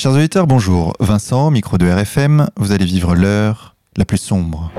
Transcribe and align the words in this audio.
Chers 0.00 0.12
auditeurs, 0.12 0.46
bonjour. 0.46 0.94
Vincent, 0.98 1.50
micro 1.50 1.76
de 1.76 1.86
RFM, 1.86 2.48
vous 2.56 2.72
allez 2.72 2.86
vivre 2.86 3.14
l'heure 3.14 3.76
la 3.98 4.06
plus 4.06 4.16
sombre. 4.16 4.72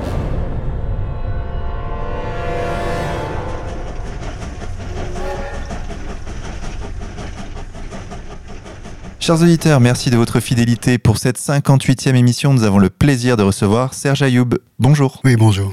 Chers 9.20 9.44
auditeurs, 9.44 9.80
merci 9.80 10.10
de 10.10 10.18
votre 10.18 10.40
fidélité. 10.40 10.98
Pour 10.98 11.20
cette 11.20 11.38
58e 11.38 12.16
émission, 12.16 12.52
nous 12.56 12.64
avons 12.64 12.80
le 12.80 12.90
plaisir 12.90 13.38
de 13.38 13.44
recevoir 13.44 13.94
Serge 13.94 14.24
Ayoub. 14.24 14.56
Bonjour. 14.80 15.22
Oui, 15.24 15.36
bonjour. 15.36 15.72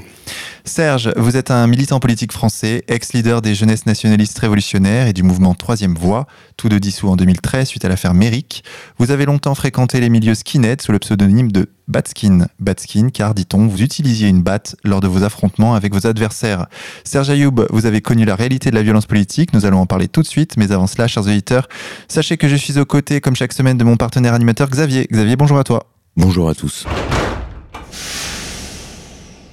Serge, 0.65 1.11
vous 1.15 1.37
êtes 1.37 1.51
un 1.51 1.67
militant 1.67 1.99
politique 1.99 2.31
français, 2.31 2.83
ex-leader 2.87 3.41
des 3.41 3.55
jeunesses 3.55 3.85
nationalistes 3.85 4.37
révolutionnaires 4.39 5.07
et 5.07 5.13
du 5.13 5.23
mouvement 5.23 5.53
Troisième 5.53 5.95
Voie, 5.95 6.27
tous 6.57 6.69
deux 6.69 6.79
dissous 6.79 7.07
en 7.07 7.15
2013 7.15 7.67
suite 7.67 7.85
à 7.85 7.89
l'affaire 7.89 8.13
Méric. 8.13 8.63
Vous 8.97 9.11
avez 9.11 9.25
longtemps 9.25 9.55
fréquenté 9.55 9.99
les 9.99 10.09
milieux 10.09 10.35
skinhead 10.35 10.81
sous 10.81 10.91
le 10.91 10.99
pseudonyme 10.99 11.51
de 11.51 11.69
Batskin. 11.87 12.47
Batskin, 12.59 13.09
car, 13.09 13.33
dit-on, 13.33 13.67
vous 13.67 13.81
utilisiez 13.81 14.27
une 14.27 14.43
batte 14.43 14.75
lors 14.83 15.01
de 15.01 15.07
vos 15.07 15.23
affrontements 15.23 15.75
avec 15.75 15.93
vos 15.93 16.05
adversaires. 16.05 16.67
Serge 17.03 17.29
Ayoub, 17.29 17.65
vous 17.71 17.85
avez 17.85 18.01
connu 18.01 18.25
la 18.25 18.35
réalité 18.35 18.69
de 18.69 18.75
la 18.75 18.83
violence 18.83 19.05
politique, 19.05 19.53
nous 19.53 19.65
allons 19.65 19.79
en 19.79 19.85
parler 19.85 20.07
tout 20.07 20.21
de 20.21 20.27
suite, 20.27 20.57
mais 20.57 20.71
avant 20.71 20.87
cela, 20.87 21.07
chers 21.07 21.23
auditeurs, 21.23 21.67
sachez 22.07 22.37
que 22.37 22.47
je 22.47 22.55
suis 22.55 22.77
aux 22.77 22.85
côtés, 22.85 23.21
comme 23.21 23.35
chaque 23.35 23.53
semaine, 23.53 23.77
de 23.77 23.83
mon 23.83 23.97
partenaire 23.97 24.33
animateur 24.33 24.69
Xavier. 24.69 25.07
Xavier, 25.11 25.35
bonjour 25.35 25.57
à 25.57 25.63
toi. 25.63 25.87
Bonjour 26.15 26.49
à 26.49 26.55
tous. 26.55 26.85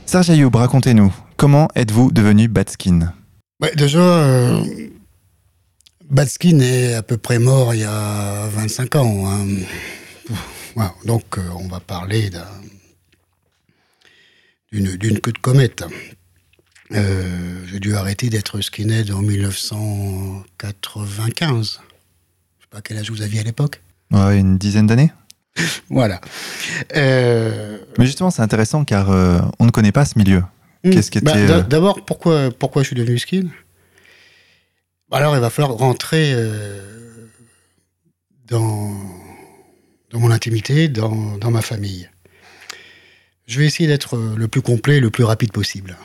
Serge 0.06 0.30
Ayoub, 0.30 0.55
racontez-nous, 0.55 1.12
comment 1.37 1.69
êtes-vous 1.74 2.12
devenu 2.12 2.47
Batskin 2.47 3.12
ouais, 3.60 3.74
Déjà, 3.74 3.98
euh, 3.98 4.62
Batskin 6.09 6.60
est 6.60 6.95
à 6.95 7.02
peu 7.02 7.16
près 7.16 7.41
mort 7.41 7.74
il 7.74 7.80
y 7.80 7.84
a 7.84 8.47
25 8.47 8.95
ans. 8.95 9.28
Hein. 9.28 9.45
donc, 11.05 11.38
euh, 11.38 11.42
on 11.59 11.66
va 11.66 11.80
parler 11.80 12.30
d'une 14.70 15.20
queue 15.20 15.33
de 15.33 15.39
comète. 15.39 15.84
Euh, 16.92 17.64
J'ai 17.66 17.81
dû 17.81 17.97
arrêter 17.97 18.31
d'être 18.31 18.61
skinhead 18.61 19.11
en 19.11 19.22
1995. 19.22 21.48
Je 21.48 21.50
ne 21.50 21.64
sais 21.64 21.78
pas 22.70 22.81
quel 22.81 22.98
âge 22.98 23.11
vous 23.11 23.22
aviez 23.22 23.41
à 23.41 23.42
l'époque. 23.42 23.83
Ouais, 24.12 24.38
une 24.38 24.56
dizaine 24.56 24.86
d'années 24.86 25.11
voilà. 25.91 26.21
Euh, 26.97 27.79
Mais 27.99 28.07
justement, 28.07 28.31
c'est 28.31 28.43
intéressant 28.43 28.85
car 28.85 29.11
euh, 29.11 29.39
on 29.59 29.67
ne 29.67 29.71
connaît 29.71 29.93
pas 29.93 30.05
ce 30.05 30.19
milieu. 30.19 30.43
Hmm. 30.85 30.91
Qu'est-ce 30.91 31.11
qui 31.11 31.21
bah, 31.21 31.33
était 31.33 31.51
euh, 31.51 31.62
D'abord, 31.62 32.05
pourquoi, 32.05 32.51
pourquoi 32.51 32.83
je 32.83 32.89
suis 32.89 32.97
devenu 32.97 33.19
skin 33.19 33.47
Alors, 35.11 35.34
il 35.37 35.41
va 35.41 35.51
falloir 35.51 35.77
rentrer 35.77 36.34
dans, 38.49 38.93
dans 40.11 40.21
mon 40.21 40.31
intimité, 40.31 40.89
dans, 40.89 41.37
dans 41.39 41.51
ma 41.51 41.62
famille. 41.62 42.09
Je 43.47 43.61
vais 43.61 43.67
essayer 43.67 43.89
d'être 43.89 44.17
le 44.17 44.49
plus 44.49 44.62
complet, 44.62 45.01
le 45.01 45.11
plus 45.11 45.25
rapide 45.25 45.53
possible. 45.53 45.97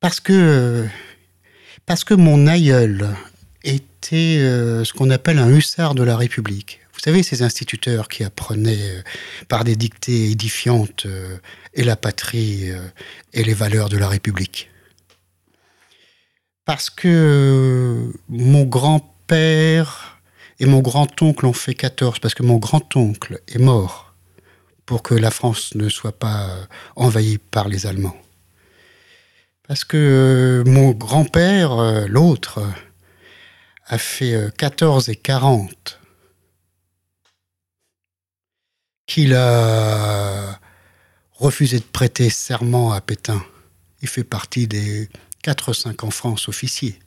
Parce 0.00 0.20
que, 0.20 0.86
parce 1.84 2.04
que 2.04 2.14
mon 2.14 2.46
aïeul 2.46 3.08
était 3.64 4.38
ce 4.84 4.92
qu'on 4.92 5.10
appelle 5.10 5.38
un 5.38 5.48
hussard 5.48 5.94
de 5.94 6.02
la 6.04 6.16
République. 6.16 6.83
Vous 7.04 7.10
savez, 7.10 7.22
ces 7.22 7.42
instituteurs 7.42 8.08
qui 8.08 8.24
apprenaient 8.24 8.80
euh, 8.80 9.02
par 9.48 9.64
des 9.64 9.76
dictées 9.76 10.30
édifiantes 10.30 11.04
euh, 11.04 11.36
et 11.74 11.84
la 11.84 11.96
patrie 11.96 12.70
euh, 12.70 12.80
et 13.34 13.44
les 13.44 13.52
valeurs 13.52 13.90
de 13.90 13.98
la 13.98 14.08
République. 14.08 14.70
Parce 16.64 16.88
que 16.88 18.10
mon 18.30 18.64
grand-père 18.64 20.18
et 20.60 20.64
mon 20.64 20.80
grand-oncle 20.80 21.44
ont 21.44 21.52
fait 21.52 21.74
14, 21.74 22.20
parce 22.20 22.32
que 22.32 22.42
mon 22.42 22.56
grand-oncle 22.56 23.38
est 23.48 23.58
mort 23.58 24.14
pour 24.86 25.02
que 25.02 25.12
la 25.12 25.30
France 25.30 25.74
ne 25.74 25.90
soit 25.90 26.18
pas 26.18 26.56
envahie 26.96 27.36
par 27.36 27.68
les 27.68 27.84
Allemands. 27.84 28.16
Parce 29.68 29.84
que 29.84 30.64
mon 30.66 30.92
grand-père, 30.92 32.08
l'autre, 32.08 32.62
a 33.84 33.98
fait 33.98 34.50
14 34.56 35.10
et 35.10 35.16
40 35.16 36.00
qu'il 39.06 39.34
a 39.34 40.58
refusé 41.32 41.78
de 41.78 41.84
prêter 41.84 42.30
serment 42.30 42.92
à 42.92 43.00
Pétain. 43.00 43.44
Il 44.02 44.08
fait 44.08 44.24
partie 44.24 44.66
des 44.66 45.08
4-5 45.44 46.04
en 46.04 46.10
France 46.10 46.48
officiers 46.48 46.98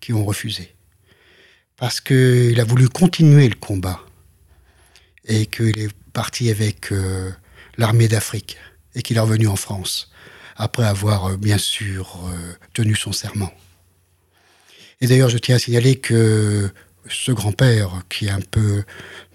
qui 0.00 0.12
ont 0.12 0.24
refusé. 0.24 0.74
Parce 1.76 2.00
qu'il 2.00 2.58
a 2.60 2.64
voulu 2.64 2.88
continuer 2.88 3.48
le 3.48 3.54
combat 3.54 4.00
et 5.26 5.46
qu'il 5.46 5.78
est 5.78 5.92
parti 6.12 6.50
avec 6.50 6.92
euh, 6.92 7.30
l'armée 7.76 8.08
d'Afrique 8.08 8.56
et 8.94 9.02
qu'il 9.02 9.16
est 9.16 9.20
revenu 9.20 9.46
en 9.48 9.56
France 9.56 10.10
après 10.56 10.84
avoir 10.84 11.26
euh, 11.26 11.36
bien 11.36 11.58
sûr 11.58 12.18
euh, 12.26 12.52
tenu 12.72 12.96
son 12.96 13.12
serment. 13.12 13.52
Et 15.00 15.06
d'ailleurs, 15.06 15.28
je 15.28 15.38
tiens 15.38 15.56
à 15.56 15.58
signaler 15.58 15.96
que 15.96 16.70
ce 17.08 17.32
grand-père, 17.32 18.02
qui 18.08 18.26
est 18.26 18.30
un 18.30 18.40
peu 18.40 18.84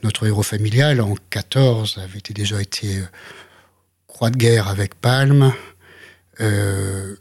notre 0.03 0.25
héros 0.25 0.43
familial, 0.43 1.01
en 1.01 1.15
14, 1.29 1.99
avait 2.03 2.19
déjà 2.33 2.61
été 2.61 2.97
euh, 2.97 3.05
croix 4.07 4.29
de 4.29 4.37
guerre 4.37 4.67
avec 4.67 4.95
Palme, 4.95 5.53
euh, 6.39 7.15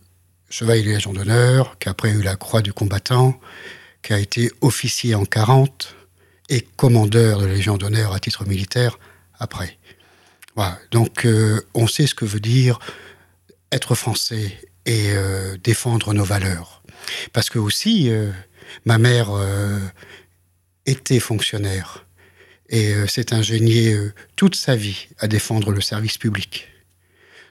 chevalier 0.49 0.83
de 0.83 0.89
Légion 0.91 1.13
d'honneur, 1.13 1.79
qui 1.79 1.89
a 1.89 1.93
après 1.93 2.11
eu 2.11 2.23
la 2.23 2.37
croix 2.37 2.63
du 2.63 2.73
combattant, 2.73 3.39
qui 4.03 4.13
a 4.13 4.19
été 4.19 4.51
officier 4.61 5.15
en 5.15 5.25
40 5.25 5.95
et 6.49 6.63
commandeur 6.77 7.41
de 7.41 7.47
la 7.47 7.55
Légion 7.55 7.77
d'honneur 7.77 8.13
à 8.13 8.21
titre 8.21 8.45
militaire 8.45 8.99
après. 9.39 9.79
Voilà. 10.57 10.79
Donc 10.91 11.27
euh, 11.27 11.61
on 11.75 11.87
sait 11.87 12.07
ce 12.07 12.15
que 12.15 12.25
veut 12.25 12.41
dire 12.41 12.79
être 13.73 13.95
français 13.95 14.59
et 14.87 15.13
défendre 15.63 16.13
nos 16.13 16.25
valeurs. 16.25 16.83
Parce 17.33 17.49
que 17.49 17.61
aussi, 17.61 18.11
ma 18.85 18.99
mère 18.99 19.31
était 20.91 21.21
fonctionnaire 21.21 22.05
et 22.69 22.95
euh, 22.95 23.07
s'est 23.07 23.33
ingénié 23.33 23.95
euh, 23.95 24.13
toute 24.37 24.55
sa 24.57 24.77
vie 24.77 25.09
à 25.19 25.29
défendre 25.29 25.71
le 25.71 25.81
service 25.81 26.19
public. 26.19 26.69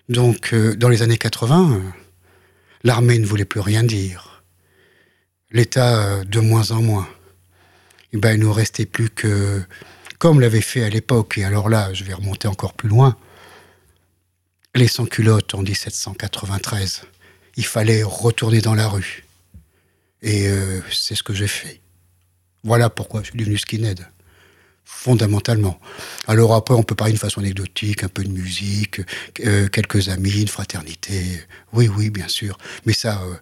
Donc, 0.08 0.54
euh, 0.54 0.76
dans 0.76 0.90
les 0.90 1.02
années 1.02 1.18
80, 1.18 1.82
l'armée 2.84 3.18
ne 3.20 3.26
voulait 3.26 3.46
plus 3.46 3.60
rien 3.60 3.84
dire. 3.84 4.44
L'État, 5.52 6.24
de 6.26 6.40
moins 6.40 6.72
en 6.72 6.82
moins. 6.82 7.08
Et 8.12 8.16
eh 8.16 8.18
ben, 8.18 8.34
il 8.34 8.40
nous 8.40 8.54
restait 8.54 8.86
plus 8.86 9.10
que, 9.10 9.62
comme 10.18 10.40
l'avait 10.40 10.62
fait 10.62 10.84
à 10.84 10.90
l'époque, 10.90 11.38
et 11.38 11.44
alors 11.44 11.70
là, 11.70 11.94
je 11.94 12.04
vais 12.04 12.14
remonter 12.14 12.48
encore 12.48 12.74
plus 12.74 12.90
loin, 12.90 13.18
les 14.76 14.88
sans-culottes 14.88 15.54
en 15.54 15.62
1793. 15.62 17.04
Il 17.56 17.66
fallait 17.66 18.04
retourner 18.04 18.62
dans 18.62 18.76
la 18.76 18.88
rue. 18.88 19.26
Et 20.22 20.50
c'est 20.92 21.16
ce 21.16 21.24
que 21.24 21.34
j'ai 21.34 21.48
fait. 21.48 21.82
Voilà 22.64 22.90
pourquoi 22.90 23.22
je 23.22 23.28
suis 23.28 23.38
devenu 23.38 23.58
skinhead. 23.58 24.06
Fondamentalement. 24.84 25.80
Alors 26.28 26.54
après, 26.56 26.74
on 26.74 26.84
peut 26.84 26.96
parler 26.96 27.14
d'une 27.14 27.20
façon 27.20 27.40
anecdotique, 27.42 28.04
un 28.04 28.10
peu 28.10 28.24
de 28.24 28.30
musique, 28.30 29.02
euh, 29.46 29.68
quelques 29.68 30.10
amis, 30.10 30.42
une 30.42 30.48
fraternité. 30.48 31.42
Oui, 31.74 31.88
oui, 31.88 32.10
bien 32.10 32.28
sûr. 32.28 32.58
Mais 32.86 32.94
ça, 32.94 33.22
euh, 33.22 33.36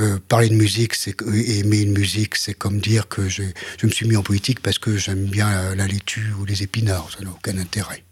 euh, 0.00 0.18
parler 0.28 0.48
de 0.48 0.54
musique, 0.54 0.94
c'est 0.94 1.14
aimer 1.22 1.82
une 1.82 1.92
musique, 1.92 2.34
c'est 2.34 2.52
comme 2.52 2.80
dire 2.80 3.08
que 3.08 3.28
je, 3.28 3.44
me 3.84 3.90
suis 3.90 4.06
mis 4.06 4.16
en 4.16 4.22
politique 4.22 4.60
parce 4.60 4.78
que 4.78 4.96
j'aime 4.96 5.24
bien 5.24 5.74
la, 5.76 5.86
laitue 5.86 6.34
ou 6.38 6.44
les 6.44 6.64
épinards. 6.64 7.10
Ça 7.16 7.24
n'a 7.24 7.30
aucun 7.30 7.56
intérêt. 7.56 8.02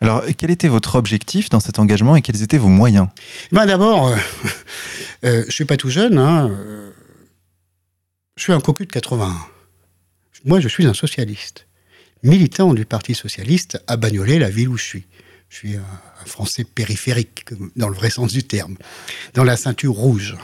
Alors, 0.00 0.24
quel 0.36 0.50
était 0.50 0.68
votre 0.68 0.96
objectif 0.96 1.50
dans 1.50 1.60
cet 1.60 1.78
engagement 1.78 2.16
et 2.16 2.20
quels 2.20 2.42
étaient 2.42 2.58
vos 2.58 2.68
moyens? 2.68 3.08
Ben 3.52 3.64
D'abord, 3.64 4.14
je 5.22 5.50
suis 5.50 5.64
pas 5.64 5.76
tout 5.76 5.90
jeune. 5.90 6.18
Hein, 6.18 6.50
je 8.38 8.44
suis 8.44 8.52
un 8.52 8.60
cocu 8.60 8.86
de 8.86 8.92
81. 8.92 9.34
Moi, 10.44 10.60
je 10.60 10.68
suis 10.68 10.86
un 10.86 10.94
socialiste, 10.94 11.66
militant 12.22 12.72
du 12.72 12.86
Parti 12.86 13.14
socialiste 13.14 13.82
à 13.88 13.96
Bagnolet, 13.96 14.38
la 14.38 14.48
ville 14.48 14.68
où 14.68 14.76
je 14.76 14.84
suis. 14.84 15.06
Je 15.48 15.56
suis 15.56 15.76
un, 15.76 15.84
Français 16.24 16.62
périphérique, 16.62 17.46
dans 17.74 17.88
le 17.88 17.94
vrai 17.94 18.10
sens 18.10 18.32
du 18.32 18.44
terme, 18.44 18.76
dans 19.34 19.42
la 19.42 19.56
ceinture 19.56 19.92
rouge. 19.92 20.36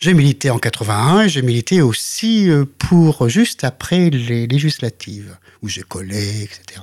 J'ai 0.00 0.14
milité 0.14 0.50
en 0.50 0.58
81 0.58 1.22
et 1.22 1.28
j'ai 1.28 1.42
milité 1.42 1.80
aussi 1.80 2.50
euh, 2.50 2.64
pour 2.78 3.28
juste 3.28 3.62
après 3.62 4.10
les 4.10 4.48
législatives, 4.48 5.36
où 5.60 5.68
j'ai 5.68 5.82
collé, 5.82 6.42
etc. 6.42 6.80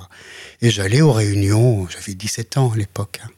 Et 0.62 0.70
j'allais 0.70 1.02
aux 1.02 1.12
réunions, 1.12 1.86
j'avais 1.88 2.14
17 2.14 2.56
ans 2.56 2.72
à 2.72 2.76
l'époque. 2.76 3.20
Hein. 3.22 3.28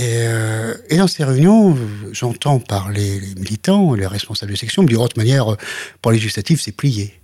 Euh, 0.00 0.74
et, 0.88 0.96
dans 0.96 1.06
ces 1.06 1.24
réunions, 1.24 1.76
j'entends 2.12 2.58
parler 2.58 3.20
les 3.20 3.34
militants, 3.36 3.94
les 3.94 4.06
responsables 4.06 4.52
de 4.52 4.56
section, 4.56 4.82
me 4.82 4.88
dire, 4.88 5.00
de 5.00 5.06
toute 5.06 5.16
manière, 5.16 5.52
euh, 5.52 5.56
pour 6.02 6.12
législative, 6.12 6.60
c'est 6.60 6.72
plié. 6.72 7.20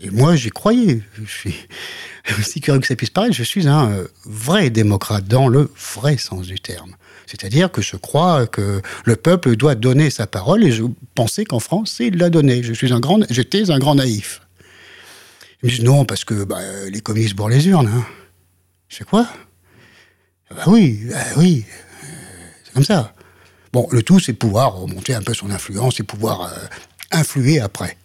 Et 0.00 0.10
moi, 0.10 0.36
j'y 0.36 0.50
croyais. 0.50 1.02
Je 1.18 1.24
suis, 1.24 1.54
aussi 2.38 2.60
curieux 2.60 2.80
que 2.80 2.86
ça 2.86 2.94
puisse 2.94 3.10
paraître, 3.10 3.34
je 3.34 3.42
suis 3.42 3.66
un 3.66 3.90
euh, 3.90 4.08
vrai 4.24 4.70
démocrate 4.70 5.26
dans 5.26 5.48
le 5.48 5.70
vrai 5.94 6.18
sens 6.18 6.46
du 6.46 6.60
terme. 6.60 6.94
C'est-à-dire 7.26 7.70
que 7.70 7.82
je 7.82 7.96
crois 7.96 8.46
que 8.46 8.80
le 9.04 9.16
peuple 9.16 9.56
doit 9.56 9.74
donner 9.74 10.08
sa 10.10 10.26
parole 10.26 10.64
et 10.64 10.72
je 10.72 10.84
pensais 11.14 11.44
qu'en 11.44 11.60
France, 11.60 11.96
il 12.00 12.16
l'a 12.16 12.30
donné. 12.30 12.62
Je 12.62 12.72
suis 12.72 12.92
un 12.92 13.00
grand, 13.00 13.20
j'étais 13.30 13.70
un 13.70 13.78
grand 13.78 13.94
naïf. 13.94 14.40
Ils 15.62 15.66
me 15.66 15.70
disent 15.70 15.84
non, 15.84 16.04
parce 16.04 16.24
que 16.24 16.44
bah, 16.44 16.60
les 16.90 17.00
communistes 17.00 17.34
bourrent 17.34 17.48
les 17.48 17.66
urnes. 17.68 17.88
Hein. 17.88 18.06
Je 18.88 18.96
sais 18.96 19.04
quoi? 19.04 19.28
Bah 20.50 20.64
oui, 20.66 21.04
bah 21.10 21.24
oui, 21.36 21.64
c'est 22.64 22.72
comme 22.72 22.84
ça. 22.84 23.14
Bon, 23.72 23.86
le 23.92 24.02
tout, 24.02 24.18
c'est 24.18 24.32
pouvoir 24.32 24.76
remonter 24.76 25.14
un 25.14 25.22
peu 25.22 25.34
son 25.34 25.50
influence 25.50 26.00
et 26.00 26.02
pouvoir 26.02 26.42
euh, 26.42 26.56
influer 27.10 27.60
après. 27.60 27.98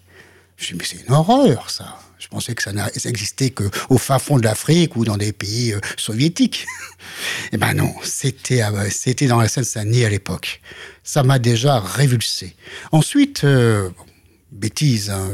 Je 0.58 0.76
mais 0.76 0.84
c'est 0.84 0.98
une 1.08 1.14
horreur, 1.14 1.70
ça. 1.70 2.00
Je 2.20 2.28
pensais 2.28 2.54
que 2.56 2.64
ça 2.64 2.72
n'existait 2.74 3.52
qu'au 3.52 3.98
fin 3.98 4.18
fond 4.20 4.38
de 4.38 4.44
l'Afrique 4.44 4.96
ou 4.96 5.06
dans 5.06 5.18
des 5.18 5.32
pays 5.32 5.74
euh, 5.74 5.80
soviétiques. 5.98 6.66
eh 7.54 7.58
ben 7.58 7.74
non, 7.74 7.94
c'était 8.04 8.62
c'était 8.90 9.28
dans 9.28 9.40
la 9.40 9.48
Seine-Saint-Denis 9.48 10.06
à 10.06 10.10
l'époque. 10.10 10.62
Ça 11.04 11.24
m'a 11.24 11.40
déjà 11.40 11.80
révulsé. 11.80 12.56
Ensuite, 12.92 13.44
euh, 13.46 13.90
bêtise, 14.52 15.10
hein, 15.10 15.30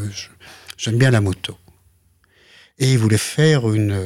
j'aime 0.77 0.97
bien 0.97 1.12
la 1.12 1.21
moto. 1.21 1.57
Et 2.77 2.91
il 2.91 2.97
voulait 2.97 3.17
faire 3.17 3.69
une 3.71 4.00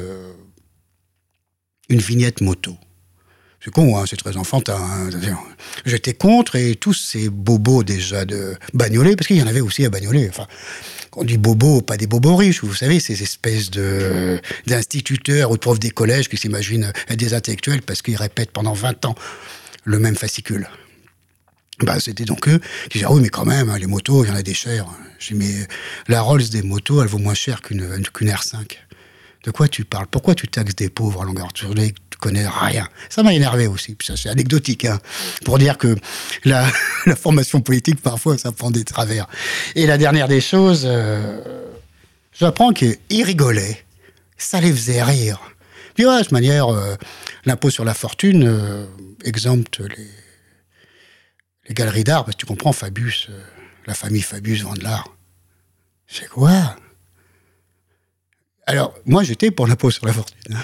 vignette 1.88 2.40
moto. 2.40 2.76
C'est 3.64 3.70
con, 3.70 3.96
hein, 3.96 4.04
c'est 4.06 4.16
très 4.16 4.36
enfantin. 4.36 4.76
Hein. 4.76 5.08
J'étais 5.86 6.12
contre 6.12 6.56
et 6.56 6.74
tous 6.74 6.92
ces 6.92 7.30
bobos 7.30 7.82
déjà 7.82 8.26
de 8.26 8.56
bagnoler, 8.74 9.16
parce 9.16 9.26
qu'il 9.26 9.38
y 9.38 9.42
en 9.42 9.46
avait 9.46 9.62
aussi 9.62 9.86
à 9.86 9.90
bagnoler. 9.90 10.28
Enfin, 10.28 10.46
on 11.16 11.24
dit 11.24 11.38
bobos, 11.38 11.80
pas 11.80 11.96
des 11.96 12.06
bobos 12.06 12.36
riches, 12.36 12.62
vous 12.62 12.74
savez, 12.74 13.00
ces 13.00 13.22
espèces 13.22 13.70
d'instituteurs 14.66 15.50
ou 15.50 15.54
de 15.54 15.60
profs 15.60 15.80
des 15.80 15.90
collèges 15.90 16.28
qui 16.28 16.36
s'imaginent 16.36 16.92
être 17.08 17.18
des 17.18 17.32
intellectuels 17.32 17.80
parce 17.80 18.02
qu'ils 18.02 18.16
répètent 18.16 18.50
pendant 18.50 18.74
20 18.74 19.06
ans 19.06 19.14
le 19.84 19.98
même 19.98 20.16
fascicule. 20.16 20.68
Bah, 21.80 21.98
c'était 22.00 22.24
donc 22.24 22.46
eux 22.48 22.60
qui 22.90 22.98
disaient, 22.98 23.06
ah 23.08 23.12
oui, 23.12 23.22
mais 23.22 23.30
quand 23.30 23.46
même, 23.46 23.70
hein, 23.70 23.78
les 23.78 23.86
motos, 23.86 24.24
il 24.24 24.28
y 24.28 24.30
en 24.30 24.36
a 24.36 24.42
des 24.42 24.54
chères. 24.54 24.86
J'ai 25.18 25.34
dit, 25.34 25.40
mais 25.40 25.66
la 26.08 26.20
Rolls 26.20 26.48
des 26.50 26.62
motos, 26.62 27.00
elle 27.00 27.08
vaut 27.08 27.18
moins 27.18 27.34
cher 27.34 27.62
qu'une 27.62 27.82
R5. 27.82 28.76
De 29.44 29.50
quoi 29.50 29.68
tu 29.68 29.84
parles? 29.84 30.06
Pourquoi 30.10 30.34
tu 30.34 30.48
taxes 30.48 30.74
des 30.74 30.88
pauvres 30.88 31.22
à 31.22 31.24
longueur 31.26 31.48
de 31.52 31.56
journée 31.58 31.94
Tu 32.08 32.18
connais 32.18 32.46
rien? 32.48 32.88
Ça 33.10 33.22
m'a 33.22 33.34
énervé 33.34 33.66
aussi. 33.66 33.94
ça, 34.02 34.16
c'est 34.16 34.30
anecdotique, 34.30 34.86
hein, 34.86 34.98
pour 35.44 35.58
dire 35.58 35.76
que 35.76 35.94
la, 36.44 36.66
formation 37.14 37.60
politique, 37.60 38.00
parfois, 38.00 38.38
ça 38.38 38.52
prend 38.52 38.70
des 38.70 38.84
travers. 38.84 39.26
Et 39.74 39.86
la 39.86 39.98
dernière 39.98 40.28
des 40.28 40.40
choses, 40.40 40.84
euh, 40.86 41.62
j'apprends 42.32 42.72
qu'ils 42.72 42.96
rigolaient. 43.22 43.84
Ça 44.38 44.60
les 44.60 44.72
faisait 44.72 45.02
rire. 45.02 45.38
Puis, 45.94 46.06
ouais, 46.06 46.16
de 46.16 46.22
toute 46.22 46.32
manière, 46.32 46.74
euh, 46.74 46.96
l'impôt 47.44 47.68
sur 47.68 47.84
la 47.84 47.94
fortune 47.94 48.44
euh, 48.48 48.86
exempte 49.24 49.80
les, 49.80 50.10
les 51.68 51.74
galeries 51.74 52.04
d'art, 52.04 52.24
parce 52.24 52.34
que 52.34 52.40
tu 52.40 52.46
comprends, 52.46 52.72
Fabius, 52.72 53.28
la 53.86 53.94
famille 53.94 54.22
Fabius 54.22 54.62
vend 54.62 54.72
de 54.72 54.82
l'art. 54.82 55.14
C'est 56.06 56.28
quoi? 56.28 56.76
Alors, 58.66 58.94
moi, 59.04 59.22
j'étais 59.22 59.50
pour 59.50 59.66
l'impôt 59.66 59.90
sur 59.90 60.06
la 60.06 60.12
fortune. 60.12 60.56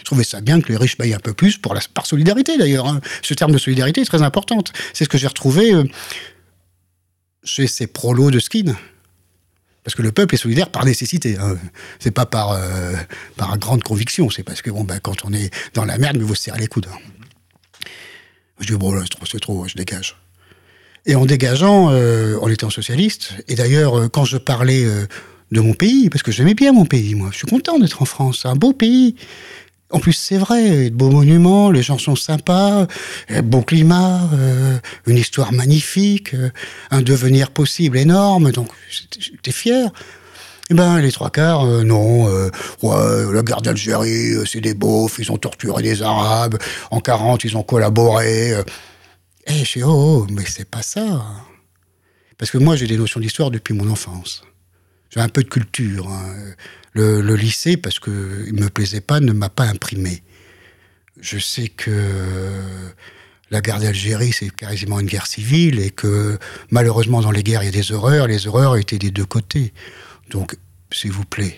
Je 0.00 0.04
trouvais 0.04 0.24
ça 0.24 0.40
bien 0.40 0.60
que 0.60 0.68
les 0.68 0.76
riches 0.76 0.96
payent 0.96 1.14
un 1.14 1.20
peu 1.20 1.32
plus, 1.32 1.58
par 1.58 2.06
solidarité 2.06 2.58
d'ailleurs. 2.58 2.86
Hein. 2.86 3.00
Ce 3.22 3.34
terme 3.34 3.52
de 3.52 3.58
solidarité 3.58 4.00
est 4.00 4.06
très 4.06 4.22
important. 4.22 4.62
C'est 4.92 5.04
ce 5.04 5.08
que 5.08 5.18
j'ai 5.18 5.28
retrouvé 5.28 5.72
euh, 5.72 5.84
chez 7.44 7.66
ces 7.66 7.86
prolos 7.86 8.30
de 8.30 8.40
skin. 8.40 8.74
Parce 9.84 9.94
que 9.94 10.02
le 10.02 10.12
peuple 10.12 10.34
est 10.34 10.38
solidaire 10.38 10.70
par 10.70 10.84
nécessité. 10.84 11.36
Hein. 11.38 11.58
C'est 12.00 12.10
pas 12.10 12.26
par, 12.26 12.52
euh, 12.52 12.94
grande 13.36 13.82
conviction. 13.82 14.30
C'est 14.30 14.42
parce 14.42 14.62
que 14.62 14.70
bon, 14.70 14.84
ben, 14.84 14.98
quand 14.98 15.24
on 15.24 15.32
est 15.32 15.50
dans 15.74 15.84
la 15.84 15.98
merde, 15.98 16.16
il 16.16 16.24
vous 16.24 16.34
serrer 16.34 16.58
les 16.58 16.66
coudes. 16.66 16.88
Hein. 16.92 16.98
Je 18.60 18.66
dis, 18.66 18.76
bon, 18.76 18.92
là, 18.92 19.04
c'est 19.04 19.28
trop, 19.28 19.38
trop, 19.38 19.68
je 19.68 19.74
dégage. 19.74 20.16
Et 21.06 21.14
en 21.14 21.26
dégageant, 21.26 21.90
euh, 21.90 22.38
en 22.40 22.48
étant 22.48 22.70
socialiste, 22.70 23.34
et 23.46 23.56
d'ailleurs, 23.56 24.10
quand 24.10 24.24
je 24.24 24.38
parlais 24.38 24.86
de 25.54 25.60
mon 25.60 25.72
pays, 25.72 26.10
parce 26.10 26.22
que 26.22 26.32
j'aimais 26.32 26.54
bien 26.54 26.72
mon 26.72 26.84
pays, 26.84 27.14
moi. 27.14 27.30
Je 27.32 27.38
suis 27.38 27.46
content 27.46 27.78
d'être 27.78 28.02
en 28.02 28.04
France, 28.04 28.44
un 28.44 28.56
beau 28.56 28.72
pays. 28.72 29.14
En 29.90 30.00
plus, 30.00 30.12
c'est 30.12 30.38
vrai, 30.38 30.90
de 30.90 30.94
beaux 30.94 31.10
monuments, 31.10 31.70
les 31.70 31.82
gens 31.82 31.98
sont 31.98 32.16
sympas, 32.16 32.86
bon 33.44 33.62
climat, 33.62 34.28
euh, 34.32 34.78
une 35.06 35.16
histoire 35.16 35.52
magnifique, 35.52 36.34
euh, 36.34 36.50
un 36.90 37.00
devenir 37.00 37.52
possible 37.52 37.96
énorme, 37.96 38.50
donc 38.50 38.68
j'étais 38.90 39.52
fier. 39.52 39.90
Eh 40.70 40.74
ben, 40.74 40.98
les 40.98 41.12
trois 41.12 41.30
quarts, 41.30 41.64
euh, 41.64 41.84
non, 41.84 42.26
ouais, 42.82 43.32
la 43.32 43.42
guerre 43.42 43.62
d'Algérie, 43.62 44.34
c'est 44.46 44.60
des 44.60 44.74
beaufs, 44.74 45.18
ils 45.20 45.30
ont 45.30 45.36
torturé 45.36 45.82
des 45.82 46.02
Arabes, 46.02 46.58
en 46.90 47.00
40, 47.00 47.44
ils 47.44 47.56
ont 47.56 47.62
collaboré. 47.62 48.54
Eh, 49.46 49.64
je 49.64 49.80
oh, 49.84 50.24
oh, 50.24 50.26
mais 50.32 50.44
c'est 50.46 50.68
pas 50.68 50.82
ça. 50.82 51.22
Parce 52.38 52.50
que 52.50 52.58
moi, 52.58 52.74
j'ai 52.74 52.88
des 52.88 52.96
notions 52.96 53.20
d'histoire 53.20 53.52
depuis 53.52 53.74
mon 53.74 53.88
enfance 53.90 54.42
j'ai 55.14 55.20
un 55.20 55.28
peu 55.28 55.42
de 55.42 55.48
culture. 55.48 56.08
Hein. 56.08 56.34
Le, 56.92 57.34
lycée, 57.34 57.76
parce 57.76 57.98
qu'il 57.98 58.12
ne 58.12 58.60
me 58.60 58.68
plaisait 58.68 59.00
pas, 59.00 59.20
ne 59.20 59.32
m'a 59.32 59.48
pas 59.48 59.64
imprimé. 59.64 60.22
Je 61.20 61.38
sais 61.38 61.68
que 61.68 61.90
la 63.50 63.60
guerre 63.60 63.80
d'Algérie, 63.80 64.32
c'est 64.32 64.50
quasiment 64.50 65.00
une 65.00 65.06
guerre 65.06 65.26
civile 65.26 65.80
et 65.80 65.90
que 65.90 66.38
malheureusement 66.70 67.20
dans 67.20 67.30
les 67.30 67.42
guerres, 67.42 67.62
il 67.62 67.66
y 67.66 67.68
a 67.68 67.72
des 67.72 67.92
horreurs. 67.92 68.26
Les 68.26 68.46
horreurs 68.46 68.76
étaient 68.76 68.98
des 68.98 69.10
deux 69.10 69.24
côtés. 69.24 69.72
Donc, 70.30 70.56
s'il 70.92 71.12
vous 71.12 71.24
plaît, 71.24 71.56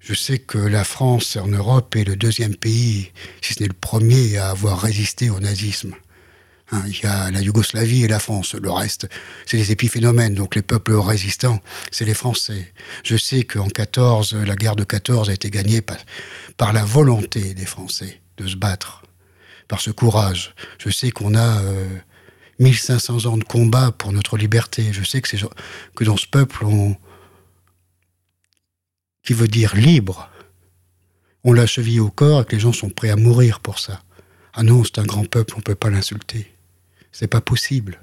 je 0.00 0.14
sais 0.14 0.38
que 0.38 0.58
la 0.58 0.84
France 0.84 1.36
en 1.36 1.48
Europe 1.48 1.96
est 1.96 2.04
le 2.04 2.16
deuxième 2.16 2.56
pays, 2.56 3.12
si 3.42 3.54
ce 3.54 3.62
n'est 3.62 3.68
le 3.68 3.74
premier, 3.74 4.36
à 4.36 4.50
avoir 4.50 4.80
résisté 4.80 5.30
au 5.30 5.40
nazisme. 5.40 5.94
Hein, 6.72 6.82
il 6.88 7.00
y 7.00 7.06
a 7.06 7.30
la 7.30 7.40
Yougoslavie 7.40 8.04
et 8.04 8.08
la 8.08 8.18
France. 8.18 8.54
Le 8.54 8.70
reste, 8.70 9.08
c'est 9.46 9.56
des 9.56 9.70
épiphénomènes. 9.70 10.34
Donc 10.34 10.56
les 10.56 10.62
peuples 10.62 10.94
résistants, 10.94 11.60
c'est 11.92 12.04
les 12.04 12.14
Français. 12.14 12.72
Je 13.04 13.16
sais 13.16 13.44
qu'en 13.44 13.68
14, 13.68 14.34
la 14.34 14.56
guerre 14.56 14.74
de 14.74 14.84
14 14.84 15.30
a 15.30 15.32
été 15.32 15.48
gagnée 15.50 15.80
par, 15.80 16.72
la 16.72 16.84
volonté 16.84 17.54
des 17.54 17.66
Français 17.66 18.20
de 18.38 18.48
se 18.48 18.56
battre, 18.56 19.02
par 19.68 19.80
ce 19.80 19.90
courage. 19.90 20.54
Je 20.78 20.90
sais 20.90 21.12
qu'on 21.12 21.36
a 21.36 21.62
1500 22.58 23.26
euh, 23.26 23.28
ans 23.28 23.38
de 23.38 23.44
combat 23.44 23.92
pour 23.92 24.12
notre 24.12 24.36
liberté. 24.36 24.92
Je 24.92 25.04
sais 25.04 25.22
que, 25.22 26.04
dans 26.04 26.16
ce 26.16 26.26
peuple, 26.26 26.66
qui 29.22 29.34
veut 29.34 29.48
dire 29.48 29.76
libre, 29.76 30.28
on 31.44 31.52
l'a 31.52 31.66
chevillé 31.66 32.00
au 32.00 32.10
corps 32.10 32.42
et 32.42 32.44
que 32.44 32.56
les 32.56 32.60
gens 32.60 32.72
sont 32.72 32.90
prêts 32.90 33.10
à 33.10 33.16
mourir 33.16 33.60
pour 33.60 33.78
ça. 33.78 34.02
Ah 34.52 34.64
non, 34.64 34.82
c'est 34.82 34.98
un 34.98 35.04
grand 35.04 35.28
peuple, 35.28 35.54
on 35.54 35.58
ne 35.58 35.62
peut 35.62 35.74
pas 35.76 35.90
l'insulter. 35.90 36.55
C'est 37.18 37.28
pas 37.28 37.40
possible. 37.40 37.98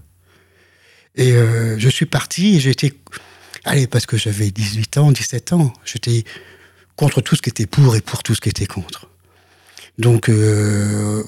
Et 1.14 1.34
euh, 1.34 1.78
je 1.78 1.88
suis 1.88 2.08
parti 2.08 2.56
et 2.56 2.60
j'étais. 2.60 2.94
Allez, 3.64 3.86
parce 3.86 4.08
que 4.08 4.18
j'avais 4.18 4.50
18 4.50 4.98
ans, 4.98 5.12
17 5.12 5.54
ans. 5.54 5.72
J'étais 5.86 6.24
contre 6.96 7.22
tout 7.22 7.36
ce 7.36 7.44
qui 7.44 7.52
était 7.52 7.68
pour 7.68 7.96
et 7.96 8.02
pour 8.02 8.24
tout 8.24 8.34
ce 8.34 8.42
qui 8.42 8.50
était 8.50 8.66
contre. 8.66 9.08
Donc, 10.00 10.30
euh, 10.30 11.24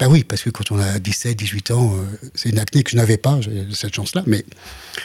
bah 0.00 0.08
oui, 0.08 0.24
parce 0.24 0.42
que 0.42 0.50
quand 0.50 0.72
on 0.72 0.78
a 0.80 0.98
17, 0.98 1.36
18 1.38 1.70
ans, 1.70 1.96
euh, 1.96 2.28
c'est 2.34 2.48
une 2.48 2.58
acné 2.58 2.82
que 2.82 2.90
je 2.90 2.96
n'avais 2.96 3.16
pas, 3.16 3.38
cette 3.72 3.94
chance-là, 3.94 4.24
mais 4.26 4.44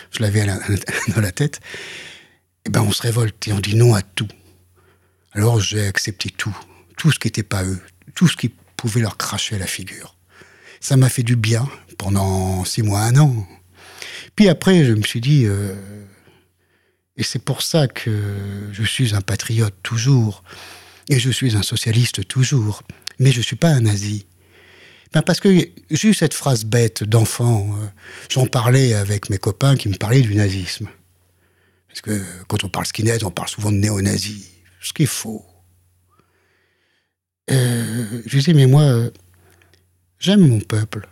je 0.10 0.24
l'avais 0.24 0.48
dans 1.16 1.22
la 1.22 1.32
tête. 1.32 1.60
Et 2.66 2.72
ben 2.72 2.82
on 2.82 2.92
se 2.92 3.04
révolte 3.04 3.48
et 3.48 3.54
on 3.54 3.60
dit 3.60 3.76
non 3.76 3.94
à 3.94 4.02
tout. 4.02 4.28
Alors 5.34 5.60
j'ai 5.60 5.86
accepté 5.86 6.32
tout, 6.32 6.58
tout 6.98 7.12
ce 7.12 7.20
qui 7.20 7.28
n'était 7.28 7.44
pas 7.44 7.64
eux, 7.64 7.80
tout 8.16 8.28
ce 8.28 8.36
qui 8.36 8.50
pouvait 8.78 9.02
leur 9.02 9.16
cracher 9.16 9.58
à 9.58 9.60
la 9.60 9.68
figure. 9.68 10.16
Ça 10.82 10.98
m'a 10.98 11.10
fait 11.10 11.24
du 11.24 11.36
bien 11.36 11.68
pendant 12.00 12.66
six 12.66 12.82
mois, 12.82 13.02
un 13.02 13.16
an. 13.18 13.48
Puis 14.36 14.50
après, 14.50 14.84
je 14.84 14.94
me 14.94 15.04
suis 15.04 15.22
dit, 15.22 15.46
euh, 15.46 15.76
et 17.16 17.24
c'est 17.24 17.44
pour 17.44 17.62
ça 17.62 17.88
que 17.88 18.70
je 18.72 18.84
suis 18.84 19.14
un 19.14 19.22
patriote 19.22 19.76
toujours, 19.84 20.44
et 21.10 21.20
je 21.20 21.30
suis 21.30 21.56
un 21.56 21.62
socialiste 21.62 22.28
toujours, 22.28 22.82
mais 23.20 23.32
je 23.32 23.38
ne 23.38 23.44
suis 23.44 23.56
pas 23.56 23.70
un 23.70 23.82
nazi. 23.82 24.26
Ben 25.14 25.22
parce 25.22 25.40
que 25.40 25.50
j'ai 25.92 26.08
eu 26.08 26.14
cette 26.14 26.34
phrase 26.34 26.66
bête 26.66 27.04
d'enfant. 27.04 27.68
Euh, 27.82 27.86
j'en 28.30 28.46
parlais 28.46 28.94
avec 28.94 29.30
mes 29.30 29.40
copains 29.40 29.76
qui 29.76 29.90
me 29.90 29.96
parlaient 29.96 30.22
du 30.22 30.36
nazisme. 30.36 30.88
Parce 31.88 32.02
que 32.02 32.22
quand 32.48 32.64
on 32.64 32.70
parle 32.70 32.86
skinhead, 32.86 33.24
on 33.24 33.32
parle 33.32 33.50
souvent 33.50 33.72
de 33.72 33.78
néo-nazi, 33.78 34.48
ce 34.82 34.94
qui 34.94 35.04
est 35.04 35.08
faux. 35.08 35.44
Euh, 37.50 38.22
je 38.28 38.38
disais, 38.38 38.54
mais 38.54 38.68
moi, 38.68 39.10
J'aime 40.20 40.46
mon 40.46 40.60
peuple. 40.60 41.08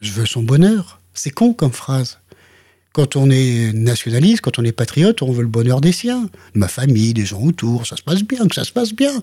Je 0.00 0.12
veux 0.12 0.26
son 0.26 0.42
bonheur. 0.42 1.00
C'est 1.14 1.30
con 1.30 1.52
comme 1.52 1.72
phrase. 1.72 2.18
Quand 2.92 3.14
on 3.14 3.30
est 3.30 3.72
nationaliste, 3.72 4.40
quand 4.40 4.58
on 4.58 4.64
est 4.64 4.72
patriote, 4.72 5.22
on 5.22 5.30
veut 5.30 5.42
le 5.42 5.48
bonheur 5.48 5.80
des 5.80 5.92
siens, 5.92 6.28
ma 6.54 6.66
famille, 6.66 7.14
des 7.14 7.24
gens 7.24 7.40
autour, 7.40 7.86
ça 7.86 7.96
se 7.96 8.02
passe 8.02 8.22
bien, 8.22 8.48
que 8.48 8.54
ça 8.54 8.64
se 8.64 8.72
passe 8.72 8.92
bien, 8.92 9.22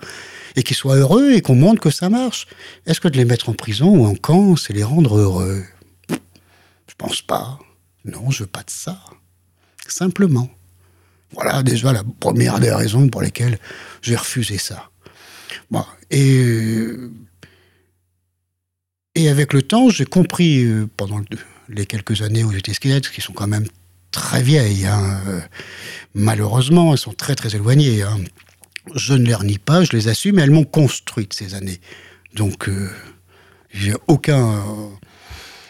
et 0.56 0.64
qu'ils 0.64 0.78
soient 0.78 0.96
heureux 0.96 1.34
et 1.34 1.42
qu'on 1.42 1.56
montre 1.56 1.82
que 1.82 1.90
ça 1.90 2.10
marche. 2.10 2.48
Est-ce 2.86 3.02
que 3.02 3.10
de 3.10 3.18
les 3.18 3.26
mettre 3.26 3.50
en 3.50 3.54
prison 3.54 3.90
ou 3.90 4.06
en 4.06 4.16
camp, 4.16 4.56
c'est 4.56 4.72
les 4.72 4.86
rendre 4.86 5.18
heureux? 5.18 5.64
Je 6.10 6.96
pense 6.98 7.22
pas. 7.22 7.60
Non, 8.06 8.32
je 8.32 8.44
veux 8.44 8.48
pas 8.48 8.64
de 8.64 8.70
ça. 8.70 8.98
Simplement. 9.86 10.50
Voilà 11.34 11.62
déjà 11.62 11.92
la 11.92 12.04
première 12.22 12.60
des 12.60 12.72
raisons 12.72 13.10
pour 13.10 13.22
lesquelles 13.22 13.60
j'ai 14.02 14.16
refusé 14.16 14.58
ça. 14.58 14.90
Bon, 15.70 15.84
et 16.10 16.88
et 19.18 19.30
avec 19.30 19.54
le 19.54 19.62
temps, 19.62 19.90
j'ai 19.90 20.06
compris, 20.06 20.64
euh, 20.64 20.88
pendant 20.96 21.22
les 21.70 21.86
quelques 21.86 22.22
années 22.22 22.44
où 22.44 22.52
j'étais 22.52 22.74
skinhead, 22.74 23.08
qui 23.08 23.22
sont 23.22 23.34
quand 23.34 23.48
même 23.48 23.68
très 24.12 24.42
vieilles. 24.42 24.86
Hein. 24.86 25.22
Malheureusement, 26.14 26.94
elles 26.94 26.98
sont 26.98 27.14
très 27.14 27.36
très 27.36 27.56
éloignées. 27.56 28.04
Hein. 28.04 28.20
Je 28.96 29.14
ne 29.14 29.26
les 29.26 29.36
renie 29.36 29.58
pas, 29.58 29.84
je 29.84 29.92
les 29.92 30.08
assume, 30.08 30.36
mais 30.36 30.44
elles 30.44 30.52
m'ont 30.52 30.64
construite 30.64 31.34
ces 31.34 31.56
années. 31.56 31.80
Donc, 32.34 32.70
euh, 32.70 32.90
j'ai 33.74 33.94
aucun, 34.08 34.64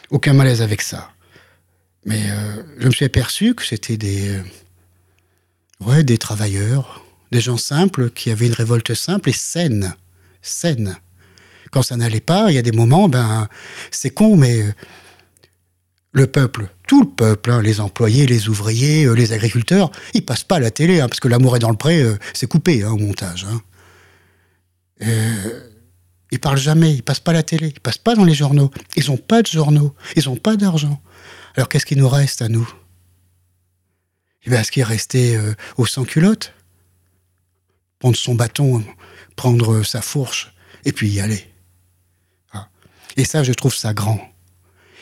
aucun 0.09 0.33
malaise 0.33 0.61
avec 0.61 0.81
ça. 0.81 1.11
Mais 2.05 2.23
euh, 2.29 2.63
je 2.79 2.87
me 2.87 2.91
suis 2.91 3.05
aperçu 3.05 3.55
que 3.55 3.65
c'était 3.65 3.97
des, 3.97 4.29
euh, 4.29 4.43
ouais, 5.81 6.03
des 6.03 6.17
travailleurs, 6.17 7.05
des 7.31 7.41
gens 7.41 7.57
simples 7.57 8.09
qui 8.09 8.31
avaient 8.31 8.47
une 8.47 8.53
révolte 8.53 8.93
simple 8.93 9.29
et 9.29 9.33
saine. 9.33 9.95
Saine. 10.41 10.97
Quand 11.71 11.81
ça 11.81 11.95
n'allait 11.95 12.21
pas, 12.21 12.49
il 12.49 12.55
y 12.55 12.57
a 12.57 12.61
des 12.61 12.71
moments, 12.71 13.09
ben, 13.09 13.47
c'est 13.91 14.09
con, 14.09 14.37
mais 14.37 14.63
le 16.17 16.27
peuple, 16.27 16.67
tout 16.87 17.01
le 17.01 17.09
peuple, 17.09 17.51
hein, 17.51 17.61
les 17.61 17.79
employés, 17.79 18.25
les 18.25 18.49
ouvriers, 18.49 19.05
euh, 19.05 19.13
les 19.13 19.33
agriculteurs, 19.33 19.91
ils 20.13 20.25
passent 20.25 20.43
pas 20.43 20.55
à 20.55 20.59
la 20.59 20.71
télé, 20.71 20.99
hein, 20.99 21.07
parce 21.07 21.19
que 21.19 21.27
l'amour 21.27 21.55
est 21.55 21.59
dans 21.59 21.69
le 21.69 21.77
pré, 21.77 22.01
euh, 22.01 22.17
c'est 22.33 22.47
coupé 22.47 22.83
hein, 22.83 22.91
au 22.91 22.97
montage. 22.97 23.45
Euh, 25.03 25.69
ils 26.31 26.39
parlent 26.39 26.57
jamais, 26.57 26.93
ils 26.93 27.03
passent 27.03 27.19
pas 27.19 27.31
à 27.31 27.35
la 27.35 27.43
télé, 27.43 27.67
ils 27.67 27.79
passent 27.79 27.99
pas 27.99 28.15
dans 28.15 28.23
les 28.23 28.33
journaux. 28.33 28.71
Ils 28.95 29.11
ont 29.11 29.17
pas 29.17 29.41
de 29.41 29.47
journaux, 29.47 29.93
ils 30.15 30.27
ont 30.27 30.35
pas 30.35 30.57
d'argent. 30.57 31.01
Alors 31.55 31.69
qu'est-ce 31.69 31.85
qui 31.85 31.95
nous 31.95 32.09
reste 32.09 32.41
à 32.41 32.49
nous? 32.49 32.67
Eh 34.45 34.53
Est-ce 34.53 34.71
qu'il 34.71 34.81
est 34.81 34.85
resté 34.85 35.39
au 35.77 35.85
sans-culotte 35.85 36.53
Prendre 37.99 38.15
son 38.15 38.33
bâton, 38.33 38.83
prendre 39.35 39.83
sa 39.83 40.01
fourche, 40.01 40.53
et 40.85 40.91
puis 40.93 41.09
y 41.09 41.19
aller. 41.19 41.47
Et 43.17 43.25
ça, 43.25 43.43
je 43.43 43.51
trouve 43.51 43.75
ça 43.75 43.93
grand. 43.93 44.19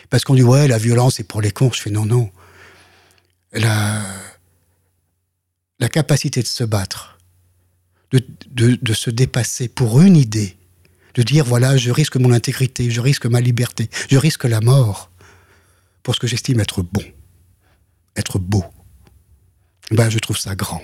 Parce 0.09 0.23
qu'on 0.23 0.35
dit, 0.35 0.43
ouais, 0.43 0.67
la 0.67 0.77
violence, 0.77 1.15
c'est 1.15 1.23
pour 1.23 1.41
les 1.41 1.51
cons. 1.51 1.71
Je 1.71 1.81
fais, 1.81 1.89
non, 1.89 2.05
non. 2.05 2.31
La, 3.51 4.01
la 5.79 5.89
capacité 5.89 6.41
de 6.41 6.47
se 6.47 6.63
battre, 6.63 7.17
de, 8.11 8.93
se 8.93 9.09
dépasser 9.09 9.67
pour 9.67 10.01
une 10.01 10.15
idée, 10.15 10.57
de 11.15 11.23
dire, 11.23 11.45
voilà, 11.45 11.77
je 11.77 11.91
risque 11.91 12.17
mon 12.17 12.31
intégrité, 12.31 12.89
je 12.89 13.01
risque 13.01 13.25
ma 13.25 13.41
liberté, 13.41 13.89
je 14.09 14.17
risque 14.17 14.45
la 14.45 14.61
mort, 14.61 15.09
pour 16.03 16.15
ce 16.15 16.19
que 16.19 16.27
j'estime 16.27 16.59
être 16.59 16.81
bon, 16.81 17.03
être 18.15 18.39
beau. 18.39 18.63
Ben, 19.91 20.09
je 20.09 20.19
trouve 20.19 20.37
ça 20.37 20.55
grand. 20.55 20.81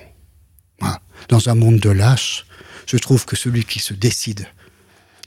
Dans 1.29 1.49
un 1.49 1.55
monde 1.55 1.79
de 1.79 1.89
lâches, 1.89 2.45
je 2.87 2.97
trouve 2.97 3.25
que 3.25 3.35
celui 3.35 3.63
qui 3.63 3.79
se 3.79 3.93
décide 3.93 4.47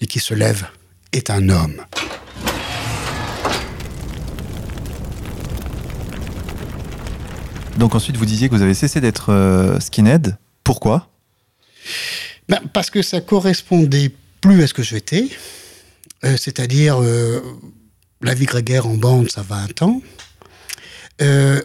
et 0.01 0.07
qui 0.07 0.19
se 0.19 0.35
lève 0.35 0.67
est 1.15 1.31
un 1.31 1.49
homme. 1.49 1.81
Donc 7.79 7.95
ensuite, 7.95 8.17
vous 8.17 8.27
disiez 8.27 8.49
que 8.49 8.55
vous 8.55 8.63
avez 8.63 8.75
cessé 8.75 9.01
d'être 9.01 9.31
euh, 9.31 9.81
skinhead. 9.81 10.37
Pourquoi? 10.63 11.09
Ben, 12.49 12.61
Parce 12.73 12.91
que 12.91 13.03
ça 13.03 13.21
correspondait 13.21 14.11
plus 14.41 14.63
à 14.63 14.67
ce 14.67 14.75
que 14.75 14.83
j'étais. 14.83 15.29
Euh, 16.25 16.37
c'est-à-dire, 16.37 17.03
euh, 17.03 17.41
la 18.21 18.35
vie 18.35 18.47
grégaire 18.47 18.87
en 18.87 18.95
bande, 18.95 19.31
ça 19.31 19.43
va 19.43 19.57
un 19.57 19.67
temps. 19.67 20.01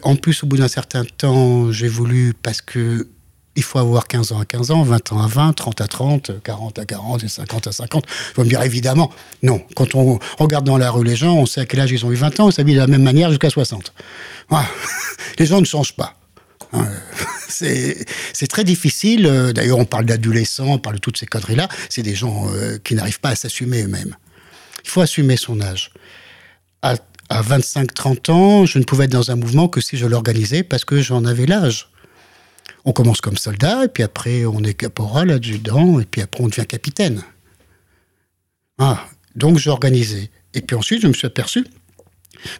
en 0.02 0.16
plus, 0.16 0.42
au 0.42 0.46
bout 0.46 0.56
d'un 0.56 0.68
certain 0.68 1.04
temps, 1.04 1.72
j'ai 1.72 1.88
voulu, 1.88 2.34
parce 2.34 2.60
que 2.60 3.08
il 3.56 3.62
faut 3.62 3.78
avoir 3.78 4.06
15 4.06 4.32
ans 4.32 4.40
à 4.40 4.44
15 4.44 4.70
ans, 4.70 4.82
20 4.82 5.12
ans 5.12 5.22
à 5.22 5.26
20, 5.26 5.52
30 5.52 5.80
à 5.80 5.88
30, 5.88 6.42
40 6.42 6.78
à 6.78 6.84
40 6.84 7.24
et 7.24 7.28
50 7.28 7.66
à 7.66 7.72
50. 7.72 8.06
Vous 8.36 8.44
me 8.44 8.48
dire 8.48 8.62
évidemment, 8.62 9.10
non. 9.42 9.62
Quand 9.74 9.94
on 9.94 10.18
regarde 10.38 10.64
dans 10.64 10.78
la 10.78 10.90
rue 10.90 11.04
les 11.04 11.16
gens, 11.16 11.34
on 11.34 11.46
sait 11.46 11.60
à 11.60 11.66
quel 11.66 11.80
âge 11.80 11.90
ils 11.90 12.06
ont 12.06 12.12
eu 12.12 12.16
20 12.16 12.40
ans, 12.40 12.46
on 12.46 12.50
s'habille 12.50 12.74
de 12.74 12.80
la 12.80 12.86
même 12.86 13.02
manière 13.02 13.28
jusqu'à 13.30 13.50
60. 13.50 13.92
les 15.38 15.46
gens 15.46 15.60
ne 15.60 15.66
changent 15.66 15.96
pas. 15.96 16.16
Hein, 16.72 16.86
c'est 17.48 18.46
très 18.48 18.64
difficile. 18.64 19.26
Euh, 19.26 19.52
d'ailleurs, 19.52 19.78
on 19.78 19.84
parle 19.84 20.04
d'adolescents, 20.04 20.66
on 20.66 20.78
parle 20.78 20.96
de 20.96 21.00
toutes 21.00 21.18
ces 21.18 21.26
conneries-là. 21.26 21.68
C'est 21.88 22.02
des 22.02 22.14
gens 22.14 22.46
euh, 22.50 22.78
qui 22.78 22.94
n'arrivent 22.94 23.20
pas 23.20 23.30
à 23.30 23.36
s'assumer 23.36 23.82
eux-mêmes. 23.82 24.16
Il 24.84 24.90
faut 24.90 25.00
assumer 25.00 25.36
son 25.36 25.60
âge. 25.60 25.90
À, 26.82 26.94
à 27.28 27.42
25-30 27.42 28.30
ans, 28.30 28.66
je 28.66 28.78
ne 28.78 28.84
pouvais 28.84 29.04
être 29.04 29.12
dans 29.12 29.30
un 29.30 29.36
mouvement 29.36 29.68
que 29.68 29.80
si 29.80 29.96
je 29.96 30.06
l'organisais 30.06 30.62
parce 30.62 30.84
que 30.84 31.02
j'en 31.02 31.24
avais 31.24 31.46
l'âge. 31.46 31.90
On 32.90 32.92
commence 32.92 33.20
comme 33.20 33.36
soldat, 33.36 33.84
et 33.84 33.88
puis 33.88 34.02
après 34.02 34.44
on 34.46 34.64
est 34.64 34.74
caporal, 34.74 35.30
adjudant, 35.30 36.00
et 36.00 36.04
puis 36.04 36.22
après 36.22 36.42
on 36.42 36.48
devient 36.48 36.66
capitaine. 36.66 37.22
Ah, 38.78 39.06
donc 39.36 39.58
j'organisais. 39.58 40.28
Et 40.54 40.60
puis 40.60 40.74
ensuite, 40.74 41.00
je 41.00 41.06
me 41.06 41.12
suis 41.12 41.28
aperçu 41.28 41.64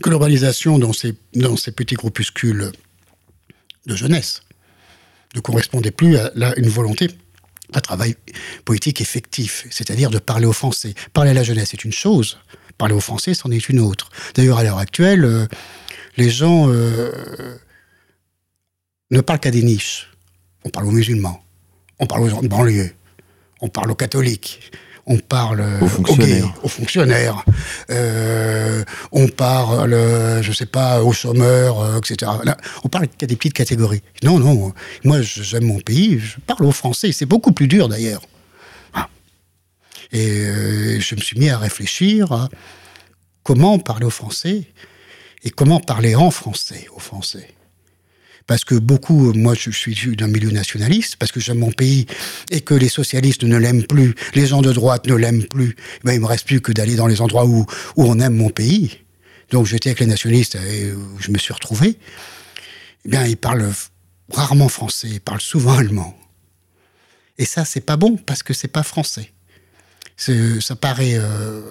que 0.00 0.08
l'organisation 0.08 0.78
dans 0.78 0.92
ces, 0.92 1.14
petits 1.72 1.96
groupuscules 1.96 2.70
de 3.86 3.96
jeunesse 3.96 4.42
ne 5.34 5.40
correspondait 5.40 5.90
plus 5.90 6.16
à 6.16 6.30
une 6.56 6.68
volonté 6.68 7.08
un 7.74 7.80
travail 7.80 8.14
politique 8.64 9.00
effectif, 9.00 9.66
c'est-à-dire 9.72 10.10
de 10.10 10.20
parler 10.20 10.46
aux 10.46 10.52
Français. 10.52 10.94
Parler 11.12 11.32
à 11.32 11.34
la 11.34 11.42
jeunesse 11.42 11.74
est 11.74 11.84
une 11.84 11.92
chose, 11.92 12.38
parler 12.78 12.94
aux 12.94 13.00
Français, 13.00 13.34
c'en 13.34 13.50
est 13.50 13.68
une 13.68 13.80
autre. 13.80 14.10
D'ailleurs, 14.36 14.58
à 14.58 14.62
l'heure 14.62 14.78
actuelle, 14.78 15.24
euh, 15.24 15.48
les 16.16 16.30
gens 16.30 16.68
euh, 16.70 17.58
ne 19.10 19.20
parlent 19.20 19.40
qu'à 19.40 19.50
des 19.50 19.64
niches. 19.64 20.09
On 20.64 20.68
parle 20.68 20.86
aux 20.86 20.92
musulmans, 20.92 21.42
on 21.98 22.06
parle 22.06 22.22
aux 22.22 22.28
gens 22.28 22.42
de 22.42 22.48
banlieue, 22.48 22.92
on 23.60 23.68
parle 23.68 23.90
aux 23.90 23.94
catholiques, 23.94 24.70
on 25.06 25.18
parle 25.18 25.64
aux 25.80 25.88
fonctionnaires, 25.88 26.54
aux, 26.62 26.68
fonctionnaires 26.68 27.44
euh, 27.90 28.84
on 29.12 29.28
parle, 29.28 29.92
je 30.42 30.52
sais 30.52 30.66
pas, 30.66 31.02
aux 31.02 31.12
chômeurs, 31.12 31.80
euh, 31.80 31.98
etc. 31.98 32.30
on 32.84 32.88
parle 32.88 33.08
qu'à 33.08 33.26
des 33.26 33.36
petites 33.36 33.54
catégories. 33.54 34.02
Non, 34.22 34.38
non, 34.38 34.72
moi 35.04 35.22
j'aime 35.22 35.64
mon 35.64 35.80
pays, 35.80 36.18
je 36.18 36.38
parle 36.40 36.64
aux 36.64 36.72
Français, 36.72 37.12
c'est 37.12 37.26
beaucoup 37.26 37.52
plus 37.52 37.68
dur 37.68 37.88
d'ailleurs. 37.88 38.22
Ah. 38.94 39.08
Et 40.12 40.28
euh, 40.28 41.00
je 41.00 41.14
me 41.14 41.20
suis 41.20 41.38
mis 41.38 41.48
à 41.48 41.58
réfléchir 41.58 42.32
à 42.32 42.48
comment 43.42 43.78
parler 43.78 44.06
aux 44.06 44.10
Français 44.10 44.64
et 45.42 45.50
comment 45.50 45.80
parler 45.80 46.14
en 46.14 46.30
français 46.30 46.86
aux 46.94 47.00
Français 47.00 47.48
parce 48.50 48.64
que 48.64 48.74
beaucoup, 48.74 49.32
moi 49.32 49.54
je 49.54 49.70
suis 49.70 49.94
d'un 50.16 50.26
milieu 50.26 50.50
nationaliste, 50.50 51.14
parce 51.14 51.30
que 51.30 51.38
j'aime 51.38 51.60
mon 51.60 51.70
pays 51.70 52.06
et 52.50 52.60
que 52.60 52.74
les 52.74 52.88
socialistes 52.88 53.44
ne 53.44 53.56
l'aiment 53.56 53.84
plus, 53.84 54.16
les 54.34 54.44
gens 54.44 54.60
de 54.60 54.72
droite 54.72 55.06
ne 55.06 55.14
l'aiment 55.14 55.44
plus, 55.44 55.76
ben, 56.02 56.14
il 56.14 56.20
me 56.20 56.26
reste 56.26 56.48
plus 56.48 56.60
que 56.60 56.72
d'aller 56.72 56.96
dans 56.96 57.06
les 57.06 57.20
endroits 57.20 57.46
où, 57.46 57.64
on 57.96 58.18
aime 58.18 58.34
mon 58.34 58.50
pays. 58.50 59.04
Donc 59.52 59.66
j'étais 59.66 59.90
avec 59.90 60.00
les 60.00 60.06
nationalistes 60.06 60.56
et 60.56 60.92
je 61.20 61.30
me 61.30 61.38
suis 61.38 61.54
retrouvé. 61.54 61.96
Eh 63.04 63.08
bien, 63.08 63.24
ils 63.24 63.36
parlent 63.36 63.70
rarement 64.32 64.68
français, 64.68 65.06
ils 65.08 65.20
parlent 65.20 65.40
souvent 65.40 65.74
allemand. 65.78 66.18
Et 67.38 67.44
ça, 67.44 67.64
c'est 67.64 67.80
pas 67.80 67.96
bon 67.96 68.16
parce 68.16 68.42
que 68.42 68.52
c'est 68.52 68.66
pas 68.66 68.82
français. 68.82 69.30
Ça 70.16 70.74
paraît 70.74 71.14
euh, 71.14 71.62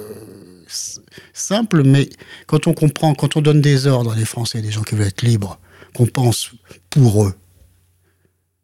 simple, 1.33 1.83
mais 1.83 2.09
quand 2.47 2.67
on 2.67 2.73
comprend, 2.73 3.15
quand 3.15 3.35
on 3.35 3.41
donne 3.41 3.59
des 3.59 3.85
ordres 3.85 4.13
à 4.13 4.15
des 4.15 4.23
Français, 4.23 4.61
des 4.61 4.71
gens 4.71 4.83
qui 4.83 4.95
veulent 4.95 5.07
être 5.07 5.23
libres, 5.23 5.59
qu'on 5.93 6.05
pense 6.05 6.51
pour 6.89 7.25
eux, 7.25 7.35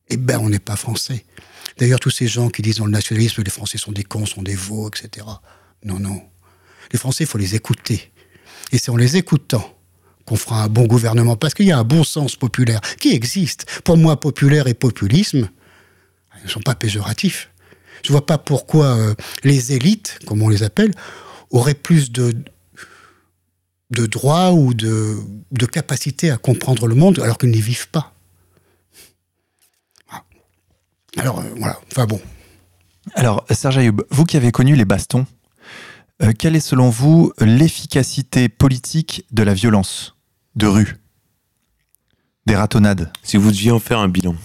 eh 0.10 0.17
ben 0.17 0.39
on 0.39 0.50
n'est 0.50 0.60
pas 0.60 0.75
français. 0.75 1.25
D'ailleurs, 1.77 2.00
tous 2.00 2.12
ces 2.12 2.27
gens 2.27 2.50
qui 2.50 2.62
disent 2.62 2.77
dans 2.77 2.86
le 2.86 2.91
nationalisme 2.91 3.38
que 3.38 3.41
les 3.41 3.51
Français 3.51 3.77
sont 3.77 3.91
des 3.91 4.03
cons, 4.03 4.25
sont 4.25 4.44
des 4.44 4.55
veaux, 4.55 4.88
etc. 4.88 5.25
Non, 5.84 6.00
non. 6.00 6.22
Les 6.91 7.00
Français, 7.00 7.25
il 7.25 7.27
faut 7.27 7.38
les 7.38 7.55
écouter. 7.55 8.12
Et 8.72 8.77
c'est 8.77 8.91
en 8.91 8.96
les 8.96 9.17
écoutant 9.17 9.75
qu'on 10.25 10.38
fera 10.38 10.63
un 10.63 10.70
bon 10.70 10.88
gouvernement, 10.88 11.36
parce 11.36 11.53
qu'il 11.53 11.67
y 11.67 11.72
a 11.72 11.77
un 11.77 11.84
bon 11.84 12.03
sens 12.03 12.36
populaire 12.36 12.82
qui 13.00 13.13
existe. 13.13 13.65
Pour 13.84 13.98
moi, 13.98 14.20
populaire 14.20 14.67
et 14.67 14.74
populisme 14.74 15.50
ne 16.44 16.50
sont 16.50 16.62
pas 16.62 16.75
péjoratifs. 16.75 17.51
Je 18.03 18.10
ne 18.10 18.13
vois 18.13 18.25
pas 18.25 18.38
pourquoi 18.38 18.98
euh, 18.98 19.15
les 19.44 19.74
élites, 19.74 20.20
comme 20.25 20.41
on 20.41 20.50
les 20.50 20.63
appelle, 20.63 20.91
auraient 21.51 21.75
plus 21.75 22.12
de, 22.12 22.34
de 23.91 24.05
droit 24.05 24.51
ou 24.51 24.73
de, 24.73 25.17
de 25.51 25.65
capacité 25.65 26.31
à 26.31 26.37
comprendre 26.37 26.87
le 26.87 26.95
monde 26.95 27.19
alors 27.19 27.37
qu'ils 27.37 27.51
n'y 27.51 27.61
vivent 27.61 27.89
pas. 27.89 28.13
Alors, 31.17 31.39
euh, 31.39 31.43
voilà, 31.57 31.79
enfin 31.91 32.05
bon. 32.05 32.19
Alors, 33.13 33.45
Serge 33.49 33.77
Ayoub, 33.77 34.03
vous 34.09 34.25
qui 34.25 34.35
avez 34.35 34.51
connu 34.51 34.75
les 34.75 34.85
bastons, 34.85 35.25
euh, 36.21 36.33
quelle 36.37 36.55
est 36.55 36.61
selon 36.61 36.89
vous 36.89 37.31
l'efficacité 37.39 38.49
politique 38.49 39.25
de 39.31 39.43
la 39.43 39.53
violence 39.53 40.15
de 40.55 40.67
rue 40.67 40.97
Des 42.45 42.55
ratonnades? 42.55 43.11
Si 43.23 43.37
vous 43.37 43.51
deviez 43.51 43.71
en 43.71 43.79
faire 43.79 43.99
un 43.99 44.07
bilan. 44.07 44.35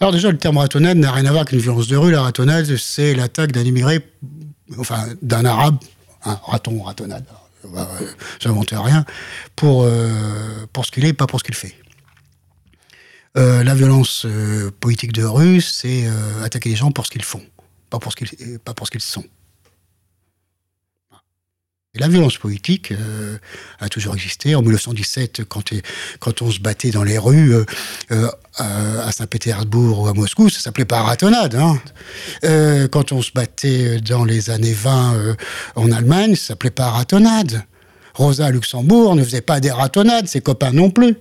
Alors 0.00 0.12
déjà, 0.12 0.30
le 0.30 0.38
terme 0.38 0.58
ratonnade 0.58 0.98
n'a 0.98 1.10
rien 1.10 1.24
à 1.26 1.30
voir 1.30 1.42
avec 1.42 1.52
une 1.52 1.58
violence 1.58 1.88
de 1.88 1.96
rue. 1.96 2.10
La 2.10 2.22
ratonnade, 2.22 2.76
c'est 2.76 3.14
l'attaque 3.14 3.52
d'un 3.52 3.62
immigré, 3.62 4.00
enfin 4.78 5.06
d'un 5.22 5.44
arabe, 5.44 5.78
un 6.24 6.38
raton, 6.46 6.82
ratonnade. 6.82 7.24
Bah, 7.72 7.88
j'invente 8.40 8.70
rien, 8.72 9.04
pour, 9.54 9.84
euh, 9.84 10.66
pour 10.72 10.84
ce 10.84 10.90
qu'il 10.90 11.04
est, 11.04 11.12
pas 11.12 11.26
pour 11.26 11.40
ce 11.40 11.44
qu'il 11.44 11.54
fait. 11.54 11.74
Euh, 13.36 13.62
la 13.64 13.74
violence 13.74 14.24
euh, 14.24 14.70
politique 14.80 15.12
de 15.12 15.24
rue, 15.24 15.60
c'est 15.60 16.08
attaquer 16.42 16.70
les 16.70 16.76
gens 16.76 16.90
pour 16.90 17.06
ce 17.06 17.10
qu'ils 17.10 17.24
font, 17.24 17.42
pas 17.90 17.98
pour 17.98 18.12
ce 18.12 18.16
qu'ils, 18.16 18.58
pas 18.58 18.74
pour 18.74 18.86
ce 18.86 18.90
qu'ils 18.90 19.00
sont. 19.00 19.24
La 21.94 22.08
violence 22.08 22.36
politique 22.36 22.92
a 23.80 23.88
toujours 23.88 24.14
existé. 24.14 24.54
En 24.54 24.60
1917, 24.60 25.44
quand, 25.44 25.72
quand 26.20 26.42
on 26.42 26.50
se 26.50 26.60
battait 26.60 26.90
dans 26.90 27.02
les 27.02 27.16
rues 27.16 27.54
à 28.58 29.12
Saint-Pétersbourg 29.12 30.00
ou 30.00 30.06
à 30.08 30.14
Moscou, 30.14 30.48
ça 30.48 30.60
s'appelait 30.60 30.84
pas 30.84 31.02
ratonnade. 31.02 31.54
Hein. 31.54 31.78
quand 32.90 33.12
on 33.12 33.22
se 33.22 33.30
battait 33.32 34.00
dans 34.00 34.24
les 34.24 34.50
années 34.50 34.72
20 34.72 35.36
en 35.74 35.92
Allemagne, 35.92 36.34
ça 36.36 36.48
s'appelait 36.48 36.70
pas 36.70 36.90
ratonnade. 36.90 37.64
Rosa 38.14 38.50
Luxembourg 38.50 39.14
ne 39.14 39.22
faisait 39.22 39.42
pas 39.42 39.60
des 39.60 39.70
ratonnades, 39.70 40.26
ses 40.26 40.40
copains 40.40 40.72
non 40.72 40.90
plus. 40.90 41.16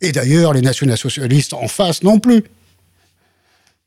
Et 0.00 0.10
d'ailleurs, 0.10 0.52
les 0.52 0.62
nationaux-socialistes 0.62 1.54
en 1.54 1.68
face 1.68 2.02
non 2.02 2.18
plus. 2.18 2.44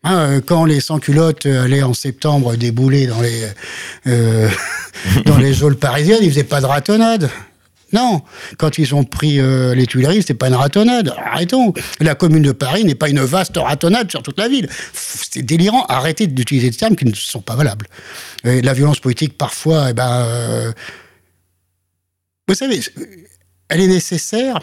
Hein, 0.04 0.40
quand 0.46 0.66
les 0.66 0.82
sans-culottes 0.82 1.48
allaient 1.48 1.82
en 1.82 1.96
septembre 1.96 2.56
débouler 2.56 3.08
dans 3.08 3.22
les, 3.22 3.48
euh, 4.06 4.48
dans 5.26 5.38
les 5.38 5.54
geôles 5.54 5.78
parisiennes, 5.78 6.20
ils 6.22 6.30
faisaient 6.30 6.44
pas 6.44 6.62
de 6.62 6.68
ratonnade. 6.68 7.30
Non, 7.94 8.22
quand 8.58 8.78
ils 8.78 8.96
ont 8.96 9.04
pris 9.04 9.40
euh, 9.40 9.76
les 9.76 9.86
Tuileries, 9.86 10.22
c'était 10.22 10.34
pas 10.34 10.48
une 10.48 10.56
ratonnade. 10.56 11.14
Arrêtons. 11.18 11.74
La 12.00 12.16
commune 12.16 12.44
de 12.44 12.52
Paris 12.52 12.84
n'est 12.84 12.96
pas 12.96 13.10
une 13.10 13.22
vaste 13.22 13.58
ratonnade 13.58 14.10
sur 14.10 14.24
toute 14.24 14.38
la 14.40 14.48
ville. 14.48 14.68
C'est 14.94 15.44
délirant. 15.44 15.86
Arrêtez 15.86 16.28
d'utiliser 16.28 16.70
des 16.72 16.76
termes 16.76 16.96
qui 16.96 17.06
ne 17.06 17.14
sont 17.14 17.42
pas 17.42 17.56
valables. 17.56 17.88
la 18.44 18.74
violence 18.74 19.00
politique, 19.00 19.38
parfois, 19.38 19.92
eh 19.92 19.94
ben, 19.94 20.26
euh, 20.26 20.72
vous 22.48 22.56
savez, 22.56 22.80
elle 23.70 23.82
est 23.82 23.88
nécessaire. 23.88 24.60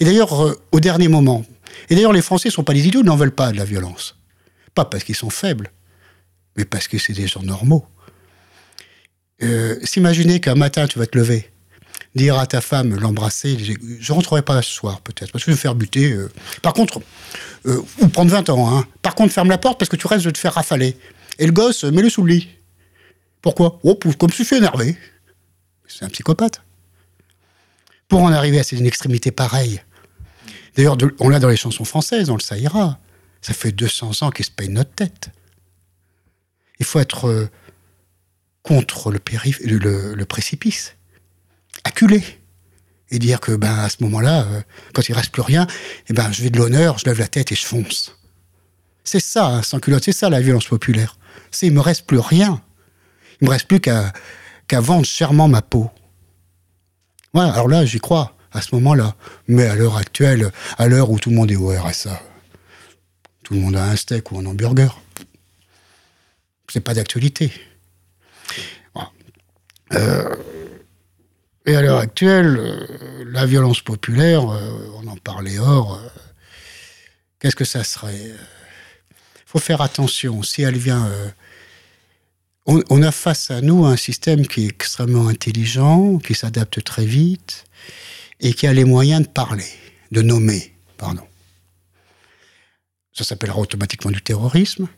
Et 0.00 0.04
d'ailleurs, 0.04 0.56
au 0.72 0.80
dernier 0.80 1.08
moment. 1.08 1.44
Et 1.88 1.94
d'ailleurs, 1.94 2.12
les 2.12 2.22
Français 2.22 2.48
ne 2.48 2.52
sont 2.52 2.64
pas 2.64 2.74
des 2.74 2.86
idiots, 2.86 3.02
ils 3.02 3.06
n'en 3.06 3.16
veulent 3.16 3.34
pas 3.34 3.52
de 3.52 3.56
la 3.56 3.64
violence. 3.64 4.16
Pas 4.74 4.84
parce 4.84 5.04
qu'ils 5.04 5.14
sont 5.14 5.30
faibles, 5.30 5.70
mais 6.56 6.64
parce 6.64 6.88
que 6.88 6.98
c'est 6.98 7.12
des 7.12 7.26
gens 7.26 7.42
normaux. 7.42 7.86
Euh, 9.42 9.78
s'imaginer 9.82 10.40
qu'un 10.40 10.54
matin, 10.54 10.86
tu 10.86 10.98
vas 10.98 11.06
te 11.06 11.16
lever, 11.16 11.50
dire 12.16 12.38
à 12.38 12.46
ta 12.46 12.60
femme, 12.60 12.98
l'embrasser, 12.98 13.56
je 14.00 14.12
rentrerai 14.12 14.42
pas 14.42 14.60
ce 14.62 14.70
soir, 14.70 15.00
peut-être, 15.02 15.32
parce 15.32 15.44
que 15.44 15.50
je 15.50 15.54
vais 15.54 15.58
me 15.58 15.60
faire 15.60 15.74
buter. 15.74 16.12
Euh. 16.12 16.30
Par 16.62 16.72
contre, 16.72 17.00
euh, 17.66 17.80
ou 18.00 18.08
prendre 18.08 18.30
20 18.30 18.50
ans, 18.50 18.76
hein. 18.76 18.86
Par 19.02 19.14
contre, 19.14 19.32
ferme 19.32 19.48
la 19.48 19.58
porte 19.58 19.78
parce 19.78 19.88
que 19.88 19.96
tu 19.96 20.06
restes 20.06 20.24
de 20.24 20.30
te 20.30 20.38
faire 20.38 20.54
rafaler. 20.54 20.96
Et 21.38 21.46
le 21.46 21.52
gosse, 21.52 21.84
mets-le 21.84 22.10
sous 22.10 22.22
le 22.22 22.32
lit. 22.32 22.48
Pourquoi? 23.42 23.78
Oh, 23.82 23.98
comme 24.18 24.30
je 24.30 24.42
suis 24.42 24.56
énervé. 24.56 24.96
C'est 25.86 26.04
un 26.04 26.08
psychopathe. 26.08 26.62
Pour 28.08 28.22
en 28.22 28.32
arriver 28.32 28.58
à 28.58 28.64
cette 28.64 28.80
extrémité 28.80 29.30
pareille. 29.30 29.80
D'ailleurs, 30.76 30.96
on 31.20 31.28
l'a 31.28 31.38
dans 31.38 31.48
les 31.48 31.56
chansons 31.56 31.84
françaises, 31.84 32.30
on 32.30 32.34
le 32.34 32.40
saillera. 32.40 32.98
Ça 33.40 33.54
fait 33.54 33.72
200 33.72 34.22
ans 34.22 34.30
qu'ils 34.30 34.44
se 34.44 34.50
payent 34.50 34.68
notre 34.68 34.92
tête. 34.92 35.30
Il 36.78 36.86
faut 36.86 36.98
être 36.98 37.28
euh, 37.28 37.48
contre 38.62 39.12
le, 39.12 39.20
le, 40.14 40.24
précipice, 40.24 40.95
acculé, 41.86 42.22
et 43.10 43.18
dire 43.18 43.40
que 43.40 43.52
ben 43.52 43.78
à 43.78 43.88
ce 43.88 43.96
moment-là, 44.00 44.44
euh, 44.44 44.60
quand 44.92 45.08
il 45.08 45.14
reste 45.14 45.30
plus 45.30 45.42
rien, 45.42 45.66
eh 46.08 46.12
ben 46.12 46.30
je 46.32 46.42
vais 46.42 46.50
de 46.50 46.58
l'honneur, 46.58 46.98
je 46.98 47.04
lève 47.06 47.18
la 47.18 47.28
tête 47.28 47.52
et 47.52 47.54
je 47.54 47.64
fonce. 47.64 48.18
C'est 49.04 49.20
ça, 49.20 49.46
hein, 49.46 49.62
sans 49.62 49.78
culotte, 49.78 50.04
c'est 50.04 50.12
ça 50.12 50.28
la 50.28 50.40
violence 50.40 50.66
populaire. 50.66 51.16
C'est 51.52 51.68
il 51.68 51.72
me 51.72 51.80
reste 51.80 52.06
plus 52.06 52.18
rien. 52.18 52.60
Il 53.40 53.46
me 53.46 53.50
reste 53.50 53.68
plus 53.68 53.80
qu'à 53.80 54.12
vendre 54.72 55.06
chèrement 55.06 55.46
ma 55.46 55.62
peau. 55.62 55.90
Voilà, 57.32 57.52
alors 57.52 57.68
là, 57.68 57.84
j'y 57.84 58.00
crois 58.00 58.34
à 58.52 58.62
ce 58.62 58.74
moment-là. 58.74 59.14
Mais 59.46 59.66
à 59.66 59.76
l'heure 59.76 59.96
actuelle, 59.96 60.50
à 60.78 60.88
l'heure 60.88 61.10
où 61.10 61.18
tout 61.18 61.30
le 61.30 61.36
monde 61.36 61.50
est 61.52 61.56
au 61.56 61.68
RSA, 61.68 62.20
tout 63.44 63.54
le 63.54 63.60
monde 63.60 63.76
a 63.76 63.84
un 63.84 63.94
steak 63.94 64.32
ou 64.32 64.38
un 64.38 64.46
hamburger. 64.46 65.00
C'est 66.68 66.80
pas 66.80 66.94
d'actualité. 66.94 67.52
Euh, 69.92 70.34
et 71.66 71.76
à 71.76 71.82
l'heure 71.82 71.98
actuelle, 71.98 72.56
euh, 72.58 73.24
la 73.26 73.44
violence 73.44 73.80
populaire, 73.80 74.48
euh, 74.48 74.88
on 74.94 75.06
en 75.08 75.16
parlait 75.16 75.58
hors, 75.58 76.00
qu'est-ce 77.38 77.56
que 77.56 77.64
ça 77.64 77.84
serait 77.84 78.14
Il 78.14 79.46
faut 79.46 79.58
faire 79.58 79.80
attention. 79.80 80.42
Si 80.42 80.62
elle 80.62 80.78
vient. 80.78 81.10
On, 82.68 83.02
a 83.02 83.12
face 83.12 83.52
à 83.52 83.60
nous 83.60 83.84
un 83.84 83.96
système 83.96 84.44
qui 84.44 84.64
est 84.64 84.68
extrêmement 84.68 85.28
intelligent, 85.28 86.18
qui 86.18 86.34
s'adapte 86.34 86.82
très 86.82 87.04
vite 87.04 87.64
et 88.40 88.52
qui 88.54 88.66
a 88.66 88.72
les 88.72 88.84
moyens 88.84 89.22
de 89.22 89.28
parler, 89.28 89.70
de 90.10 90.20
nommer, 90.20 90.74
pardon. 90.98 91.22
Ça 93.12 93.22
s'appellera 93.22 93.60
automatiquement 93.60 94.10
du 94.10 94.20
terrorisme. 94.20 94.88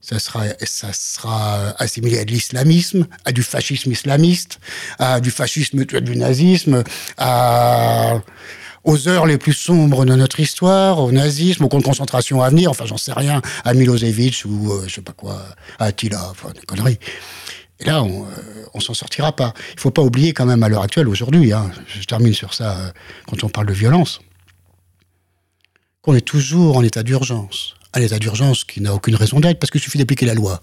Ça 0.00 0.18
sera, 0.18 0.44
sera 0.64 1.74
assimilé 1.78 2.20
à 2.20 2.24
de 2.24 2.30
l'islamisme, 2.30 3.06
à 3.24 3.32
du 3.32 3.42
fascisme 3.42 3.90
islamiste, 3.90 4.60
à 4.98 5.20
du 5.20 5.30
fascisme, 5.30 5.84
du 5.84 6.16
nazisme, 6.16 6.84
à, 7.18 8.20
aux 8.84 9.08
heures 9.08 9.26
les 9.26 9.38
plus 9.38 9.52
sombres 9.52 10.04
de 10.04 10.14
notre 10.14 10.40
histoire, 10.40 11.00
au 11.00 11.12
nazisme, 11.12 11.64
aux 11.64 11.68
camps 11.68 11.78
de 11.78 11.84
concentration 11.84 12.42
à 12.42 12.48
venir, 12.48 12.70
enfin 12.70 12.86
j'en 12.86 12.96
sais 12.96 13.12
rien, 13.12 13.42
à 13.64 13.74
Milosevic 13.74 14.44
ou 14.46 14.72
euh, 14.72 14.84
je 14.86 14.94
sais 14.94 15.00
pas 15.02 15.12
quoi, 15.12 15.42
à 15.78 15.86
Attila, 15.86 16.28
enfin 16.30 16.50
des 16.54 16.62
conneries. 16.62 16.98
Et 17.80 17.84
là, 17.84 18.02
on, 18.02 18.24
euh, 18.24 18.28
on 18.74 18.80
s'en 18.80 18.94
sortira 18.94 19.32
pas. 19.32 19.52
Il 19.74 19.80
faut 19.80 19.90
pas 19.90 20.02
oublier 20.02 20.32
quand 20.32 20.46
même 20.46 20.62
à 20.62 20.68
l'heure 20.68 20.82
actuelle, 20.82 21.08
aujourd'hui, 21.08 21.52
hein, 21.52 21.70
je 21.86 22.02
termine 22.04 22.34
sur 22.34 22.54
ça, 22.54 22.78
euh, 22.78 22.90
quand 23.26 23.42
on 23.44 23.48
parle 23.48 23.66
de 23.66 23.72
violence, 23.72 24.20
on 26.06 26.14
est 26.14 26.22
toujours 26.22 26.78
en 26.78 26.82
état 26.82 27.02
d'urgence. 27.02 27.74
Un 27.94 28.00
état 28.00 28.18
d'urgence 28.18 28.64
qui 28.64 28.80
n'a 28.80 28.94
aucune 28.94 29.14
raison 29.14 29.40
d'être 29.40 29.58
parce 29.58 29.70
qu'il 29.70 29.80
suffit 29.80 29.98
d'appliquer 29.98 30.26
la 30.26 30.34
loi. 30.34 30.62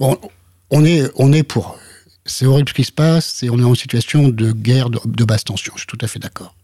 On, 0.00 0.84
est, 0.84 1.42
pour. 1.42 1.78
C'est 2.24 2.46
horrible 2.46 2.68
ce 2.68 2.74
qui 2.74 2.84
se 2.84 2.92
passe 2.92 3.42
et 3.42 3.50
on 3.50 3.58
est 3.58 3.64
en 3.64 3.74
situation 3.74 4.28
de 4.28 4.52
guerre 4.52 4.90
de, 4.90 5.24
basse 5.24 5.44
tension. 5.44 5.72
Je 5.76 5.80
suis 5.80 5.86
tout 5.86 5.98
à 6.00 6.06
fait 6.06 6.18
d'accord. 6.18 6.54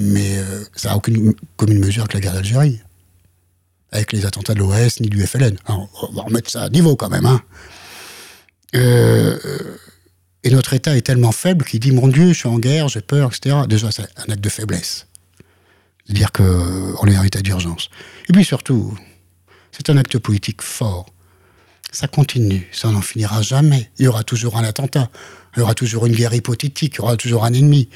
Mais 0.00 0.38
euh, 0.38 0.64
ça 0.74 0.90
n'a 0.90 0.96
aucune 0.96 1.34
commune 1.56 1.78
mesure 1.78 2.02
avec 2.02 2.14
la 2.14 2.20
guerre 2.20 2.32
d'Algérie. 2.32 2.80
Avec 3.92 4.12
les 4.12 4.26
attentats 4.26 4.54
de 4.54 4.58
l'OS 4.58 5.00
ni 5.00 5.08
du 5.08 5.24
FLN. 5.24 5.56
on 5.68 5.86
va 6.12 6.22
remettre 6.22 6.50
ça 6.50 6.64
à 6.64 6.68
niveau 6.68 6.96
quand 6.96 7.08
même. 7.08 7.26
Hein. 7.26 7.42
Euh, 8.74 9.38
et 10.42 10.50
notre 10.50 10.74
État 10.74 10.96
est 10.96 11.02
tellement 11.02 11.32
faible 11.32 11.64
qu'il 11.64 11.80
dit 11.80 11.92
Mon 11.92 12.08
Dieu, 12.08 12.28
je 12.28 12.38
suis 12.38 12.48
en 12.48 12.58
guerre, 12.58 12.88
j'ai 12.88 13.00
peur, 13.00 13.30
etc. 13.32 13.56
Déjà, 13.68 13.90
c'est 13.92 14.02
un 14.16 14.32
acte 14.32 14.40
de 14.40 14.48
faiblesse 14.48 15.06
dire 16.08 16.32
qu'on 16.32 17.06
est 17.06 17.18
en 17.18 17.24
état 17.24 17.40
d'urgence. 17.40 17.90
Et 18.28 18.32
puis 18.32 18.44
surtout, 18.44 18.96
c'est 19.72 19.90
un 19.90 19.96
acte 19.96 20.18
politique 20.18 20.62
fort. 20.62 21.06
Ça 21.92 22.08
continue, 22.08 22.68
ça 22.72 22.90
n'en 22.90 23.00
finira 23.00 23.42
jamais. 23.42 23.90
Il 23.98 24.04
y 24.04 24.08
aura 24.08 24.24
toujours 24.24 24.56
un 24.56 24.64
attentat, 24.64 25.10
il 25.56 25.60
y 25.60 25.62
aura 25.62 25.74
toujours 25.74 26.06
une 26.06 26.14
guerre 26.14 26.34
hypothétique, 26.34 26.94
il 26.94 26.98
y 26.98 27.00
aura 27.00 27.16
toujours 27.16 27.44
un 27.44 27.52
ennemi. 27.52 27.88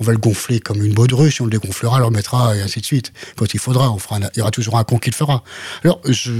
On 0.00 0.04
va 0.04 0.12
le 0.12 0.18
gonfler 0.18 0.58
comme 0.58 0.82
une 0.82 0.94
baudruche, 0.94 1.40
on 1.40 1.44
le 1.44 1.50
dégonflera, 1.50 1.96
on 1.96 1.98
le 1.98 2.04
remettra, 2.06 2.56
et 2.56 2.62
ainsi 2.62 2.80
de 2.80 2.84
suite. 2.84 3.12
Quand 3.36 3.52
il 3.54 3.60
faudra, 3.60 3.92
on 3.92 3.98
fera 3.98 4.18
il 4.18 4.38
y 4.38 4.40
aura 4.40 4.50
toujours 4.50 4.78
un 4.78 4.84
con 4.84 4.98
qui 4.98 5.10
le 5.10 5.14
fera. 5.14 5.44
Alors, 5.84 6.00
je, 6.08 6.32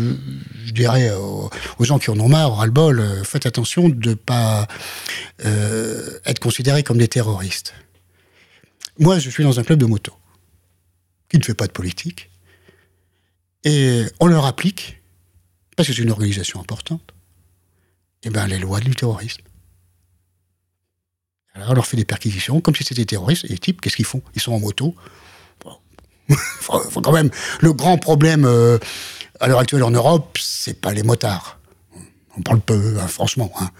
dirais 0.73 1.13
aux, 1.13 1.51
gens 1.85 1.99
qui 1.99 2.11
en 2.11 2.19
ont 2.19 2.29
marre, 2.29 2.57
ras-le-bol, 2.57 2.99
euh, 2.99 3.25
faites 3.25 3.47
attention 3.47 3.89
de 3.89 4.11
ne 4.11 4.15
pas 4.15 4.67
euh, 5.45 6.19
être 6.25 6.41
considérés 6.41 6.83
comme 6.83 6.99
des 6.99 7.09
terroristes. 7.09 7.75
Moi, 8.99 9.19
je 9.19 9.31
suis 9.31 9.45
dans 9.45 9.61
un 9.61 9.63
club 9.63 9.79
de 9.79 9.87
moto 9.87 10.13
qui 11.33 11.39
ne 11.39 11.45
fait 11.45 11.55
pas 11.55 11.67
de 11.67 11.73
politique, 11.73 12.31
et 13.65 14.05
on 14.21 14.27
leur 14.27 14.45
applique, 14.45 15.01
parce 15.77 15.89
que 15.89 15.95
c'est 15.95 16.03
une 16.03 16.11
organisation 16.11 16.61
importante, 16.61 17.15
eh 18.23 18.29
ben, 18.29 18.47
les 18.47 18.59
lois 18.59 18.81
du 18.81 18.95
terrorisme. 18.95 19.43
Alors 21.55 21.71
on 21.71 21.75
leur 21.75 21.87
fait 21.87 21.97
des 21.97 22.05
perquisitions, 22.05 22.61
comme 22.61 22.75
si 22.75 22.85
c'était 22.85 23.07
terroristes, 23.07 23.47
et 23.47 23.49
les 23.49 23.59
types, 23.59 23.81
qu'est-ce 23.81 23.97
qu'ils 23.97 24.05
font? 24.05 24.23
Ils 24.35 24.43
sont 24.43 24.53
en 24.53 24.61
moto. 24.61 24.95
faut, 26.61 27.01
quand 27.01 27.13
même. 27.13 27.31
Le 27.61 27.73
grand 27.73 27.99
problème 27.99 28.45
euh, 28.45 28.79
à 29.41 29.49
l'heure 29.49 29.59
actuelle 29.59 29.83
en 29.83 29.91
Europe, 29.91 30.39
c'est 30.41 30.81
pas 30.81 30.93
les 30.93 31.03
motards. 31.03 31.59
On 32.37 32.43
parle 32.43 32.61
peu, 32.61 32.99
hein, 33.01 33.09
franchement. 33.09 33.53
Hein. 33.61 33.71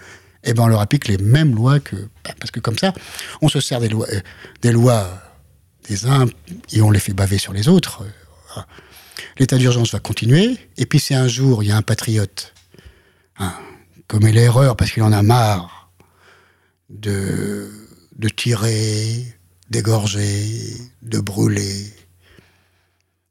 Eh 0.43 0.53
ben, 0.53 0.63
on 0.63 0.67
leur 0.67 0.81
applique 0.81 1.07
les 1.07 1.17
mêmes 1.17 1.55
lois 1.55 1.79
que. 1.79 1.95
Ben, 1.95 2.33
parce 2.39 2.51
que 2.51 2.59
comme 2.59 2.77
ça, 2.77 2.93
on 3.41 3.47
se 3.47 3.59
sert 3.59 3.79
des 3.79 3.89
lois, 3.89 4.07
euh, 4.11 4.21
des 4.61 4.71
lois 4.71 5.07
des 5.87 6.05
uns 6.05 6.25
et 6.71 6.81
on 6.81 6.91
les 6.91 6.99
fait 6.99 7.13
baver 7.13 7.37
sur 7.37 7.53
les 7.53 7.67
autres. 7.67 8.03
L'état 9.37 9.57
d'urgence 9.57 9.91
va 9.91 9.99
continuer. 9.99 10.57
Et 10.77 10.85
puis 10.85 10.99
si 10.99 11.13
un 11.13 11.27
jour 11.27 11.63
il 11.63 11.69
y 11.69 11.71
a 11.71 11.77
un 11.77 11.81
patriote 11.81 12.53
hein, 13.37 13.53
commet 14.07 14.31
l'erreur 14.31 14.75
parce 14.75 14.91
qu'il 14.91 15.03
en 15.03 15.11
a 15.11 15.21
marre 15.21 15.91
de, 16.89 17.71
de 18.15 18.29
tirer, 18.29 19.25
d'égorger, 19.69 20.75
de 21.01 21.19
brûler, 21.19 21.91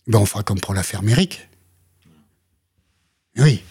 ben 0.07 0.19
on 0.19 0.27
fera 0.27 0.43
comme 0.43 0.61
pour 0.61 0.75
l'affaire 0.75 1.03
Mérique. 1.03 1.49
Oui. 3.37 3.63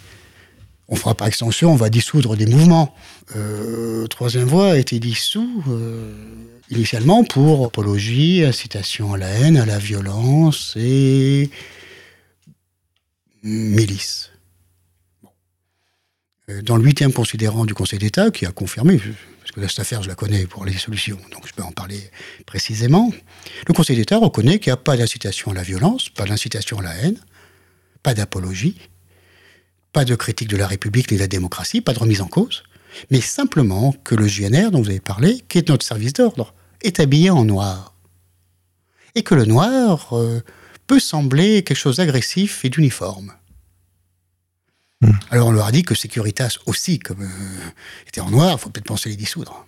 On 0.88 0.96
fera 0.96 1.16
par 1.16 1.28
extension, 1.28 1.72
on 1.72 1.76
va 1.76 1.90
dissoudre 1.90 2.36
des 2.36 2.46
mouvements. 2.46 2.94
Euh, 3.36 4.08
troisième 4.08 4.48
voie 4.48 4.74
a 4.74 4.78
été 4.78 5.00
dissous. 5.00 5.64
Euh, 5.70 6.14
initialement 6.72 7.24
pour 7.24 7.66
apologie, 7.66 8.44
incitation 8.44 9.14
à 9.14 9.18
la 9.18 9.30
haine, 9.30 9.58
à 9.58 9.66
la 9.66 9.78
violence 9.78 10.74
et 10.78 11.50
milice. 13.44 14.32
dans 16.64 16.76
le 16.76 16.84
huitième 16.84 17.14
considérant 17.14 17.66
du 17.66 17.74
Conseil 17.74 18.00
d'État, 18.00 18.30
qui 18.30 18.46
a 18.46 18.52
confirmé, 18.52 18.98
parce 18.98 19.52
que 19.52 19.68
cette 19.68 19.80
affaire, 19.80 20.04
je 20.04 20.10
la 20.10 20.16
connais 20.16 20.46
pour 20.46 20.66
les 20.66 20.74
solutions, 20.74 21.18
donc 21.32 21.48
je 21.48 21.54
peux 21.54 21.64
en 21.64 21.72
parler 21.72 22.00
précisément, 22.46 23.12
le 23.68 23.74
Conseil 23.74 23.96
d'État 23.96 24.18
reconnaît 24.18 24.60
qu'il 24.60 24.70
n'y 24.70 24.74
a 24.74 24.78
pas 24.78 24.98
d'incitation 24.98 25.52
à 25.52 25.54
la 25.54 25.64
violence, 25.64 26.10
pas 26.10 26.26
d'incitation 26.26 26.80
à 26.80 26.84
la 26.84 26.96
haine, 26.96 27.18
pas 28.04 28.14
d'apologie, 28.14 28.78
pas 29.94 30.06
de 30.06 30.16
critique 30.16 30.50
de 30.50 30.58
la 30.58 30.68
République 30.68 31.12
ni 31.12 31.18
de 31.18 31.22
la 31.22 31.28
démocratie, 31.28 31.82
pas 31.82 31.94
de 31.94 32.00
remise 32.00 32.22
en 32.22 32.28
cause, 32.28 32.64
mais 33.10 33.22
simplement 33.22 33.94
que 34.04 34.16
le 34.16 34.28
JNR 34.28 34.72
dont 34.72 34.82
vous 34.82 34.90
avez 34.90 35.00
parlé, 35.00 35.42
qui 35.48 35.58
est 35.58 35.70
notre 35.70 35.86
service 35.86 36.14
d'ordre, 36.14 36.54
est 36.84 37.00
habillé 37.00 37.30
en 37.30 37.46
noir. 37.46 37.94
Et 39.16 39.24
que 39.24 39.36
le 39.36 39.46
noir 39.46 40.14
euh, 40.14 40.42
peut 40.88 41.00
sembler 41.00 41.64
quelque 41.64 41.78
chose 41.78 41.98
d'agressif 41.98 42.64
et 42.66 42.70
d'uniforme. 42.70 43.34
Hmm. 45.02 45.12
Alors 45.30 45.48
on 45.48 45.52
leur 45.52 45.66
a 45.66 45.72
dit 45.72 45.84
que 45.84 45.96
Securitas 45.96 46.58
aussi, 46.66 47.00
comme 47.00 47.24
euh, 47.24 47.70
était 48.08 48.22
en 48.22 48.30
noir, 48.30 48.54
il 48.54 48.60
faut 48.60 48.70
peut-être 48.70 48.86
penser 48.88 49.10
les 49.10 49.16
dissoudre. 49.16 49.66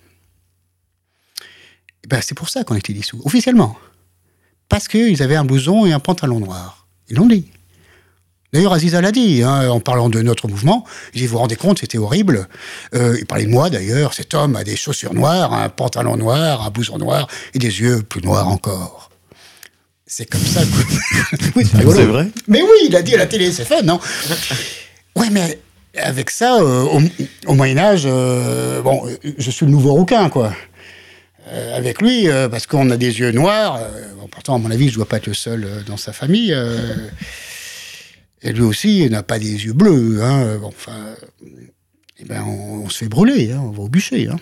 Et 2.04 2.08
ben, 2.08 2.21
c'est 2.21 2.36
pour 2.36 2.49
ça 2.49 2.63
qu'on 2.63 2.76
a 2.76 2.78
été 2.78 2.93
dissous, 2.93 3.21
officiellement. 3.26 3.78
Parce 4.69 4.88
qu'ils 4.88 5.21
avaient 5.23 5.36
un 5.36 5.45
blouson 5.45 5.86
et 5.86 5.93
un 5.93 5.99
pantalon 5.99 6.39
noir. 6.39 6.88
Ils 7.10 7.17
l'ont 7.17 7.28
dit. 7.28 7.49
D'ailleurs, 8.54 8.74
Aziza 8.74 9.02
l'a 9.02 9.12
dit, 9.12 9.42
hein, 9.42 9.68
en 9.70 9.80
parlant 9.80 10.10
de 10.10 10.22
notre 10.22 10.48
mouvement. 10.48 10.86
Il 11.13 11.22
dit, 11.22 11.26
vous 11.26 11.34
vous 11.34 11.39
rendez 11.39 11.56
compte, 11.56 11.80
c'était 11.80 11.98
horrible. 11.98 12.48
Euh, 12.94 13.18
il 13.18 13.26
parlait 13.26 13.46
de 13.46 13.50
moi, 13.50 13.72
d'ailleurs. 13.72 14.13
Cet 14.13 14.36
homme 14.36 14.56
a 14.56 14.63
des 14.63 14.76
chaussures 14.76 15.16
noires, 15.16 15.54
un 15.54 15.70
pantalon 15.70 16.18
noir, 16.18 16.63
un 16.63 16.70
blouson 16.70 17.00
noir 17.00 17.28
et 17.56 17.60
des 17.60 17.82
yeux 17.82 18.04
plus 18.04 18.22
noirs 18.22 18.48
encore. 18.48 19.10
C'est 20.06 20.26
comme 20.26 20.42
ça 20.42 20.62
que... 20.62 21.46
oui, 21.56 21.66
c'est 21.66 22.06
vrai 22.06 22.28
Mais 22.48 22.62
oui, 22.62 22.89
il 22.89 22.96
a 22.96 23.02
dit 23.02 23.16
à 23.16 23.18
la 23.18 23.26
télé, 23.26 23.52
c'est 23.52 23.66
fun, 23.66 23.82
non? 23.82 24.00
Ouais, 25.16 25.32
mais 25.32 25.60
avec 25.98 26.30
ça, 26.30 26.62
euh, 26.62 27.02
au, 27.48 27.54
Moyen-Âge, 27.56 28.04
euh, 28.06 28.84
bon, 28.84 29.02
je 29.36 29.50
suis 29.50 29.66
le 29.66 29.72
nouveau 29.72 29.94
rouquin, 29.94 30.30
quoi. 30.30 30.54
avec 31.74 32.04
lui, 32.04 32.28
parce 32.52 32.68
qu'on 32.68 32.92
a 32.92 32.98
des 32.98 33.20
yeux 33.20 33.32
noirs. 33.32 33.80
pourtant, 34.30 34.56
à 34.56 34.58
mon 34.60 34.70
avis, 34.70 34.89
je 34.89 34.92
ne 34.92 34.98
dois 34.98 35.08
pas 35.08 35.18
être 35.18 35.28
le 35.28 35.34
seul 35.34 35.84
dans 35.88 35.98
sa 35.98 36.13
famille. 36.13 36.56
Et 38.43 38.51
lui 38.51 38.62
aussi, 38.62 38.99
il 39.06 39.12
n'a 39.12 39.23
pas 39.23 39.39
des 39.39 39.65
yeux 39.65 39.73
bleus. 39.73 40.21
Hein. 40.21 40.60
enfin, 40.63 41.15
eh 42.19 42.25
ben, 42.25 42.43
on, 42.43 42.89
se 42.89 42.99
fait 42.99 43.10
brûler, 43.10 43.51
hein, 43.51 43.62
on 43.63 43.71
va 43.71 43.84
au 43.84 43.89
bûcher. 43.89 44.27
Hein. 44.29 44.38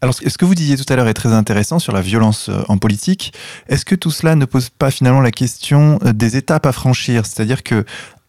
Alors, 0.00 0.14
ce 0.14 0.38
que 0.38 0.44
vous 0.44 0.54
disiez 0.54 0.76
tout 0.76 0.90
à 0.90 0.96
l'heure 0.96 1.08
est 1.08 1.14
très 1.14 1.32
intéressant 1.32 1.78
sur 1.78 1.92
la 1.92 2.00
violence 2.00 2.48
euh, 2.48 2.62
en 2.68 2.78
politique. 2.78 3.34
Est-ce 3.68 3.84
que 3.84 3.94
tout 3.94 4.10
cela 4.10 4.34
ne 4.34 4.46
pose 4.46 4.70
pas 4.70 4.90
finalement 4.90 5.20
la 5.20 5.30
question 5.30 5.98
euh, 6.04 6.12
des 6.12 6.36
étapes 6.36 6.64
à 6.64 6.72
franchir? 6.72 7.26
C'est-à-dire 7.26 7.62
que 7.62 7.84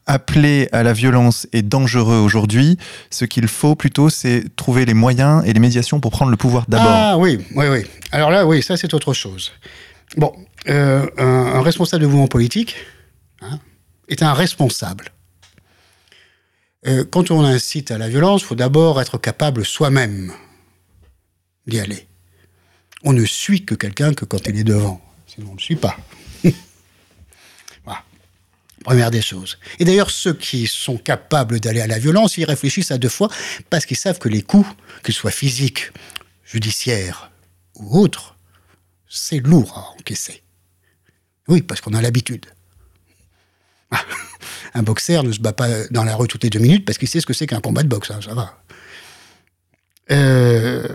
appeler 0.08 0.68
à 0.74 0.84
la 0.84 0.92
violence 0.92 1.48
est 1.54 1.62
dangereux 1.62 2.18
aujourd'hui. 2.18 2.78
Ce 3.10 3.24
qu'il 3.24 3.48
faut 3.48 3.76
plutôt, 3.76 4.10
c'est 4.10 4.44
trouver 4.56 4.84
les 4.84 4.94
moyens 4.94 5.44
et 5.46 5.54
les 5.54 5.60
médiations 5.60 6.00
pour 6.02 6.12
prendre 6.12 6.32
le 6.32 6.38
pouvoir 6.38 6.66
d'abord. 6.68 6.88
Ah 6.90 7.18
oui, 7.18 7.40
oui, 7.56 7.66
oui. 7.70 7.86
Alors 8.12 8.32
là, 8.32 8.46
oui, 8.46 8.62
ça 8.62 8.76
c'est 8.76 8.94
autre 8.94 9.14
chose. 9.14 9.52
Bon, 10.18 10.34
euh, 10.68 11.06
un, 11.18 11.26
un, 11.26 11.62
responsable 11.62 12.04
de 12.04 12.08
mouvement 12.08 12.28
politique, 12.28 12.76
hein, 13.42 13.60
est 14.08 14.24
un 14.24 14.34
responsable. 14.34 15.12
Euh, 16.88 17.06
quand 17.06 17.30
on 17.32 17.44
incite 17.44 17.92
à 17.92 17.98
la 17.98 18.10
violence, 18.10 18.42
il 18.42 18.46
faut 18.46 18.56
d'abord 18.56 19.00
être 19.02 19.18
capable 19.18 19.66
soi-même 19.66 20.34
d'y 21.68 21.80
aller. 21.80 22.08
On 23.04 23.14
ne 23.14 23.26
suit 23.26 23.66
que 23.66 23.76
quelqu'un 23.76 24.14
que 24.14 24.26
quand 24.26 24.48
il 24.48 24.58
est 24.58 24.64
devant. 24.64 25.02
Sinon, 25.28 25.48
on 25.48 25.52
ne 25.52 25.58
le 25.58 25.62
suit 25.62 25.76
pas. 25.76 25.96
voilà. 27.84 28.04
Première 28.84 29.12
des 29.12 29.22
choses. 29.22 29.60
Et 29.80 29.86
d'ailleurs, 29.86 30.10
ceux 30.10 30.34
qui 30.34 30.66
sont 30.66 30.98
capables 30.98 31.60
d'aller 31.60 31.82
à 31.82 31.88
la 31.88 32.00
violence, 32.00 32.38
ils 32.38 32.46
réfléchissent 32.46 32.92
à 32.92 32.98
deux 32.98 33.10
fois 33.10 33.30
parce 33.70 33.86
qu'ils 33.86 33.98
savent 33.98 34.20
que 34.20 34.30
les 34.30 34.42
coups, 34.42 34.68
qu'ils 35.04 35.14
soient 35.14 35.32
physiques, 35.32 35.92
judiciaires 36.44 37.32
ou 37.76 38.00
autres, 38.00 38.36
c'est 39.08 39.40
lourd 39.40 39.78
à 39.78 40.00
encaisser. 40.00 40.42
Oui, 41.48 41.62
parce 41.62 41.82
qu'on 41.82 41.94
a 41.94 42.02
l'habitude. 42.02 42.46
un 44.74 44.84
boxeur 44.84 45.24
ne 45.24 45.32
se 45.32 45.40
bat 45.40 45.54
pas 45.54 45.88
dans 45.90 46.04
la 46.04 46.16
rue 46.16 46.28
toutes 46.28 46.44
les 46.44 46.50
deux 46.50 46.60
minutes 46.60 46.86
parce 46.86 46.98
qu'il 46.98 47.08
sait 47.08 47.20
ce 47.20 47.26
que 47.26 47.34
c'est 47.34 47.48
qu'un 47.48 47.62
combat 47.62 47.84
de 47.84 47.88
boxe, 47.88 48.12
hein, 48.12 48.20
ça 48.22 48.34
va. 48.34 48.64
Euh, 50.12 50.88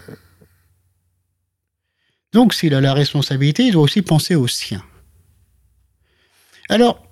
donc, 2.33 2.55
s'il 2.55 2.75
a 2.75 2.81
la 2.81 2.93
responsabilité, 2.93 3.65
il 3.65 3.73
doit 3.73 3.83
aussi 3.83 4.03
penser 4.03 4.35
aux 4.35 4.49
siens. 4.49 4.85
Alors, 6.69 7.07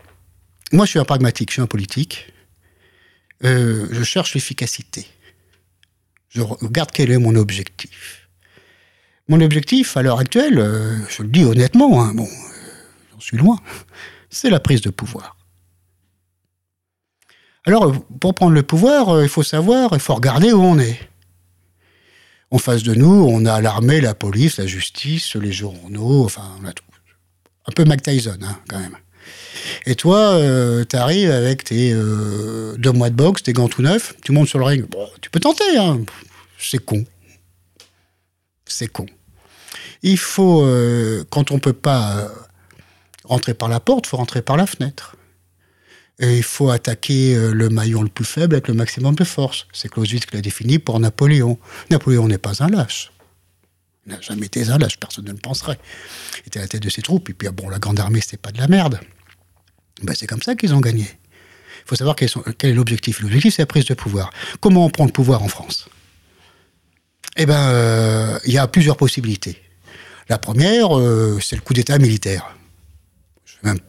moi, 0.73 0.85
je 0.85 0.91
suis 0.91 0.99
un 0.99 1.05
pragmatique, 1.05 1.51
je 1.51 1.55
suis 1.55 1.63
un 1.63 1.67
politique. 1.67 2.33
Euh, 3.45 3.87
je 3.91 4.03
cherche 4.03 4.35
l'efficacité. 4.35 5.07
Je 6.29 6.41
regarde 6.41 6.91
quel 6.93 7.11
est 7.11 7.19
mon 7.19 7.37
objectif. 7.37 8.29
Mon 9.29 9.41
objectif, 9.41 9.97
à 9.97 10.03
l'heure 10.03 10.19
actuelle, 10.19 10.59
euh, 10.59 10.99
je 11.09 11.23
le 11.23 11.29
dis 11.29 11.45
honnêtement, 11.45 12.03
hein, 12.03 12.13
bon, 12.15 12.29
j'en 13.13 13.21
suis 13.21 13.37
loin, 13.39 13.59
c'est 14.31 14.51
la 14.51 14.61
prise 14.61 14.83
de 14.83 14.91
pouvoir. 14.91 15.37
Alors, 17.67 17.95
pour 18.21 18.35
prendre 18.35 18.53
le 18.53 18.63
pouvoir, 18.63 19.09
euh, 19.09 19.23
il 19.23 19.29
faut 19.29 19.43
savoir, 19.43 19.91
il 19.95 20.01
faut 20.01 20.15
regarder 20.15 20.53
où 20.53 20.61
on 20.61 20.79
est. 20.79 20.99
En 22.51 22.59
face 22.59 22.83
de 22.83 22.95
nous, 22.95 23.27
on 23.29 23.47
a 23.47 23.61
l'armée, 23.63 24.01
la 24.03 24.15
police, 24.15 24.59
la 24.59 24.67
justice, 24.67 25.35
les 25.35 25.53
journaux, 25.53 26.25
enfin, 26.25 26.57
on 26.61 26.67
a 26.67 26.73
tout. 26.73 26.85
Un 27.67 27.73
peu 27.73 27.85
Mac 27.85 28.07
hein, 28.07 28.59
quand 28.69 28.79
même. 28.79 28.97
Et 29.87 29.95
toi, 29.95 30.19
euh, 30.35 30.85
tu 30.85 30.97
arrives 30.97 31.31
avec 31.31 31.65
tes 31.65 31.93
euh, 31.95 32.77
deux 32.77 32.93
mois 32.93 33.09
de 33.09 33.15
boxe, 33.15 33.43
tes 33.43 33.55
gants 33.55 33.69
tout 33.69 33.81
neufs, 33.81 34.15
tu 34.23 34.33
montes 34.33 34.49
sur 34.49 34.59
le 34.59 34.67
ring. 34.67 34.85
tu 35.23 35.31
peux 35.31 35.41
tenter, 35.41 35.79
hein. 35.79 36.01
C'est 36.59 36.85
con. 36.85 37.05
C'est 38.67 38.89
con. 38.89 39.07
Il 40.03 40.19
faut, 40.19 40.69
quand 41.31 41.51
on 41.51 41.59
peut 41.59 41.73
pas 41.73 42.31
rentrer 43.25 43.55
par 43.55 43.71
la 43.71 43.81
porte, 43.81 44.07
il 44.07 44.11
faut 44.11 44.19
rentrer 44.19 44.43
par 44.43 44.59
la 44.59 44.67
fenêtre. 44.67 45.17
Et 46.21 46.37
il 46.37 46.43
faut 46.43 46.71
attaquer 46.71 47.35
euh, 47.35 47.53
le 47.53 47.69
maillon 47.69 48.03
le 48.03 48.09
plus 48.09 48.25
faible 48.25 48.55
avec 48.55 48.69
le 48.69 48.75
maximum 48.75 49.15
de 49.17 49.25
force. 49.25 49.67
C'est 49.73 49.89
Clausewitz 49.89 50.27
qui 50.27 50.37
l'a 50.37 50.43
défini 50.43 50.79
pour 50.79 51.01
Napoléon. 51.01 51.59
Napoléon 51.91 52.29
n'est 52.29 52.39
pas 52.39 52.63
un 52.63 52.69
lâche. 52.69 53.11
Il 54.07 54.13
n'a 54.13 54.21
jamais 54.21 54.47
été 54.47 54.69
un 54.69 54.79
lâche, 54.79 54.99
personne 54.99 55.25
ne 55.25 55.33
le 55.33 55.39
penserait. 55.39 55.79
Il 56.37 56.49
était 56.49 56.59
à 56.59 56.63
la 56.63 56.69
tête 56.69 56.83
de 56.83 56.91
ses 56.91 57.03
troupes, 57.03 57.31
et 57.31 57.35
puis 57.35 57.49
ah 57.49 57.53
bon, 57.53 57.69
la 57.69 57.79
grande 57.79 57.99
armée, 57.99 58.21
c'était 58.21 58.37
pas 58.37 58.53
de 58.53 58.59
la 58.59 58.69
merde. 58.69 59.01
Ben, 60.03 60.15
c'est 60.15 60.27
comme 60.27 60.43
ça 60.43 60.55
qu'ils 60.55 60.75
ont 60.75 60.81
gagné. 60.81 61.03
Il 61.03 61.89
faut 61.89 61.97
savoir 61.97 62.17
quel, 62.17 62.29
est 62.63 62.73
l'objectif. 62.73 63.21
L'objectif, 63.21 63.55
c'est 63.55 63.63
la 63.63 63.67
prise 63.67 63.87
de 63.87 63.95
pouvoir. 63.95 64.31
Comment 64.61 64.87
on 64.87 64.91
prend 64.91 65.05
le 65.05 65.13
pouvoir 65.13 65.43
en 65.43 65.49
France? 65.49 65.89
Eh 67.37 67.47
bien, 67.47 67.69
euh, 67.71 68.39
il 68.45 68.53
y 68.53 68.59
a 68.59 68.67
plusieurs 68.69 68.97
possibilités. 68.97 69.61
La 70.29 70.39
première, 70.39 70.99
euh, 70.99 71.39
c'est 71.41 71.57
le 71.57 71.63
coup 71.63 71.75
d'État 71.75 71.99
militaire. 71.99 72.57
Je 73.45 73.55
vais 73.63 73.73
même 73.73 73.81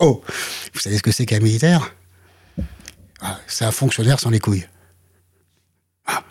Oh, 0.00 0.22
vous 0.74 0.80
savez 0.80 0.96
ce 0.96 1.02
que 1.02 1.10
c'est 1.10 1.26
qu'un 1.26 1.40
militaire? 1.40 1.94
Ah, 3.20 3.40
C'est 3.46 3.64
un 3.64 3.72
fonctionnaire 3.72 4.20
sans 4.20 4.30
les 4.30 4.38
couilles. 4.38 4.66
Ah. 6.06 6.22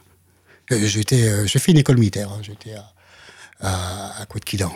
Euh, 0.72 0.86
j'étais, 0.86 1.28
euh, 1.28 1.46
j'ai 1.46 1.60
fait 1.60 1.72
une 1.72 1.78
école 1.78 1.98
militaire. 1.98 2.32
Hein. 2.32 2.40
J'étais 2.42 2.74
à, 2.74 2.94
à, 3.60 4.22
à 4.22 4.26
Quidan. 4.46 4.72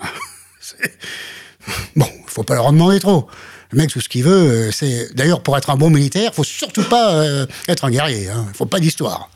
Ah, 0.00 0.06
bon, 1.96 2.08
il 2.12 2.30
faut 2.30 2.42
pas 2.42 2.54
leur 2.54 2.66
en 2.66 2.72
demander 2.72 2.98
trop. 2.98 3.28
Le 3.70 3.78
mec, 3.78 3.90
tout 3.90 4.00
ce 4.00 4.08
qu'il 4.08 4.24
veut, 4.24 4.32
euh, 4.68 4.70
c'est. 4.72 5.14
D'ailleurs, 5.14 5.42
pour 5.42 5.56
être 5.56 5.70
un 5.70 5.76
bon 5.76 5.88
militaire, 5.88 6.30
il 6.32 6.34
faut 6.34 6.44
surtout 6.44 6.84
pas 6.84 7.24
être 7.68 7.84
un 7.84 7.90
guerrier. 7.90 8.24
Il 8.24 8.28
hein. 8.28 8.46
ne 8.48 8.52
faut 8.52 8.66
pas 8.66 8.80
d'histoire. 8.80 9.30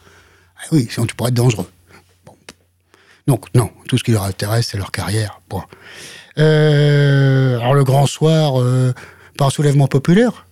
Ah 0.58 0.66
oui, 0.72 0.88
sinon 0.90 1.06
tu 1.06 1.14
pourrais 1.14 1.28
être 1.28 1.34
dangereux. 1.34 1.70
Donc, 3.28 3.46
non, 3.54 3.70
tout 3.88 3.98
ce 3.98 4.04
qui 4.04 4.12
leur 4.12 4.24
intéresse, 4.24 4.68
c'est 4.70 4.78
leur 4.78 4.92
carrière. 4.92 5.40
Euh, 6.38 7.58
alors 7.58 7.74
le 7.74 7.84
grand 7.84 8.06
soir, 8.06 8.60
euh, 8.60 8.92
par 9.36 9.52
soulèvement 9.52 9.86
populaire, 9.86 10.46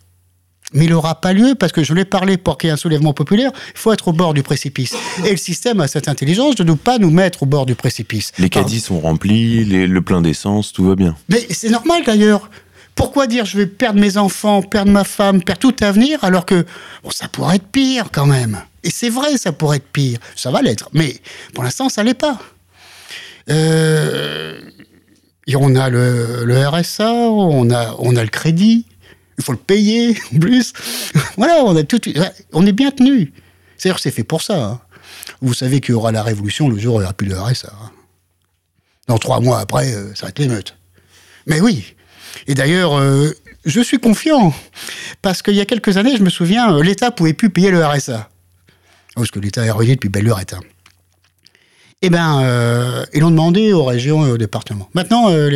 mais 0.73 0.87
il 0.87 0.91
n'aura 0.91 1.21
pas 1.21 1.33
lieu 1.33 1.55
parce 1.55 1.73
que 1.73 1.85
je 1.85 1.95
l'ai 1.95 2.05
parlé 2.05 2.37
pour 2.37 2.59
qu'il 2.59 2.69
y 2.69 2.71
ait 2.71 2.75
un 2.75 2.77
soulèvement 2.77 3.13
populaire, 3.13 3.53
il 3.75 3.79
faut 3.79 3.93
être 3.93 4.09
au 4.09 4.13
bord 4.13 4.35
du 4.35 4.43
précipice. 4.43 4.95
Et 5.25 5.31
le 5.31 5.37
système 5.37 5.81
a 5.81 5.89
cette 5.89 6.09
intelligence 6.09 6.57
de 6.57 6.65
ne 6.65 6.75
pas 6.75 6.99
nous 6.99 7.11
mettre 7.11 7.45
au 7.45 7.47
bord 7.47 7.67
du 7.67 7.75
précipice. 7.75 8.33
Les 8.39 8.49
caddies 8.49 8.81
sont 8.81 9.01
remplis, 9.01 9.65
le 9.65 10.03
plein 10.03 10.21
d'essence, 10.21 10.73
tout 10.73 10.85
va 10.85 10.97
bien. 10.97 11.17
Mais 11.29 11.47
c'est 11.51 11.71
normal 11.71 12.03
d'ailleurs. 12.05 12.51
Pourquoi 12.95 13.27
dire 13.27 13.45
je 13.45 13.59
vais 13.59 13.67
perdre 13.67 14.01
mes 14.01 14.17
enfants, 14.17 14.63
perdre 14.63 14.91
ma 14.91 15.05
femme, 15.05 15.43
perdre 15.43 15.61
tout 15.61 15.77
avenir 15.85 16.23
alors 16.23 16.47
que 16.47 16.65
bon, 17.03 17.11
ça 17.11 17.29
pourrait 17.29 17.57
être 17.57 17.67
pire 17.67 18.07
quand 18.13 18.27
même. 18.27 18.61
Et 18.85 18.91
c'est 18.91 19.11
vrai, 19.11 19.37
ça 19.37 19.53
pourrait 19.53 19.79
être 19.79 19.89
pire. 19.89 20.19
Ça 20.37 20.51
va 20.51 20.63
l'être. 20.63 20.91
Mais 20.93 21.17
pour 21.55 21.65
l'instant, 21.65 21.89
ça 21.89 22.03
l'est 22.05 22.15
pas. 22.15 22.39
Euh, 23.51 24.61
on 25.57 25.77
a 25.77 25.91
le, 25.91 26.69
RSA, 26.69 27.13
on 27.13 27.71
a, 27.71 28.23
le 28.23 28.29
crédit, 28.29 28.87
il 29.39 29.45
faut 29.45 29.53
le 29.53 29.59
payer 29.59 30.17
en 30.35 30.39
plus. 30.39 30.73
voilà, 31.37 31.63
on, 31.65 31.77
a 31.77 31.83
tout, 31.83 32.01
on 32.53 32.67
est 32.67 32.73
bien 32.73 32.91
tenu. 32.91 33.33
C'est-à-dire 33.77 33.99
c'est 33.99 34.11
fait 34.11 34.25
pour 34.25 34.43
ça. 34.43 34.65
Hein. 34.65 34.81
Vous 35.41 35.55
savez 35.55 35.81
qu'il 35.81 35.93
y 35.93 35.95
aura 35.95 36.13
la 36.13 36.23
révolution 36.23 36.69
le 36.69 36.79
jour 36.79 36.97
où 36.97 36.99
il 36.99 37.01
n'y 37.01 37.05
aura 37.05 37.15
plus 37.15 37.29
de 37.29 37.35
RSA. 37.35 37.73
Hein. 37.73 37.91
Dans 39.09 39.19
trois 39.19 39.41
mois 39.41 39.61
après, 39.61 39.93
euh, 39.93 40.15
ça 40.15 40.27
va 40.27 40.29
être 40.31 40.39
l'émeute. 40.39 40.77
Mais 41.47 41.61
oui. 41.61 41.95
Et 42.47 42.55
d'ailleurs, 42.55 42.99
euh, 42.99 43.31
je 43.65 43.81
suis 43.81 43.99
confiant. 43.99 44.55
Parce 45.21 45.43
qu'il 45.43 45.55
y 45.55 45.61
a 45.61 45.67
quelques 45.67 45.97
années, 45.97 46.17
je 46.17 46.23
me 46.23 46.31
souviens, 46.31 46.81
l'État 46.83 47.11
pouvait 47.11 47.35
plus 47.35 47.51
payer 47.51 47.71
le 47.71 47.85
RSA. 47.85 48.31
Parce 49.15 49.31
que 49.31 49.41
l'État 49.41 49.65
est 49.65 49.71
ruiné 49.71 49.95
depuis 49.95 50.09
belle 50.09 50.25
lurette. 50.25 50.55
Hein. 50.55 50.61
Eh 52.07 52.11
bien, 52.11 52.43
euh, 52.43 53.07
ils 53.15 53.21
l'ont 53.21 53.31
demandé 53.31 53.73
aux 53.73 53.83
régions 53.83 54.27
et 54.27 54.31
aux 54.31 54.37
départements. 54.37 54.91
Maintenant, 54.93 55.31
euh, 55.31 55.49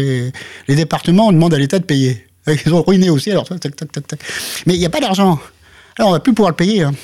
les, 0.67 0.75
départements 0.75 1.31
demandent 1.31 1.53
à 1.53 1.59
l'État 1.59 1.79
de 1.79 1.85
payer. 1.85 2.27
Ils 2.65 2.73
ont 2.73 2.83
ruiné 2.83 3.11
aussi, 3.11 3.31
alors 3.31 3.47
tac, 3.47 3.61
tac, 3.61 3.77
tac, 3.77 4.07
tac. 4.07 4.19
Mais 4.65 4.73
il 4.75 4.79
n'y 4.79 4.87
a 4.87 4.89
pas 4.89 5.01
d'argent. 5.01 5.39
Alors, 5.99 6.09
on 6.09 6.13
va 6.13 6.21
plus 6.21 6.33
pouvoir 6.33 6.53
le 6.53 6.57
payer. 6.57 6.85
Hein. 6.85 6.95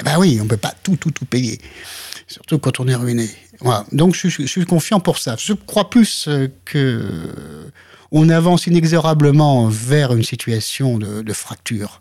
Eh 0.00 0.02
ben 0.02 0.16
oui, 0.18 0.38
on 0.40 0.44
ne 0.44 0.48
peut 0.48 0.56
pas 0.56 0.72
tout, 0.82 0.96
tout, 0.96 1.10
tout 1.10 1.26
payer. 1.26 1.60
Surtout 2.26 2.58
quand 2.58 2.80
on 2.80 2.88
est 2.88 2.94
ruiné. 2.94 3.28
Voilà. 3.60 3.84
Donc, 3.92 4.14
je, 4.14 4.28
suis 4.46 4.64
confiant 4.64 4.98
pour 4.98 5.18
ça. 5.18 5.36
Je 5.38 5.52
crois 5.52 5.90
plus 5.90 6.24
euh, 6.28 6.48
que 6.64 7.02
on 8.12 8.30
avance 8.30 8.66
inexorablement 8.66 9.68
vers 9.68 10.14
une 10.14 10.24
situation 10.24 10.96
de, 10.96 11.20
de 11.20 11.32
fracture 11.34 12.00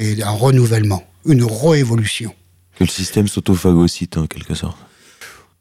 et 0.00 0.16
d'un 0.16 0.30
renouvellement, 0.30 1.04
une 1.24 1.44
réévolution. 1.44 2.34
Que 2.74 2.82
le 2.82 2.90
système 2.90 3.28
s'autophagocyte 3.28 4.16
en 4.16 4.26
quelque 4.26 4.56
sorte. 4.56 4.78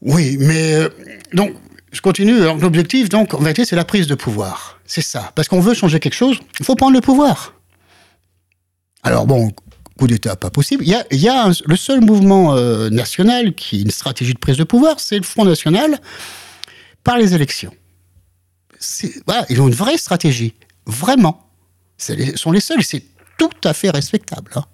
Oui, 0.01 0.37
mais 0.39 0.73
euh, 0.75 0.89
donc 1.33 1.53
je 1.91 2.01
continue. 2.01 2.39
L'objectif, 2.39 3.09
donc, 3.09 3.33
en 3.33 3.39
vérité, 3.39 3.65
c'est 3.65 3.75
la 3.75 3.85
prise 3.85 4.07
de 4.07 4.15
pouvoir. 4.15 4.79
C'est 4.85 5.01
ça. 5.01 5.31
Parce 5.35 5.47
qu'on 5.47 5.59
veut 5.59 5.73
changer 5.73 5.99
quelque 5.99 6.15
chose, 6.15 6.39
il 6.59 6.65
faut 6.65 6.75
prendre 6.75 6.93
le 6.93 7.01
pouvoir. 7.01 7.53
Alors 9.03 9.25
bon, 9.27 9.51
coup 9.97 10.07
d'État, 10.07 10.35
pas 10.35 10.49
possible. 10.49 10.83
Il 10.83 10.89
y 10.89 10.95
a, 10.95 11.05
y 11.11 11.29
a 11.29 11.51
le 11.65 11.75
seul 11.75 12.01
mouvement 12.01 12.55
euh, 12.55 12.89
national 12.89 13.53
qui 13.53 13.79
a 13.79 13.81
une 13.81 13.91
stratégie 13.91 14.33
de 14.33 14.39
prise 14.39 14.57
de 14.57 14.63
pouvoir, 14.63 14.99
c'est 14.99 15.17
le 15.17 15.23
Front 15.23 15.45
National 15.45 15.99
par 17.03 17.17
les 17.17 17.33
élections. 17.33 17.73
Voilà, 19.27 19.45
ils 19.49 19.61
ont 19.61 19.67
une 19.67 19.75
vraie 19.75 19.97
stratégie. 19.97 20.53
Vraiment. 20.85 21.47
Ce 21.97 22.13
sont 22.35 22.51
les 22.51 22.61
seuls. 22.61 22.83
C'est 22.83 23.03
tout 23.37 23.49
à 23.63 23.73
fait 23.73 23.91
respectable. 23.91 24.51
Hein. 24.55 24.65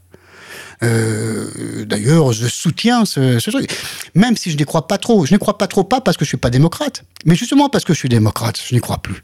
Euh, 0.83 1.85
d'ailleurs, 1.85 2.33
je 2.33 2.47
soutiens 2.47 3.05
ce, 3.05 3.49
truc, 3.49 3.69
même 4.13 4.37
si 4.37 4.51
je 4.51 4.57
n'y 4.57 4.65
crois 4.65 4.87
pas 4.87 4.97
trop. 4.97 5.25
Je 5.25 5.33
n'y 5.33 5.39
crois 5.39 5.57
pas 5.57 5.67
trop, 5.67 5.83
pas 5.83 6.01
parce 6.01 6.17
que 6.17 6.25
je 6.25 6.29
suis 6.29 6.37
pas 6.37 6.49
démocrate, 6.49 7.03
mais 7.25 7.35
justement 7.35 7.69
parce 7.69 7.83
que 7.83 7.93
je 7.93 7.99
suis 7.99 8.09
démocrate, 8.09 8.61
je 8.63 8.75
n'y 8.75 8.81
crois 8.81 8.99
plus. 8.99 9.23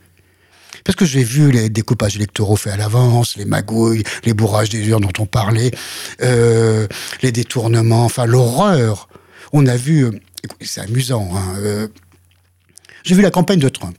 Parce 0.84 0.96
que 0.96 1.06
j'ai 1.06 1.24
vu 1.24 1.52
les 1.52 1.70
découpages 1.70 2.16
électoraux 2.16 2.58
faits 2.58 2.74
à 2.74 2.78
l'avance, 2.78 3.38
les 3.38 3.46
magouilles, 3.46 4.04
les 4.26 4.34
bourrages 4.34 4.70
des 4.70 4.86
urnes 4.88 5.04
dont 5.04 5.24
on 5.24 5.26
parlait, 5.26 5.72
euh, 6.22 6.88
les 7.22 7.32
détournements, 7.32 8.06
enfin 8.06 8.26
l'horreur. 8.26 9.08
On 9.54 9.66
a 9.68 9.78
vu, 9.78 10.06
euh, 10.06 10.12
c'est 10.62 10.82
amusant, 10.82 11.30
hein, 11.36 11.88
j'ai 13.04 13.16
vu 13.16 13.22
la 13.22 13.32
campagne 13.32 13.60
de 13.60 13.70
Trump. 13.70 13.96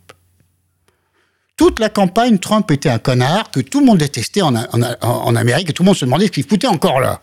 Toute 1.57 1.79
la 1.79 1.88
campagne, 1.88 2.38
Trump 2.38 2.69
était 2.73 2.88
un 2.88 2.99
connard 2.99 3.53
que 3.53 3.61
tout 3.61 3.79
le 3.79 3.87
monde 3.87 3.99
détestait 3.99 4.43
en, 4.43 4.57
en, 4.57 4.83
en 5.01 5.37
Amérique 5.37 5.71
et 5.71 5.73
tout 5.73 5.85
le 5.85 5.87
monde 5.87 5.97
se 5.97 6.05
demandait 6.05 6.27
ce 6.27 6.33
qu'il 6.33 6.45
foutait 6.45 6.67
encore 6.67 6.99
là. 7.01 7.23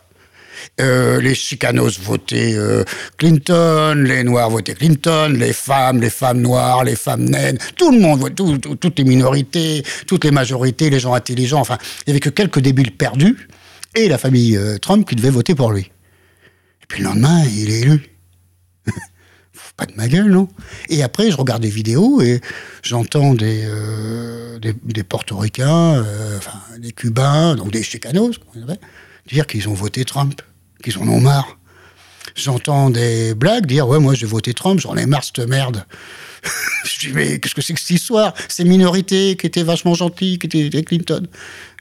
Euh, 0.80 1.22
les 1.22 1.36
chicanos 1.36 2.00
votaient 2.00 2.56
euh, 2.56 2.84
Clinton, 3.18 4.04
les 4.06 4.24
Noirs 4.24 4.50
votaient 4.50 4.74
Clinton, 4.74 5.36
les 5.38 5.54
femmes, 5.54 6.02
les 6.02 6.10
femmes 6.10 6.42
noires, 6.42 6.84
les 6.84 6.96
femmes 6.96 7.26
naines, 7.26 7.58
tout 7.76 7.92
le 7.92 8.00
monde, 8.00 8.34
toutes 8.36 8.98
les 8.98 9.04
minorités, 9.04 9.84
toutes 10.08 10.24
les 10.24 10.32
majorités, 10.32 10.90
les 10.90 11.00
gens 11.00 11.14
intelligents, 11.14 11.60
enfin, 11.60 11.78
il 12.00 12.10
n'y 12.10 12.12
avait 12.14 12.20
que 12.20 12.30
quelques 12.30 12.60
débiles 12.60 12.96
perdus, 12.96 13.48
et 13.96 14.08
la 14.08 14.18
famille 14.18 14.56
euh, 14.58 14.78
Trump 14.78 15.08
qui 15.08 15.16
devait 15.16 15.30
voter 15.30 15.56
pour 15.56 15.72
lui. 15.72 15.82
Et 15.82 16.86
puis 16.88 17.04
le 17.04 17.10
lendemain, 17.10 17.44
il 17.46 17.70
est 17.70 17.82
élu. 17.82 18.10
pas 19.78 19.86
de 19.86 19.94
ma 19.96 20.08
gueule, 20.08 20.32
non? 20.32 20.48
Et 20.90 21.04
après, 21.04 21.30
je 21.32 21.38
regarde 21.38 21.62
des 21.62 21.70
vidéos 21.70 22.22
et 22.22 22.42
j'entends 22.82 23.34
des, 23.34 23.68
des, 24.60 25.04
portoricains, 25.04 26.04
enfin, 26.38 26.60
des 26.80 26.92
cubains, 26.92 27.56
donc 27.56 27.72
des 27.72 27.84
chicanos, 27.84 28.40
dire 29.28 29.48
qu'ils 29.48 29.70
ont 29.70 29.74
voté 29.74 30.06
Trump 30.06 30.42
qu'ils 30.82 30.98
en 30.98 31.08
ont 31.08 31.20
marre. 31.20 31.58
J'entends 32.36 32.90
des 32.90 33.34
blagues 33.34 33.66
dire 33.66 33.88
Ouais, 33.88 34.00
moi 34.00 34.14
j'ai 34.14 34.26
voté 34.26 34.54
Trump, 34.54 34.80
j'en 34.80 34.96
ai 34.96 35.06
marre 35.06 35.24
cette 35.24 35.48
merde. 35.48 35.86
je 36.86 37.08
dis 37.08 37.14
Mais 37.14 37.40
qu'est-ce 37.40 37.56
que 37.56 37.62
c'est 37.62 37.74
que 37.74 37.80
cette 37.80 37.90
histoire? 37.90 38.34
Ces 38.48 38.64
minorités 38.64 39.36
qui 39.36 39.48
étaient 39.48 39.64
vachement 39.64 39.94
gentilles, 39.94 40.40
qui 40.40 40.48
étaient 40.48 40.84
Clinton. 40.84 41.28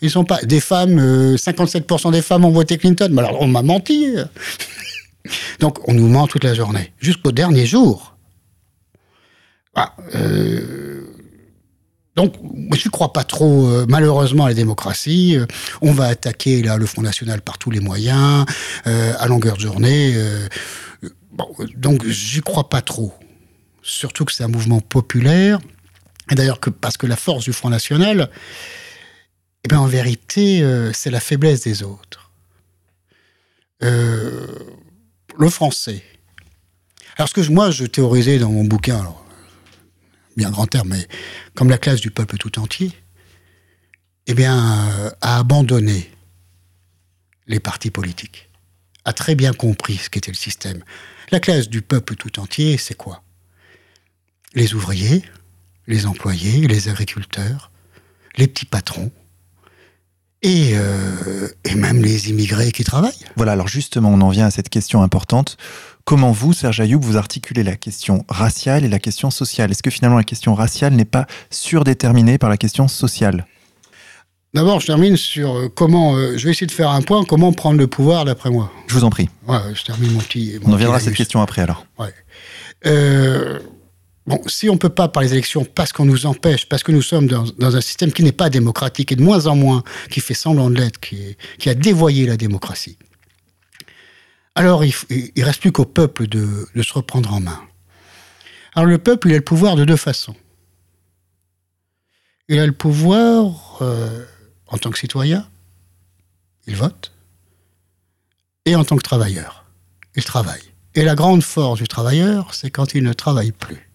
Ils 0.02 0.10
sont 0.10 0.24
pas. 0.24 0.40
Des 0.42 0.60
femmes, 0.60 0.98
57% 1.36 2.08
euh, 2.08 2.10
des 2.10 2.22
femmes 2.22 2.44
ont 2.44 2.50
voté 2.50 2.78
Clinton. 2.78 3.08
Mais 3.12 3.20
alors 3.20 3.40
on 3.40 3.46
m'a 3.46 3.62
menti. 3.62 4.14
Donc 5.60 5.88
on 5.88 5.94
nous 5.94 6.08
ment 6.08 6.26
toute 6.26 6.44
la 6.44 6.54
journée, 6.54 6.92
jusqu'au 6.98 7.32
dernier 7.32 7.66
jour. 7.66 8.16
Ah, 9.74 9.94
euh, 10.14 10.99
donc, 12.20 12.34
je 12.76 12.86
ne 12.86 12.90
crois 12.90 13.14
pas 13.14 13.24
trop, 13.24 13.66
euh, 13.66 13.86
malheureusement, 13.88 14.44
à 14.44 14.48
la 14.48 14.54
démocratie. 14.54 15.38
Euh, 15.38 15.46
on 15.80 15.92
va 15.92 16.06
attaquer 16.06 16.62
là, 16.62 16.76
le 16.76 16.84
Front 16.84 17.00
National 17.00 17.40
par 17.40 17.56
tous 17.56 17.70
les 17.70 17.80
moyens, 17.80 18.44
euh, 18.86 19.14
à 19.18 19.26
longueur 19.26 19.56
de 19.56 19.62
journée. 19.62 20.14
bon, 21.32 21.48
donc, 21.76 22.06
j'y 22.06 22.40
crois 22.42 22.68
pas 22.68 22.82
trop. 22.82 23.14
Surtout 23.82 24.26
que 24.26 24.32
c'est 24.32 24.44
un 24.44 24.48
mouvement 24.48 24.80
populaire. 24.80 25.60
Et 26.30 26.34
d'ailleurs, 26.34 26.60
parce 26.80 26.98
que 26.98 27.06
la 27.06 27.16
force 27.16 27.44
du 27.44 27.54
Front 27.54 27.70
National, 27.70 28.30
eh 29.64 29.68
bien, 29.68 29.80
en 29.80 29.86
vérité, 29.86 30.62
c'est 30.92 31.10
la 31.10 31.20
faiblesse 31.20 31.62
des 31.62 31.82
autres. 31.82 32.30
le 33.80 35.48
français. 35.48 36.02
Alors, 37.16 37.28
ce 37.28 37.34
que 37.34 37.48
moi, 37.50 37.70
je 37.70 37.86
théorisais 37.86 38.38
dans 38.38 38.50
mon 38.50 38.64
bouquin, 38.64 39.06
bien 40.36 40.50
grand 40.50 40.66
terme, 40.66 40.88
mais 40.90 41.08
comme 41.54 41.70
la 41.70 41.78
classe 41.78 42.00
du 42.00 42.10
peuple 42.10 42.36
tout 42.36 42.58
entier, 42.58 42.92
eh 44.26 44.34
bien, 44.34 44.88
euh, 44.90 45.10
a 45.20 45.38
abandonné 45.38 46.10
les 47.46 47.60
partis 47.60 47.90
politiques, 47.90 48.48
a 49.04 49.12
très 49.12 49.34
bien 49.34 49.52
compris 49.52 49.96
ce 49.96 50.10
qu'était 50.10 50.30
le 50.30 50.36
système. 50.36 50.82
La 51.30 51.40
classe 51.40 51.68
du 51.68 51.82
peuple 51.82 52.16
tout 52.16 52.38
entier, 52.38 52.76
c'est 52.76 52.94
quoi? 52.94 53.22
Les 54.54 54.74
ouvriers, 54.74 55.24
les 55.86 56.06
employés, 56.06 56.66
les 56.66 56.88
agriculteurs, 56.88 57.70
les 58.36 58.46
petits 58.46 58.66
patrons, 58.66 59.10
et, 60.42 60.70
euh, 60.74 61.48
et, 61.64 61.74
même 61.74 62.02
les 62.02 62.30
immigrés 62.30 62.72
qui 62.72 62.84
travaillent. 62.84 63.26
Voilà, 63.36 63.52
alors 63.52 63.68
justement, 63.68 64.10
on 64.10 64.20
en 64.22 64.30
vient 64.30 64.46
à 64.46 64.50
cette 64.50 64.70
question 64.70 65.02
importante. 65.02 65.58
Comment 66.04 66.32
vous, 66.32 66.52
Serge 66.52 66.80
Ayoub, 66.80 67.00
vous 67.00 67.16
articulez 67.16 67.62
la 67.62 67.76
question 67.76 68.24
raciale 68.28 68.84
et 68.84 68.88
la 68.88 68.98
question 68.98 69.30
sociale 69.30 69.70
Est-ce 69.70 69.82
que 69.82 69.90
finalement 69.90 70.16
la 70.16 70.24
question 70.24 70.54
raciale 70.54 70.94
n'est 70.94 71.04
pas 71.04 71.26
surdéterminée 71.50 72.38
par 72.38 72.50
la 72.50 72.56
question 72.56 72.88
sociale? 72.88 73.46
D'abord, 74.52 74.80
je 74.80 74.86
termine 74.86 75.16
sur 75.16 75.56
euh, 75.56 75.68
comment. 75.68 76.16
Euh, 76.16 76.36
je 76.36 76.44
vais 76.44 76.50
essayer 76.50 76.66
de 76.66 76.72
faire 76.72 76.90
un 76.90 77.02
point. 77.02 77.24
Comment 77.24 77.52
prendre 77.52 77.78
le 77.78 77.86
pouvoir, 77.86 78.24
d'après 78.24 78.50
moi 78.50 78.72
Je 78.88 78.94
vous 78.94 79.04
en 79.04 79.10
prie. 79.10 79.28
Ouais, 79.46 79.58
je 79.74 79.84
termine 79.84 80.12
mon 80.12 80.18
petit. 80.18 80.58
on 80.64 80.72
en 80.72 80.76
viendra 80.76 80.96
à 80.96 81.00
cette 81.00 81.14
question 81.14 81.40
après, 81.40 81.62
alors. 81.62 81.86
Ouais. 81.98 82.12
Euh, 82.86 83.60
bon, 84.26 84.40
si 84.46 84.68
on 84.68 84.72
ne 84.72 84.78
peut 84.78 84.88
pas 84.88 85.06
par 85.06 85.22
les 85.22 85.32
élections 85.32 85.64
parce 85.64 85.92
qu'on 85.92 86.04
nous 86.04 86.26
empêche, 86.26 86.68
parce 86.68 86.82
que 86.82 86.90
nous 86.90 87.02
sommes 87.02 87.28
dans, 87.28 87.76
un 87.76 87.80
système 87.80 88.10
qui 88.10 88.24
n'est 88.24 88.32
pas 88.32 88.50
démocratique 88.50 89.12
et 89.12 89.16
de 89.16 89.22
moins 89.22 89.46
en 89.46 89.54
moins, 89.54 89.84
qui 90.10 90.18
fait 90.18 90.34
semblant 90.34 90.68
de 90.68 90.76
l'être, 90.76 90.98
qui, 90.98 91.36
qui 91.58 91.68
a 91.68 91.74
dévoyé 91.74 92.26
la 92.26 92.36
démocratie, 92.36 92.98
alors 94.60 94.84
il 94.84 94.92
ne 95.38 95.42
reste 95.42 95.62
plus 95.62 95.72
qu'au 95.72 95.86
peuple 95.86 96.26
de, 96.26 96.68
se 96.82 96.92
reprendre 96.92 97.32
en 97.32 97.40
main. 97.40 97.66
Alors 98.74 98.86
le 98.86 98.98
peuple, 98.98 99.28
il 99.28 99.32
a 99.32 99.38
le 99.38 99.44
pouvoir 99.44 99.74
de 99.74 99.86
deux 99.86 99.96
façons. 99.96 100.36
Il 102.50 102.58
a 102.58 102.66
le 102.66 102.72
pouvoir 102.72 103.78
euh, 103.80 104.26
en 104.66 104.76
tant 104.76 104.90
que 104.90 104.98
citoyen, 104.98 105.48
il 106.66 106.76
vote, 106.76 107.10
et 108.66 108.76
en 108.76 108.84
tant 108.84 108.96
que 108.96 109.02
travailleur, 109.02 109.64
il 110.14 110.24
travaille. 110.24 110.74
Et 110.94 111.04
la 111.04 111.14
grande 111.14 111.42
force 111.42 111.80
du 111.80 111.88
travailleur, 111.88 112.52
c'est 112.52 112.70
quand 112.70 112.92
il 112.92 113.02
ne 113.02 113.14
travaille 113.14 113.52
plus. 113.52 113.88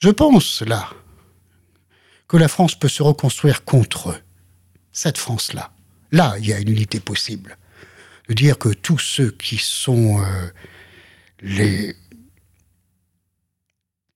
Je 0.00 0.10
pense 0.10 0.62
là 0.62 0.90
que 2.26 2.36
la 2.36 2.48
France 2.48 2.74
peut 2.74 2.88
se 2.88 3.04
reconstruire 3.04 3.64
contre 3.64 4.10
eux. 4.10 4.20
Cette 4.90 5.18
France-là. 5.18 5.70
Là, 6.10 6.34
il 6.38 6.46
y 6.46 6.52
a 6.52 6.58
une 6.58 6.70
unité 6.70 6.98
possible 6.98 7.56
de 8.28 8.34
dire 8.34 8.58
que 8.58 8.68
tous 8.70 8.98
ceux 8.98 9.30
qui 9.30 9.58
sont 9.58 10.20
euh, 10.20 10.48
les 11.42 11.96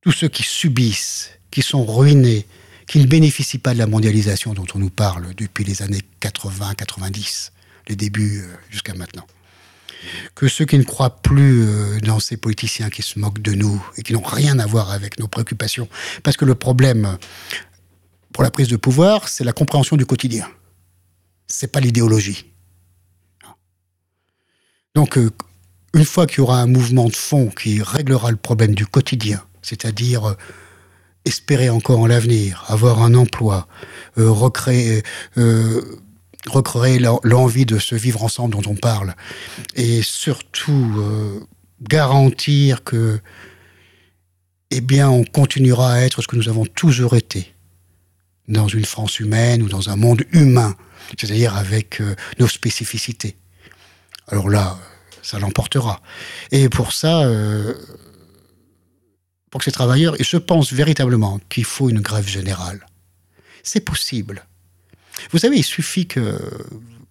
tous 0.01 0.13
ceux 0.13 0.29
qui 0.29 0.43
subissent, 0.43 1.31
qui 1.51 1.61
sont 1.61 1.85
ruinés, 1.85 2.47
qui 2.87 2.99
ne 2.99 3.07
bénéficient 3.07 3.59
pas 3.59 3.75
de 3.75 3.79
la 3.79 3.87
mondialisation 3.87 4.55
dont 4.55 4.67
on 4.75 4.79
nous 4.79 4.91
parle 4.91 5.35
depuis 5.35 5.65
les 5.65 5.83
années 5.83 6.01
80-90, 6.23 7.51
les 7.89 7.97
débuts 7.97 8.43
euh, 8.43 8.57
jusqu'à 8.71 8.95
maintenant. 8.95 9.27
Que 10.35 10.47
ceux 10.47 10.65
qui 10.65 10.79
ne 10.79 10.85
croient 10.85 11.21
plus 11.21 11.65
euh, 11.65 12.01
dans 12.01 12.21
ces 12.21 12.37
politiciens 12.37 12.89
qui 12.89 13.03
se 13.03 13.19
moquent 13.19 13.43
de 13.43 13.53
nous 13.53 13.85
et 13.97 14.03
qui 14.03 14.13
n'ont 14.13 14.23
rien 14.23 14.59
à 14.59 14.67
voir 14.67 14.91
avec 14.93 15.19
nos 15.19 15.29
préoccupations. 15.29 15.89
Parce 16.23 16.37
que 16.37 16.45
le 16.45 16.55
problème 16.55 17.19
pour 18.33 18.43
la 18.43 18.51
prise 18.51 18.69
de 18.69 18.77
pouvoir, 18.77 19.29
c'est 19.29 19.45
la 19.45 19.53
compréhension 19.53 19.97
du 19.97 20.07
quotidien. 20.07 20.49
C'est 21.49 21.73
pas 21.73 21.81
l'idéologie. 21.81 22.47
Donc, 24.99 25.17
euh, 25.17 25.31
une 25.95 26.05
fois 26.05 26.27
qu'il 26.27 26.39
y 26.39 26.41
aura 26.41 26.61
un 26.61 26.67
mouvement 26.67 27.07
de 27.07 27.15
fond 27.15 27.51
qui 27.51 27.81
réglera 27.81 28.33
le 28.33 28.37
problème 28.37 28.75
du 28.75 28.85
quotidien, 28.85 29.41
c'est-à-dire 29.63 30.31
euh, 30.31 30.35
espérer 31.25 31.71
encore 31.71 32.01
en 32.01 32.09
l'avenir, 32.09 32.65
avoir 32.67 33.01
un 33.05 33.15
emploi, 33.15 33.69
euh, 34.19 34.29
recréer, 34.29 35.05
l'envie 37.23 37.65
de 37.65 37.79
se 37.79 37.95
vivre 37.95 38.25
ensemble 38.25 38.57
dont 38.57 38.69
on 38.69 38.75
parle, 38.75 39.15
et 39.77 40.03
surtout 40.03 41.47
garantir 41.81 42.83
que, 42.83 43.21
eh 44.73 44.81
bien, 44.81 45.09
on 45.09 45.23
continuera 45.23 45.93
à 45.93 46.01
être 46.01 46.23
ce 46.23 46.27
que 46.27 46.35
nous 46.35 46.49
avons 46.49 46.67
toujours 46.67 47.15
été 47.15 47.55
dans 48.49 48.67
une 48.67 48.85
France 48.85 49.21
humaine 49.21 49.63
ou 49.63 49.69
dans 49.69 49.91
un 49.91 49.97
monde 49.97 50.25
humain, 50.33 50.75
c'est-à-dire 51.17 51.57
avec 51.57 52.03
nos 52.41 52.49
spécificités. 52.49 53.38
Alors 54.29 54.49
là, 54.49 54.79
ça 55.23 55.39
l'emportera. 55.39 56.01
Et 56.53 56.69
pour 56.69 56.93
ça, 56.93 57.29
pour 59.51 59.63
ces 59.63 59.73
travailleurs, 59.73 60.15
je 60.21 60.37
pense 60.37 60.73
véritablement 60.73 61.41
qu'il 61.49 61.65
faut 61.65 61.89
une 61.89 62.01
grève 62.01 62.29
générale. 62.29 62.87
C'est 63.63 63.81
possible. 63.81 64.45
Vous 65.31 65.39
savez, 65.39 65.57
il 65.57 65.65
suffit 65.65 66.07
que, 66.07 66.39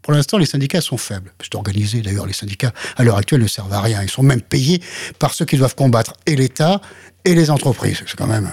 pour 0.02 0.14
l'instant, 0.14 0.38
les 0.38 0.46
syndicats 0.46 0.82
sont 0.82 0.98
faibles. 0.98 1.34
C'est 1.42 1.56
organisé 1.56 2.02
d'ailleurs, 2.02 2.26
les 2.26 2.34
syndicats, 2.34 2.74
à 2.96 3.04
l'heure 3.04 3.18
actuelle, 3.18 3.42
ne 3.42 3.48
servent 3.48 3.74
à 3.74 3.82
rien. 3.82 4.02
Ils 4.04 4.10
sont 4.10 4.24
même 4.24 4.42
payés 4.42 4.82
par 5.20 5.34
ceux 5.34 5.46
qui 5.46 5.58
doivent 5.58 5.76
combattre, 5.76 6.14
et 6.26 6.36
l'État, 6.36 6.82
et 7.26 7.36
les 7.36 7.50
entreprises. 7.50 8.04
C'est 8.06 8.16
quand 8.16 8.28
même... 8.28 8.50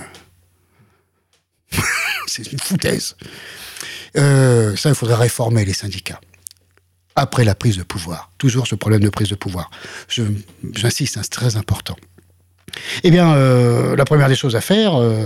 C'est 2.27 2.51
une 2.53 2.59
foutaise. 2.59 3.17
Euh, 4.17 4.75
ça, 4.77 4.89
il 4.89 4.95
faudrait 4.95 5.17
réformer 5.17 5.65
les 5.65 5.75
syndicats 5.75 6.21
après 7.17 7.45
la 7.45 7.55
prise 7.55 7.77
de 7.77 7.83
pouvoir. 7.83 8.31
Toujours 8.39 8.67
ce 8.67 8.75
problème 8.75 9.03
de 9.03 9.09
prise 9.09 9.29
de 9.29 9.35
pouvoir. 9.35 9.71
J'insiste, 10.09 11.17
hein, 11.17 11.21
c'est 11.23 11.31
très 11.31 11.57
important. 11.57 11.97
Eh 13.03 13.11
bien, 13.11 13.35
euh, 13.35 13.95
la 13.97 14.05
première 14.05 14.29
des 14.29 14.35
choses 14.35 14.57
à 14.57 14.61
faire, 14.61 14.97
euh, 14.97 15.25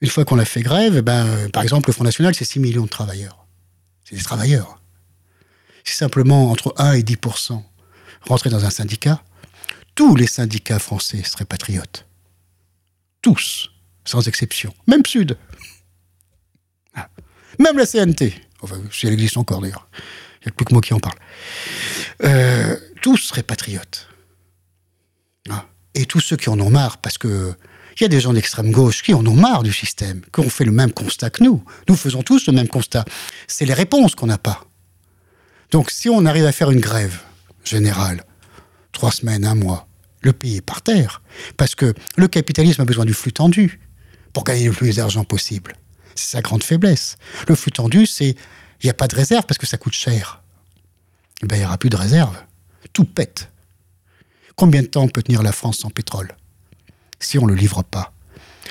une 0.00 0.08
fois 0.08 0.24
qu'on 0.24 0.38
a 0.38 0.44
fait 0.44 0.62
grève, 0.62 0.96
eh 0.96 1.02
ben, 1.02 1.50
par 1.52 1.62
exemple, 1.62 1.88
le 1.88 1.92
Front 1.92 2.04
National, 2.04 2.34
c'est 2.34 2.44
6 2.44 2.60
millions 2.60 2.84
de 2.84 2.88
travailleurs. 2.88 3.46
C'est 4.04 4.16
des 4.16 4.22
travailleurs. 4.22 4.80
Si 5.84 5.94
simplement 5.94 6.50
entre 6.50 6.74
1 6.78 6.94
et 6.94 7.02
10% 7.02 7.62
rentraient 8.22 8.50
dans 8.50 8.64
un 8.64 8.70
syndicat, 8.70 9.22
tous 9.94 10.16
les 10.16 10.26
syndicats 10.26 10.78
français 10.78 11.22
seraient 11.24 11.44
patriotes. 11.44 12.06
Tous, 13.20 13.70
sans 14.04 14.26
exception. 14.28 14.72
Même 14.86 15.04
Sud. 15.04 15.36
Ah. 16.94 17.08
Même 17.58 17.76
la 17.76 17.86
CNT. 17.86 18.47
Enfin, 18.62 18.76
si 18.90 19.06
elle 19.06 19.12
existe 19.12 19.36
encore 19.36 19.60
d'ailleurs. 19.60 19.88
Il 20.40 20.46
n'y 20.46 20.50
a 20.50 20.52
plus 20.52 20.64
que 20.64 20.72
moi 20.72 20.80
qui 20.80 20.94
en 20.94 21.00
parle. 21.00 21.18
Euh, 22.24 22.76
tous 23.02 23.16
seraient 23.16 23.42
patriotes. 23.42 24.08
Ah. 25.50 25.66
Et 25.94 26.06
tous 26.06 26.20
ceux 26.20 26.36
qui 26.36 26.48
en 26.48 26.58
ont 26.60 26.70
marre, 26.70 26.98
parce 26.98 27.18
que 27.18 27.54
il 27.98 28.02
y 28.02 28.04
a 28.04 28.08
des 28.08 28.20
gens 28.20 28.32
d'extrême 28.32 28.70
gauche 28.70 29.02
qui 29.02 29.12
en 29.12 29.26
ont 29.26 29.34
marre 29.34 29.64
du 29.64 29.72
système, 29.72 30.22
qui 30.32 30.40
ont 30.40 30.50
fait 30.50 30.64
le 30.64 30.70
même 30.70 30.92
constat 30.92 31.30
que 31.30 31.42
nous. 31.42 31.64
Nous 31.88 31.96
faisons 31.96 32.22
tous 32.22 32.46
le 32.46 32.52
même 32.52 32.68
constat. 32.68 33.04
C'est 33.48 33.64
les 33.64 33.74
réponses 33.74 34.14
qu'on 34.14 34.26
n'a 34.26 34.38
pas. 34.38 34.64
Donc 35.72 35.90
si 35.90 36.08
on 36.08 36.24
arrive 36.24 36.46
à 36.46 36.52
faire 36.52 36.70
une 36.70 36.80
grève 36.80 37.20
générale, 37.64 38.24
trois 38.92 39.10
semaines, 39.10 39.44
un 39.44 39.56
mois, 39.56 39.88
le 40.20 40.32
pays 40.32 40.58
est 40.58 40.60
par 40.60 40.82
terre. 40.82 41.22
Parce 41.56 41.74
que 41.74 41.92
le 42.16 42.28
capitalisme 42.28 42.82
a 42.82 42.84
besoin 42.84 43.04
du 43.04 43.14
flux 43.14 43.32
tendu 43.32 43.80
pour 44.32 44.44
gagner 44.44 44.66
le 44.66 44.72
plus 44.72 44.96
d'argent 44.96 45.24
possible. 45.24 45.74
C'est 46.18 46.32
sa 46.32 46.42
grande 46.42 46.64
faiblesse. 46.64 47.16
Le 47.46 47.54
flux 47.54 47.70
tendu, 47.70 48.04
c'est 48.04 48.30
il 48.30 48.86
n'y 48.86 48.90
a 48.90 48.94
pas 48.94 49.06
de 49.06 49.14
réserve 49.14 49.44
parce 49.46 49.58
que 49.58 49.66
ça 49.66 49.76
coûte 49.76 49.92
cher. 49.92 50.42
Ben, 51.42 51.56
il 51.56 51.60
n'y 51.60 51.64
aura 51.64 51.78
plus 51.78 51.90
de 51.90 51.96
réserve. 51.96 52.36
Tout 52.92 53.04
pète. 53.04 53.50
Combien 54.56 54.82
de 54.82 54.88
temps 54.88 55.06
peut 55.06 55.22
tenir 55.22 55.42
la 55.42 55.52
France 55.52 55.78
sans 55.78 55.90
pétrole? 55.90 56.34
Si 57.20 57.38
on 57.38 57.46
ne 57.46 57.52
le 57.52 57.54
livre 57.54 57.84
pas 57.84 58.12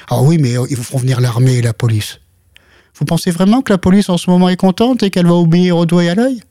Ah 0.09 0.21
oui, 0.21 0.37
mais 0.37 0.57
euh, 0.57 0.67
ils 0.69 0.75
vous 0.75 0.83
feront 0.83 0.97
venir 0.97 1.21
l'armée 1.21 1.55
et 1.55 1.61
la 1.61 1.73
police. 1.73 2.19
Vous 2.95 3.05
pensez 3.05 3.31
vraiment 3.31 3.61
que 3.61 3.71
la 3.71 3.77
police 3.77 4.09
en 4.09 4.17
ce 4.17 4.29
moment 4.29 4.49
est 4.49 4.57
contente 4.57 5.03
et 5.03 5.09
qu'elle 5.09 5.27
va 5.27 5.35
obéir 5.35 5.77
au 5.77 5.85
doigt 5.85 6.03
et 6.03 6.09
à 6.09 6.15
l'œil? 6.15 6.41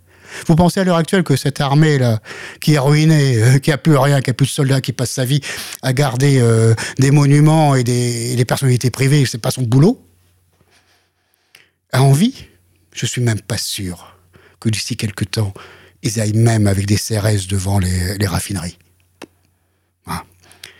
Vous 0.46 0.56
pensez 0.56 0.80
à 0.80 0.84
l'heure 0.84 0.96
actuelle 0.96 1.22
que 1.22 1.36
cette 1.36 1.60
armée-là, 1.60 2.20
qui 2.60 2.74
est 2.74 2.78
ruinée, 2.78 3.42
euh, 3.42 3.58
qui 3.58 3.72
a 3.72 3.78
plus 3.78 3.96
rien, 3.96 4.20
qui 4.22 4.30
a 4.30 4.34
plus 4.34 4.46
de 4.46 4.50
soldats, 4.50 4.80
qui 4.80 4.92
passe 4.92 5.10
sa 5.10 5.24
vie 5.26 5.40
à 5.82 5.92
garder 5.92 6.38
euh, 6.40 6.74
des 6.98 7.10
monuments 7.10 7.74
et 7.74 7.84
des, 7.84 8.44
personnalités 8.46 8.90
privées, 8.90 9.24
c'est 9.26 9.38
pas 9.38 9.50
son 9.50 9.62
boulot? 9.62 10.05
A 11.92 12.02
envie 12.02 12.46
Je 12.92 13.06
suis 13.06 13.20
même 13.20 13.40
pas 13.40 13.58
sûr 13.58 14.16
que 14.60 14.68
d'ici 14.68 14.96
quelques 14.96 15.30
temps, 15.30 15.52
ils 16.02 16.20
aillent 16.20 16.32
même 16.32 16.66
avec 16.66 16.86
des 16.86 16.96
CRS 16.96 17.46
devant 17.48 17.78
les 17.78 18.26
raffineries. 18.26 18.78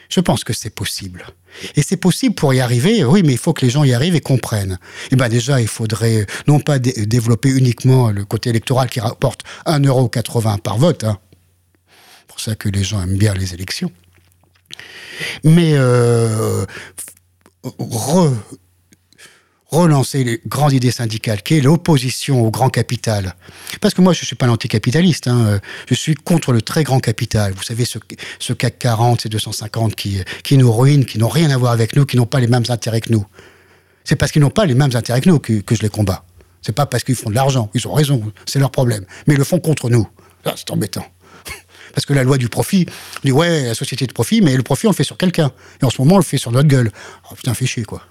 Je 0.08 0.20
pense 0.20 0.44
que 0.44 0.52
c'est 0.52 0.70
possible. 0.70 1.26
Et 1.74 1.82
c'est 1.82 1.96
possible 1.96 2.34
pour 2.34 2.52
y 2.54 2.60
arriver, 2.60 3.04
oui, 3.04 3.22
mais 3.24 3.32
il 3.32 3.38
faut 3.38 3.52
que 3.52 3.64
les 3.64 3.70
gens 3.70 3.84
y 3.84 3.94
arrivent 3.94 4.14
et 4.14 4.20
comprennent. 4.20 4.78
Eh 5.10 5.16
bien 5.16 5.28
déjà, 5.28 5.60
il 5.60 5.68
faudrait 5.68 6.26
non 6.46 6.60
pas 6.60 6.78
développer 6.78 7.50
uniquement 7.50 8.10
le 8.10 8.24
côté 8.24 8.50
électoral 8.50 8.88
qui 8.88 9.00
rapporte 9.00 9.42
1,80€ 9.66 10.60
par 10.60 10.78
vote, 10.78 11.04
hein. 11.04 11.18
pour 12.28 12.40
ça 12.40 12.54
que 12.54 12.68
les 12.68 12.84
gens 12.84 13.02
aiment 13.02 13.16
bien 13.16 13.34
les 13.34 13.54
élections, 13.54 13.90
mais 15.44 15.72
euh, 15.74 16.66
relancer 19.68 20.22
les 20.22 20.40
grandes 20.46 20.72
idées 20.72 20.90
syndicales, 20.90 21.42
qui 21.42 21.54
est 21.54 21.60
l'opposition 21.60 22.44
au 22.44 22.50
grand 22.50 22.70
capital. 22.70 23.34
Parce 23.80 23.94
que 23.94 24.00
moi, 24.00 24.12
je 24.12 24.22
ne 24.22 24.26
suis 24.26 24.36
pas 24.36 24.46
l'anticapitaliste, 24.46 25.26
hein. 25.26 25.60
je 25.88 25.94
suis 25.94 26.14
contre 26.14 26.52
le 26.52 26.62
très 26.62 26.84
grand 26.84 27.00
capital. 27.00 27.52
Vous 27.54 27.62
savez, 27.62 27.84
ce, 27.84 28.52
CAC 28.52 28.78
40, 28.78 29.22
ces 29.22 29.28
250 29.28 29.94
qui, 29.96 30.22
nous 30.52 30.72
ruinent, 30.72 31.04
qui 31.04 31.18
n'ont 31.18 31.28
rien 31.28 31.50
à 31.50 31.56
voir 31.56 31.72
avec 31.72 31.96
nous, 31.96 32.06
qui 32.06 32.16
n'ont 32.16 32.26
pas 32.26 32.40
les 32.40 32.46
mêmes 32.46 32.64
intérêts 32.68 33.00
que 33.00 33.12
nous. 33.12 33.26
C'est 34.04 34.16
parce 34.16 34.30
qu'ils 34.30 34.42
n'ont 34.42 34.50
pas 34.50 34.66
les 34.66 34.74
mêmes 34.74 34.94
intérêts 34.94 35.20
que 35.20 35.28
nous 35.28 35.40
que, 35.40 35.74
je 35.74 35.82
les 35.82 35.88
combats. 35.88 36.24
C'est 36.62 36.72
pas 36.72 36.86
parce 36.86 37.02
qu'ils 37.02 37.16
font 37.16 37.30
de 37.30 37.34
l'argent, 37.34 37.70
ils 37.74 37.86
ont 37.88 37.92
raison, 37.92 38.32
c'est 38.46 38.58
leur 38.58 38.70
problème. 38.70 39.04
Mais 39.26 39.34
ils 39.34 39.38
le 39.38 39.44
font 39.44 39.58
contre 39.58 39.90
nous. 39.90 40.08
c'est 40.44 40.70
embêtant. 40.70 41.06
Parce 41.94 42.04
que 42.04 42.12
la 42.12 42.24
loi 42.24 42.38
du 42.38 42.48
profit, 42.48 42.86
on 42.88 43.20
dit 43.24 43.32
ouais, 43.32 43.64
la 43.64 43.74
société 43.74 44.06
de 44.06 44.12
profit, 44.12 44.40
mais 44.40 44.56
le 44.56 44.62
profit, 44.62 44.86
on 44.86 44.90
le 44.90 44.96
fait 44.96 45.04
sur 45.04 45.16
quelqu'un. 45.16 45.52
Et 45.80 45.84
en 45.84 45.90
ce 45.90 46.00
moment, 46.00 46.16
on 46.16 46.18
le 46.18 46.24
fait 46.24 46.38
sur 46.38 46.50
notre 46.50 46.68
gueule. 46.68 46.90
Oh, 47.30 47.34
putain, 47.34 47.54
fait 47.54 47.66
chier, 47.66 47.84
quoi. 47.84 48.02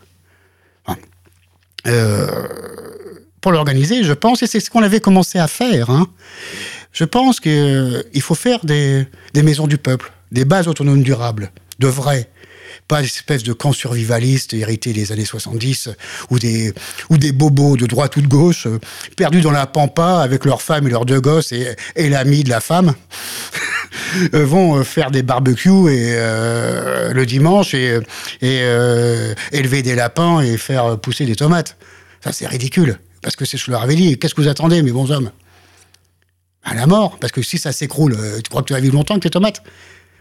Pour 3.46 3.52
l'organiser, 3.52 4.04
je 4.04 4.14
pense, 4.14 4.42
et 4.42 4.48
c'est 4.48 4.60
ce 4.60 4.72
qu'on 4.72 4.82
avait 4.82 5.00
commencé 5.00 5.38
à 5.38 5.48
faire, 5.48 5.92
hein. 5.92 6.08
je 6.92 7.04
pense 7.04 7.40
qu'il 7.40 7.52
euh, 7.52 8.20
faut 8.20 8.34
faire 8.34 8.66
des, 8.66 9.08
maisons 9.36 9.68
du 9.68 9.78
peuple, 9.78 10.12
des 10.32 10.46
bases 10.46 10.68
autonomes 10.68 11.04
durables, 11.04 11.52
de 11.78 11.88
vraies 11.88 12.28
pas 12.88 13.02
des 13.02 13.08
espèces 13.08 13.44
de 13.44 13.54
camps 13.54 13.74
survivalistes 13.74 14.54
hérités 14.54 14.94
des 14.94 15.12
années 15.12 15.26
70 15.26 15.90
ou 16.30 16.40
des, 16.40 16.74
ou 17.10 17.18
des 17.18 17.32
bobos 17.32 17.78
de 17.78 17.86
droite 17.86 18.16
ou 18.18 18.22
de 18.22 18.28
gauche 18.28 18.68
euh, 18.68 18.80
perdus 19.16 19.42
dans 19.42 19.52
la 19.52 19.68
pampa 19.68 20.20
avec 20.20 20.46
leurs 20.46 20.62
femmes 20.62 20.88
et 20.88 20.90
leurs 20.90 21.06
deux 21.06 21.22
gosses 21.22 21.52
et, 21.52 21.76
l'ami 22.10 22.44
de 22.44 22.50
la 22.50 22.62
femme 22.62 22.94
vont 24.34 24.84
faire 24.84 25.12
des 25.12 25.24
barbecues 25.24 25.90
et, 25.90 26.16
le 26.16 27.24
dimanche 27.26 27.74
et, 27.74 28.00
élever 29.52 29.82
des 29.82 29.96
lapins 29.96 30.42
et 30.42 30.58
faire 30.58 31.00
pousser 31.00 31.26
des 31.26 31.36
tomates. 31.36 31.78
Ça, 32.24 32.32
c'est 32.32 32.48
ridicule. 32.48 32.98
Parce 33.22 33.36
que 33.36 33.46
c'est 33.46 33.58
je 33.58 33.72
leur 33.72 33.82
avais 33.82 33.96
qu'est-ce 34.18 34.36
que 34.36 34.42
vous 34.42 34.48
attendez, 34.48 34.84
mes 34.84 34.92
bons 34.92 35.12
hommes? 35.12 35.32
À 36.64 36.76
la 36.76 36.86
mort. 36.86 37.18
Parce 37.20 37.32
que 37.32 37.42
si 37.42 37.58
ça 37.58 37.72
s'écroule, 37.72 38.16
euh, 38.20 38.40
tu 38.40 38.50
crois 38.50 38.62
que 38.62 38.68
tu 38.68 38.74
vas 38.74 38.80
vivre 38.80 38.94
longtemps 38.94 39.16
avec 39.16 39.24
tes 39.24 39.32
tomates? 39.32 39.64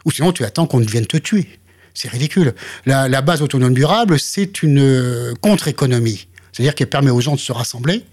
Ou 0.06 0.10
sinon, 0.10 0.32
tu 0.32 0.42
attends 0.44 0.66
qu'on 0.66 0.78
vienne 0.78 1.06
te 1.06 1.18
tuer. 1.18 1.48
C'est 1.94 2.08
ridicule. 2.08 2.54
La, 2.86 3.22
base 3.22 3.40
autonome 3.40 3.72
durable, 3.72 4.18
c'est 4.18 4.62
une 4.62 4.80
euh, 4.80 5.34
contre-économie. 5.40 6.26
C'est-à-dire 6.52 6.74
qu'elle 6.74 6.90
permet 6.90 7.10
aux 7.10 7.20
gens 7.20 7.34
de 7.34 7.40
se 7.40 7.52
rassembler, 7.52 8.04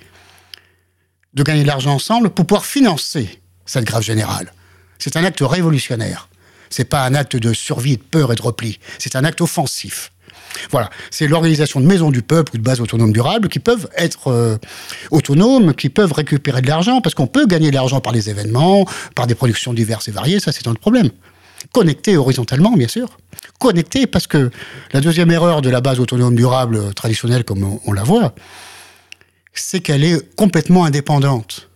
de 1.33 1.43
gagner 1.43 1.63
de 1.63 1.67
l'argent 1.67 1.93
ensemble 1.93 2.29
pour 2.29 2.45
pouvoir 2.45 2.65
financer 2.65 3.41
cette 3.65 3.85
grève 3.85 4.03
générale. 4.03 4.53
C'est 4.99 5.17
un 5.17 5.23
acte 5.23 5.41
révolutionnaire. 5.41 6.29
C'est 6.69 6.85
pas 6.85 7.05
un 7.05 7.15
acte 7.15 7.35
de 7.35 7.53
survie, 7.53 7.97
de 7.97 8.03
peur 8.03 8.31
et 8.31 8.35
de 8.35 8.41
repli. 8.41 8.79
C'est 8.99 9.15
un 9.15 9.23
acte 9.23 9.41
offensif. 9.41 10.11
Voilà, 10.69 10.89
c'est 11.09 11.27
l'organisation 11.27 11.79
de 11.79 11.85
maisons 11.85 12.11
du 12.11 12.21
peuple 12.21 12.55
ou 12.55 12.57
de 12.57 12.63
bases 12.63 12.81
autonomes 12.81 13.13
durables 13.13 13.49
qui 13.49 13.59
peuvent 13.59 13.89
être 13.95 14.27
euh, 14.27 14.57
autonomes, 15.09 15.73
qui 15.73 15.89
peuvent 15.89 16.11
récupérer 16.11 16.61
de 16.61 16.67
l'argent, 16.67 17.01
parce 17.01 17.15
qu'on 17.15 17.27
peut 17.27 17.45
gagner 17.45 17.69
de 17.69 17.75
l'argent 17.75 17.99
par 17.99 18.13
les 18.13 18.29
événements, 18.29 18.85
par 19.15 19.27
des 19.27 19.35
productions 19.35 19.73
diverses 19.73 20.07
et 20.07 20.11
variées, 20.11 20.39
ça 20.39 20.51
c'est 20.51 20.67
un 20.67 20.73
problème. 20.73 21.09
Connecté 21.71 22.17
horizontalement, 22.17 22.71
bien 22.71 22.87
sûr. 22.87 23.17
Connecté 23.59 24.07
parce 24.07 24.27
que 24.27 24.51
la 24.93 25.01
deuxième 25.01 25.31
erreur 25.31 25.61
de 25.61 25.69
la 25.69 25.81
base 25.81 25.99
autonome 25.99 26.35
durable 26.35 26.93
traditionnelle, 26.93 27.43
comme 27.43 27.79
on, 27.85 27.93
la 27.93 28.03
voit, 28.03 28.33
c'est 29.53 29.79
qu'elle 29.79 30.03
est 30.03 30.35
complètement 30.35 30.85
indépendante. 30.85 31.69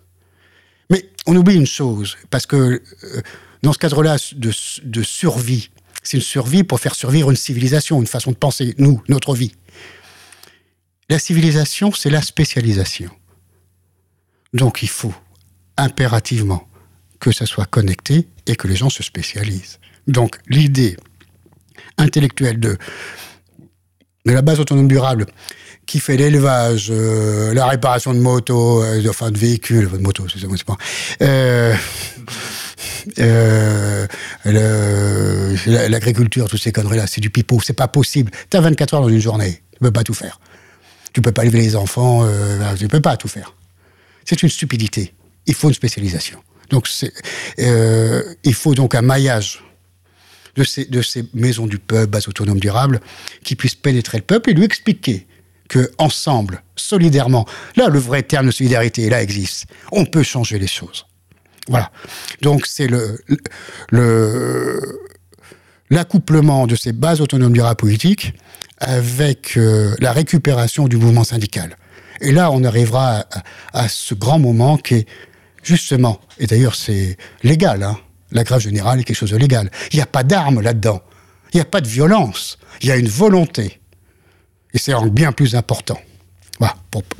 Mais 0.89 1.09
on 1.25 1.35
oublie 1.35 1.55
une 1.55 1.67
chose, 1.67 2.17
parce 2.29 2.45
que 2.45 2.55
euh, 2.55 2.81
dans 3.63 3.73
ce 3.73 3.77
cadre-là 3.77 4.17
de 4.35 5.03
survie, 5.03 5.69
c'est 6.03 6.17
une 6.17 6.23
survie 6.23 6.63
pour 6.63 6.79
faire 6.79 6.95
survivre 6.95 7.31
une 7.31 7.37
civilisation, 7.37 7.99
une 7.99 8.07
façon 8.07 8.31
de 8.31 8.35
penser, 8.35 8.75
nous, 8.77 9.01
notre 9.09 9.33
vie. 9.33 9.53
La 11.09 11.19
civilisation, 11.19 11.91
c'est 11.91 12.09
la 12.09 12.21
spécialisation. 12.21 13.09
Donc 14.53 14.83
il 14.83 14.89
faut 14.89 15.13
impérativement 15.77 16.67
que 17.19 17.31
ça 17.31 17.45
soit 17.45 17.65
connecté 17.65 18.27
et 18.45 18.55
que 18.55 18.67
les 18.67 18.75
gens 18.75 18.89
se 18.89 19.03
spécialisent. 19.03 19.79
Donc 20.07 20.37
l'idée 20.47 20.97
intellectuelle 21.97 22.59
de 22.59 22.77
de 24.25 24.31
la 24.31 24.41
base 24.41 24.59
autonome 24.59 24.87
durable 24.87 25.27
qui 25.85 25.99
fait 25.99 26.17
l'élevage, 26.17 26.87
euh, 26.89 27.53
la 27.53 27.67
réparation 27.67 28.13
de 28.13 28.19
motos, 28.19 28.83
euh, 28.83 29.03
enfin 29.07 29.31
de 29.31 29.37
véhicules, 29.37 29.89
de 29.89 29.97
motos, 29.97 30.25
c'est 30.29 30.63
pas. 30.63 30.77
Euh, 31.21 31.75
L'agriculture, 35.67 36.49
toutes 36.49 36.61
ces 36.61 36.71
conneries-là, 36.71 37.05
c'est 37.07 37.21
du 37.21 37.29
pipeau, 37.29 37.59
c'est 37.61 37.73
pas 37.73 37.87
possible. 37.87 38.31
T'as 38.49 38.61
24 38.61 38.95
heures 38.95 39.01
dans 39.01 39.09
une 39.09 39.19
journée, 39.19 39.61
tu 39.73 39.79
peux 39.79 39.91
pas 39.91 40.03
tout 40.03 40.13
faire. 40.13 40.39
Tu 41.13 41.21
peux 41.21 41.31
pas 41.31 41.43
élever 41.43 41.59
les 41.59 41.75
enfants, 41.75 42.27
tu 42.77 42.87
peux 42.87 42.99
pas 42.99 43.15
tout 43.15 43.27
faire. 43.27 43.53
C'est 44.25 44.41
une 44.41 44.49
stupidité. 44.49 45.13
Il 45.45 45.53
faut 45.53 45.67
une 45.67 45.75
spécialisation. 45.75 46.39
Donc, 46.71 46.89
il 47.57 48.53
faut 48.53 48.73
donc 48.73 48.95
un 48.95 49.01
maillage 49.01 49.63
de 50.55 50.63
ces, 50.63 50.85
de 50.85 51.01
ces 51.01 51.25
maisons 51.33 51.67
du 51.67 51.79
peuple, 51.79 52.07
base 52.07 52.27
autonome 52.27 52.59
durable, 52.59 52.99
qui 53.43 53.55
puissent 53.55 53.75
pénétrer 53.75 54.17
le 54.17 54.23
peuple 54.23 54.51
et 54.51 54.53
lui 54.53 54.63
expliquer 54.63 55.27
que 55.67 55.91
ensemble, 55.97 56.61
solidairement, 56.75 57.45
là, 57.75 57.89
le 57.89 57.99
vrai 57.99 58.23
terme 58.23 58.47
de 58.47 58.51
solidarité, 58.51 59.09
là, 59.09 59.21
existe. 59.21 59.65
On 59.91 60.05
peut 60.05 60.23
changer 60.23 60.59
les 60.59 60.67
choses. 60.67 61.05
Voilà. 61.67 61.91
Donc, 62.41 62.67
c'est 62.67 62.87
le, 62.87 63.19
le, 63.89 64.99
l'accouplement 65.89 66.67
de 66.67 66.75
ces 66.75 66.93
bases 66.93 67.21
autonomes 67.21 67.53
durables 67.53 67.77
politiques 67.77 68.33
avec 68.77 69.57
euh, 69.57 69.95
la 69.99 70.11
récupération 70.11 70.87
du 70.87 70.97
mouvement 70.97 71.23
syndical. 71.23 71.77
Et 72.21 72.31
là, 72.31 72.51
on 72.51 72.63
arrivera 72.63 73.25
à, 73.31 73.43
à 73.73 73.89
ce 73.89 74.13
grand 74.13 74.39
moment 74.39 74.77
qui 74.77 74.95
est 74.95 75.07
justement, 75.63 76.21
et 76.37 76.45
d'ailleurs 76.47 76.75
c'est 76.75 77.17
légal, 77.43 77.83
hein, 77.83 77.97
la 78.35 78.43
grève 78.43 78.59
générale 78.59 78.99
est 78.99 79.03
quelque 79.03 79.17
chose 79.17 79.31
de 79.31 79.37
légal. 79.37 79.71
Il 79.91 79.95
n'y 79.95 80.01
a 80.01 80.05
pas 80.05 80.23
d'armes 80.23 80.61
là-dedans. 80.61 81.01
Il 81.53 81.57
n'y 81.57 81.61
a 81.61 81.65
pas 81.65 81.81
de 81.81 81.87
violence. 81.87 82.59
Il 82.81 82.89
y 82.89 82.91
a 82.91 82.97
une 82.97 83.07
volonté. 83.07 83.79
Et 84.73 84.77
c'est 84.77 84.93
bien 85.09 85.31
plus 85.31 85.55
important. 85.55 85.97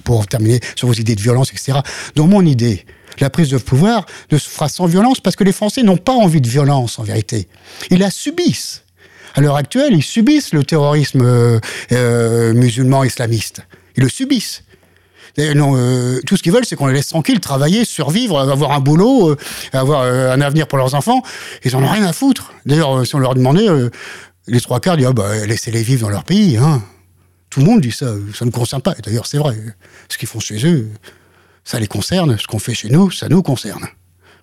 Pour 0.03 0.27
terminer 0.27 0.59
sur 0.75 0.87
vos 0.87 0.93
idées 0.93 1.15
de 1.15 1.21
violence, 1.21 1.51
etc. 1.51 1.79
Dans 2.15 2.27
mon 2.27 2.45
idée, 2.45 2.85
la 3.19 3.29
prise 3.29 3.49
de 3.49 3.57
pouvoir 3.57 4.05
ne 4.31 4.37
se 4.37 4.49
fera 4.49 4.69
sans 4.69 4.85
violence 4.85 5.19
parce 5.19 5.35
que 5.35 5.43
les 5.43 5.51
Français 5.51 5.83
n'ont 5.83 5.97
pas 5.97 6.13
envie 6.13 6.41
de 6.41 6.47
violence 6.47 6.99
en 6.99 7.03
vérité. 7.03 7.47
Ils 7.89 7.99
la 7.99 8.11
subissent. 8.11 8.83
À 9.35 9.41
l'heure 9.41 9.55
actuelle, 9.55 9.93
ils 9.93 10.03
subissent 10.03 10.53
le 10.53 10.63
terrorisme 10.63 11.21
euh, 11.21 11.59
euh, 11.91 12.53
musulman 12.53 13.03
islamiste. 13.03 13.61
Ils 13.97 14.03
le 14.03 14.09
subissent. 14.09 14.63
Euh, 15.37 16.19
tout 16.25 16.37
ce 16.37 16.43
qu'ils 16.43 16.51
veulent, 16.51 16.65
c'est 16.65 16.75
qu'on 16.75 16.87
les 16.87 16.93
laisse 16.93 17.09
tranquilles, 17.09 17.39
travailler, 17.39 17.85
survivre, 17.85 18.39
avoir 18.39 18.71
un 18.71 18.79
boulot, 18.79 19.31
euh, 19.31 19.37
avoir 19.73 20.01
euh, 20.01 20.33
un 20.33 20.41
avenir 20.41 20.67
pour 20.67 20.77
leurs 20.77 20.95
enfants. 20.95 21.21
Ils 21.63 21.75
en 21.75 21.83
ont 21.83 21.89
rien 21.89 22.05
à 22.05 22.13
foutre. 22.13 22.53
D'ailleurs, 22.65 23.05
si 23.05 23.15
on 23.15 23.19
leur 23.19 23.35
demandait, 23.35 23.67
les 24.47 24.61
trois 24.61 24.79
quarts 24.79 24.97
disent 24.97 25.07
ah, 25.09 25.13
bah, 25.13 25.45
laissez-les 25.45 25.83
vivre 25.83 26.03
dans 26.03 26.09
leur 26.09 26.23
pays. 26.23 26.57
Hein. 26.57 26.81
Tout 27.49 27.59
le 27.59 27.65
monde 27.65 27.81
dit 27.81 27.91
ça. 27.91 28.13
Ça 28.33 28.45
ne 28.45 28.51
concerne 28.51 28.81
pas. 28.81 28.93
D'ailleurs, 29.03 29.27
c'est 29.27 29.37
vrai. 29.37 29.55
Ce 30.09 30.17
qu'ils 30.17 30.27
font 30.27 30.39
chez 30.39 30.65
eux, 30.65 30.89
ça 31.63 31.79
les 31.79 31.87
concerne. 31.87 32.37
Ce 32.37 32.47
qu'on 32.47 32.59
fait 32.59 32.73
chez 32.73 32.89
nous, 32.89 33.11
ça 33.11 33.29
nous 33.29 33.43
concerne. 33.43 33.85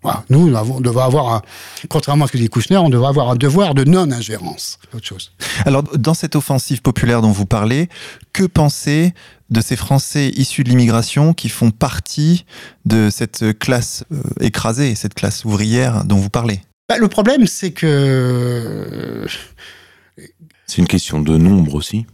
Voilà. 0.03 0.24
Nous, 0.30 0.48
nous 0.48 0.57
avons- 0.57 0.76
on 0.76 0.80
devrait 0.80 1.05
avoir, 1.05 1.32
un, 1.34 1.42
contrairement 1.88 2.24
à 2.24 2.28
ce 2.28 2.32
que 2.32 2.38
dit 2.38 2.48
Kouchner, 2.48 2.76
on 2.76 2.88
devrait 2.90 3.09
avoir 3.09 3.30
un 3.30 3.36
devoir 3.36 3.74
de 3.74 3.84
non-ingérence. 3.84 4.78
Autre 4.94 5.07
chose. 5.07 5.32
Alors, 5.64 5.82
dans 5.82 6.14
cette 6.14 6.34
offensive 6.36 6.82
populaire 6.82 7.22
dont 7.22 7.30
vous 7.30 7.46
parlez, 7.46 7.88
que 8.32 8.44
penser 8.44 9.14
de 9.50 9.61
ces 9.61 9.76
Français 9.76 10.30
issus 10.34 10.64
de 10.64 10.70
l'immigration 10.70 11.34
qui 11.34 11.48
font 11.48 11.70
partie 11.70 12.44
de 12.84 13.11
cette 13.11 13.59
classe 13.59 14.05
euh, 14.12 14.20
écrasée, 14.40 14.94
cette 14.94 15.14
classe 15.14 15.44
ouvrière 15.44 16.05
dont 16.05 16.16
vous 16.16 16.30
parlez? 16.30 16.61
Bah, 16.88 16.98
le 16.98 17.09
problème, 17.09 17.46
c'est 17.46 17.70
que 17.72 19.26
C'est 20.66 20.78
une 20.78 20.88
question 20.88 21.20
de 21.20 21.36
nombre 21.36 21.74
aussi. 21.74 22.07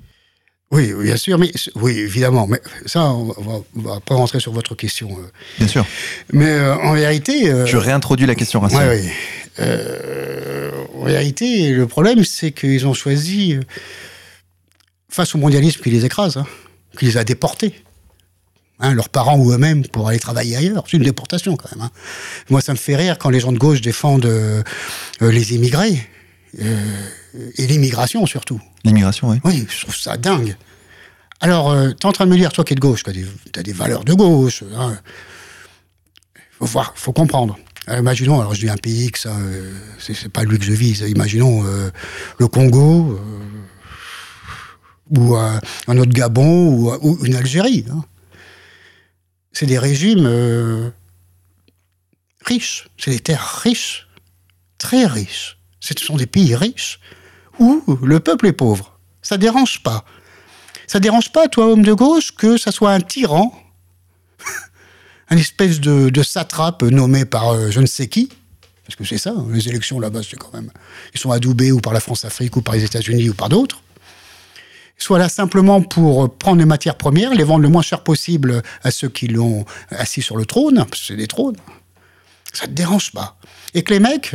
Oui, 0.70 0.92
oui, 0.94 1.04
bien 1.06 1.16
sûr, 1.16 1.38
mais 1.38 1.50
oui, 1.76 1.98
évidemment. 1.98 2.46
Mais 2.46 2.60
ça, 2.84 3.04
on 3.12 3.24
va, 3.28 3.60
on 3.76 3.80
va 3.80 4.00
pas 4.00 4.14
rentrer 4.16 4.38
sur 4.38 4.52
votre 4.52 4.74
question. 4.74 5.10
euh. 5.18 5.26
Bien 5.58 5.66
sûr. 5.68 5.86
Mais 6.32 6.44
euh, 6.50 6.74
en 6.76 6.92
vérité, 6.92 7.50
euh, 7.50 7.64
Je 7.64 7.76
réintroduis 7.78 8.26
la 8.26 8.34
question 8.34 8.60
raciale. 8.60 8.88
ouais. 8.88 9.12
Euh, 9.60 10.70
en 10.94 11.04
vérité, 11.04 11.70
le 11.70 11.86
problème, 11.86 12.22
c'est 12.24 12.52
qu'ils 12.52 12.86
ont 12.86 12.92
choisi 12.94 13.56
face 15.08 15.34
au 15.34 15.38
mondialisme 15.38 15.80
qui 15.82 15.90
les 15.90 16.04
écrase, 16.04 16.36
hein, 16.36 16.46
qui 16.98 17.06
les 17.06 17.16
a 17.16 17.24
déportés. 17.24 17.74
Hein, 18.80 18.94
leurs 18.94 19.08
parents 19.08 19.36
ou 19.38 19.50
eux-mêmes 19.52 19.84
pour 19.88 20.06
aller 20.06 20.20
travailler 20.20 20.54
ailleurs. 20.54 20.84
C'est 20.86 20.98
une 20.98 21.02
déportation 21.02 21.56
quand 21.56 21.74
même. 21.74 21.86
hein. 21.86 21.90
Moi, 22.50 22.60
ça 22.60 22.72
me 22.72 22.78
fait 22.78 22.94
rire 22.94 23.18
quand 23.18 23.30
les 23.30 23.40
gens 23.40 23.50
de 23.52 23.58
gauche 23.58 23.80
défendent 23.80 24.30
les 25.20 25.54
immigrés 25.54 25.98
et 26.56 27.66
l'immigration 27.66 28.24
surtout. 28.26 28.60
L'immigration, 28.84 29.30
oui. 29.30 29.40
Oui, 29.44 29.66
je 29.68 29.82
trouve 29.82 29.96
ça 29.96 30.16
dingue. 30.16 30.56
Alors, 31.40 31.70
euh, 31.70 31.92
t'es 31.92 32.06
en 32.06 32.12
train 32.12 32.26
de 32.26 32.30
me 32.30 32.36
dire, 32.36 32.52
toi 32.52 32.64
qui 32.64 32.72
es 32.72 32.76
de 32.76 32.80
gauche, 32.80 33.04
tu 33.04 33.10
as 33.10 33.12
des, 33.12 33.26
t'as 33.52 33.62
des 33.62 33.72
valeurs 33.72 34.04
de 34.04 34.12
gauche. 34.12 34.64
Hein. 34.76 34.98
Faut 36.58 36.66
voir, 36.66 36.92
faut 36.96 37.12
comprendre. 37.12 37.56
Euh, 37.88 37.98
imaginons, 37.98 38.40
alors 38.40 38.54
je 38.54 38.60
dis 38.60 38.68
un 38.68 38.76
pays 38.76 39.10
que 39.10 39.18
ça, 39.18 39.36
euh, 39.36 39.72
c'est, 39.98 40.28
pas 40.28 40.42
lui 40.42 40.58
que 40.58 40.64
je 40.64 40.72
vise. 40.72 41.00
Imaginons 41.00 41.64
euh, 41.64 41.90
le 42.38 42.48
Congo 42.48 43.12
euh, 43.12 45.16
ou 45.16 45.36
euh, 45.36 45.58
un 45.86 45.98
autre 45.98 46.12
Gabon 46.12 46.74
ou, 46.74 46.92
ou 47.02 47.24
une 47.24 47.36
Algérie. 47.36 47.84
hein. 47.90 48.04
C'est 49.52 49.66
des 49.66 49.78
régimes 49.78 50.26
euh, 50.26 50.90
riches. 52.44 52.88
C'est 52.98 53.12
des 53.12 53.20
terres 53.20 53.60
riches, 53.62 54.08
très 54.78 55.06
riches. 55.06 55.57
Ce 55.80 55.94
sont 55.98 56.16
des 56.16 56.26
pays 56.26 56.54
riches 56.54 57.00
où 57.58 57.82
le 58.02 58.20
peuple 58.20 58.46
est 58.46 58.52
pauvre. 58.52 58.98
Ça 59.22 59.36
dérange 59.36 59.82
pas. 59.82 60.04
Ça 60.86 61.00
dérange 61.00 61.32
pas, 61.32 61.48
toi, 61.48 61.66
homme 61.66 61.82
de 61.82 61.92
gauche, 61.92 62.34
que 62.34 62.56
ça 62.56 62.72
soit 62.72 62.92
un 62.92 63.00
tyran, 63.00 63.52
un 65.28 65.36
espèce 65.36 65.80
de, 65.80 66.22
satrape 66.22 66.82
nommé 66.82 67.24
par 67.24 67.50
euh, 67.50 67.70
je 67.70 67.80
ne 67.80 67.86
sais 67.86 68.06
qui, 68.06 68.30
parce 68.86 68.96
que 68.96 69.04
c'est 69.04 69.18
ça, 69.18 69.34
hein, 69.36 69.46
les 69.50 69.68
élections 69.68 70.00
là-bas, 70.00 70.20
c'est 70.28 70.38
quand 70.38 70.52
même. 70.54 70.70
Ils 71.12 71.20
sont 71.20 71.30
adoubés 71.30 71.72
ou 71.72 71.80
par 71.80 71.92
la 71.92 72.00
France-Afrique 72.00 72.56
ou 72.56 72.62
par 72.62 72.74
les 72.74 72.84
États-Unis 72.84 73.28
ou 73.28 73.34
par 73.34 73.50
d'autres. 73.50 73.82
Soit 74.96 75.18
là 75.18 75.28
simplement 75.28 75.82
pour 75.82 76.34
prendre 76.38 76.58
les 76.58 76.64
matières 76.64 76.96
premières, 76.96 77.34
les 77.34 77.44
vendre 77.44 77.62
le 77.62 77.68
moins 77.68 77.82
cher 77.82 78.02
possible 78.02 78.62
à 78.82 78.90
ceux 78.90 79.10
qui 79.10 79.28
l'ont 79.28 79.66
assis 79.90 80.22
sur 80.22 80.36
le 80.38 80.46
trône, 80.46 80.76
parce 80.76 81.02
que 81.02 81.06
c'est 81.06 81.16
des 81.16 81.28
trônes. 81.28 81.56
Ça 82.54 82.66
te 82.66 82.72
dérange 82.72 83.12
pas. 83.12 83.36
Et 83.74 83.82
que 83.82 83.92
les 83.92 84.00
mecs, 84.00 84.34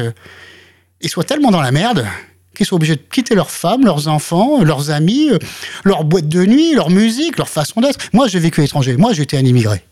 ils 1.04 1.10
soient 1.10 1.24
tellement 1.24 1.52
dans 1.52 1.62
la 1.62 1.72
merde 1.72 2.08
qu'ils 2.56 2.66
soient 2.66 2.76
obligés 2.76 2.96
de 2.96 3.02
quitter 3.12 3.36
leurs 3.36 3.52
femmes, 3.52 3.84
leurs 3.84 4.08
enfants, 4.08 4.64
leurs 4.64 4.92
amis, 4.92 5.30
euh, 5.32 5.38
leur 5.84 6.04
boîte 6.04 6.30
de 6.30 6.46
nuit, 6.46 6.74
leur 6.74 6.90
musique, 6.90 7.38
leur 7.38 7.50
façon 7.50 7.82
d'être. 7.82 8.00
Moi, 8.14 8.28
j'ai 8.28 8.40
vécu 8.40 8.62
à 8.62 8.64
l'étranger. 8.64 8.96
Moi, 8.96 9.14
j'étais 9.14 9.38
un 9.38 9.46
immigré. 9.46 9.84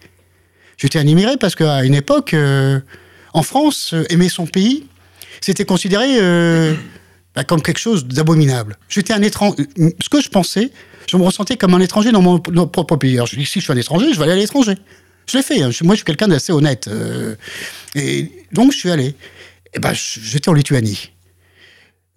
J'étais 0.77 0.99
un 0.99 1.07
immigré 1.07 1.37
parce 1.37 1.55
qu'à 1.55 1.83
une 1.83 1.95
époque, 1.95 2.33
euh, 2.33 2.79
en 3.33 3.43
France, 3.43 3.93
euh, 3.93 4.03
aimer 4.09 4.29
son 4.29 4.45
pays, 4.45 4.85
c'était 5.41 5.65
considéré 5.65 6.19
bah, 7.35 7.43
comme 7.43 7.63
quelque 7.63 7.79
chose 7.79 8.05
d'abominable. 8.05 8.77
J'étais 8.89 9.13
un 9.13 9.23
étranger. 9.23 9.55
Ce 9.99 10.07
que 10.07 10.21
je 10.21 10.29
pensais, 10.29 10.69
je 11.09 11.17
me 11.17 11.23
ressentais 11.23 11.57
comme 11.57 11.73
un 11.73 11.79
étranger 11.79 12.11
dans 12.11 12.21
mon, 12.21 12.37
propre 12.39 12.95
pays. 12.97 13.15
Alors, 13.15 13.25
je 13.25 13.35
dis, 13.37 13.45
si 13.47 13.59
je 13.59 13.63
suis 13.63 13.73
un 13.73 13.77
étranger, 13.77 14.13
je 14.13 14.17
vais 14.17 14.23
aller 14.25 14.33
à 14.33 14.35
l'étranger. 14.35 14.75
Je 15.25 15.37
l'ai 15.37 15.43
fait. 15.43 15.63
hein. 15.63 15.71
Moi, 15.81 15.95
je 15.95 15.99
suis 15.99 16.05
quelqu'un 16.05 16.27
d'assez 16.27 16.51
honnête. 16.51 16.87
et 17.95 18.31
donc, 18.51 18.71
je 18.71 18.77
suis 18.77 18.91
allé. 18.91 19.15
Et 19.73 19.79
ben, 19.79 19.93
j'étais 19.93 20.49
en 20.49 20.53
Lituanie. 20.53 21.11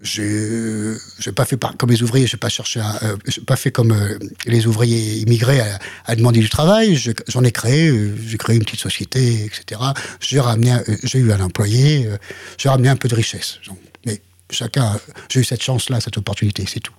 Je 0.00 0.96
n'ai 1.24 1.32
pas 1.32 1.44
fait 1.44 1.58
comme 1.78 1.90
les 1.90 2.02
ouvriers, 2.02 2.26
je 2.26 2.36
pas 2.36 2.48
cherché, 2.50 2.80
euh, 3.04 3.16
pas 3.46 3.56
fait 3.56 3.70
comme 3.70 3.92
euh, 3.92 4.18
les 4.44 4.66
ouvriers 4.66 5.14
immigrés 5.18 5.60
à, 5.60 5.78
à 6.04 6.16
demander 6.16 6.40
du 6.40 6.48
travail. 6.50 6.96
Je- 6.96 7.12
J'en 7.28 7.42
ai 7.44 7.52
créé, 7.52 7.88
euh, 7.88 8.14
j'ai 8.26 8.36
créé 8.36 8.56
une 8.56 8.64
petite 8.64 8.80
société, 8.80 9.44
etc. 9.44 9.80
J'ai 10.20 10.40
ramené, 10.40 10.72
euh, 10.72 10.96
eu 11.18 11.32
un 11.32 11.40
employé, 11.40 12.06
euh, 12.06 12.18
j'ai 12.58 12.68
ramené 12.68 12.88
un 12.88 12.96
peu 12.96 13.08
de 13.08 13.14
richesse. 13.14 13.60
Mais 14.04 14.20
chacun, 14.50 15.00
j'ai 15.30 15.40
eu 15.40 15.44
cette 15.44 15.62
chance-là, 15.62 16.00
cette 16.00 16.18
opportunité, 16.18 16.64
c'est 16.68 16.80
tout. 16.80 16.92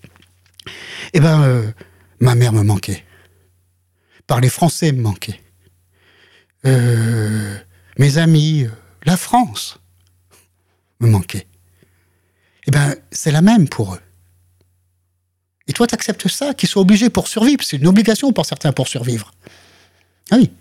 Eh 1.14 1.20
ben, 1.20 1.44
euh, 1.44 1.72
ma 2.22 2.34
mère 2.34 2.54
me 2.54 2.64
manquait. 2.64 3.04
Parler 4.26 4.50
français 4.50 4.92
me 4.94 5.02
manquait. 5.02 5.40
Euh, 6.66 7.56
mes 8.00 8.18
amis, 8.18 8.64
euh, 8.64 8.70
la 9.06 9.18
France 9.18 9.78
me 11.06 11.12
manquait. 11.12 11.48
Eh 12.68 12.72
ben, 12.72 12.96
c'est 13.12 13.32
la 13.32 13.42
même 13.42 13.68
pour 13.70 13.96
eux. 13.96 14.02
Et 15.68 15.74
toi, 15.74 15.88
tu 15.88 15.96
acceptes 15.96 16.28
ça, 16.28 16.54
qu'ils 16.54 16.70
soient 16.70 16.82
obligés 16.82 17.10
pour 17.10 17.28
survivre. 17.28 17.64
C'est 17.64 17.78
une 17.78 17.88
obligation 17.88 18.32
pour 18.32 18.46
certains 18.46 18.72
pour 18.72 18.88
survivre. 18.88 19.32
Ah 20.32 20.38
oui. 20.38 20.52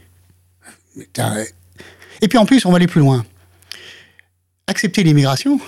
Et 2.20 2.28
puis 2.28 2.38
en 2.38 2.46
plus, 2.46 2.64
on 2.64 2.70
va 2.70 2.76
aller 2.76 2.86
plus 2.86 3.00
loin. 3.00 3.24
Accepter 4.66 5.02
l'immigration, 5.02 5.60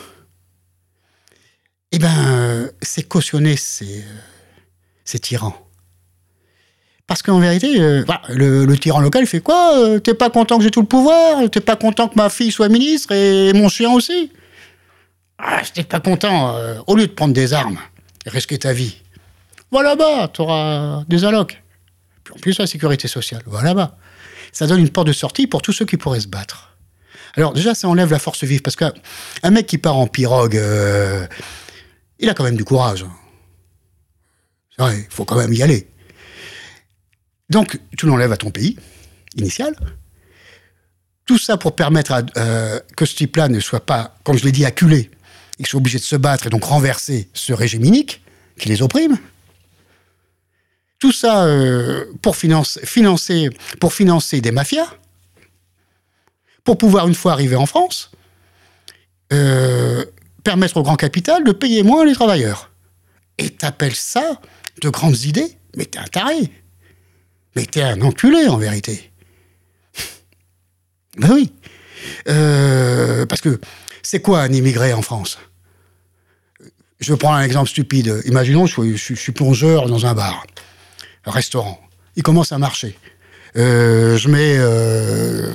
eh 1.93 1.99
euh, 2.03 2.71
c'est 2.81 3.03
cautionner 3.03 3.57
ces, 3.57 4.01
euh, 4.01 4.19
ces 5.05 5.19
tyrans. 5.19 5.67
Parce 7.07 7.23
qu'en 7.23 7.39
vérité, 7.39 7.81
euh, 7.81 8.03
voilà, 8.05 8.23
le, 8.31 8.75
tyran 8.77 9.01
local 9.01 9.27
fait 9.27 9.41
quoi? 9.41 9.79
Euh, 9.79 10.01
T'es 10.01 10.15
pas 10.15 10.29
content 10.29 10.59
que 10.59 10.65
j'ai 10.65 10.73
tout 10.73 10.81
le 10.81 10.87
pouvoir? 10.87 11.49
T'es 11.51 11.61
pas 11.61 11.77
content 11.77 12.09
que 12.09 12.17
ma 12.17 12.29
fille 12.31 12.51
soit 12.51 12.69
ministre 12.69 13.13
et 13.13 13.53
mon 13.53 13.69
chien 13.69 13.93
aussi? 13.93 14.33
Ah, 15.39 15.63
j'étais 15.63 15.85
pas 15.85 16.01
content. 16.01 16.57
euh, 16.57 16.81
au 16.87 16.95
lieu 16.97 17.07
de 17.07 17.13
prendre 17.13 17.35
des 17.35 17.53
armes 17.53 17.79
et 18.25 18.31
risquer 18.31 18.59
ta 18.59 18.73
vie, 18.73 18.97
Va 19.73 19.83
là-bas, 19.83 20.29
tu 20.33 20.43
auras 20.43 21.05
des 21.09 21.25
allocs. 21.25 21.61
Puis 22.25 22.35
en 22.35 22.39
plus, 22.39 22.59
la 22.59 22.67
sécurité 22.67 23.09
sociale, 23.09 23.43
va 23.47 23.63
là-bas. 23.63 23.97
Ça 24.53 24.67
donne 24.67 24.81
une 24.81 24.91
porte 24.91 25.09
de 25.09 25.13
sortie 25.13 25.47
pour 25.47 25.61
tous 25.61 25.73
ceux 25.73 25.85
qui 25.85 25.97
pourraient 25.97 26.21
se 26.21 26.29
battre. 26.29 26.77
Alors 27.35 27.53
déjà, 27.53 27.75
ça 27.75 27.89
enlève 27.89 28.11
la 28.11 28.19
force 28.19 28.45
vive, 28.45 28.63
parce 28.63 28.77
qu'un 28.77 28.93
mec 29.51 29.67
qui 29.67 29.79
part 29.79 29.97
en 29.97 30.07
pirogue, 30.07 30.57
euh, 30.57 31.27
il 32.19 32.31
a 32.31 32.35
quand 32.35 32.45
même 32.45 32.57
du 32.57 32.65
courage. 32.65 33.05
Il 34.79 35.07
faut 35.11 35.25
quand 35.25 35.37
même 35.37 35.53
y 35.53 35.63
aller. 35.63 35.89
Donc, 37.51 37.79
tu 37.97 38.07
l'enlèves 38.07 38.33
à 38.33 38.37
ton 38.37 38.51
pays 38.51 38.79
initial. 39.37 39.75
Tout 41.27 41.39
ça 41.39 41.57
pour 41.57 41.75
permettre 41.75 42.13
à, 42.13 42.23
euh, 42.37 42.81
que 42.97 43.05
ce 43.05 43.17
type-là 43.17 43.49
ne 43.49 43.59
soit 43.61 43.85
pas, 43.85 44.15
comme 44.23 44.39
je 44.39 44.45
l'ai 44.45 44.53
dit, 44.53 44.65
acculé, 44.65 45.11
et 45.59 45.63
qu'il 45.63 45.67
soit 45.69 45.79
obligé 45.79 45.99
de 45.99 46.05
se 46.05 46.17
battre 46.17 46.47
et 46.47 46.51
donc 46.51 46.65
renverser 46.65 47.29
ce 47.33 47.53
régime 47.53 47.85
unique 47.85 48.23
qui 48.59 48.69
les 48.69 48.83
opprime. 48.83 49.19
Tout 50.99 51.13
ça 51.13 51.45
euh, 51.45 52.07
pour 52.23 52.37
financer, 52.37 53.51
pour 53.81 53.93
financer 53.93 54.41
des 54.41 54.51
mafias, 54.51 54.89
pour 56.65 56.79
pouvoir, 56.79 57.07
une 57.07 57.15
fois 57.15 57.33
arrivé 57.33 57.55
en 57.55 57.67
France, 57.67 58.11
euh, 59.33 60.05
permettre 60.43 60.77
au 60.79 60.83
grand 60.83 60.97
capital 60.97 61.45
de 61.45 61.53
payer 61.53 61.83
moins 61.83 62.05
les 62.05 62.15
travailleurs. 62.15 62.71
Et 63.39 63.51
t'appelles 63.51 63.95
ça 63.95 64.41
de 64.81 64.89
grandes 64.89 65.21
idées 65.23 65.57
Mais 65.77 65.85
t'es 65.85 65.99
un 65.99 66.07
taré. 66.07 66.51
Mais 67.55 67.67
t'es 67.67 67.83
un 67.83 68.01
enculé, 68.01 68.47
en 68.49 68.57
vérité. 68.57 69.11
ben 71.19 71.33
oui. 71.33 71.53
Euh, 72.29 73.27
parce 73.27 73.41
que 73.41 73.61
c'est 74.09 74.21
quoi 74.21 74.41
un 74.41 74.53
immigré 74.53 74.93
en 74.93 75.03
France? 75.03 75.37
Je 77.01 77.13
prends 77.13 77.35
un 77.35 77.43
exemple 77.43 77.69
stupide. 77.69 78.23
Imaginons, 78.27 78.65
je 78.67 78.73
suis, 78.73 78.97
je 78.97 79.21
suis 79.21 79.33
plongeur 79.33 79.89
dans 79.89 80.07
un 80.07 80.15
bar 80.15 80.47
restaurant. 81.25 81.81
Il 82.15 82.23
commence 82.23 82.53
à 82.53 82.59
marcher. 82.59 82.97
Euh, 83.57 84.17
je 84.17 84.29
mets. 84.29 84.59
Euh, 84.59 85.53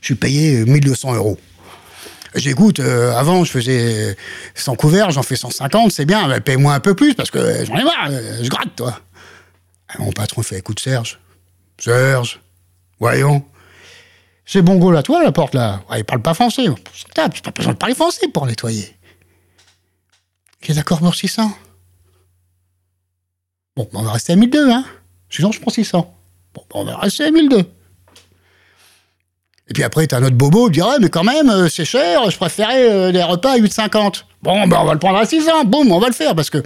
je 0.00 0.06
suis 0.06 0.14
payé 0.14 0.64
1200 0.64 1.14
euros. 1.14 1.36
J'écoute, 2.36 2.78
euh, 2.78 3.12
avant 3.16 3.42
je 3.42 3.50
faisais 3.50 4.16
100 4.54 4.76
couverts, 4.76 5.10
j'en 5.10 5.24
fais 5.24 5.36
150, 5.36 5.90
c'est 5.90 6.04
bien, 6.04 6.28
mais 6.28 6.40
paye-moi 6.40 6.72
un 6.74 6.80
peu 6.80 6.94
plus 6.94 7.14
parce 7.14 7.30
que 7.32 7.64
j'en 7.64 7.76
ai 7.76 7.84
marre, 7.84 8.10
je 8.42 8.48
gratte, 8.48 8.74
toi. 8.76 9.00
mon 9.98 10.12
patron 10.12 10.42
fait 10.42 10.58
écoute 10.58 10.80
Serge, 10.80 11.20
Serge, 11.78 12.40
voyons. 12.98 13.44
C'est 14.46 14.62
bon 14.62 14.76
goal 14.76 14.96
à 14.96 15.02
toi, 15.02 15.22
la 15.22 15.32
porte 15.32 15.54
là. 15.54 15.82
Ouais, 15.90 16.00
il 16.00 16.04
parle 16.04 16.22
pas 16.22 16.34
français. 16.34 16.64
Tu 16.64 17.04
n'as 17.16 17.28
pas 17.28 17.50
besoin 17.50 17.72
de 17.72 17.78
parler 17.78 17.94
français 17.94 18.28
pour 18.28 18.46
nettoyer. 18.46 18.94
Ok, 20.62 20.74
d'accord 20.74 20.98
pour 20.98 21.14
600. 21.14 21.50
Bon, 23.76 23.88
on 23.92 24.02
va 24.02 24.12
rester 24.12 24.34
à 24.34 24.36
1002, 24.36 24.70
hein. 24.70 24.84
Sinon, 25.30 25.50
je 25.50 25.60
prends 25.60 25.70
600. 25.70 26.14
Bon, 26.54 26.62
on 26.74 26.84
va 26.84 26.96
rester 26.96 27.24
à 27.24 27.30
1002. 27.30 27.64
Et 29.66 29.72
puis 29.72 29.82
après, 29.82 30.06
t'as 30.06 30.18
un 30.18 30.22
autre 30.22 30.36
bobo 30.36 30.66
qui 30.66 30.72
dirait, 30.72 30.98
mais 31.00 31.08
quand 31.08 31.24
même, 31.24 31.48
euh, 31.48 31.68
c'est 31.68 31.86
cher, 31.86 32.30
je 32.30 32.36
préférais 32.36 32.90
euh, 32.90 33.12
des 33.12 33.22
repas 33.22 33.52
à 33.52 33.58
8,50. 33.58 34.24
Bon, 34.42 34.66
ben 34.66 34.78
on 34.80 34.84
va 34.84 34.92
le 34.92 34.98
prendre 34.98 35.18
à 35.18 35.24
600, 35.24 35.64
boum, 35.64 35.90
on 35.90 35.98
va 35.98 36.08
le 36.08 36.12
faire, 36.12 36.34
parce 36.34 36.50
que 36.50 36.58
euh, 36.58 36.62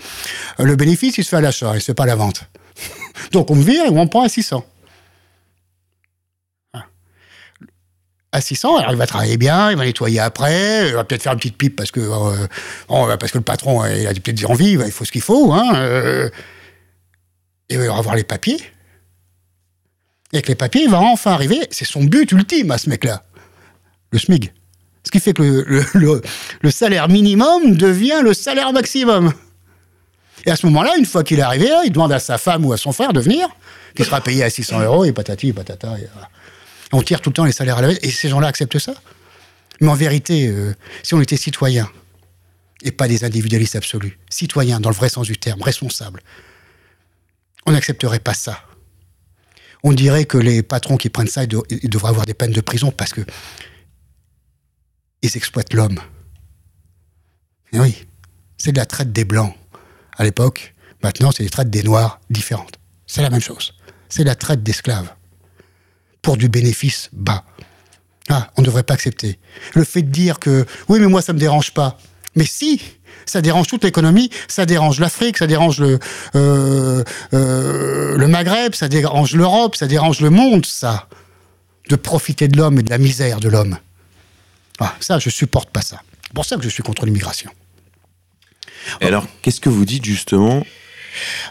le 0.65 0.75
bénéfice, 0.75 1.17
il 1.17 1.25
se 1.25 1.29
fait 1.29 1.37
à 1.37 1.41
l'achat, 1.41 1.73
il 1.75 1.81
se 1.81 1.87
fait 1.87 1.95
pas 1.95 2.03
à 2.03 2.07
la 2.07 2.17
vente. 2.17 2.43
Donc 3.33 3.51
on 3.53 3.55
me 3.55 3.63
vire 3.63 3.85
et 3.85 3.89
on 3.91 4.09
prend 4.09 4.23
à 4.23 4.29
600. 4.29 4.65
600, 8.41 8.77
alors 8.77 8.93
il 8.93 8.99
va 8.99 9.07
travailler 9.07 9.37
bien, 9.37 9.71
il 9.71 9.77
va 9.77 9.85
nettoyer 9.85 10.21
après, 10.21 10.89
il 10.89 10.95
va 10.95 11.05
peut-être 11.05 11.23
faire 11.23 11.33
une 11.33 11.39
petite 11.39 11.57
pipe 11.57 11.77
parce 11.77 11.91
que, 11.91 12.01
parce 12.89 13.33
que 13.33 13.39
le 13.39 13.45
patron 13.45 13.85
il 13.87 14.07
a 14.07 14.13
peut-être 14.13 14.51
envie, 14.51 14.73
il 14.73 14.93
faut 14.93 15.05
ce 15.05 15.13
qu'il 15.13 15.23
faut. 15.23 15.53
Hein, 15.53 16.31
il 17.71 17.79
va 17.79 17.97
avoir 17.97 18.17
les 18.17 18.25
papiers. 18.25 18.61
Et 20.33 20.37
avec 20.37 20.49
les 20.49 20.55
papiers, 20.55 20.83
il 20.85 20.91
va 20.91 21.01
enfin 21.01 21.33
arriver. 21.33 21.61
C'est 21.71 21.85
son 21.85 22.05
but 22.05 22.31
ultime 22.33 22.71
à 22.71 22.79
ce 22.79 22.91
mec-là. 22.91 23.25
Le 24.13 24.19
SMIG. 24.19 24.53
Ce 25.05 25.11
qui 25.11 25.21
fait 25.21 25.33
que 25.33 25.43
le, 25.95 26.71
salaire 26.71 27.09
minimum 27.09 27.77
devient 27.77 28.21
le 28.23 28.35
salaire 28.35 28.73
maximum. 28.73 29.33
Et 30.45 30.51
à 30.51 30.57
ce 30.57 30.67
moment-là, 30.67 30.97
une 30.99 31.07
fois 31.07 31.25
qu'il 31.25 31.39
est 31.39 31.43
arrivé, 31.43 31.69
il 31.85 31.93
demande 31.93 32.13
à 32.13 32.19
sa 32.19 32.37
femme 32.37 32.65
ou 32.67 32.73
à 32.73 32.77
son 32.77 32.93
frère 32.93 33.13
de 33.13 33.21
venir, 33.21 33.49
qui 33.95 34.05
sera 34.05 34.21
payé 34.21 34.45
à 34.45 34.51
600 34.51 34.81
euros, 34.81 35.05
et 35.05 35.13
patati, 35.13 35.53
patata. 35.53 35.99
Et 35.99 36.09
On 36.93 37.03
tire 37.03 37.21
tout 37.21 37.31
le 37.31 37.35
temps 37.35 37.45
les 37.45 37.53
salaires 37.53 37.79
à 37.79 37.83
la 37.83 37.89
baisse, 37.89 37.99
et 38.03 38.11
ces 38.11 38.29
gens-là 38.29 38.49
acceptent 38.49 38.79
ça. 38.79 38.95
Mais 39.81 39.89
en 39.89 39.95
vérité, 39.95 40.49
euh, 40.49 40.75
si 41.03 41.15
on 41.15 41.21
était 41.21 41.37
citoyen, 41.37 41.91
et 42.83 42.93
pas 42.93 43.09
des 43.09 43.25
individualistes 43.25 43.77
absolus, 43.77 44.19
citoyens 44.31 44.81
dans 44.81 44.89
le 44.89 44.95
vrai 44.95 45.09
sens 45.09 45.27
du 45.27 45.37
terme, 45.37 45.63
responsables, 45.63 46.23
on 47.67 47.73
n'accepterait 47.73 48.21
pas 48.21 48.35
ça. 48.35 48.63
On 49.85 49.93
dirait 49.93 50.25
que 50.25 50.39
les 50.39 50.63
patrons 50.63 50.97
qui 50.97 51.09
prennent 51.09 51.29
ça, 51.29 51.47
devraient 51.47 52.09
avoir 52.09 52.27
des 52.27 52.35
peines 52.35 52.53
de 52.53 52.61
prison 52.61 52.91
parce 52.91 53.13
que 53.13 53.21
ils 55.23 55.37
exploitent 55.37 55.75
l'homme. 55.75 56.01
Et 57.73 57.81
oui, 57.81 58.07
c'est 58.57 58.73
de 58.73 58.79
la 58.79 58.87
traite 58.87 59.13
des 59.13 59.25
blancs 59.25 59.55
à 60.17 60.25
l'époque. 60.25 60.75
Maintenant, 61.03 61.31
c'est 61.31 61.45
des 61.45 61.51
traites 61.51 61.71
des 61.71 61.83
noirs 61.83 62.21
différentes. 62.31 62.79
C'est 63.07 63.23
la 63.23 63.31
même 63.31 63.41
chose. 63.41 63.75
C'est 64.09 64.25
la 64.25 64.35
traite 64.35 64.63
d'esclaves 64.63 65.13
pour 66.23 66.37
du 66.37 66.49
bénéfice 66.49 67.11
bas. 67.13 67.45
Ah, 68.29 68.51
on 68.57 68.63
ne 68.63 68.67
devrait 68.67 68.83
pas 68.83 68.95
accepter. 68.95 69.39
Le 69.75 69.85
fait 69.85 70.03
de 70.03 70.11
dire 70.11 70.39
que 70.39 70.67
oui, 70.89 71.01
mais 71.01 71.07
moi 71.07 71.23
ça 71.23 71.33
me 71.33 71.39
dérange 71.39 71.73
pas. 71.73 71.99
Mais 72.35 72.45
si, 72.45 72.81
ça 73.27 73.41
dérange 73.41 73.67
toute 73.67 73.85
l'économie, 73.85 74.31
ça 74.49 74.67
dérange 74.67 75.01
l'Afrique, 75.01 75.39
ça 75.39 75.47
dérange 75.47 75.81
le, 75.81 75.99
euh, 76.35 77.03
euh, 77.33 78.17
le 78.17 78.29
Maghreb, 78.29 78.75
ça 78.75 78.89
dérange 78.89 79.35
l'Europe, 79.35 79.77
ça 79.77 79.87
dérange 79.87 80.21
le 80.21 80.31
monde, 80.31 80.67
ça. 80.67 81.09
De 81.89 81.97
profiter 81.97 82.49
de 82.49 82.57
l'homme 82.57 82.79
et 82.79 82.83
de 82.83 82.91
la 82.91 82.99
misère 82.99 83.41
de 83.41 83.49
l'homme. 83.49 83.79
Ah, 84.79 84.95
ça, 85.01 85.19
je 85.19 85.31
supporte 85.31 85.71
pas 85.71 85.81
ça. 85.81 86.03
C'est 86.23 86.35
pour 86.35 86.45
ça 86.45 86.57
que 86.57 86.63
je 86.63 86.69
suis 86.69 86.83
contre 86.83 87.07
l'immigration. 87.07 87.51
alors, 89.01 89.27
qu'est-ce 89.43 89.61
que 89.61 89.71
vous 89.71 89.87
dites 89.87 90.05
justement? 90.05 90.65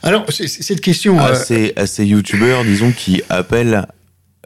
Alors, 0.04 0.26
cette 0.32 0.82
question. 0.82 1.20
À, 1.20 1.32
euh, 1.52 1.72
à 1.76 1.88
ces 1.88 2.06
youtubeurs, 2.06 2.64
disons, 2.64 2.92
qui 2.92 3.24
appellent 3.30 3.88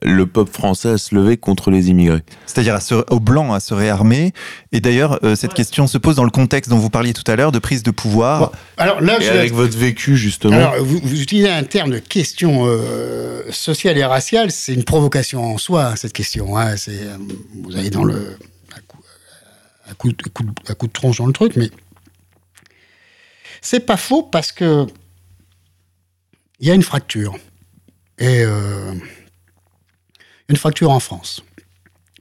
le 0.03 0.25
peuple 0.25 0.51
français 0.51 0.89
à 0.89 0.97
se 0.97 1.13
lever 1.13 1.37
contre 1.37 1.69
les 1.69 1.89
immigrés. 1.89 2.23
C'est-à-dire 2.45 2.79
aux 3.09 3.19
blancs 3.19 3.53
à 3.53 3.59
se 3.59 3.73
réarmer. 3.73 4.33
Et 4.71 4.79
d'ailleurs, 4.79 5.19
euh, 5.23 5.35
cette 5.35 5.53
question 5.53 5.87
se 5.87 5.97
pose 5.97 6.15
dans 6.15 6.23
le 6.23 6.31
contexte 6.31 6.71
dont 6.71 6.77
vous 6.77 6.89
parliez 6.89 7.13
tout 7.13 7.29
à 7.29 7.35
l'heure 7.35 7.51
de 7.51 7.59
prise 7.59 7.83
de 7.83 7.91
pouvoir. 7.91 8.51
alors 8.77 9.01
là, 9.01 9.21
et 9.21 9.29
avec 9.29 9.53
votre 9.53 9.77
vécu 9.77 10.17
justement. 10.17 10.55
Alors, 10.55 10.83
vous, 10.83 11.21
utilisez 11.21 11.49
un 11.49 11.63
terme 11.63 11.91
de 11.91 11.99
question 11.99 12.63
euh, 12.65 13.43
sociale 13.51 13.97
et 13.97 14.05
raciale, 14.05 14.51
c'est 14.51 14.73
une 14.73 14.83
provocation 14.83 15.43
en 15.43 15.57
soi 15.57 15.95
cette 15.95 16.13
question. 16.13 16.57
Hein. 16.57 16.77
C'est, 16.77 16.91
euh, 16.91 17.17
vous 17.63 17.75
avez 17.75 17.89
dans 17.89 18.03
le 18.03 18.37
coup, 19.97 20.11
coup, 20.33 20.87
de 20.87 20.91
tronche 20.91 21.17
dans 21.17 21.27
le 21.27 21.33
truc, 21.33 21.55
mais 21.55 21.69
c'est 23.61 23.81
pas 23.81 23.97
faux 23.97 24.23
parce 24.23 24.51
que 24.51 24.87
il 26.59 26.67
y 26.67 26.71
a 26.71 26.73
une 26.73 26.83
fracture 26.83 27.37
et 28.19 28.45
une 30.51 30.57
fracture 30.57 30.91
en 30.91 30.99
France. 30.99 31.43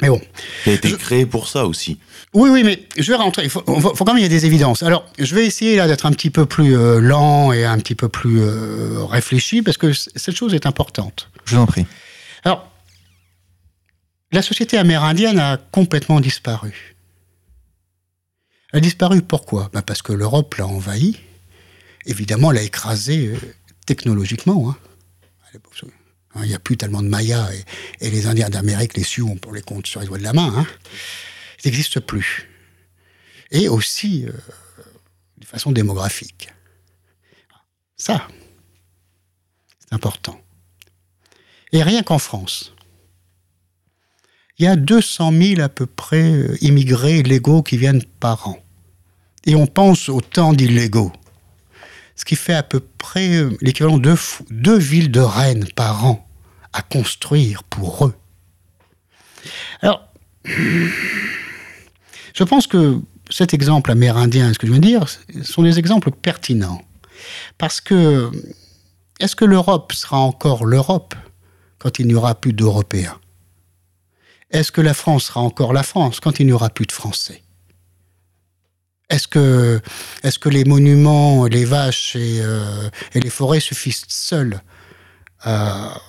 Mais 0.00 0.08
bon. 0.08 0.20
Qui 0.64 0.70
a 0.70 0.72
été 0.72 0.92
créé 0.96 1.26
pour 1.26 1.48
ça 1.48 1.66
aussi. 1.66 1.98
Oui, 2.32 2.48
oui, 2.48 2.62
mais 2.64 2.86
je 2.96 3.10
vais 3.10 3.16
rentrer. 3.16 3.44
Il 3.44 3.50
faut, 3.50 3.60
quand 3.62 4.06
même 4.06 4.18
il 4.18 4.22
y 4.22 4.24
ait 4.24 4.28
des 4.28 4.46
évidences. 4.46 4.82
Alors, 4.82 5.04
je 5.18 5.34
vais 5.34 5.44
essayer 5.44 5.76
là 5.76 5.86
d'être 5.86 6.06
un 6.06 6.12
petit 6.12 6.30
peu 6.30 6.46
plus 6.46 6.76
euh, 6.76 7.00
lent 7.00 7.52
et 7.52 7.64
un 7.64 7.76
petit 7.78 7.94
peu 7.94 8.08
plus 8.08 8.40
euh, 8.40 9.04
réfléchi 9.04 9.62
parce 9.62 9.76
que 9.76 9.92
cette 9.92 10.34
chose 10.34 10.54
est 10.54 10.64
importante. 10.64 11.28
Je 11.44 11.56
vous 11.56 11.60
en 11.60 11.66
prie. 11.66 11.86
Alors, 12.44 12.70
la 14.32 14.42
société 14.42 14.78
amérindienne 14.78 15.38
a 15.38 15.58
complètement 15.58 16.20
disparu. 16.20 16.94
Elle 18.72 18.78
a 18.78 18.80
disparu 18.80 19.22
pourquoi? 19.22 19.68
Ben 19.72 19.82
Parce 19.82 20.00
que 20.00 20.12
l'Europe 20.12 20.54
l'a 20.54 20.66
envahi. 20.66 21.18
Évidemment, 22.06 22.52
l'a 22.52 22.62
écrasé 22.62 23.26
euh, 23.26 23.36
technologiquement. 23.86 24.70
Hein. 24.70 24.76
Hein, 25.54 25.58
il 26.36 26.48
n'y 26.48 26.54
a 26.54 26.58
plus 26.58 26.76
tellement 26.76 27.02
de 27.02 27.08
Mayas 27.08 27.50
et, 28.00 28.10
les 28.10 28.26
Indiens 28.26 28.48
d'Amérique, 28.48 28.96
les 28.96 29.02
Sioux, 29.02 29.36
on 29.46 29.52
les 29.52 29.62
compter 29.62 29.90
sur 29.90 30.00
les 30.00 30.06
doigts 30.06 30.18
de 30.18 30.22
la 30.22 30.32
main. 30.32 30.52
Hein. 30.56 30.66
Ils 31.62 31.68
n'existent 31.68 32.00
plus. 32.00 32.48
Et 33.50 33.68
aussi 33.68 34.26
euh, 34.26 34.32
de 35.38 35.44
façon 35.44 35.72
démographique. 35.72 36.48
Ça, 37.96 38.28
c'est 39.80 39.92
important. 39.92 40.40
Et 41.72 41.82
rien 41.82 42.02
qu'en 42.02 42.18
France, 42.18 42.72
il 44.58 44.64
y 44.64 44.68
a 44.68 44.76
200 44.76 45.32
000 45.32 45.60
à 45.60 45.68
peu 45.68 45.86
près 45.86 46.32
euh, 46.32 46.56
immigrés 46.60 47.22
légaux 47.22 47.62
qui 47.62 47.76
viennent 47.76 48.04
par 48.20 48.46
an. 48.46 48.58
Et 49.46 49.54
on 49.54 49.66
pense 49.66 50.08
au 50.08 50.20
temps 50.20 50.52
d'illégaux 50.52 51.12
ce 52.20 52.24
qui 52.26 52.36
fait 52.36 52.52
à 52.52 52.62
peu 52.62 52.80
près 52.80 53.30
euh, 53.30 53.56
l'équivalent 53.62 53.96
de 53.96 54.14
deux 54.50 54.76
villes 54.76 55.10
de 55.10 55.20
Rennes 55.20 55.66
par 55.74 56.04
an 56.04 56.28
à 56.74 56.82
construire 56.82 57.64
pour 57.64 58.04
eux. 58.04 58.14
Alors, 59.80 60.06
je 60.44 60.90
pense 62.44 62.66
que 62.66 63.00
cet 63.30 63.54
exemple 63.54 63.90
amérindien, 63.90 64.52
ce 64.52 64.58
que 64.58 64.66
je 64.66 64.72
veux 64.72 64.80
dire, 64.80 65.06
sont 65.42 65.62
des 65.62 65.78
exemples 65.78 66.10
pertinents. 66.10 66.82
Parce 67.56 67.80
que, 67.80 68.30
est-ce 69.18 69.34
que 69.34 69.46
l'Europe 69.46 69.94
sera 69.94 70.18
encore 70.18 70.66
l'Europe 70.66 71.14
quand 71.78 72.00
il 72.00 72.06
n'y 72.06 72.14
aura 72.14 72.34
plus 72.34 72.52
d'Européens? 72.52 73.18
Est-ce 74.50 74.72
que 74.72 74.82
la 74.82 74.92
France 74.92 75.24
sera 75.24 75.40
encore 75.40 75.72
la 75.72 75.82
France 75.82 76.20
quand 76.20 76.38
il 76.38 76.44
n'y 76.44 76.52
aura 76.52 76.68
plus 76.68 76.84
de 76.84 76.92
Français? 76.92 77.42
Est-ce 79.10 79.28
que, 79.28 80.48
les 80.48 80.64
monuments, 80.64 81.46
les 81.46 81.64
vaches 81.64 82.16
et, 82.16 82.40
euh, 82.40 82.88
les 83.14 83.30
forêts 83.30 83.60
suffisent 83.60 84.04
seuls 84.08 84.60
à, 85.40 86.00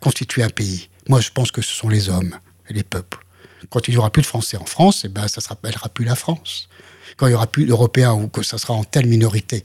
constituer 0.00 0.42
un 0.42 0.48
pays? 0.48 0.88
Moi, 1.08 1.20
je 1.20 1.30
pense 1.30 1.50
que 1.50 1.60
ce 1.62 1.74
sont 1.74 1.88
les 1.88 2.08
hommes 2.08 2.36
et 2.68 2.74
les 2.74 2.84
peuples. 2.84 3.18
Quand 3.70 3.88
il 3.88 3.92
n'y 3.92 3.96
aura 3.96 4.10
plus 4.10 4.22
de 4.22 4.26
Français 4.26 4.56
en 4.56 4.64
France, 4.64 5.02
eh 5.04 5.08
ben, 5.08 5.26
ça 5.28 5.40
ne 5.40 5.42
s'appellera 5.42 5.88
plus 5.88 6.04
la 6.04 6.14
France. 6.14 6.68
Quand 7.16 7.26
il 7.26 7.30
n'y 7.30 7.34
aura 7.34 7.48
plus 7.48 7.66
d'Européens 7.66 8.14
ou 8.14 8.28
que 8.28 8.42
ça 8.42 8.56
sera 8.56 8.74
en 8.74 8.84
telle 8.84 9.06
minorité, 9.06 9.64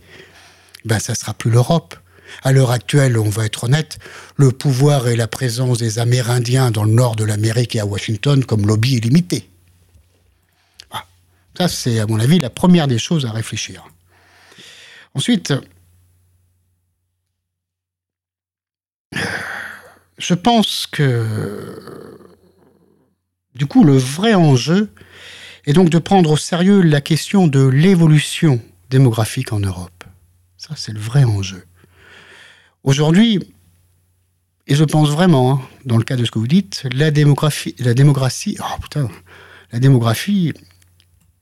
ben, 0.84 0.99
ça 0.99 1.14
ne 1.14 1.18
sera 1.18 1.34
plus 1.34 1.51
l'Europe. 1.51 1.95
À 2.43 2.51
l'heure 2.51 2.72
actuelle, 2.72 3.18
on 3.18 3.30
va 3.30 3.45
être 3.45 3.66
honnête, 3.66 3.99
le 4.36 4.51
pouvoir 4.51 5.08
et 5.08 5.16
la 5.16 5.28
présence 5.28 5.78
des 5.78 5.99
Amérindiens 5.99 6.72
dans 6.72 6.84
le 6.84 6.91
nord 6.91 7.16
de 7.16 7.24
l'Amérique 7.24 7.76
et 7.76 7.80
à 7.80 7.86
Washington 7.86 8.43
comme 8.43 8.68
lobby 8.68 8.97
est 8.97 8.99
limité. 8.99 9.49
Ça, 11.58 11.68
c'est, 11.68 11.99
à 11.99 12.05
mon 12.05 12.20
avis, 12.20 12.38
la 12.38 12.51
première 12.51 12.88
des 12.88 12.99
choses 12.99 13.26
à 13.26 13.32
réfléchir. 13.32 13.88
Ensuite, 15.16 15.55
je 20.20 20.34
pense 20.36 20.86
que, 20.86 22.20
du 23.55 23.66
coup, 23.66 23.84
le 23.84 23.97
vrai 23.97 24.36
enjeu 24.36 24.93
est 25.66 25.74
donc 25.74 25.89
de 25.89 25.97
prendre 25.97 26.30
au 26.30 26.38
sérieux 26.38 26.84
la 26.84 27.01
question 27.01 27.47
de 27.47 27.66
l'évolution 27.66 28.62
démographique 28.91 29.51
en 29.51 29.60
Europe. 29.60 30.03
Ça, 30.58 30.76
c'est 30.76 30.93
le 30.93 30.99
vrai 30.99 31.24
enjeu. 31.24 31.66
Aujourd'hui, 32.84 33.51
et 34.68 34.76
je 34.76 34.84
pense 34.84 35.10
vraiment, 35.10 35.53
hein, 35.53 35.62
dans 35.86 35.97
le 35.97 36.03
cas 36.03 36.18
de 36.18 36.24
ce 36.24 36.30
que 36.30 36.38
vous 36.38 36.47
dites, 36.47 36.84
la 36.91 37.10
démographie, 37.10 37.74
la 37.80 37.95
démographie, 37.95 38.60
oh 38.60 38.80
putain, 38.80 39.10
la 39.72 39.80
démographie 39.80 40.53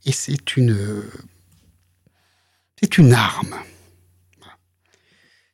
et 0.06 0.12
c'est 0.12 0.56
une, 0.56 1.04
c'est 2.80 2.98
une 2.98 3.14
arme. 3.14 3.56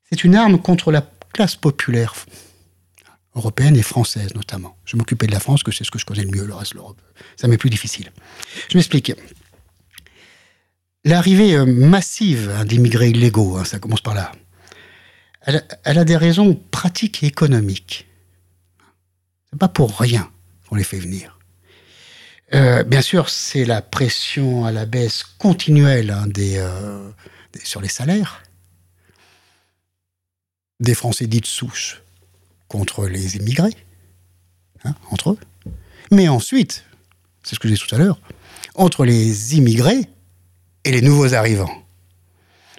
C'est 0.09 0.23
une 0.23 0.35
arme 0.35 0.61
contre 0.61 0.91
la 0.91 1.09
classe 1.33 1.55
populaire 1.55 2.13
européenne 3.35 3.77
et 3.77 3.81
française 3.81 4.35
notamment. 4.35 4.77
Je 4.85 4.97
m'occupais 4.97 5.27
de 5.27 5.31
la 5.31 5.39
France, 5.39 5.63
que 5.63 5.71
c'est 5.71 5.85
ce 5.85 5.91
que 5.91 5.99
je 5.99 6.05
connais 6.05 6.23
le 6.23 6.31
mieux, 6.31 6.45
le 6.45 6.53
reste 6.53 6.73
de 6.73 6.77
l'Europe. 6.77 7.01
Ça 7.37 7.47
m'est 7.47 7.57
plus 7.57 7.69
difficile. 7.69 8.11
Je 8.69 8.77
m'explique. 8.77 9.13
L'arrivée 11.03 11.55
euh, 11.55 11.65
massive 11.65 12.51
hein, 12.55 12.65
d'immigrés 12.65 13.09
illégaux, 13.09 13.57
hein, 13.57 13.65
ça 13.65 13.79
commence 13.79 14.01
par 14.01 14.13
là, 14.13 14.31
elle, 15.41 15.65
elle, 15.83 15.97
a 15.97 16.03
des 16.03 16.17
raisons 16.17 16.53
pratiques 16.53 17.23
et 17.23 17.27
économiques. 17.27 18.07
C'est 19.49 19.57
pas 19.57 19.67
pour 19.67 19.97
rien 19.97 20.29
qu'on 20.67 20.75
les 20.75 20.83
fait 20.83 20.99
venir. 20.99 21.39
Euh, 22.53 22.83
bien 22.83 23.01
sûr, 23.01 23.29
c'est 23.29 23.65
la 23.65 23.81
pression 23.81 24.65
à 24.65 24.71
la 24.71 24.85
baisse 24.85 25.23
continuelle 25.37 26.11
hein, 26.11 26.27
euh, 26.37 27.09
des, 27.53 27.59
sur 27.63 27.81
les 27.81 27.87
salaires 27.87 28.43
des 30.81 30.95
Français 30.95 31.27
dits 31.27 31.41
de 31.41 31.45
souche 31.45 32.01
contre 32.67 33.05
les 33.05 33.37
immigrés, 33.37 33.75
hein, 34.83 34.95
entre 35.11 35.31
eux. 35.31 35.37
Mais 36.11 36.27
ensuite, 36.27 36.83
c'est 37.43 37.55
ce 37.55 37.59
que 37.59 37.67
j'ai 37.67 37.75
dit 37.75 37.79
tout 37.79 37.95
à 37.95 37.97
l'heure, 37.97 38.19
entre 38.75 39.05
les 39.05 39.55
immigrés 39.55 40.09
et 40.83 40.91
les 40.91 41.01
nouveaux 41.01 41.33
arrivants. 41.33 41.71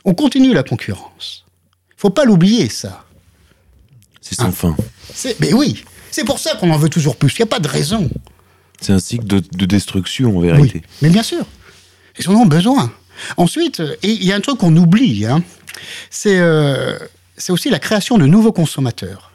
On 0.05 0.14
continue 0.14 0.53
la 0.53 0.64
concurrence. 0.64 1.45
Il 1.91 2.01
faut 2.01 2.11
pas 2.11 2.25
l'oublier, 2.25 2.68
ça. 2.68 3.05
C'est 4.20 4.35
sans 4.35 4.47
hein. 4.47 4.53
fin. 4.53 4.77
Mais 5.39 5.53
oui, 5.53 5.85
c'est 6.11 6.25
pour 6.25 6.41
ça 6.41 6.57
qu'on 6.57 6.70
en 6.70 6.79
veut 6.79 6.89
toujours 6.89 7.16
plus. 7.16 7.33
Il 7.39 7.43
n'y 7.43 7.45
a 7.45 7.47
pas 7.47 7.61
de 7.61 7.68
raison. 7.68 8.11
C'est 8.83 8.93
un 8.93 8.99
cycle 8.99 9.24
de, 9.24 9.66
destruction 9.66 10.37
en 10.37 10.41
vérité. 10.41 10.83
Mais 11.01 11.09
bien 11.09 11.22
sûr. 11.22 11.45
Ils 12.18 12.28
en 12.28 12.35
ont 12.35 12.47
besoin. 12.47 12.93
Ensuite, 13.37 13.83
il 14.03 14.24
y 14.24 14.33
a 14.33 14.37
un 14.37 14.41
truc 14.41 14.59
qu'on 14.59 14.76
oublie, 14.76 15.24
hein, 15.24 15.43
euh, 16.26 16.99
c'est 17.37 17.53
aussi 17.53 17.70
la 17.70 17.78
création 17.78 18.18
de 18.18 18.26
nouveaux 18.26 18.53
consommateurs. 18.53 19.33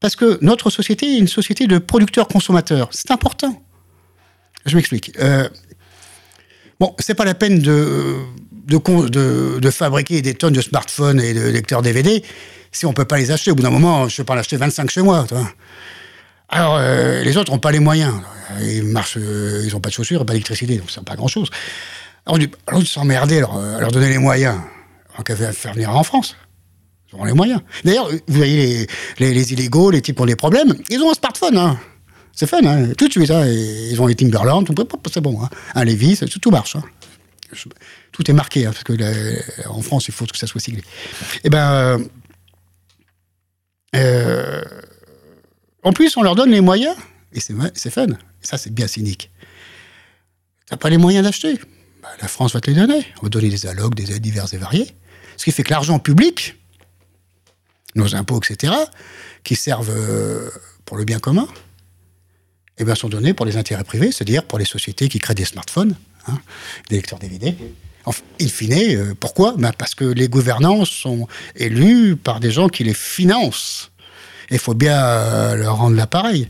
Parce 0.00 0.16
que 0.16 0.38
notre 0.42 0.70
société 0.70 1.14
est 1.14 1.18
une 1.18 1.28
société 1.28 1.66
de 1.66 1.78
producteurs-consommateurs. 1.78 2.88
C'est 2.92 3.10
important. 3.10 3.62
Je 4.66 4.76
m'explique. 4.76 5.12
Euh, 5.18 5.48
bon, 6.78 6.94
c'est 6.98 7.14
pas 7.14 7.24
la 7.24 7.34
peine 7.34 7.58
de 7.58 8.18
de, 8.66 9.70
fabriquer 9.70 10.22
des 10.22 10.34
tonnes 10.34 10.52
de 10.52 10.60
smartphones 10.60 11.20
et 11.20 11.34
de 11.34 11.48
lecteurs 11.48 11.82
DVD 11.82 12.22
si 12.72 12.86
on 12.86 12.92
peut 12.92 13.04
pas 13.04 13.18
les 13.18 13.30
acheter. 13.30 13.50
Au 13.50 13.54
bout 13.54 13.62
d'un 13.62 13.70
moment, 13.70 14.08
je 14.08 14.16
peux 14.16 14.24
pas 14.24 14.34
en 14.34 14.38
acheter 14.38 14.56
25 14.56 14.90
chez 14.90 15.02
moi. 15.02 15.26
Alors, 16.54 16.76
euh, 16.76 17.24
les 17.24 17.36
autres 17.36 17.50
n'ont 17.50 17.58
pas 17.58 17.72
les 17.72 17.80
moyens. 17.80 18.14
Ils 18.60 18.84
marchent, 18.84 19.18
euh, 19.18 19.64
ils 19.66 19.72
n'ont 19.72 19.80
pas 19.80 19.88
de 19.88 19.94
chaussures, 19.94 20.24
pas 20.24 20.34
d'électricité, 20.34 20.76
donc 20.76 20.88
ça 20.88 21.02
pas 21.02 21.16
grand-chose. 21.16 21.50
Alors, 22.26 22.38
alors 22.68 22.80
ils 22.80 22.86
s'emmerder, 22.86 23.40
leur, 23.40 23.56
euh, 23.56 23.80
leur 23.80 23.90
donner 23.90 24.08
les 24.08 24.18
moyens. 24.18 24.56
En 25.18 25.22
qu'à 25.22 25.34
faire 25.34 25.74
venir 25.74 25.90
en 25.90 26.04
France. 26.04 26.36
Ils 27.08 27.16
auront 27.16 27.24
les 27.24 27.32
moyens. 27.32 27.60
D'ailleurs, 27.84 28.08
vous 28.08 28.36
voyez 28.36 28.86
les, 29.18 29.34
les, 29.34 29.52
illégaux, 29.52 29.90
les 29.90 30.00
types 30.00 30.14
qui 30.14 30.22
ont 30.22 30.26
des 30.26 30.36
problèmes, 30.36 30.74
ils 30.90 31.00
ont 31.02 31.10
un 31.10 31.14
smartphone. 31.14 31.58
Hein. 31.58 31.76
C'est 32.32 32.46
fun, 32.46 32.64
hein. 32.64 32.92
tout 32.96 33.08
de 33.08 33.12
suite. 33.12 33.32
Hein. 33.32 33.46
Ils 33.48 34.00
ont 34.00 34.06
les 34.06 34.14
Timberland, 34.14 34.64
c'est 35.12 35.20
bon. 35.20 35.42
Hein. 35.42 35.48
Un 35.74 35.84
Levis, 35.84 36.20
tout 36.40 36.50
marche. 36.52 36.76
Hein. 36.76 36.84
Tout 38.12 38.30
est 38.30 38.34
marqué, 38.34 38.64
parce 38.64 38.84
que 38.84 38.92
en 39.68 39.82
France, 39.82 40.06
il 40.06 40.14
faut 40.14 40.24
que 40.24 40.38
ça 40.38 40.46
soit 40.46 40.60
siglé. 40.60 40.82
Eh 41.42 41.50
ben. 41.50 41.98
En 45.84 45.92
plus, 45.92 46.16
on 46.16 46.22
leur 46.22 46.34
donne 46.34 46.50
les 46.50 46.60
moyens, 46.60 46.96
et 47.32 47.40
c'est 47.40 47.90
fun. 47.90 48.06
Ça, 48.40 48.58
c'est 48.58 48.72
bien 48.72 48.86
cynique. 48.86 49.30
T'as 50.66 50.76
pas 50.76 50.88
les 50.88 50.96
moyens 50.96 51.24
d'acheter 51.24 51.58
bah, 52.02 52.08
La 52.20 52.28
France 52.28 52.54
va 52.54 52.60
te 52.60 52.70
les 52.70 52.76
donner. 52.76 53.06
On 53.18 53.24
va 53.24 53.28
donner 53.28 53.50
des 53.50 53.66
allocs, 53.66 53.94
des 53.94 54.12
aides 54.12 54.22
diverses 54.22 54.54
et 54.54 54.56
variées. 54.56 54.94
Ce 55.36 55.44
qui 55.44 55.52
fait 55.52 55.62
que 55.62 55.70
l'argent 55.70 55.98
public, 55.98 56.56
nos 57.94 58.14
impôts, 58.16 58.38
etc., 58.38 58.72
qui 59.42 59.56
servent 59.56 59.90
euh, 59.90 60.50
pour 60.86 60.96
le 60.96 61.04
bien 61.04 61.18
commun, 61.18 61.46
eh 62.78 62.84
bien, 62.84 62.94
sont 62.94 63.08
donnés 63.08 63.34
pour 63.34 63.46
les 63.46 63.56
intérêts 63.56 63.84
privés, 63.84 64.10
c'est-à-dire 64.10 64.44
pour 64.44 64.58
les 64.58 64.64
sociétés 64.64 65.08
qui 65.08 65.18
créent 65.18 65.34
des 65.34 65.44
smartphones, 65.44 65.96
hein, 66.28 66.38
des 66.88 66.96
lecteurs 66.96 67.18
DVD. 67.18 67.54
Enfin, 68.06 68.22
in 68.40 68.48
fine, 68.48 68.72
euh, 68.72 69.14
pourquoi? 69.18 69.54
Ben 69.58 69.72
Parce 69.76 69.94
que 69.94 70.04
les 70.04 70.28
gouvernants 70.28 70.84
sont 70.84 71.28
élus 71.56 72.16
par 72.16 72.40
des 72.40 72.50
gens 72.50 72.68
qui 72.68 72.84
les 72.84 72.94
financent 72.94 73.90
il 74.50 74.58
faut 74.58 74.74
bien 74.74 75.04
euh, 75.04 75.54
leur 75.56 75.76
rendre 75.76 75.96
l'appareil. 75.96 76.48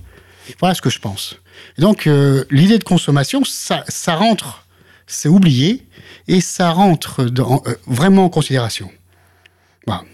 Voilà 0.60 0.74
ce 0.74 0.82
que 0.82 0.90
je 0.90 0.98
pense. 0.98 1.36
donc, 1.78 2.06
euh, 2.06 2.44
l'idée 2.50 2.78
de 2.78 2.84
consommation, 2.84 3.42
ça, 3.44 3.84
rentre, 4.14 4.66
c'est 5.06 5.28
oublié, 5.28 5.86
et 6.28 6.40
ça 6.40 6.70
rentre 6.70 7.22
euh, 7.22 7.76
vraiment 7.86 8.26
en 8.26 8.28
considération. 8.28 8.90
Voilà. 9.86 10.04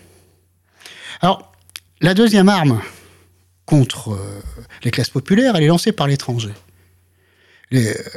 Alors, 1.21 1.53
la 2.01 2.15
deuxième 2.15 2.49
arme 2.49 2.81
contre 3.67 4.19
les 4.83 4.91
classes 4.91 5.11
populaires, 5.11 5.55
elle 5.57 5.65
est 5.65 5.69
lancée 5.69 5.93
par 5.93 6.07
l'étranger. 6.07 6.53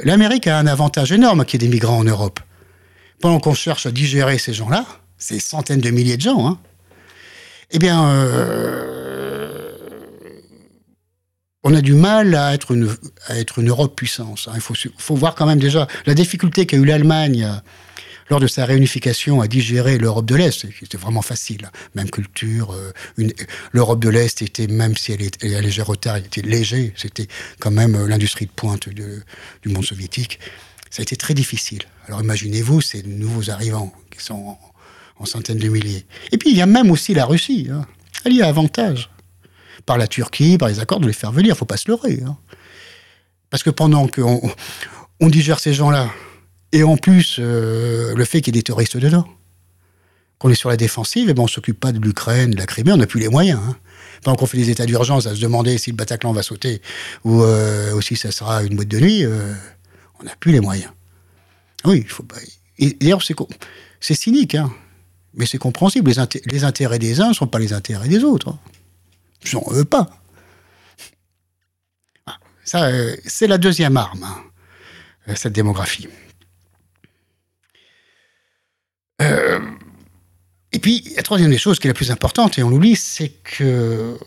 L'Amérique 0.02 0.46
a 0.46 0.58
un 0.58 0.66
avantage 0.66 1.12
énorme 1.12 1.44
qui 1.44 1.56
est 1.56 1.58
des 1.58 1.68
migrants 1.68 1.98
en 1.98 2.04
Europe. 2.04 2.40
Pendant 3.20 3.38
qu'on 3.38 3.54
cherche 3.54 3.86
à 3.86 3.92
digérer 3.92 4.38
ces 4.38 4.52
gens-là, 4.52 4.84
ces 5.16 5.38
centaines 5.38 5.80
de 5.80 5.90
milliers 5.90 6.16
de 6.16 6.22
gens, 6.22 6.48
hein, 6.48 6.58
eh 7.70 7.78
bien, 7.78 8.04
on 11.64 11.74
a 11.74 11.80
du 11.80 11.94
mal 11.94 12.34
à 12.34 12.54
être 12.54 12.72
une, 12.72 12.94
à 13.26 13.38
être 13.38 13.58
une 13.58 13.70
Europe 13.70 13.96
puissance. 13.96 14.48
Hein. 14.48 14.52
Il 14.54 14.60
faut, 14.60 15.16
voir 15.16 15.34
quand 15.34 15.46
même 15.46 15.58
déjà 15.58 15.88
la 16.04 16.14
difficulté 16.14 16.66
qu'a 16.66 16.76
eu 16.76 16.84
l'Allemagne 16.84 17.44
euh, 17.44 17.56
lors 18.28 18.38
de 18.38 18.46
sa 18.46 18.66
réunification 18.66 19.40
à 19.40 19.48
digérer 19.48 19.96
l'Europe 19.96 20.26
de 20.26 20.34
l'Est. 20.34 20.66
C'était 20.78 20.98
vraiment 20.98 21.22
facile. 21.22 21.64
Hein. 21.64 21.70
Même 21.94 22.10
culture. 22.10 22.72
Euh, 22.72 22.92
L'Europe 23.72 24.00
de 24.00 24.10
l'Est 24.10 24.42
était, 24.42 24.66
même 24.66 24.94
si 24.94 25.12
elle 25.12 25.22
était 25.22 25.54
à 25.54 25.60
léger 25.62 25.82
retard, 25.82 26.16
elle 26.16 26.26
était 26.26 26.42
léger. 26.42 26.92
C'était 26.96 27.28
quand 27.60 27.70
même 27.70 27.96
euh, 27.96 28.06
l'industrie 28.06 28.44
de 28.44 28.52
pointe 28.52 28.90
du 28.90 29.68
monde 29.68 29.84
soviétique. 29.84 30.38
Ça 30.90 31.00
a 31.00 31.02
été 31.02 31.16
très 31.16 31.32
difficile. 31.32 31.82
Alors 32.06 32.20
imaginez-vous 32.20 32.82
ces 32.82 33.02
nouveaux 33.02 33.50
arrivants 33.50 33.92
qui 34.10 34.22
sont 34.22 34.58
en, 35.18 35.24
centaines 35.24 35.58
de 35.58 35.68
milliers. 35.68 36.04
Et 36.30 36.36
puis 36.36 36.50
il 36.50 36.56
y 36.56 36.62
a 36.62 36.66
même 36.66 36.90
aussi 36.90 37.14
la 37.14 37.24
Russie. 37.24 37.68
Hein. 37.72 37.86
Elle 38.24 38.34
y 38.34 38.42
a 38.42 38.48
avantage 38.48 39.08
par 39.86 39.98
la 39.98 40.06
Turquie, 40.06 40.58
par 40.58 40.68
les 40.68 40.80
accords, 40.80 41.00
de 41.00 41.06
les 41.06 41.12
faire 41.12 41.32
venir. 41.32 41.54
Il 41.54 41.58
faut 41.58 41.64
pas 41.64 41.76
se 41.76 41.88
leurrer. 41.88 42.20
Hein. 42.26 42.36
Parce 43.50 43.62
que 43.62 43.70
pendant 43.70 44.08
qu'on 44.08 44.40
on 45.20 45.28
digère 45.28 45.60
ces 45.60 45.74
gens-là, 45.74 46.10
et 46.72 46.82
en 46.82 46.96
plus 46.96 47.36
euh, 47.38 48.14
le 48.14 48.24
fait 48.24 48.40
qu'il 48.40 48.54
y 48.54 48.58
ait 48.58 48.60
des 48.60 48.64
terroristes 48.64 48.96
dedans, 48.96 49.26
qu'on 50.38 50.50
est 50.50 50.56
sur 50.56 50.68
la 50.68 50.76
défensive, 50.76 51.28
et 51.28 51.30
eh 51.30 51.34
ben 51.34 51.42
on 51.42 51.46
s'occupe 51.46 51.78
pas 51.78 51.92
de 51.92 52.00
l'Ukraine, 52.00 52.50
de 52.50 52.56
la 52.56 52.66
Crimée, 52.66 52.92
on 52.92 52.96
n'a 52.96 53.06
plus 53.06 53.20
les 53.20 53.28
moyens. 53.28 53.60
Hein. 53.62 53.76
Pendant 54.22 54.36
qu'on 54.36 54.46
fait 54.46 54.58
des 54.58 54.70
états 54.70 54.86
d'urgence 54.86 55.26
à 55.26 55.34
se 55.34 55.40
demander 55.40 55.78
si 55.78 55.90
le 55.90 55.96
Bataclan 55.96 56.32
va 56.32 56.42
sauter 56.42 56.82
ou, 57.24 57.42
euh, 57.42 58.00
si 58.00 58.16
ça 58.16 58.30
sera 58.30 58.62
une 58.64 58.74
boîte 58.74 58.88
de 58.88 58.98
nuit, 58.98 59.24
euh, 59.24 59.54
on 60.20 60.24
n'a 60.24 60.34
plus 60.36 60.52
les 60.52 60.60
moyens. 60.60 60.90
Oui, 61.84 62.02
il 62.04 62.10
faut. 62.10 62.24
D'ailleurs, 63.00 63.22
c'est 64.00 64.14
cynique, 64.14 64.54
hein. 64.54 64.72
Mais 65.34 65.46
c'est 65.46 65.58
compréhensible. 65.58 66.10
Les, 66.46 66.64
intérêts 66.64 66.98
des 66.98 67.20
uns 67.20 67.28
ne 67.28 67.34
sont 67.34 67.46
pas 67.46 67.58
les 67.58 67.72
intérêts 67.72 68.08
des 68.08 68.22
autres. 68.22 68.56
J'en 69.44 69.62
veux 69.70 69.84
pas. 69.84 70.08
Ah, 72.26 72.86
euh, 72.86 73.14
c'est 73.26 73.46
la 73.46 73.58
deuxième 73.58 73.96
arme, 73.96 74.24
hein, 74.24 74.42
euh, 75.28 75.34
cette 75.36 75.52
démographie. 75.52 76.08
Euh, 79.22 79.60
et 80.72 80.78
puis, 80.80 81.12
la 81.14 81.22
troisième 81.22 81.50
des 81.50 81.58
choses 81.58 81.78
qui 81.78 81.86
est 81.86 81.90
la 81.90 81.94
plus 81.94 82.10
importante, 82.10 82.58
et 82.58 82.62
on 82.62 82.70
l'oublie, 82.70 82.96
c'est 82.96 83.28
que 83.28 84.18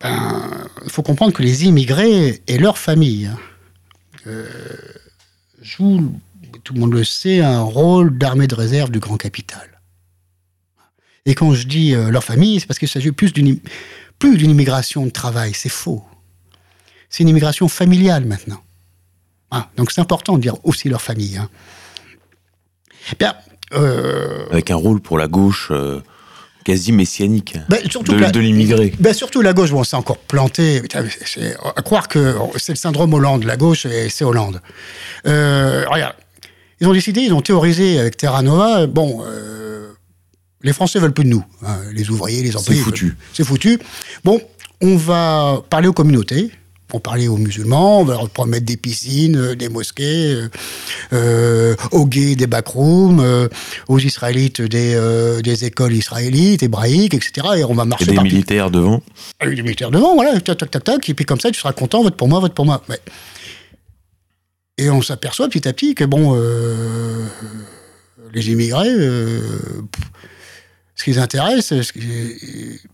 ben, 0.00 0.66
il 0.84 0.90
faut 0.90 1.02
comprendre 1.02 1.34
que 1.34 1.42
les 1.42 1.64
immigrés 1.64 2.42
et 2.46 2.56
leurs 2.56 2.78
familles 2.78 3.26
hein, 4.26 4.44
jouent, 5.60 6.18
tout 6.64 6.72
le 6.72 6.80
monde 6.80 6.94
le 6.94 7.04
sait, 7.04 7.40
un 7.40 7.60
rôle 7.60 8.16
d'armée 8.16 8.46
de 8.46 8.54
réserve 8.54 8.90
du 8.90 8.98
grand 8.98 9.18
capital. 9.18 9.69
Et 11.26 11.34
quand 11.34 11.52
je 11.54 11.66
dis 11.66 11.94
euh, 11.94 12.10
leur 12.10 12.24
famille, 12.24 12.60
c'est 12.60 12.66
parce 12.66 12.78
qu'il 12.78 12.88
s'agit 12.88 13.12
plus 13.12 13.32
d'une 13.32 13.58
plus 14.18 14.36
d'une 14.36 14.50
immigration 14.50 15.06
de 15.06 15.10
travail. 15.10 15.52
C'est 15.54 15.70
faux. 15.70 16.04
C'est 17.08 17.22
une 17.22 17.28
immigration 17.28 17.68
familiale 17.68 18.24
maintenant. 18.24 18.62
Ah, 19.50 19.68
donc 19.76 19.90
c'est 19.90 20.00
important 20.00 20.36
de 20.36 20.42
dire 20.42 20.56
aussi 20.64 20.88
leur 20.88 21.02
famille. 21.02 21.36
Hein. 21.36 21.48
Bien, 23.18 23.34
euh, 23.72 24.46
Avec 24.50 24.70
un 24.70 24.76
rôle 24.76 25.00
pour 25.00 25.18
la 25.18 25.26
gauche. 25.26 25.68
Euh, 25.70 26.00
quasi 26.62 26.92
messianique 26.92 27.56
ben, 27.70 27.80
surtout 27.88 28.12
de, 28.12 28.38
l'immigré. 28.38 28.92
Ben, 29.00 29.14
surtout 29.14 29.40
la 29.40 29.54
gauche, 29.54 29.70
bon, 29.70 29.82
c'est 29.82 29.96
encore 29.96 30.18
planté. 30.18 30.82
À 31.74 31.80
croire 31.80 32.06
que 32.06 32.36
c'est 32.56 32.72
le 32.72 32.76
syndrome 32.76 33.14
Hollande, 33.14 33.44
la 33.44 33.56
gauche, 33.56 33.86
et 33.86 34.10
c'est 34.10 34.24
Hollande. 34.24 34.60
regarde, 35.24 36.14
ils 36.80 36.86
ont 36.86 36.92
décidé, 36.92 37.22
ils 37.22 37.32
ont 37.32 37.40
théorisé 37.40 37.98
avec 37.98 38.18
Terra 38.18 38.42
Nova, 38.42 38.86
bon, 38.86 39.24
les 40.62 40.72
Français 40.72 40.98
veulent 40.98 41.12
plus 41.12 41.24
de 41.24 41.30
nous, 41.30 41.44
hein, 41.66 41.78
les 41.92 42.10
ouvriers, 42.10 42.42
les 42.42 42.56
employés. 42.56 42.80
C'est 42.80 42.84
foutu. 42.84 43.16
C'est 43.32 43.44
foutu. 43.44 43.78
Bon, 44.24 44.40
on 44.82 44.96
va 44.96 45.62
parler 45.70 45.88
aux 45.88 45.92
communautés, 45.92 46.50
on 46.92 46.96
va 46.96 47.00
parler 47.00 47.28
aux 47.28 47.36
musulmans, 47.36 48.00
on 48.00 48.04
va 48.04 48.14
leur 48.14 48.28
promettre 48.28 48.66
des 48.66 48.76
piscines, 48.76 49.36
euh, 49.36 49.54
des 49.54 49.68
mosquées, 49.68 50.34
euh, 50.34 50.48
euh, 51.12 51.76
aux 51.92 52.06
gays 52.06 52.36
des 52.36 52.46
backrooms, 52.46 53.48
aux 53.88 53.98
israélites 53.98 54.60
des, 54.60 55.40
des, 55.42 55.64
écoles 55.64 55.94
israélites, 55.94 56.62
hébraïques, 56.62 57.14
etc. 57.14 57.48
Et 57.58 57.64
on 57.64 57.74
va 57.74 57.84
marcher. 57.84 58.10
Et 58.10 58.14
des 58.14 58.22
militaires 58.22 58.70
devant 58.70 59.02
ah 59.38 59.46
Des 59.46 59.62
militaires 59.62 59.90
devant, 59.90 60.14
voilà, 60.14 60.38
tac, 60.40 60.58
tac, 60.58 60.70
tac, 60.70 60.84
tac. 60.84 61.08
Et 61.08 61.14
puis 61.14 61.24
comme 61.24 61.40
ça, 61.40 61.50
tu 61.50 61.58
seras 61.58 61.72
content, 61.72 62.02
vote 62.02 62.16
pour 62.16 62.28
moi, 62.28 62.40
vote 62.40 62.54
pour 62.54 62.66
moi. 62.66 62.82
Et 64.76 64.90
on 64.90 65.00
s'aperçoit 65.02 65.48
petit 65.48 65.68
à 65.68 65.72
petit 65.72 65.94
que, 65.94 66.04
bon, 66.04 66.38
les 68.32 68.50
immigrés 68.50 68.90
ce 71.00 71.04
qui 71.04 71.12
les 71.12 71.18
intéresse, 71.18 71.72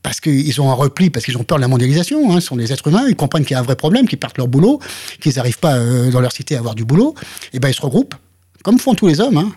parce 0.05 0.21
qu'ils 0.21 0.61
ont 0.61 0.71
un 0.71 0.75
repli, 0.75 1.11
parce 1.11 1.25
qu'ils 1.25 1.37
ont 1.37 1.43
peur 1.43 1.59
de 1.59 1.63
la 1.63 1.67
mondialisation, 1.67 2.31
hein, 2.31 2.41
ce 2.41 2.47
sont 2.47 2.57
des 2.57 2.73
êtres 2.73 2.87
humains, 2.87 3.05
ils 3.09 3.17
comprennent 3.17 3.45
qu'il 3.45 3.55
y 3.55 3.57
a 3.57 3.59
un 3.59 3.65
vrai 3.65 3.75
problème, 3.75 4.07
qu'ils 4.07 4.19
perdent 4.19 4.39
leur 4.39 4.47
boulot, 4.47 4.79
qu'ils 5.21 5.35
n'arrivent 5.35 5.59
pas 5.59 5.75
euh, 5.75 6.13
dans 6.13 6.21
leur 6.21 6.31
cité 6.31 6.55
à 6.55 6.61
avoir 6.61 6.77
du 6.77 6.85
boulot, 6.85 7.17
et 7.53 7.59
ben 7.59 7.69
ils 7.69 7.75
se 7.75 7.83
regroupent, 7.83 8.15
comme 8.63 8.79
font 8.79 8.95
tous 8.95 9.09
les 9.09 9.21
hommes. 9.21 9.39
Hein. 9.39 9.53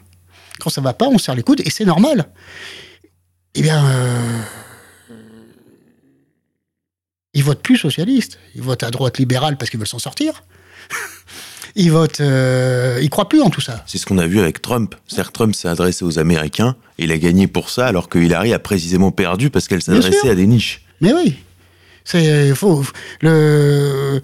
Quand 0.59 0.71
ça 0.71 0.81
va 0.81 0.93
pas, 0.93 1.07
on 1.07 1.19
serre 1.19 1.35
les 1.35 1.43
coudes, 1.43 1.61
et 1.63 1.69
c'est 1.69 1.85
normal. 1.85 2.27
Eh 3.53 3.61
bien, 3.61 3.85
euh, 3.85 4.39
ils 7.35 7.43
votent 7.43 7.61
plus 7.61 7.77
socialistes, 7.77 8.39
ils 8.55 8.63
votent 8.63 8.81
à 8.81 8.89
droite 8.89 9.19
libérale 9.19 9.57
parce 9.57 9.69
qu'ils 9.69 9.79
veulent 9.79 9.87
s'en 9.87 9.99
sortir. 9.99 10.41
Ils 11.79 11.91
votent, 11.91 12.21
euh, 12.21 12.99
ils 13.01 13.09
croient 13.09 13.29
plus 13.29 13.41
en 13.41 13.49
tout 13.49 13.61
ça. 13.61 13.83
C'est 13.87 13.97
ce 13.97 14.05
qu'on 14.05 14.17
a 14.17 14.27
vu 14.27 14.39
avec 14.39 14.61
Trump. 14.61 14.95
cest 15.07 15.31
Trump 15.31 15.55
s'est 15.55 15.67
adressé 15.67 16.05
aux 16.05 16.19
Américains, 16.19 16.75
et 16.97 17.05
il 17.05 17.11
a 17.11 17.17
gagné 17.17 17.47
pour 17.47 17.69
ça, 17.69 17.87
alors 17.87 18.09
que 18.09 18.19
Hillary 18.19 18.53
a 18.53 18.59
précisément 18.59 19.11
perdu 19.11 19.49
parce 19.49 19.67
qu'elle 19.67 19.81
s'adressait 19.81 20.29
à 20.29 20.35
des 20.35 20.45
niches. 20.45 20.85
Mais 21.01 21.13
oui, 21.13 21.35
c'est 22.03 22.53
faux. 22.53 22.83
Le 23.21 24.21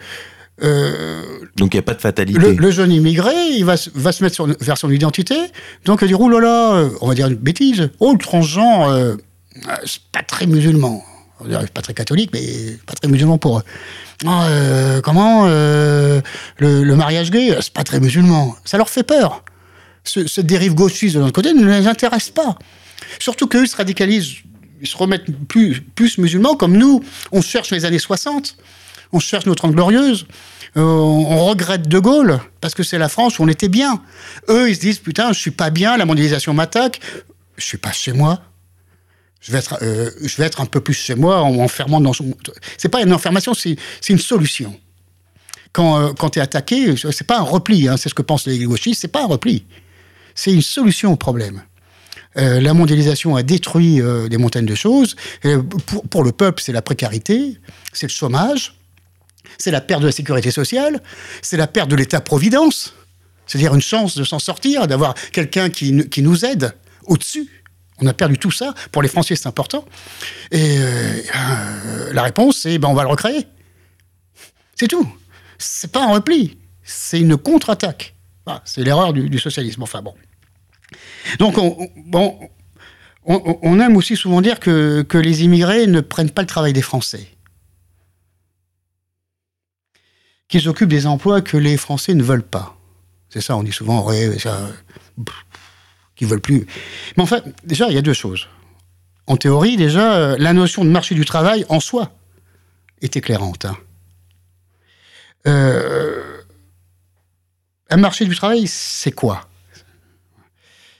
euh, 0.63 1.21
donc 1.57 1.73
il 1.73 1.77
n'y 1.77 1.79
a 1.79 1.83
pas 1.83 1.93
de 1.93 2.01
fatalité. 2.01 2.53
Le, 2.53 2.71
jeune 2.71 2.91
immigré, 2.91 3.33
il 3.51 3.65
va, 3.65 3.75
va 3.93 4.11
se 4.11 4.23
mettre 4.23 4.35
sur, 4.35 4.47
vers 4.47 4.77
son 4.77 4.89
identité, 4.89 5.35
donc 5.83 5.99
il 6.01 6.07
dit 6.07 6.13
oh 6.17 6.29
là 6.29 6.39
là, 6.39 6.75
euh, 6.75 6.89
on 7.01 7.07
va 7.09 7.13
dire 7.13 7.27
une 7.27 7.35
bêtise, 7.35 7.89
oh 7.99 8.13
le 8.13 8.17
transgenre, 8.17 8.89
euh, 8.89 9.15
c'est 9.85 10.01
pas 10.13 10.23
très 10.23 10.45
musulman. 10.45 11.03
On 11.39 11.65
pas 11.67 11.81
très 11.81 11.93
catholique, 11.93 12.29
mais 12.33 12.77
pas 12.85 12.93
très 12.93 13.07
musulman 13.07 13.37
pour 13.37 13.59
eux. 13.59 13.63
Euh, 14.25 15.01
comment 15.01 15.45
euh, 15.47 16.21
le, 16.57 16.95
mariage 16.95 17.29
gay, 17.31 17.55
c'est 17.59 17.73
pas 17.73 17.83
très 17.83 17.99
musulman. 17.99 18.55
Ça 18.63 18.77
leur 18.77 18.89
fait 18.89 19.03
peur. 19.03 19.43
Ce, 20.03 20.27
cette 20.27 20.45
dérive 20.45 20.75
gauchiste 20.75 21.15
de 21.15 21.19
l'autre 21.19 21.33
côté 21.33 21.53
ne 21.53 21.65
les 21.65 21.87
intéresse 21.87 22.29
pas. 22.29 22.57
Surtout 23.19 23.47
qu'eux 23.47 23.65
se 23.65 23.75
radicalisent, 23.75 24.35
ils 24.81 24.87
se 24.87 24.97
remettent 24.97 25.25
plus, 25.47 25.81
plus 25.81 26.17
musulmans, 26.17 26.55
comme 26.55 26.77
nous, 26.77 27.03
on 27.31 27.41
cherche 27.41 27.71
les 27.71 27.85
années 27.85 27.99
60, 27.99 28.55
on 29.11 29.19
cherche 29.19 29.45
notre 29.45 29.67
glorieuse, 29.67 30.25
euh, 30.77 30.81
on 30.81 31.45
regrette 31.45 31.87
De 31.87 31.99
Gaulle, 31.99 32.39
parce 32.61 32.73
que 32.73 32.83
c'est 32.83 32.97
la 32.97 33.09
France 33.09 33.39
où 33.39 33.43
on 33.43 33.47
était 33.47 33.69
bien. 33.69 34.01
Eux, 34.49 34.69
ils 34.69 34.75
se 34.75 34.81
disent, 34.81 34.99
putain, 34.99 35.33
je 35.33 35.39
suis 35.39 35.51
pas 35.51 35.69
bien, 35.69 35.97
la 35.97 36.05
mondialisation 36.05 36.53
m'attaque, 36.53 36.99
je 37.57 37.63
suis 37.63 37.77
pas 37.77 37.91
chez 37.91 38.13
moi, 38.13 38.41
je 39.45 39.51
vais 39.51 39.59
être, 39.59 39.77
euh, 39.83 40.09
je 40.23 40.37
vais 40.37 40.45
être 40.45 40.59
un 40.59 40.65
peu 40.65 40.81
plus 40.81 40.95
chez 40.95 41.13
moi 41.13 41.41
en 41.41 41.53
m'enfermant 41.53 42.01
dans 42.01 42.13
son. 42.13 42.35
C'est 42.77 42.89
pas 42.89 43.03
une 43.03 43.13
enfermation, 43.13 43.53
c'est 43.53 43.77
une 44.09 44.17
solution. 44.17 44.75
Quand, 45.71 45.99
euh, 45.99 46.29
tu 46.31 46.39
es 46.39 46.41
attaqué, 46.41 46.95
c'est 47.11 47.27
pas 47.27 47.37
un 47.37 47.43
repli, 47.43 47.87
hein, 47.87 47.95
c'est 47.95 48.09
ce 48.09 48.15
que 48.15 48.23
pensent 48.23 48.47
les 48.47 48.57
gauchistes, 48.63 49.01
c'est 49.01 49.07
pas 49.07 49.21
un 49.21 49.27
repli. 49.27 49.65
C'est 50.33 50.51
une 50.51 50.63
solution 50.63 51.13
au 51.13 51.15
problème. 51.15 51.61
Euh, 52.37 52.59
la 52.59 52.73
mondialisation 52.73 53.35
a 53.35 53.43
détruit 53.43 54.01
des 54.29 54.37
montagnes 54.37 54.65
de 54.65 54.75
choses. 54.75 55.15
Pour, 56.09 56.23
le 56.23 56.31
peuple, 56.31 56.63
c'est 56.63 56.73
la 56.73 56.81
précarité, 56.81 57.59
c'est 57.93 58.07
le 58.07 58.11
chômage, 58.11 58.75
c'est 59.59 59.71
la 59.71 59.79
perte 59.81 60.01
de 60.01 60.07
la 60.07 60.11
sécurité 60.11 60.49
sociale, 60.49 61.03
c'est 61.43 61.57
la 61.57 61.67
perte 61.67 61.89
de 61.89 61.95
l'État-providence, 61.95 62.95
c'est-à-dire 63.45 63.75
une 63.75 63.81
chance 63.81 64.17
de 64.17 64.23
s'en 64.23 64.39
sortir, 64.39 64.87
d'avoir 64.87 65.13
quelqu'un 65.31 65.69
qui 65.69 66.21
nous 66.23 66.45
aide 66.45 66.73
au-dessus. 67.05 67.47
On 68.01 68.07
a 68.07 68.13
perdu 68.13 68.37
tout 68.37 68.51
ça. 68.51 68.73
Pour 68.91 69.01
les 69.01 69.07
Français, 69.07 69.35
c'est 69.35 69.47
important. 69.47 69.85
Et 70.51 70.77
euh, 70.77 71.21
euh, 71.35 72.13
la 72.13 72.23
réponse, 72.23 72.57
c'est 72.59 72.77
ben, 72.77 72.89
on 72.89 72.93
va 72.93 73.03
le 73.03 73.09
recréer. 73.09 73.47
C'est 74.75 74.87
tout. 74.87 75.07
C'est 75.57 75.91
pas 75.91 76.03
un 76.03 76.13
repli. 76.13 76.57
C'est 76.83 77.19
une 77.19 77.37
contre-attaque. 77.37 78.15
c'est 78.65 78.83
l'erreur 78.83 79.13
du, 79.13 79.39
socialisme. 79.39 79.83
Enfin 79.83 80.01
bon. 80.01 80.13
Donc, 81.39 81.57
on, 83.25 83.79
aime 83.79 83.95
aussi 83.95 84.15
souvent 84.15 84.41
dire 84.41 84.59
que, 84.59 85.05
les 85.13 85.43
immigrés 85.43 85.87
ne 85.87 86.01
prennent 86.01 86.29
pas 86.29 86.41
le 86.41 86.47
travail 86.47 86.73
des 86.73 86.81
Français. 86.81 87.27
Qu'ils 90.47 90.69
occupent 90.69 90.89
des 90.89 91.07
emplois 91.07 91.41
que 91.41 91.57
les 91.57 91.77
Français 91.77 92.13
ne 92.13 92.21
veulent 92.21 92.43
pas. 92.43 92.77
C'est 93.29 93.41
ça, 93.41 93.57
on 93.57 93.63
dit 93.63 93.71
souvent, 93.71 94.07
ça, 94.37 94.69
qui 96.15 96.25
veulent 96.25 96.41
plus. 96.41 96.65
Mais 97.17 97.23
enfin, 97.23 97.41
déjà, 97.63 97.87
il 97.87 97.95
y 97.95 97.97
a 97.97 98.01
deux 98.01 98.13
choses. 98.13 98.47
En 99.27 99.37
théorie, 99.37 99.77
déjà, 99.77 100.15
euh, 100.15 100.35
la 100.39 100.53
notion 100.53 100.85
de 100.85 100.89
marché 100.89 101.15
du 101.15 101.25
travail 101.25 101.65
en 101.69 101.79
soi 101.79 102.11
est 103.01 103.15
éclairante. 103.17 103.65
Hein. 103.65 103.77
Euh, 105.47 106.41
un 107.89 107.97
marché 107.97 108.25
du 108.25 108.35
travail, 108.35 108.67
c'est 108.67 109.11
quoi? 109.11 109.47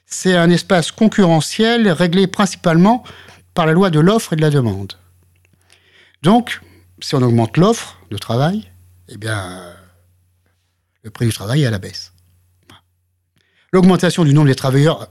C'est 0.06 0.36
un 0.36 0.50
espace 0.50 0.92
concurrentiel 0.92 1.90
réglé 1.90 2.28
principalement 2.28 3.04
par 3.54 3.66
la 3.66 3.74
loi 3.74 3.90
de 3.90 4.00
l'offre 4.00 4.34
et 4.34 4.36
de 4.36 4.42
la 4.42 4.50
demande. 4.50 4.94
Donc, 6.22 6.62
si 7.00 7.16
on 7.16 7.22
augmente 7.22 7.58
l'offre 7.58 8.00
de 8.12 8.18
travail, 8.18 8.72
eh 9.10 9.18
bien, 9.18 9.74
le 11.04 11.12
prix 11.12 11.26
du 11.26 11.34
travail 11.34 11.64
est 11.64 11.68
à 11.68 11.72
la 11.72 11.80
baisse. 11.80 12.15
L'augmentation 13.76 14.24
du 14.24 14.34
nombre 14.34 14.48
des 14.48 14.56
travailleurs 14.56 15.10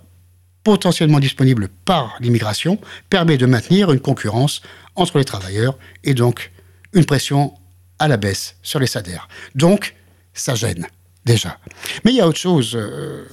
potentiellement 0.63 1.21
disponibles 1.21 1.69
par 1.85 2.17
l'immigration 2.21 2.81
permet 3.11 3.37
de 3.37 3.45
maintenir 3.45 3.93
une 3.93 4.01
concurrence 4.01 4.63
entre 4.95 5.19
les 5.19 5.27
travailleurs 5.27 5.77
et 6.03 6.15
donc 6.15 6.51
une 6.95 7.05
pression 7.05 7.53
à 7.99 8.09
la 8.09 8.17
baisse 8.17 8.57
sur 8.63 8.81
les 8.81 8.87
salaires. 8.87 9.29
Donc, 9.55 9.95
ça 10.33 10.55
gêne 10.55 10.87
déjà. 11.27 11.59
Mais 12.07 12.13
il 12.13 12.17
y 12.17 12.23
a 12.23 12.27
autre 12.27 12.39
chose. 12.39 12.75
Euh, 12.75 13.27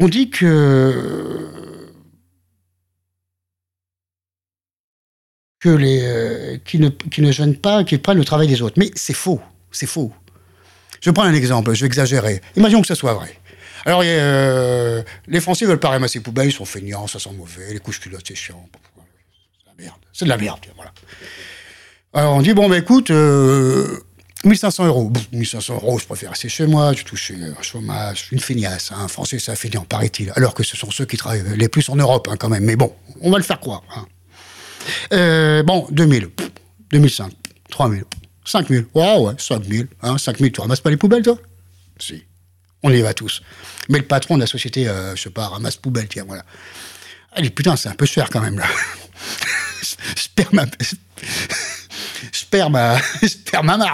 on 0.00 0.08
dit 0.08 0.30
que 0.30 1.50
que 5.60 5.68
les 5.68 6.00
euh, 6.02 6.56
qui, 6.64 6.78
ne, 6.78 6.88
qui 6.88 7.20
ne 7.20 7.30
gênent 7.30 7.58
pas, 7.58 7.84
qui 7.84 7.98
prennent 7.98 8.16
le 8.16 8.24
travail 8.24 8.48
des 8.48 8.62
autres. 8.62 8.76
Mais 8.78 8.90
c'est 8.94 9.12
faux, 9.12 9.42
c'est 9.70 9.86
faux. 9.86 10.14
Je 11.02 11.10
prends 11.10 11.24
un 11.24 11.34
exemple, 11.34 11.74
je 11.74 11.80
vais 11.80 11.86
exagérer. 11.86 12.40
Imaginons 12.56 12.80
que 12.80 12.86
ce 12.86 12.94
soit 12.94 13.12
vrai. 13.12 13.36
Alors, 13.84 14.02
euh, 14.04 15.02
les 15.26 15.40
Français 15.40 15.66
veulent 15.66 15.80
pas 15.80 15.88
ramasser 15.88 16.20
les 16.20 16.22
poubelles, 16.22 16.48
ils 16.48 16.52
sont 16.52 16.64
feignants, 16.64 17.08
ça 17.08 17.18
sent 17.18 17.32
mauvais, 17.36 17.72
les 17.72 17.80
couches 17.80 18.00
culottes, 18.00 18.24
c'est 18.26 18.36
chiant. 18.36 18.68
C'est 18.72 19.64
de 19.64 19.78
la 19.78 19.84
merde. 19.84 20.00
C'est 20.12 20.24
de 20.24 20.30
la 20.30 20.36
merde, 20.36 20.60
voilà. 20.76 20.92
Alors, 22.14 22.34
on 22.36 22.42
dit, 22.42 22.54
bon, 22.54 22.68
ben 22.68 22.76
écoute, 22.76 23.10
euh, 23.10 23.98
1500 24.44 24.86
euros. 24.86 25.12
1500 25.32 25.74
euros, 25.74 25.98
je 25.98 26.06
préfère 26.06 26.30
rester 26.30 26.48
chez 26.48 26.68
moi, 26.68 26.92
je 26.92 27.02
touche 27.02 27.32
un 27.32 27.62
chômage, 27.62 28.28
une 28.30 28.38
feignasse. 28.38 28.92
Un 28.92 29.00
hein. 29.00 29.08
Français, 29.08 29.40
ça 29.40 29.56
feignant, 29.56 29.84
paraît-il. 29.84 30.32
Alors 30.36 30.54
que 30.54 30.62
ce 30.62 30.76
sont 30.76 30.92
ceux 30.92 31.04
qui 31.04 31.16
travaillent 31.16 31.42
les 31.56 31.68
plus 31.68 31.88
en 31.88 31.96
Europe, 31.96 32.28
hein, 32.30 32.36
quand 32.38 32.48
même. 32.48 32.64
Mais 32.64 32.76
bon, 32.76 32.92
on 33.20 33.30
va 33.30 33.38
le 33.38 33.44
faire 33.44 33.58
croire. 33.58 33.82
Hein. 33.96 34.06
Euh, 35.12 35.62
bon, 35.64 35.88
2000, 35.90 36.28
2005, 36.90 37.32
3000, 37.70 38.04
5000. 38.44 38.86
Ouais, 38.94 39.18
ouais, 39.18 39.34
5000. 39.38 39.88
Hein, 40.02 40.18
5000, 40.18 40.52
tu 40.52 40.60
ramasses 40.60 40.80
pas 40.80 40.90
les 40.90 40.96
poubelles, 40.96 41.22
toi? 41.22 41.38
Si. 41.98 42.24
On 42.82 42.90
y 42.90 43.00
va 43.00 43.14
tous. 43.14 43.42
Mais 43.88 43.98
le 43.98 44.04
patron 44.04 44.36
de 44.36 44.40
la 44.40 44.46
société, 44.46 44.88
euh, 44.88 45.14
je 45.14 45.22
sais 45.22 45.30
pas, 45.30 45.48
ramasse 45.48 45.76
poubelle, 45.76 46.08
tiens, 46.08 46.24
voilà. 46.26 46.44
Allez, 47.32 47.50
putain, 47.50 47.76
c'est 47.76 47.88
un 47.88 47.94
peu 47.94 48.06
cher 48.06 48.28
quand 48.30 48.40
même, 48.40 48.58
là. 48.58 48.66
je 50.16 50.56
ma 50.56 50.66
je 52.32 52.44
ma, 53.62 53.76
ma. 53.76 53.92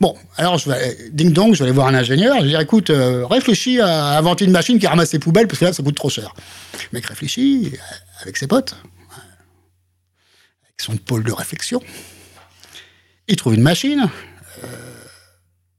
Bon, 0.00 0.16
alors 0.36 0.60
ding 1.10 1.32
dong, 1.32 1.54
je 1.54 1.58
vais 1.58 1.64
aller 1.64 1.72
voir 1.72 1.88
un 1.88 1.94
ingénieur. 1.94 2.36
Je 2.38 2.42
vais 2.42 2.48
dire, 2.50 2.60
écoute, 2.60 2.90
euh, 2.90 3.26
réfléchis 3.26 3.80
à 3.80 4.18
inventer 4.18 4.44
une 4.44 4.50
machine 4.50 4.78
qui 4.78 4.86
ramasse 4.86 5.12
les 5.12 5.18
poubelles 5.18 5.46
parce 5.46 5.58
que 5.58 5.64
là, 5.66 5.72
ça 5.72 5.82
coûte 5.82 5.96
trop 5.96 6.10
cher. 6.10 6.34
Le 6.74 6.98
mec 6.98 7.06
réfléchit 7.06 7.72
euh, 7.72 8.22
avec 8.22 8.36
ses 8.36 8.46
potes, 8.46 8.74
avec 9.12 10.80
son 10.80 10.96
pôle 10.96 11.24
de 11.24 11.32
réflexion. 11.32 11.82
Ils 13.28 13.36
trouvent 13.36 13.54
une 13.54 13.62
machine. 13.62 14.08
Euh, 14.62 15.04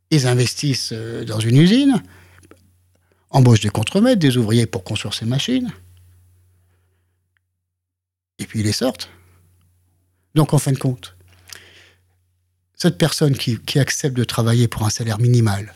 ils 0.09 0.27
investissent 0.27 0.93
dans 0.93 1.39
une 1.39 1.57
usine, 1.57 2.03
embauchent 3.29 3.61
des 3.61 3.69
contremaîtres, 3.69 4.19
des 4.19 4.37
ouvriers 4.37 4.67
pour 4.67 4.83
construire 4.83 5.13
ces 5.13 5.25
machines. 5.25 5.71
Et 8.39 8.45
puis 8.45 8.59
ils 8.59 8.65
les 8.65 8.71
sortent. 8.71 9.09
Donc 10.35 10.53
en 10.53 10.59
fin 10.59 10.71
de 10.71 10.77
compte, 10.77 11.15
cette 12.75 12.97
personne 12.97 13.37
qui, 13.37 13.79
accepte 13.79 14.17
de 14.17 14.23
travailler 14.23 14.67
pour 14.67 14.83
un 14.83 14.89
salaire 14.89 15.19
minimal 15.19 15.73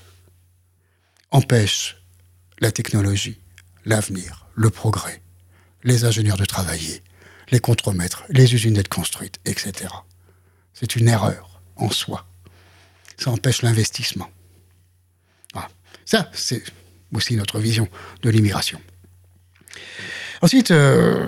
empêche 1.31 1.97
la 2.59 2.71
technologie, 2.71 3.39
l'avenir, 3.85 4.47
le 4.55 4.69
progrès, 4.69 5.21
les 5.83 6.05
ingénieurs 6.05 6.37
de 6.37 6.45
travailler, 6.45 7.01
les 7.49 7.59
contremaîtres, 7.59 8.23
les 8.29 8.53
usines 8.53 8.73
d'être 8.73 8.89
construites, 8.89 9.39
etc. 9.45 9.87
C'est 10.73 10.95
une 10.95 11.07
erreur 11.07 11.56
en 11.77 11.89
soi. 11.89 12.25
Ça 13.17 13.31
empêche 13.31 13.61
l'investissement. 13.61 14.29
Ça, 16.05 16.31
c'est 16.33 16.63
aussi 17.13 17.35
notre 17.35 17.59
vision 17.59 17.89
de 18.21 18.29
l'immigration. 18.29 18.79
Ensuite, 20.41 20.71
euh, 20.71 21.27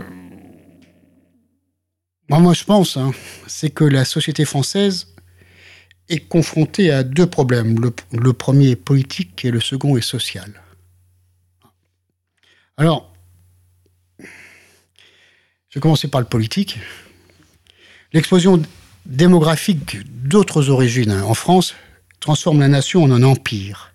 moi, 2.29 2.53
je 2.53 2.63
pense, 2.63 2.95
hein, 2.95 3.11
c'est 3.47 3.71
que 3.71 3.83
la 3.83 4.05
société 4.05 4.45
française 4.45 5.13
est 6.07 6.27
confronté 6.27 6.91
à 6.91 7.03
deux 7.03 7.27
problèmes. 7.27 7.77
Le, 8.11 8.33
premier 8.33 8.69
est 8.69 8.75
politique 8.77 9.43
et 9.43 9.51
le 9.51 9.59
second 9.59 9.97
est 9.97 10.01
social. 10.01 10.61
Alors, 12.77 13.13
je 14.19 15.75
vais 15.75 15.81
commencer 15.81 16.07
par 16.07 16.21
le 16.21 16.27
politique. 16.27 16.79
L'explosion 18.13 18.61
démographique 19.09 19.97
d'autres 20.27 20.69
origines 20.69 21.11
hein, 21.11 21.23
en 21.23 21.33
France 21.33 21.75
transforme 22.19 22.59
la 22.59 22.67
nation 22.67 23.03
en 23.03 23.11
un 23.11 23.23
empire. 23.23 23.93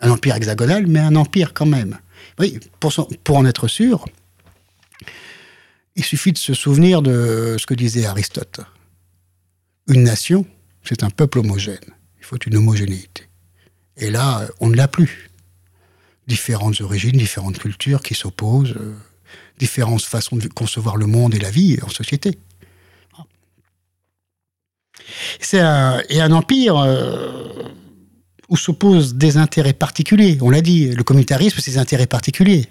Un 0.00 0.10
empire 0.10 0.36
hexagonal, 0.36 0.86
mais 0.86 1.00
un 1.00 1.16
empire 1.16 1.52
quand 1.52 1.66
même. 1.66 1.98
Oui, 2.38 2.58
pour, 2.80 3.36
en 3.36 3.44
être 3.44 3.68
sûr, 3.68 4.04
il 5.96 6.04
suffit 6.04 6.32
de 6.32 6.38
se 6.38 6.54
souvenir 6.54 7.02
de 7.02 7.56
ce 7.58 7.66
que 7.66 7.74
disait 7.74 8.06
Aristote. 8.06 8.60
Une 9.88 10.04
nation, 10.04 10.46
c'est 10.84 11.02
un 11.02 11.10
peuple 11.10 11.40
homogène. 11.40 11.78
Il 12.18 12.24
faut 12.24 12.38
une 12.38 12.56
homogénéité. 12.56 13.28
Et 13.96 14.10
là, 14.10 14.48
on 14.60 14.68
ne 14.68 14.76
l'a 14.76 14.88
plus. 14.88 15.30
Différentes 16.28 16.80
origines, 16.80 17.16
différentes 17.16 17.58
cultures 17.58 18.02
qui 18.02 18.14
s'opposent, 18.14 18.76
euh, 18.78 18.94
différentes 19.58 20.02
façons 20.02 20.36
de 20.36 20.46
concevoir 20.48 20.96
le 20.96 21.06
monde 21.06 21.34
et 21.34 21.40
la 21.40 21.50
vie 21.50 21.78
en 21.82 21.88
société. 21.88 22.38
C'est 25.40 25.60
un, 25.60 26.32
empire 26.32 26.76
euh, 26.78 27.52
où 28.48 28.56
s'opposent 28.56 29.14
des 29.14 29.36
intérêts 29.36 29.72
particuliers. 29.72 30.38
On 30.40 30.50
l'a 30.50 30.60
dit, 30.60 30.88
le 30.88 31.02
communautarisme, 31.02 31.58
c'est 31.60 31.72
des 31.72 31.78
intérêts 31.78 32.06
particuliers. 32.06 32.66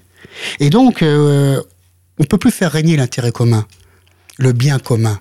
Et 0.60 0.70
donc, 0.70 1.02
euh, 1.02 1.62
on 2.18 2.24
ne 2.24 2.28
peut 2.28 2.38
plus 2.38 2.52
faire 2.52 2.72
régner 2.72 2.98
l'intérêt 2.98 3.32
commun, 3.32 3.66
le 4.38 4.54
bien 4.54 4.80
commun, 4.80 5.20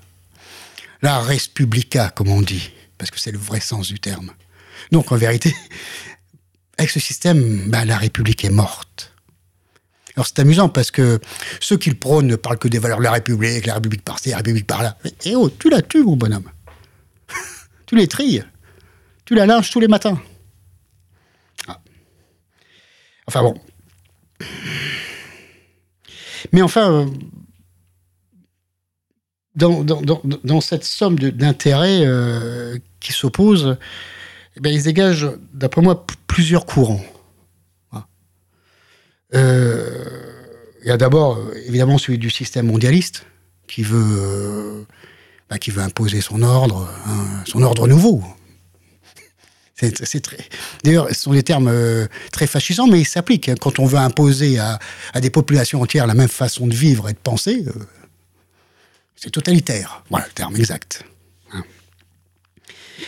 la 1.02 1.18
res 1.20 1.48
publica, 1.52 2.10
comme 2.10 2.28
on 2.28 2.42
dit 2.42 2.70
parce 3.00 3.10
que 3.10 3.18
c'est 3.18 3.32
le 3.32 3.38
vrai 3.38 3.60
sens 3.60 3.88
du 3.88 3.98
terme. 3.98 4.30
Donc 4.92 5.10
en 5.10 5.16
vérité, 5.16 5.56
avec 6.78 6.90
ce 6.90 7.00
système, 7.00 7.70
bah, 7.70 7.86
la 7.86 7.96
République 7.96 8.44
est 8.44 8.50
morte. 8.50 9.12
Alors 10.16 10.26
c'est 10.26 10.38
amusant 10.40 10.68
parce 10.68 10.90
que 10.90 11.18
ceux 11.60 11.78
qui 11.78 11.88
le 11.88 11.96
prônent 11.96 12.26
ne 12.26 12.36
parlent 12.36 12.58
que 12.58 12.68
des 12.68 12.78
valeurs 12.78 12.98
de 12.98 13.04
la 13.04 13.12
République, 13.12 13.64
la 13.64 13.74
République 13.74 14.04
par-ci, 14.04 14.30
la 14.30 14.36
République 14.36 14.66
par-là. 14.66 14.98
Et 15.24 15.34
oh, 15.34 15.48
tu 15.48 15.70
la 15.70 15.80
tues, 15.80 16.02
mon 16.02 16.16
bonhomme? 16.16 16.50
Tu 17.90 17.96
les 17.96 18.06
trilles. 18.06 18.44
Tu 19.24 19.34
la 19.34 19.46
linges 19.46 19.68
tous 19.72 19.80
les 19.80 19.88
matins. 19.88 20.22
Ah. 21.66 21.80
Enfin 23.26 23.42
bon. 23.42 23.60
Mais 26.52 26.62
enfin, 26.62 27.08
euh, 29.60 29.84
dans, 30.44 30.60
cette 30.60 30.84
somme 30.84 31.18
d'intérêts 31.18 32.06
euh, 32.06 32.78
qui 33.00 33.12
s'opposent, 33.12 33.76
eh 34.56 34.68
ils 34.68 34.84
dégagent, 34.84 35.32
d'après 35.52 35.82
moi, 35.82 36.06
plusieurs 36.28 36.66
courants. 36.66 37.02
Euh, 39.34 40.06
il 40.82 40.88
y 40.88 40.92
a 40.92 40.96
d'abord, 40.96 41.40
évidemment, 41.66 41.98
celui 41.98 42.18
du 42.18 42.30
système 42.30 42.66
mondialiste, 42.66 43.26
qui 43.66 43.82
veut, 43.82 44.86
qui 45.58 45.70
veut 45.70 45.82
imposer 45.82 46.20
son 46.20 46.42
ordre, 46.42 46.88
hein, 47.06 47.42
son 47.46 47.62
ordre 47.62 47.88
nouveau. 47.88 48.22
C'est 50.04 50.20
très. 50.20 50.38
D'ailleurs, 50.84 51.08
ce 51.08 51.14
sont 51.14 51.32
des 51.32 51.42
termes 51.42 51.68
euh, 51.68 52.06
très 52.32 52.46
fascisants, 52.46 52.86
mais 52.86 53.00
ils 53.00 53.06
s'appliquent. 53.06 53.48
Hein. 53.48 53.54
Quand 53.60 53.78
on 53.78 53.86
veut 53.86 53.98
imposer 53.98 54.58
à, 54.58 54.78
des 55.20 55.30
populations 55.30 55.80
entières 55.80 56.06
la 56.06 56.14
même 56.14 56.28
façon 56.28 56.66
de 56.66 56.74
vivre 56.74 57.08
et 57.08 57.12
de 57.12 57.18
penser, 57.18 57.64
c'est 59.16 59.30
totalitaire. 59.30 60.02
Voilà 60.10 60.26
le 60.26 60.32
terme 60.32 60.56
exact. 60.56 61.04
Hein. 61.52 61.62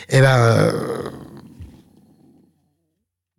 Eh 0.08 0.20
ben, 0.20 0.38
euh, 0.38 1.10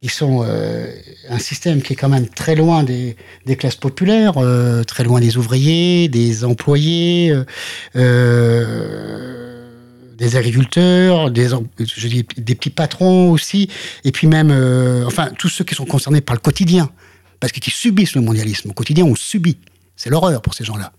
ils 0.03 0.11
sont 0.11 0.43
euh, 0.45 0.85
un 1.29 1.39
système 1.39 1.81
qui 1.81 1.93
est 1.93 1.95
quand 1.95 2.09
même 2.09 2.27
très 2.27 2.55
loin 2.55 2.83
des, 2.83 3.15
classes 3.57 3.75
populaires, 3.75 4.33
euh, 4.37 4.83
très 4.83 5.03
loin 5.03 5.19
des 5.19 5.37
ouvriers, 5.37 6.09
des 6.09 6.45
employés, 6.45 7.33
des 7.95 8.03
agriculteurs, 10.35 11.31
des, 11.31 11.49
des 12.37 12.55
petits 12.55 12.69
patrons 12.69 13.31
aussi, 13.31 13.69
et 14.03 14.11
puis 14.11 14.27
même, 14.27 14.51
enfin, 15.07 15.29
tous 15.39 15.49
ceux 15.49 15.63
qui 15.63 15.73
sont 15.73 15.85
concernés 15.85 16.21
par 16.21 16.35
le 16.35 16.41
quotidien, 16.41 16.91
parce 17.39 17.51
qu'ils 17.51 17.73
subissent 17.73 18.15
le 18.15 18.21
mondialisme. 18.21 18.69
Au 18.69 18.73
quotidien, 18.73 19.05
on 19.05 19.15
subit. 19.15 19.57
C'est 19.95 20.09
l'horreur 20.09 20.41
pour 20.41 20.53
ces 20.53 20.63
gens-là 20.63 20.91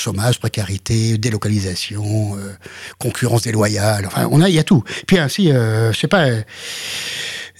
chômage, 0.00 0.40
précarité, 0.40 1.18
délocalisation, 1.18 2.36
euh, 2.36 2.52
concurrence 2.98 3.42
déloyale. 3.42 4.06
Enfin, 4.06 4.28
on 4.30 4.40
a, 4.40 4.48
il 4.48 4.54
y 4.54 4.58
a 4.58 4.64
tout. 4.64 4.82
Puis 5.06 5.18
ainsi, 5.18 5.52
euh, 5.52 5.92
je 5.92 5.98
sais 5.98 6.08
pas. 6.08 6.26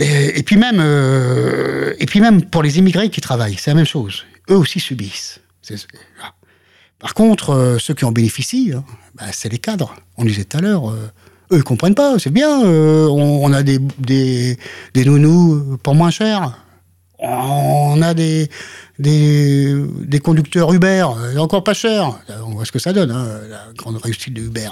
Euh, 0.00 0.30
et, 0.34 0.42
puis 0.42 0.56
même, 0.56 0.80
et 1.98 2.06
puis 2.06 2.20
même 2.20 2.44
pour 2.44 2.62
les 2.62 2.78
immigrés 2.78 3.10
qui 3.10 3.20
travaillent, 3.20 3.56
c'est 3.58 3.70
la 3.70 3.74
même 3.74 3.86
chose. 3.86 4.24
Eux 4.48 4.56
aussi 4.56 4.80
subissent. 4.80 5.40
Par 6.98 7.14
contre, 7.14 7.76
ceux 7.78 7.94
qui 7.94 8.04
en 8.04 8.12
bénéficient, 8.12 8.72
hein, 8.74 8.84
bah, 9.14 9.26
c'est 9.32 9.48
les 9.48 9.58
cadres. 9.58 9.94
On 10.16 10.24
disait 10.24 10.44
tout 10.44 10.58
à 10.58 10.60
l'heure. 10.60 10.90
eux, 10.90 11.10
ils 11.52 11.62
comprennent 11.62 11.94
pas. 11.94 12.18
C'est 12.18 12.32
bien. 12.32 12.60
On, 12.60 13.52
a 13.52 13.62
des, 13.62 13.78
des, 13.98 14.58
des 14.94 15.04
nounous 15.04 15.78
pour 15.82 15.94
moins 15.94 16.10
cher 16.10 16.56
on 17.20 18.00
a 18.02 18.14
des, 18.14 18.48
des, 18.98 20.20
conducteurs 20.22 20.72
Uber, 20.72 21.06
encore 21.38 21.64
pas 21.64 21.74
cher. 21.74 22.18
On 22.46 22.50
voit 22.50 22.64
ce 22.64 22.72
que 22.72 22.78
ça 22.78 22.92
donne, 22.92 23.10
hein, 23.10 23.40
la 23.48 23.66
grande 23.76 23.96
réussite 23.96 24.34
de 24.34 24.42
Uber. 24.42 24.70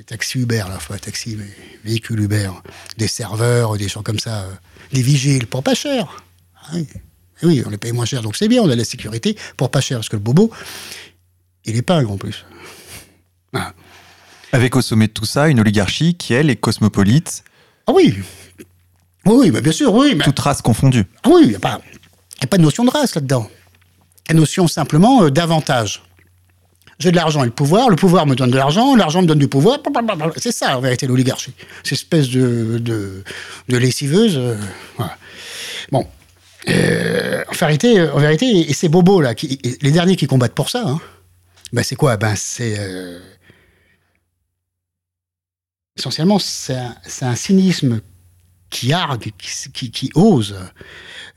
Les 0.00 0.04
taxis 0.04 0.38
Uber, 0.38 0.64
la 0.70 0.78
fois, 0.78 0.98
taxis, 0.98 1.36
véhicules 1.84 2.20
Uber, 2.20 2.50
des 2.96 3.06
serveurs, 3.06 3.76
des 3.76 3.86
gens 3.86 4.02
comme 4.02 4.18
ça, 4.18 4.44
euh, 4.44 4.52
des 4.94 5.02
vigiles 5.02 5.46
pour 5.46 5.62
pas 5.62 5.74
cher. 5.74 6.24
Ah 6.56 6.76
oui. 7.42 7.62
on 7.66 7.68
les 7.68 7.76
paye 7.76 7.92
moins 7.92 8.06
cher, 8.06 8.22
donc 8.22 8.34
c'est 8.34 8.48
bien, 8.48 8.62
on 8.62 8.70
a 8.70 8.74
la 8.74 8.84
sécurité 8.84 9.36
pour 9.58 9.70
pas 9.70 9.82
cher, 9.82 9.98
parce 9.98 10.08
que 10.08 10.16
le 10.16 10.22
bobo, 10.22 10.50
il 11.66 11.76
est 11.76 11.82
pas 11.82 12.02
en 12.02 12.16
plus. 12.16 12.46
Ah. 13.52 13.74
Avec 14.52 14.74
au 14.74 14.80
sommet 14.80 15.08
de 15.08 15.12
tout 15.12 15.26
ça, 15.26 15.48
une 15.48 15.60
oligarchie 15.60 16.14
qui, 16.14 16.32
elle, 16.32 16.48
est 16.48 16.56
cosmopolite. 16.56 17.44
Ah 17.86 17.92
oui, 17.92 18.16
oui, 19.26 19.50
bien 19.50 19.72
sûr, 19.72 19.92
oui. 19.92 20.16
Toute 20.24 20.38
race 20.38 20.62
confondue. 20.62 21.04
Ah 21.24 21.28
oui, 21.30 21.42
il 21.42 21.48
n'y 21.50 21.56
a, 21.56 21.58
pas 21.58 22.56
de 22.56 22.62
notion 22.62 22.86
de 22.86 22.90
race 22.90 23.14
là-dedans. 23.16 23.50
La 24.30 24.34
notion 24.34 24.66
simplement 24.66 25.24
euh, 25.24 25.30
d'avantage. 25.30 26.02
J'ai 27.00 27.10
de 27.10 27.16
l'argent 27.16 27.42
et 27.42 27.46
le 27.46 27.50
pouvoir, 27.50 27.88
le 27.88 27.96
pouvoir 27.96 28.26
me 28.26 28.34
donne 28.34 28.50
de 28.50 28.58
l'argent, 28.58 28.94
l'argent 28.94 29.22
me 29.22 29.26
donne 29.26 29.38
du 29.38 29.48
pouvoir. 29.48 29.78
C'est 30.36 30.52
ça, 30.52 30.76
en 30.76 30.82
vérité, 30.82 31.06
l'oligarchie. 31.06 31.54
Cette 31.82 31.94
espèce 31.94 32.28
de, 32.28 32.76
de, 32.78 33.24
de 33.70 33.76
lessiveuse. 33.78 34.36
Euh, 34.36 34.56
bon. 35.90 36.06
Euh, 36.68 37.42
en 37.48 37.52
vérité, 37.54 38.02
en 38.02 38.18
vérité, 38.18 38.70
et 38.70 38.74
ces 38.74 38.90
bobos 38.90 39.22
là, 39.22 39.32
les 39.80 39.90
derniers 39.90 40.14
qui 40.14 40.26
combattent 40.26 40.54
pour 40.54 40.68
ça, 40.68 40.84
hein, 40.86 41.00
ben 41.72 41.82
c'est 41.82 41.96
quoi? 41.96 42.18
Ben 42.18 42.34
c'est 42.36 42.78
euh, 42.78 43.18
essentiellement 45.96 46.38
c'est 46.38 46.74
un, 46.74 46.94
un, 47.22 47.34
cynisme 47.34 48.02
qui 48.68 48.92
argue, 48.92 49.32
qui, 49.72 49.90
qui, 49.90 50.10
ose 50.14 50.54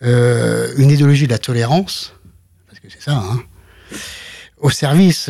une 0.02 0.92
idéologie 0.92 1.26
de 1.26 1.32
la 1.32 1.40
tolérance, 1.40 2.14
parce 2.68 2.82
que 2.82 2.90
c'est 2.90 3.02
ça, 3.02 3.16
hein, 3.16 3.42
au 4.64 4.72
service 4.72 5.30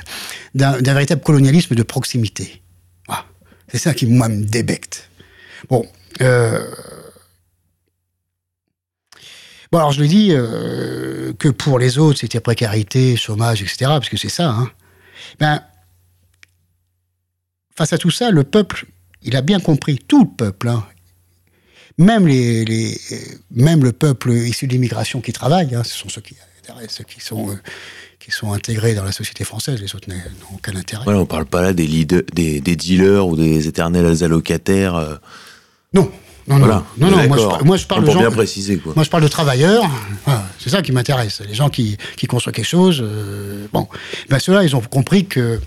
d'un 0.54 0.76
véritable 0.82 1.22
colonialisme 1.22 1.74
de 1.74 1.82
proximité. 1.82 2.62
Ah, 3.08 3.24
c'est 3.68 3.78
ça 3.78 3.94
qui, 3.94 4.06
moi, 4.06 4.28
me 4.28 4.44
débecte. 4.44 5.08
Bon. 5.70 5.86
Euh, 6.20 6.70
bon, 9.70 9.78
alors 9.78 9.92
je 9.92 10.02
le 10.02 10.08
dis 10.08 10.32
euh, 10.32 11.32
que 11.38 11.48
pour 11.48 11.78
les 11.78 11.96
autres, 11.96 12.18
c'était 12.18 12.40
précarité, 12.40 13.16
chômage, 13.16 13.62
etc., 13.62 13.76
parce 13.86 14.10
que 14.10 14.18
c'est 14.18 14.28
ça. 14.28 14.50
Hein. 14.50 14.70
Ben, 15.38 15.64
face 17.74 17.94
à 17.94 17.98
tout 17.98 18.10
ça, 18.10 18.30
le 18.30 18.44
peuple, 18.44 18.86
il 19.22 19.36
a 19.36 19.40
bien 19.40 19.60
compris, 19.60 19.96
tout 19.96 20.24
le 20.24 20.36
peuple, 20.36 20.68
hein, 20.68 20.84
même, 21.98 22.26
les, 22.26 22.98
même 23.50 23.84
le 23.84 23.92
peuple 23.92 24.32
issu 24.32 24.66
de 24.66 24.72
l'immigration 24.72 25.20
qui 25.20 25.32
travaille, 25.32 25.74
hein, 25.74 25.84
ce 25.84 25.94
sont 25.94 26.08
ceux 26.08 26.20
qui, 26.20 26.36
ceux 26.88 27.04
qui 27.04 27.20
sont, 27.20 27.50
euh, 27.50 27.54
qui 28.24 28.30
sont 28.30 28.52
intégrés 28.52 28.94
dans 28.94 29.04
la 29.04 29.12
société 29.12 29.44
française, 29.44 29.80
les 29.80 29.94
autres 29.94 30.08
n'ont 30.08 30.54
aucun 30.54 30.76
intérêt. 30.76 31.04
on 31.06 31.20
ne 31.20 31.24
parle 31.24 31.46
pas 31.46 31.62
là 31.62 31.72
des, 31.72 31.86
des, 32.04 32.60
des, 32.60 32.76
dealers 32.76 33.26
ou 33.26 33.36
des 33.36 33.66
éternels 33.66 34.22
allocataires. 34.22 34.94
Euh. 34.94 35.16
Non, 35.92 36.10
non, 36.46 36.58
non, 36.58 36.66
non, 36.98 37.10
non 37.10 37.28
moi, 37.64 37.76
je, 37.76 37.86
parle 37.86 38.04
de 38.04 38.10
gens. 38.10 38.18
bien 38.18 38.30
préciser, 38.30 38.78
quoi. 38.78 38.92
Moi 38.96 39.04
je 39.04 39.10
parle 39.10 39.22
de 39.22 39.28
travailleurs. 39.28 39.84
c'est 40.58 40.70
ça 40.70 40.82
qui 40.82 40.92
m'intéresse. 40.92 41.40
Les 41.46 41.54
gens 41.54 41.68
qui, 41.68 41.96
qui 42.16 42.26
construisent 42.26 42.54
quelque 42.54 42.64
chose. 42.64 43.00
Euh, 43.02 43.66
bon, 43.72 43.88
ben 44.28 44.38
ceux-là, 44.38 44.64
ils 44.64 44.74
ont 44.74 44.80
compris 44.80 45.26
que 45.26 45.60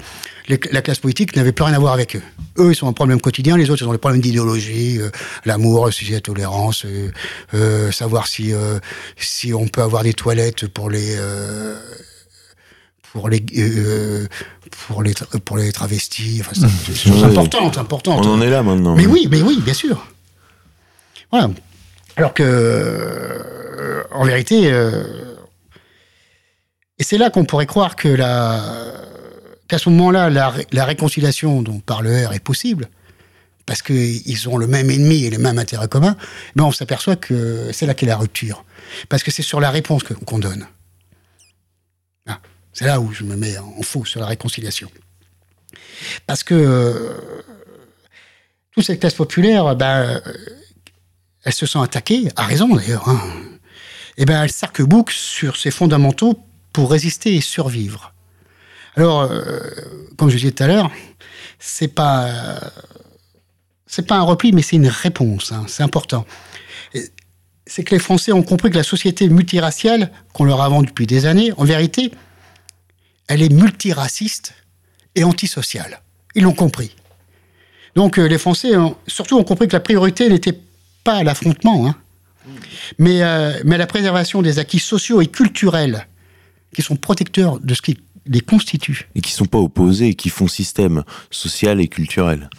la 0.47 0.82
classe 0.82 0.99
politique 0.99 1.36
n'avait 1.36 1.51
plus 1.51 1.64
rien 1.64 1.74
à 1.74 1.80
voir 1.80 1.93
avec 1.93 2.16
eux. 2.16 2.22
Eux, 2.58 2.72
ils 2.72 2.76
sont 2.76 2.88
un 2.88 2.93
problème 2.93 3.20
quotidien, 3.20 3.58
les 3.58 3.70
autres, 3.70 3.82
ils 3.82 3.88
ont 3.88 3.91
des 3.91 3.97
problèmes 3.97 4.22
d'idéologie, 4.22 4.99
euh, 4.99 5.10
l'amour, 5.45 5.91
si 5.91 6.06
la 6.06 6.22
tolérance, 6.22 6.86
euh, 6.86 7.12
euh, 7.53 7.91
savoir 7.91 8.28
si, 8.28 8.53
si 9.18 9.53
on 9.53 9.68
peut 9.68 9.82
avoir 9.82 10.03
des 10.03 10.14
toilettes 10.14 10.68
pour 10.68 10.89
les 10.89 11.18
pour 13.16 13.30
les 13.30 13.39
pour 14.88 15.01
les 15.01 15.13
pour 15.45 15.57
les 15.57 15.72
travestis. 15.72 16.41
Enfin, 16.41 16.51
c'est 16.53 17.24
important, 17.24 17.72
important. 17.80 18.20
On 18.20 18.34
en 18.34 18.41
est 18.41 18.49
là 18.49 18.61
maintenant. 18.61 18.93
Mais 18.93 19.05
oui, 19.05 19.30
mais 19.32 19.41
oui, 19.41 19.61
bien 19.63 19.74
sûr. 19.74 20.05
Voilà. 21.32 21.49
Alors 22.18 22.34
que, 22.34 24.03
en 24.11 24.26
vérité, 24.26 24.66
et 26.99 27.03
c'est 27.03 27.18
là 27.18 27.30
qu'on 27.30 27.45
pourrait 27.45 27.66
croire 27.66 27.95
que 27.95 28.09
la 28.09 28.61
qu'à 29.70 29.78
ce 29.78 29.89
moment-là, 29.89 30.30
la, 30.30 30.86
réconciliation 30.86 31.61
dont 31.61 31.80
parle 31.80 32.07
R 32.07 32.34
est 32.34 32.43
possible, 32.43 32.89
parce 33.66 33.82
qu'ils 33.82 34.49
ont 34.49 34.57
le 34.57 34.68
même 34.68 34.89
ennemi 34.89 35.24
et 35.24 35.30
les 35.30 35.38
mêmes 35.38 35.57
intérêts 35.57 35.88
communs, 35.88 36.18
mais 36.55 36.63
on 36.63 36.72
s'aperçoit 36.74 37.16
que 37.16 37.70
c'est 37.72 37.86
là 37.86 37.93
qu'est 37.93 38.05
la 38.05 38.18
rupture. 38.18 38.66
Parce 39.07 39.24
que 39.24 39.32
c'est 39.32 39.41
sur 39.41 39.61
la 39.61 39.72
réponse 39.72 40.03
qu'on 40.03 40.38
donne. 40.38 40.68
C'est 42.76 42.86
là 42.86 43.00
où 43.00 43.14
je 43.14 43.24
me 43.24 43.38
mets 43.38 43.58
en 43.58 43.82
faux 43.82 44.04
sur 44.04 44.20
la 44.20 44.26
réconciliation. 44.26 44.92
Parce 46.28 46.44
que 46.44 46.54
euh, 46.54 47.14
toute 48.72 48.84
cette 48.84 49.00
classe 49.00 49.14
populaire, 49.14 49.78
ben, 49.78 50.22
elle 51.46 51.54
se 51.54 51.66
sent 51.66 51.80
attaquée, 51.80 52.28
à 52.36 52.44
raison 52.44 52.76
d'ailleurs, 52.76 53.08
hein, 53.08 53.22
et 54.18 54.26
ben 54.26 54.44
elle 54.44 54.52
s'arc-boucle 54.52 55.14
sur 55.14 55.56
ses 55.56 55.72
fondamentaux 55.72 56.38
pour 56.74 56.92
résister 56.92 57.36
et 57.36 57.42
survivre. 57.42 58.14
Alors, 58.98 59.22
euh, 59.22 59.60
comme 60.18 60.30
je 60.30 60.36
disais 60.36 60.52
tout 60.52 60.64
à 60.64 60.68
l'heure, 60.68 60.92
c'est 61.60 61.88
pas 61.88 62.60
c'est 63.88 64.06
pas 64.06 64.18
un 64.18 64.24
repli, 64.24 64.52
mais 64.52 64.62
c'est 64.62 64.76
une 64.76 64.90
réponse. 64.90 65.54
Hein, 65.54 65.64
c'est 65.70 65.84
important. 65.84 66.26
C'est 67.66 67.84
que 67.86 67.96
les 67.96 68.00
Français 68.00 68.34
ont 68.34 68.44
compris 68.44 68.70
que 68.70 68.76
la 68.76 68.84
société 68.84 69.30
multiraciale 69.30 70.12
qu'on 70.34 70.44
leur 70.44 70.62
a 70.62 70.68
vendue 70.68 70.88
depuis 70.88 71.08
des 71.08 71.26
années, 71.26 71.54
en 71.56 71.64
vérité, 71.64 72.12
elle 73.28 73.42
est 73.42 73.52
multiraciste 73.52 74.54
et 75.16 75.24
antisociale. 75.24 76.02
Ils 76.36 76.44
l'ont 76.44 76.54
compris. 76.54 76.96
Donc 77.96 78.20
euh, 78.20 78.28
les 78.28 78.38
Français, 78.38 78.72
surtout, 79.08 79.38
ont 79.38 79.44
compris 79.44 79.68
que 79.68 79.74
la 79.74 79.80
priorité 79.80 80.30
n'était 80.30 80.60
pas 81.04 81.24
l'affrontement, 81.24 81.88
hein, 81.88 81.96
mais, 82.98 83.24
euh, 83.24 83.60
mais 83.64 83.78
la 83.78 83.88
préservation 83.88 84.42
des 84.42 84.60
acquis 84.60 84.80
sociaux 84.80 85.22
et 85.22 85.28
culturels 85.28 86.08
qui 86.74 86.82
sont 86.82 86.96
protecteurs 86.96 87.60
de 87.60 87.74
ce 87.74 87.82
qui 87.82 87.98
les 88.26 88.42
constituent. 88.42 89.08
Et 89.16 89.22
qui 89.22 89.32
ne 89.32 89.38
sont 89.38 89.46
pas 89.46 89.60
opposés, 89.60 90.14
qui 90.16 90.30
font 90.30 90.48
système 90.48 91.04
social 91.32 91.80
et 91.80 91.88
culturel. 91.88 92.50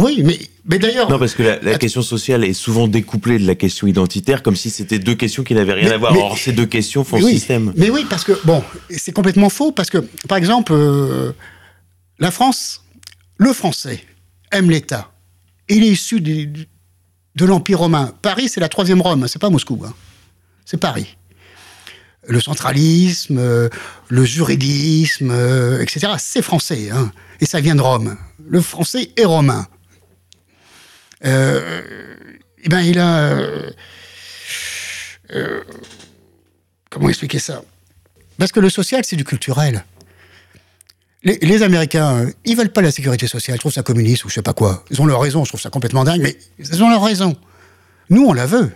Oui, 0.00 0.22
mais, 0.24 0.38
mais 0.64 0.78
d'ailleurs. 0.78 1.10
Non, 1.10 1.18
parce 1.18 1.34
que 1.34 1.42
la, 1.42 1.78
question 1.78 2.02
sociale 2.02 2.44
est 2.44 2.52
souvent 2.52 2.88
découplée 2.88 3.38
de 3.38 3.46
la 3.46 3.54
question 3.54 3.86
identitaire, 3.86 4.42
comme 4.42 4.56
si 4.56 4.70
c'était 4.70 4.98
deux 4.98 5.14
questions 5.14 5.42
qui 5.42 5.54
n'avaient 5.54 5.74
rien 5.74 5.90
à 5.90 5.96
voir. 5.96 6.16
Or, 6.16 6.38
ces 6.38 6.52
deux 6.52 6.66
questions 6.66 7.04
font 7.04 7.20
système. 7.20 7.72
Mais 7.76 7.90
oui, 7.90 8.06
parce 8.08 8.24
que, 8.24 8.32
bon, 8.44 8.62
c'est 8.90 9.12
complètement 9.12 9.50
faux, 9.50 9.72
parce 9.72 9.90
que, 9.90 9.98
par 10.28 10.38
exemple, 10.38 10.72
euh, 10.72 11.32
la 12.18 12.30
France, 12.30 12.84
le 13.36 13.52
français, 13.52 14.02
aime 14.52 14.70
l'État. 14.70 15.12
Il 15.68 15.84
est 15.84 15.88
issu 15.88 16.20
de 16.20 17.44
l'Empire 17.44 17.80
romain. 17.80 18.12
Paris, 18.22 18.48
c'est 18.48 18.60
la 18.60 18.68
troisième 18.68 19.00
Rome, 19.00 19.26
c'est 19.28 19.40
pas 19.40 19.50
Moscou. 19.50 19.82
Hein. 19.86 19.94
C'est 20.64 20.78
Paris 20.78 21.16
le 22.28 22.40
centralisme, 22.40 23.38
euh, 23.38 23.68
le 24.08 24.24
juridisme, 24.24 25.30
euh, 25.30 25.80
etc. 25.80 26.12
C'est 26.18 26.42
français, 26.42 26.90
hein, 26.90 27.10
et 27.40 27.46
ça 27.46 27.60
vient 27.60 27.74
de 27.74 27.80
Rome. 27.80 28.16
Le 28.46 28.60
français 28.60 29.10
est 29.16 29.24
romain. 29.24 29.66
Euh, 31.24 31.82
eh 32.62 32.68
ben, 32.68 32.80
il 32.80 32.98
a. 32.98 33.36
comment 36.90 37.08
expliquer 37.08 37.38
ça? 37.38 37.62
Parce 38.38 38.52
que 38.52 38.60
le 38.60 38.70
social, 38.70 39.04
c'est 39.04 39.16
du 39.16 39.24
culturel. 39.24 39.84
Les, 41.22 41.62
Américains, 41.62 42.26
ils 42.46 42.56
veulent 42.56 42.72
pas 42.72 42.80
la 42.80 42.90
sécurité 42.90 43.26
sociale, 43.26 43.56
ils 43.56 43.60
trouvent 43.60 43.72
ça 43.72 43.82
communiste 43.82 44.24
ou 44.24 44.30
je 44.30 44.34
sais 44.34 44.42
pas 44.42 44.54
quoi. 44.54 44.84
Ils 44.90 45.02
ont 45.02 45.06
leur 45.06 45.20
raison, 45.20 45.44
je 45.44 45.50
trouve 45.50 45.60
ça 45.60 45.68
complètement 45.68 46.02
dingue, 46.02 46.22
mais 46.22 46.38
ils 46.58 46.82
ont 46.82 46.88
leur 46.88 47.04
raison. 47.04 47.36
Nous, 48.08 48.24
on 48.24 48.32
la 48.32 48.46
veut 48.46 48.70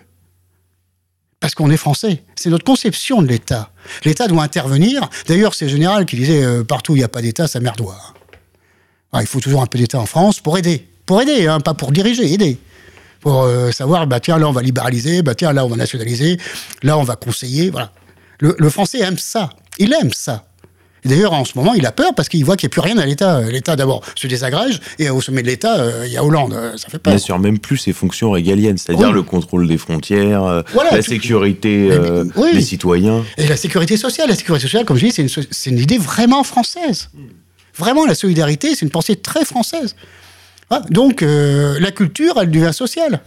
parce 1.40 1.54
qu'on 1.54 1.70
est 1.70 1.76
français. 1.76 2.22
C'est 2.36 2.48
notre 2.50 2.64
conception 2.64 3.20
de 3.20 3.26
l'État. 3.28 3.70
L'État 4.04 4.28
doit 4.28 4.42
intervenir. 4.42 5.08
D'ailleurs, 5.26 5.54
c'est 5.54 5.68
Général 5.68 6.06
qui 6.06 6.16
disait 6.16 6.42
euh, 6.42 6.64
partout 6.64 6.92
où 6.92 6.96
il 6.96 7.00
n'y 7.00 7.04
a 7.04 7.08
pas 7.08 7.20
d'État, 7.20 7.46
ça 7.46 7.60
merdoir. 7.60 8.14
Ah, 9.12 9.20
il 9.20 9.26
faut 9.26 9.40
toujours 9.40 9.60
un 9.60 9.66
peu 9.66 9.78
d'État 9.78 10.00
en 10.00 10.06
France 10.06 10.40
pour 10.40 10.56
aider. 10.56 10.88
Pour 11.06 11.20
aider, 11.20 11.46
hein, 11.46 11.60
pas 11.60 11.74
pour 11.74 11.92
diriger, 11.92 12.32
aider. 12.32 12.58
Pour 13.20 13.42
euh, 13.42 13.70
savoir, 13.70 14.06
bah, 14.06 14.20
tiens, 14.20 14.38
là, 14.38 14.48
on 14.48 14.52
va 14.52 14.62
libéraliser, 14.62 15.22
bah, 15.22 15.34
tiens, 15.34 15.52
là, 15.52 15.64
on 15.64 15.68
va 15.68 15.76
nationaliser, 15.76 16.38
là, 16.82 16.98
on 16.98 17.04
va 17.04 17.16
conseiller. 17.16 17.70
Voilà. 17.70 17.90
le 18.40 18.68
Français 18.70 19.00
aime 19.00 19.18
ça. 19.18 19.50
Il 19.78 19.92
aime 19.92 20.12
ça. 20.12 20.44
D'ailleurs, 21.04 21.34
en 21.34 21.44
ce 21.44 21.52
moment, 21.56 21.74
il 21.74 21.84
a 21.84 21.92
peur 21.92 22.14
parce 22.14 22.28
qu'il 22.28 22.44
voit 22.44 22.56
qu'il 22.56 22.66
n'y 22.66 22.72
a 22.72 22.74
plus 22.74 22.80
rien 22.80 22.96
à 22.96 23.04
l'État. 23.04 23.42
L'État, 23.42 23.76
d'abord, 23.76 24.02
se 24.14 24.26
désagrège, 24.26 24.80
et 24.98 25.10
au 25.10 25.20
sommet 25.20 25.42
de 25.42 25.48
l'État, 25.48 25.78
euh, 25.78 26.04
il 26.06 26.12
y 26.12 26.16
a 26.16 26.24
Hollande. 26.24 26.54
Euh, 26.54 26.76
ça 26.78 26.88
fait 26.88 26.98
peur. 26.98 27.12
Bien 27.12 27.18
sûr, 27.18 27.38
même 27.38 27.58
plus 27.58 27.76
ses 27.76 27.92
fonctions 27.92 28.30
régaliennes, 28.30 28.78
c'est-à-dire 28.78 29.12
le 29.12 29.22
contrôle 29.22 29.68
des 29.68 29.76
frontières, 29.76 30.44
euh, 30.44 30.62
la 30.90 31.02
sécurité 31.02 31.90
des 32.52 32.60
citoyens. 32.62 33.24
Et 33.36 33.46
la 33.46 33.56
sécurité 33.56 33.96
sociale. 33.96 34.28
La 34.28 34.36
sécurité 34.36 34.62
sociale, 34.62 34.84
comme 34.84 34.96
je 34.96 35.06
dis, 35.06 35.28
c'est 35.50 35.70
une, 35.70 35.78
idée 35.78 35.98
vraiment 35.98 36.42
française. 36.42 37.10
Vraiment, 37.76 38.06
la 38.06 38.14
solidarité, 38.14 38.74
c'est 38.74 38.86
une 38.86 38.90
pensée 38.90 39.16
très 39.16 39.44
française. 39.44 39.96
Ah, 40.70 40.82
donc, 40.90 41.20
la 41.22 41.90
culture, 41.92 42.34
elle 42.40 42.50
devient 42.50 42.72
sociale. 42.72 43.20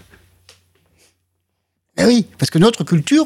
Eh 1.99 2.05
oui, 2.05 2.27
parce 2.37 2.51
que 2.51 2.59
notre 2.59 2.83
culture 2.83 3.25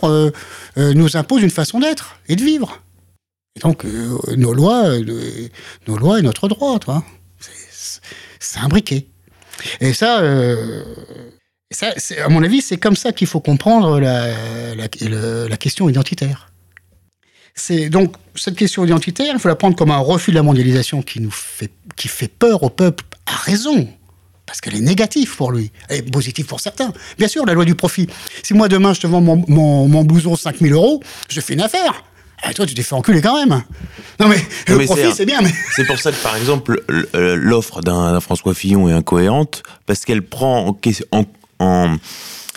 nous 0.77 1.17
impose 1.17 1.41
une 1.41 1.49
façon 1.49 1.79
d'être 1.79 2.17
et 2.27 2.35
de 2.35 2.43
vivre. 2.43 2.81
Et 3.55 3.59
donc, 3.59 3.85
euh, 3.85 4.17
nos, 4.37 4.53
lois, 4.53 4.85
euh, 4.85 5.49
nos 5.87 5.97
lois 5.97 6.19
et 6.19 6.21
notre 6.21 6.47
droit, 6.47 6.79
toi. 6.79 7.03
C'est 8.39 8.59
imbriqué. 8.59 9.07
Et 9.81 9.93
ça, 9.93 10.21
euh, 10.21 10.83
ça 11.69 11.93
à 12.23 12.29
mon 12.29 12.43
avis, 12.43 12.61
c'est 12.61 12.77
comme 12.77 12.95
ça 12.95 13.11
qu'il 13.11 13.27
faut 13.27 13.39
comprendre 13.39 13.99
la, 13.99 14.75
la, 14.75 15.57
question 15.57 15.89
identitaire. 15.89 16.51
C'est 17.53 17.89
donc 17.89 18.15
cette 18.35 18.55
question 18.55 18.85
identitaire, 18.85 19.33
il 19.35 19.39
faut 19.39 19.49
la 19.49 19.55
prendre 19.55 19.75
comme 19.75 19.91
un 19.91 19.97
refus 19.97 20.31
de 20.31 20.35
la 20.35 20.43
mondialisation 20.43 21.01
qui 21.01 21.19
nous 21.19 21.31
fait, 21.31 21.71
qui 21.95 22.07
fait 22.07 22.29
peur 22.29 22.63
au 22.63 22.69
peuple 22.69 23.03
à 23.25 23.35
raison, 23.35 23.87
parce 24.51 24.59
qu'elle 24.59 24.75
est 24.75 24.81
négative 24.81 25.33
pour 25.37 25.53
lui, 25.53 25.71
elle 25.87 25.99
est 25.99 26.11
positive 26.11 26.45
pour 26.45 26.59
certains. 26.59 26.91
Bien 27.17 27.29
sûr, 27.29 27.45
la 27.45 27.53
loi 27.53 27.63
du 27.63 27.73
profit. 27.73 28.07
Si 28.43 28.53
moi 28.53 28.67
demain 28.67 28.93
je 28.93 28.99
te 28.99 29.07
vends 29.07 29.21
mon, 29.21 29.45
mon, 29.47 29.87
mon 29.87 30.03
blouson 30.03 30.35
5000 30.35 30.73
euros, 30.73 31.01
je 31.29 31.39
fais 31.39 31.53
une 31.53 31.61
affaire. 31.61 32.03
Ah, 32.43 32.53
toi, 32.53 32.65
tu 32.65 32.73
t'es 32.73 32.81
fait 32.81 32.95
enculer 32.95 33.21
quand 33.21 33.37
même. 33.37 33.63
Non, 34.19 34.27
mais 34.27 34.43
le 34.67 34.83
profit, 34.85 35.13
c'est 35.15 35.25
bien. 35.25 35.39
Mais... 35.41 35.53
C'est 35.73 35.85
pour 35.85 35.99
ça 35.99 36.11
que, 36.11 36.21
par 36.21 36.35
exemple, 36.35 36.83
l'offre 37.13 37.81
d'un 37.81 38.19
François 38.19 38.53
Fillon 38.53 38.89
est 38.89 38.93
incohérente, 38.93 39.63
parce 39.85 40.03
qu'elle 40.03 40.23
prend 40.23 40.75
en, 41.11 41.25
en 41.59 41.97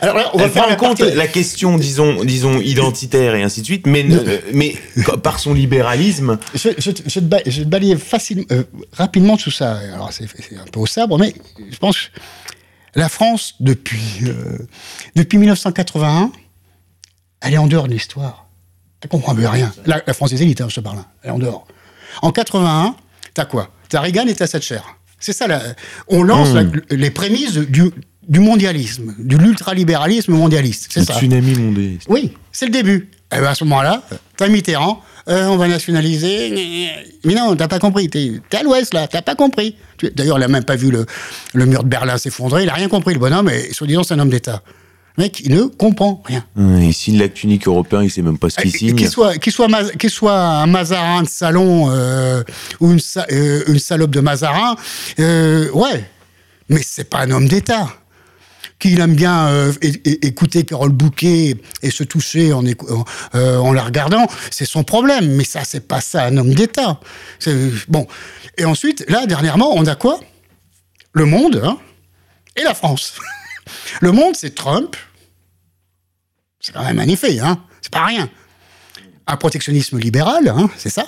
alors 0.01 0.30
on 0.34 0.38
va 0.38 0.49
prendre 0.49 0.72
en 0.72 0.76
compte 0.76 1.01
la 1.01 1.28
question, 1.28 1.78
disons, 1.78 2.24
disons, 2.24 2.61
identitaire 2.61 3.34
et 3.34 3.42
ainsi 3.42 3.61
de 3.61 3.66
suite, 3.66 3.86
mais, 3.86 4.05
mais 4.53 4.76
par 5.22 5.38
son 5.38 5.55
libéralisme. 5.55 6.38
Je, 6.55 6.70
je, 6.78 6.90
je, 7.07 7.20
te, 7.20 7.64
balayer 7.64 7.97
facilement, 7.97 8.45
euh, 8.51 8.64
rapidement 8.92 9.36
tout 9.36 9.53
ça. 9.53 9.78
Alors 9.95 10.12
c'est 10.12 10.24
un 10.24 10.70
peu 10.70 10.80
au 10.80 10.86
sabre, 10.86 11.18
mais 11.18 11.32
je 11.70 11.78
pense 11.78 11.97
que 11.97 12.20
la 12.97 13.09
France, 13.09 13.55
depuis, 13.61 14.24
euh, 14.24 14.59
depuis 15.14 15.38
1981, 15.38 16.32
elle 17.40 17.55
est 17.55 17.59
en 17.59 17.66
dehors 17.66 17.86
de 17.86 17.92
l'histoire. 17.92 18.47
Elle 19.01 19.09
comprend 19.09 19.34
plus 19.34 19.47
rien. 19.47 19.72
La, 19.86 20.01
France 20.14 20.30
des 20.30 20.42
élites, 20.42 20.61
hein, 20.61 20.68
je 20.68 20.76
te 20.76 20.80
parle. 20.80 20.99
Hein. 20.99 21.07
Elle 21.22 21.30
est 21.30 21.32
en 21.32 21.38
dehors. 21.38 21.66
En 22.22 22.32
81, 22.32 22.97
t'as 23.34 23.45
quoi? 23.45 23.70
T'as 23.88 24.01
Reagan 24.01 24.26
et 24.26 24.34
t'as 24.34 24.49
Thatcher. 24.49 24.80
C'est 25.20 25.32
ça, 25.32 25.47
on 26.09 26.22
lance 26.22 26.51
hmm. 26.51 26.80
les 26.90 27.11
prémices 27.11 27.55
du, 27.55 27.90
du 28.28 28.40
mondialisme, 28.40 29.14
de 29.18 29.36
l'ultralibéralisme 29.36 30.32
mondialiste. 30.32 30.88
C'est 30.90 31.04
ça. 31.04 31.14
tsunami 31.14 31.54
mondialiste. 31.54 32.06
Oui, 32.08 32.32
c'est 32.52 32.66
le 32.66 32.72
début. 32.72 33.08
Et 33.32 33.36
eh 33.38 33.40
ben 33.40 33.48
à 33.48 33.54
ce 33.54 33.64
moment-là, 33.64 34.02
t'as 34.36 34.48
Mitterrand, 34.48 35.02
euh, 35.28 35.46
on 35.46 35.56
va 35.56 35.66
nationaliser. 35.66 36.90
Mais 37.24 37.34
non, 37.34 37.56
t'as 37.56 37.68
pas 37.68 37.78
compris. 37.78 38.08
T'es 38.08 38.40
à 38.52 38.62
l'ouest, 38.62 38.92
là, 38.94 39.08
t'as 39.08 39.22
pas 39.22 39.34
compris. 39.34 39.76
D'ailleurs, 40.14 40.38
il 40.38 40.44
a 40.44 40.48
même 40.48 40.64
pas 40.64 40.76
vu 40.76 40.90
le, 40.90 41.06
le 41.54 41.66
mur 41.66 41.82
de 41.82 41.88
Berlin 41.88 42.18
s'effondrer, 42.18 42.64
il 42.64 42.68
a 42.68 42.74
rien 42.74 42.88
compris, 42.88 43.14
le 43.14 43.20
bonhomme, 43.20 43.48
et 43.48 43.72
soi-disant, 43.72 44.02
c'est 44.02 44.14
un 44.14 44.18
homme 44.18 44.30
d'État. 44.30 44.62
Le 45.16 45.24
mec, 45.24 45.40
il 45.40 45.54
ne 45.54 45.62
comprend 45.62 46.22
rien. 46.26 46.44
il 46.56 46.92
signe 46.92 47.18
l'acte 47.18 47.42
unique 47.42 47.66
européen, 47.66 48.02
il 48.02 48.10
sait 48.10 48.22
même 48.22 48.36
pas 48.36 48.50
ce 48.50 48.60
qu'il 48.60 48.74
euh, 48.74 48.78
signe. 48.78 48.96
Qu'il 48.96 49.08
soit, 49.08 49.38
qu'il 49.38 49.52
soit, 49.52 49.68
soit, 50.08 50.38
un 50.38 50.66
Mazarin 50.66 51.22
de 51.22 51.28
salon 51.28 51.90
euh, 51.90 52.42
ou 52.80 52.92
une, 52.92 53.00
une, 53.68 53.78
salope 53.78 54.10
de 54.10 54.20
Mazarin, 54.20 54.76
ouais, 55.18 56.04
mais 56.68 56.80
c'est 56.84 57.08
pas 57.08 57.20
un 57.20 57.30
homme 57.30 57.48
d'État 57.48 57.88
qu'il 58.91 59.01
aime 59.01 59.14
bien 59.14 59.49
euh, 59.49 59.72
écouter 59.80 60.64
Carole 60.64 60.93
Bouquet 60.93 61.57
et 61.82 61.91
se 61.91 62.05
toucher 62.05 62.53
en, 62.53 62.62
euh, 62.66 63.57
en 63.57 63.72
la 63.72 63.82
regardant, 63.82 64.26
c'est 64.51 64.66
son 64.66 64.85
problème. 64.85 65.37
Mais 65.37 65.45
ça, 65.45 65.64
c'est 65.64 65.89
pas 65.89 66.03
ça 66.03 66.24
un 66.24 66.37
homme 66.37 66.53
d'État. 66.53 67.01
Bon. 67.89 68.07
Et 68.59 68.66
ensuite, 68.66 69.03
là, 69.09 69.24
dernièrement, 69.24 69.72
on 69.74 69.87
a 69.87 69.95
quoi? 69.95 70.20
Le 71.12 71.24
monde 71.24 71.62
hein, 71.64 71.78
et 72.57 72.62
la 72.62 72.74
France. 72.74 73.14
Le 74.03 74.12
monde, 74.12 74.37
c'est 74.37 74.55
Trump. 74.55 74.97
C'est 76.61 76.72
quand 76.72 76.85
même 76.85 76.97
magnifique, 76.97 77.39
hein 77.39 77.64
C'est 77.80 77.93
pas 77.93 78.05
rien. 78.05 78.28
Un 79.26 79.37
protectionnisme 79.39 79.99
libéral, 79.99 80.49
hein, 80.49 80.68
c'est 80.76 80.91
ça. 80.91 81.07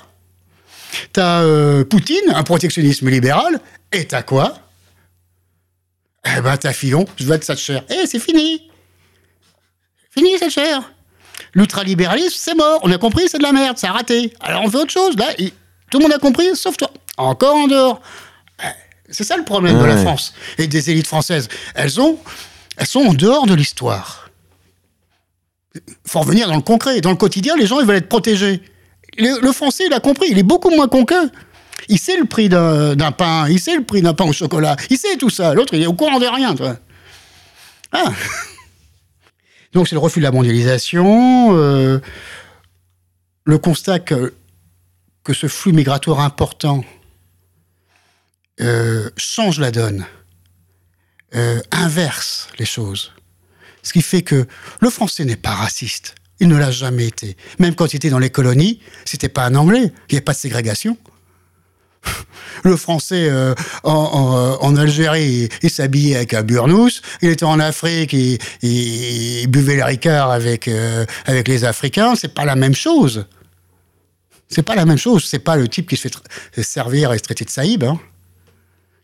T'as 1.13 1.43
euh, 1.43 1.85
Poutine, 1.85 2.33
un 2.35 2.43
protectionnisme 2.43 3.11
libéral, 3.11 3.61
et 3.93 4.07
t'as 4.07 4.23
quoi? 4.23 4.66
Eh 6.37 6.41
ben, 6.41 6.57
t'as 6.57 6.73
Fillon, 6.73 7.05
je 7.17 7.25
veux 7.25 7.35
être 7.35 7.47
Thatcher. 7.47 7.81
Eh, 7.89 8.07
c'est 8.07 8.19
fini. 8.19 8.69
Fini, 10.11 10.39
Thatcher. 10.39 10.79
L'ultralibéralisme, 11.55 12.37
c'est 12.37 12.55
mort. 12.55 12.81
On 12.83 12.91
a 12.91 12.99
compris, 12.99 13.29
c'est 13.29 13.39
de 13.39 13.43
la 13.43 13.53
merde, 13.53 13.79
ça 13.79 13.91
a 13.91 13.93
raté. 13.93 14.33
Alors 14.41 14.63
on 14.65 14.71
fait 14.71 14.79
autre 14.79 14.93
chose. 14.93 15.17
Là, 15.17 15.27
tout 15.91 15.99
le 15.99 16.03
monde 16.03 16.13
a 16.13 16.19
compris, 16.19 16.55
sauf 16.55 16.77
toi. 16.77 16.91
Encore 17.17 17.55
en 17.55 17.67
dehors. 17.67 18.01
Eh, 18.63 18.67
c'est 19.11 19.25
ça 19.25 19.37
le 19.37 19.45
problème 19.45 19.79
de 19.79 19.85
la 19.85 19.97
France 19.97 20.35
et 20.59 20.67
des 20.67 20.91
élites 20.91 21.07
françaises. 21.07 21.49
Elles, 21.75 22.01
ont, 22.01 22.19
elles 22.77 22.87
sont 22.87 23.01
en 23.01 23.15
dehors 23.15 23.47
de 23.47 23.55
l'histoire. 23.55 24.31
Il 25.75 25.81
faut 26.07 26.21
revenir 26.21 26.49
dans 26.49 26.57
le 26.57 26.63
concret. 26.63 27.01
Dans 27.01 27.11
le 27.11 27.17
quotidien, 27.17 27.57
les 27.57 27.67
gens, 27.67 27.81
ils 27.81 27.87
veulent 27.87 27.97
être 27.97 28.09
protégés. 28.09 28.63
Le, 29.19 29.41
le 29.41 29.53
français, 29.53 29.85
il 29.87 29.93
a 29.93 30.01
compris. 30.01 30.29
Il 30.31 30.39
est 30.39 30.43
beaucoup 30.43 30.71
moins 30.71 30.89
con 30.89 31.05
qu'eux. 31.05 31.31
Il 31.89 31.99
sait 31.99 32.17
le 32.17 32.25
prix 32.25 32.49
d'un 32.49 33.13
pain, 33.13 33.49
il 33.49 33.61
sait 33.61 33.77
le 33.77 33.85
prix 33.85 34.03
d'un 34.03 34.15
pain 34.15 34.25
au 34.25 34.33
chocolat, 34.33 34.77
il 34.91 34.99
sait 34.99 35.17
tout 35.17 35.31
ça. 35.31 35.55
L'autre, 35.55 35.75
il 35.75 35.83
est 35.83 35.87
au 35.87 35.95
courant 35.95 36.19
de 36.19 36.27
rien. 36.27 36.55
Ah. 37.93 38.13
Donc 39.73 39.89
c'est 39.89 39.95
le 39.95 40.01
refus 40.01 40.21
de 40.21 40.25
la 40.25 40.33
mondialisation, 40.33 41.57
euh, 41.57 42.01
le 43.45 43.59
constat 43.59 43.99
que, 43.99 44.35
que 45.23 45.35
ce 45.35 45.49
flux 45.49 45.73
migratoire 45.73 46.21
important 46.21 46.83
euh, 48.61 49.11
change 49.19 49.61
la 49.61 49.71
donne, 49.71 50.07
euh, 51.35 51.61
inverse 51.73 52.49
les 52.59 52.65
choses. 52.65 53.13
Ce 53.83 53.93
qui 53.93 54.03
fait 54.03 54.23
que 54.23 54.47
le 54.81 54.91
français 54.91 55.25
n'est 55.25 55.37
pas 55.37 55.55
raciste. 55.55 56.15
Il 56.41 56.49
ne 56.49 56.57
l'a 56.57 56.71
jamais 56.71 57.07
été. 57.07 57.37
Même 57.59 57.75
quand 57.75 57.93
il 57.93 57.97
était 57.97 58.11
dans 58.11 58.19
les 58.19 58.31
colonies, 58.31 58.81
c'était 59.05 59.29
pas 59.29 59.45
un 59.45 59.55
anglais. 59.55 59.93
Il 60.09 60.13
n'y 60.13 60.17
avait 60.17 60.21
pas 60.23 60.33
de 60.33 60.39
ségrégation 60.39 60.97
le 62.63 62.77
français 62.77 63.29
euh, 63.31 63.55
en, 63.85 64.77
Algérie, 64.77 65.49
il, 65.63 65.71
s'habillait 65.71 66.17
avec 66.17 66.35
un 66.35 66.43
burnous. 66.43 67.01
Il 67.23 67.31
était 67.31 67.45
en 67.45 67.61
Afrique, 67.61 68.13
il, 68.13 69.47
buvait 69.49 69.77
les 69.77 69.83
ricards 69.83 70.31
avec, 70.31 70.69
euh, 70.69 71.05
avec 71.27 71.49
les 71.49 71.65
Africains. 71.65 72.15
C'est 72.15 72.35
pas 72.35 72.45
la 72.45 72.57
même 72.57 72.75
chose. 72.75 73.27
C'est 74.49 74.63
pas 74.63 74.75
la 74.75 74.85
même 74.85 74.99
chose. 74.99 75.25
C'est 75.25 75.39
pas 75.39 75.57
le 75.57 75.69
type 75.69 75.89
qui 75.89 75.97
se 75.97 76.09
fait 76.53 76.63
servir 76.63 77.13
et 77.13 77.19
se 77.19 77.23
traiter 77.23 77.45
de 77.45 77.51
saïb. 77.51 77.85
Hein. 77.85 77.99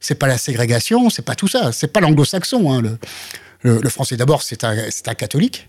C'est 0.00 0.16
pas 0.16 0.26
la 0.26 0.38
ségrégation, 0.38 1.10
c'est 1.10 1.22
pas 1.22 1.34
tout 1.34 1.48
ça. 1.48 1.72
C'est 1.72 1.92
pas 1.92 2.00
l'anglo-saxon. 2.00 2.72
Hein. 2.72 2.98
Le, 3.62 3.88
français, 3.88 4.16
d'abord, 4.16 4.42
c'est 4.42 4.64
un, 4.64 4.74
un 4.74 5.14
catholique. 5.14 5.68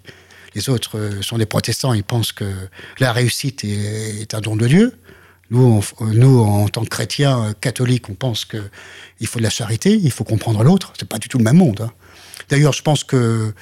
Les 0.55 0.69
autres 0.69 0.97
euh, 0.97 1.21
sont 1.21 1.37
des 1.37 1.45
protestants, 1.45 1.93
ils 1.93 2.03
pensent 2.03 2.31
que 2.31 2.45
la 2.99 3.11
réussite 3.11 3.63
est 3.63 4.33
un 4.33 4.41
don 4.41 4.55
de 4.55 4.67
Dieu. 4.67 4.93
Nous, 5.49 6.39
en 6.39 6.67
tant 6.67 6.83
que 6.83 6.89
chrétiens 6.89 7.43
euh, 7.43 7.53
catholiques, 7.59 8.09
on 8.09 8.15
pense 8.15 8.45
qu'il 8.45 9.27
faut 9.27 9.39
de 9.39 9.43
la 9.43 9.49
charité, 9.49 9.93
il 10.01 10.11
faut 10.11 10.23
comprendre 10.23 10.63
l'autre. 10.63 10.93
C'est 10.97 11.07
pas 11.07 11.19
du 11.19 11.27
tout 11.27 11.37
le 11.37 11.43
même 11.43 11.57
monde. 11.57 11.81
Hein. 11.81 11.91
D'ailleurs, 12.49 12.73
je 12.73 12.81
pense 12.81 13.03
que 13.03 13.53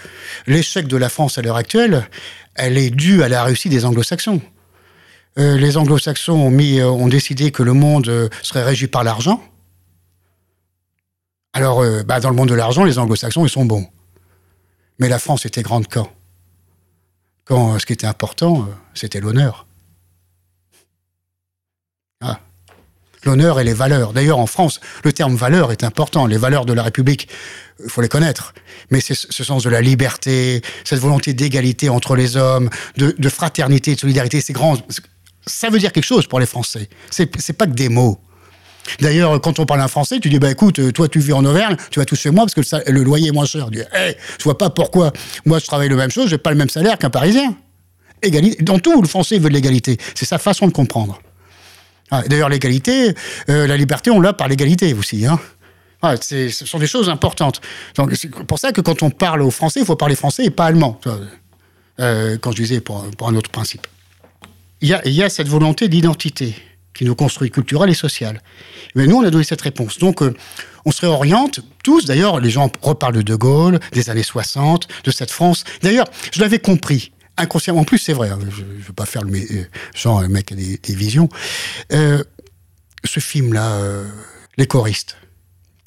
l'échec 0.47 0.87
de 0.87 0.95
la 0.95 1.09
France 1.09 1.37
à 1.37 1.41
l'heure 1.41 1.57
actuelle, 1.57 2.07
elle 2.55 2.77
est 2.77 2.91
due 2.91 3.23
à 3.23 3.29
la 3.29 3.43
réussite 3.43 3.71
des 3.71 3.83
anglo-saxons. 3.83 4.41
Euh, 5.37 5.57
les 5.57 5.75
anglo-saxons 5.75 6.33
ont, 6.33 6.59
euh, 6.59 6.85
ont 6.85 7.07
décidé 7.07 7.51
que 7.51 7.63
le 7.63 7.73
monde 7.73 8.29
serait 8.41 8.63
régi 8.63 8.87
par 8.87 9.03
l'argent. 9.03 9.43
Alors, 11.53 11.83
bah, 12.05 12.21
dans 12.21 12.29
le 12.29 12.35
monde 12.35 12.47
de 12.47 12.55
l'argent, 12.55 12.85
les 12.85 12.97
anglo-saxons, 12.97 13.45
ils 13.45 13.49
sont 13.49 13.65
bons. 13.65 13.85
Mais 14.99 15.09
la 15.09 15.19
France 15.19 15.45
était 15.45 15.63
grande 15.63 15.87
quand? 15.89 16.09
Quand 17.43 17.77
ce 17.77 17.85
qui 17.85 17.91
était 17.91 18.07
important, 18.07 18.69
c'était 18.93 19.19
l'honneur. 19.19 19.65
Ah. 22.21 22.39
L'honneur 23.23 23.59
et 23.59 23.63
les 23.63 23.73
valeurs. 23.73 24.13
D'ailleurs, 24.13 24.39
en 24.39 24.47
France, 24.47 24.79
le 25.03 25.13
terme 25.13 25.35
valeur 25.35 25.71
est 25.71 25.83
important. 25.83 26.25
Les 26.25 26.37
valeurs 26.37 26.65
de 26.65 26.73
la 26.73 26.81
République, 26.81 27.27
il 27.83 27.89
faut 27.89 28.01
les 28.01 28.07
connaître. 28.07 28.53
Mais 28.89 28.99
c'est 28.99 29.13
ce 29.13 29.43
sens 29.43 29.63
de 29.63 29.69
la 29.69 29.81
liberté, 29.81 30.61
cette 30.83 30.99
volonté 30.99 31.33
d'égalité 31.33 31.89
entre 31.89 32.15
les 32.15 32.35
hommes, 32.35 32.69
de, 32.97 33.29
fraternité, 33.29 33.93
de 33.93 33.99
solidarité, 33.99 34.41
c'est 34.41 34.53
grand. 34.53 34.77
Ça 35.45 35.69
veut 35.69 35.79
dire 35.79 35.91
quelque 35.91 36.05
chose 36.05 36.25
pour 36.25 36.39
les 36.39 36.45
Français. 36.45 36.89
C'est 37.11 37.53
pas 37.53 37.67
que 37.67 37.73
des 37.73 37.89
mots. 37.89 38.19
D'ailleurs, 38.99 39.39
quand 39.39 39.59
on 39.59 39.67
parle 39.67 39.81
un 39.81 39.87
français, 39.87 40.19
tu 40.19 40.29
dis 40.29 40.39
bah 40.39 40.49
écoute, 40.49 40.91
toi 40.93 41.07
tu 41.07 41.19
vis 41.19 41.33
en 41.33 41.45
Auvergne, 41.45 41.77
tu 41.91 41.99
vas 41.99 42.05
tout 42.05 42.15
chez 42.15 42.31
moi 42.31 42.45
parce 42.45 42.55
que 42.55 42.91
le, 42.91 43.03
loyer 43.03 43.27
est 43.27 43.31
moins 43.31 43.45
cher. 43.45 43.67
Tu 43.71 43.77
dis, 43.77 43.83
hey, 43.93 44.15
je 44.39 44.43
vois 44.43 44.57
pas 44.57 44.71
pourquoi 44.71 45.13
moi 45.45 45.59
je 45.59 45.67
travaille 45.67 45.87
la 45.87 45.95
même 45.95 46.09
chose, 46.09 46.29
j'ai 46.29 46.39
pas 46.39 46.49
le 46.49 46.55
même 46.55 46.69
salaire 46.69 46.97
qu'un 46.97 47.11
Parisien. 47.11 47.55
Égalité. 48.23 48.63
Dans 48.63 48.79
tout, 48.79 48.99
le 49.01 49.07
français 49.07 49.37
veut 49.37 49.49
de 49.49 49.53
l'égalité. 49.53 49.97
C'est 50.15 50.25
sa 50.25 50.39
façon 50.39 50.67
de 50.67 50.71
comprendre. 50.71 51.21
Ah, 52.11 52.23
d'ailleurs, 52.27 52.49
l'égalité, 52.49 53.13
euh, 53.49 53.65
la 53.67 53.77
liberté, 53.77 54.11
on 54.11 54.19
l'a 54.19 54.33
par 54.33 54.49
l'égalité 54.49 54.93
aussi. 54.93 55.25
Hein. 55.25 55.39
Ce 56.21 56.49
sont 56.49 56.79
des 56.79 56.87
choses 56.87 57.09
importantes. 57.09 57.61
c'est 58.13 58.29
pour 58.29 58.59
ça 58.59 58.71
que 58.71 58.81
quand 58.81 59.01
on 59.01 59.09
parle 59.09 59.41
au 59.41 59.51
français, 59.51 59.79
il 59.79 59.85
faut 59.85 59.95
parler 59.95 60.15
français 60.15 60.45
et 60.45 60.49
pas 60.49 60.65
allemand. 60.65 60.99
Euh, 61.99 62.37
quand 62.39 62.51
je 62.51 62.57
disais 62.57 62.81
pour, 62.81 63.05
un 63.21 63.35
autre 63.35 63.51
principe. 63.51 63.85
Il 64.81 64.89
y 64.89 65.23
a, 65.23 65.29
cette 65.29 65.47
volonté 65.47 65.87
d'identité 65.87 66.55
qui 66.93 67.05
nous 67.05 67.13
construit 67.15 67.51
culturelle 67.51 67.89
et 67.91 67.95
sociale. 67.95 68.41
Mais 68.95 69.05
nous, 69.05 69.17
on 69.17 69.23
a 69.23 69.29
donné 69.29 69.43
cette 69.43 69.61
réponse. 69.61 69.99
Donc, 69.99 70.23
euh, 70.23 70.33
on 70.85 70.91
se 70.91 71.01
réoriente, 71.01 71.59
tous, 71.83 72.05
d'ailleurs, 72.05 72.39
les 72.39 72.49
gens 72.49 72.71
reparlent 72.81 73.13
de 73.13 73.21
De 73.21 73.35
Gaulle, 73.35 73.79
des 73.93 74.09
années 74.09 74.23
60, 74.23 74.87
de 75.03 75.11
cette 75.11 75.29
France. 75.29 75.63
D'ailleurs, 75.83 76.07
je 76.31 76.41
l'avais 76.41 76.59
compris 76.59 77.11
inconsciemment. 77.37 77.81
En 77.81 77.83
plus, 77.83 77.97
c'est 77.97 78.13
vrai, 78.13 78.29
hein, 78.29 78.39
je 78.49 78.63
ne 78.63 78.81
veux 78.81 78.93
pas 78.93 79.05
faire 79.05 79.23
le 79.23 79.33
euh, 79.33 79.65
genre, 79.95 80.21
le 80.21 80.27
mec 80.27 80.51
a 80.51 80.55
des, 80.55 80.79
visions. 80.95 81.29
Euh, 81.91 82.23
ce 83.03 83.19
film-là, 83.19 83.73
euh, 83.73 84.07
Les 84.57 84.67
choristes, 84.67 85.17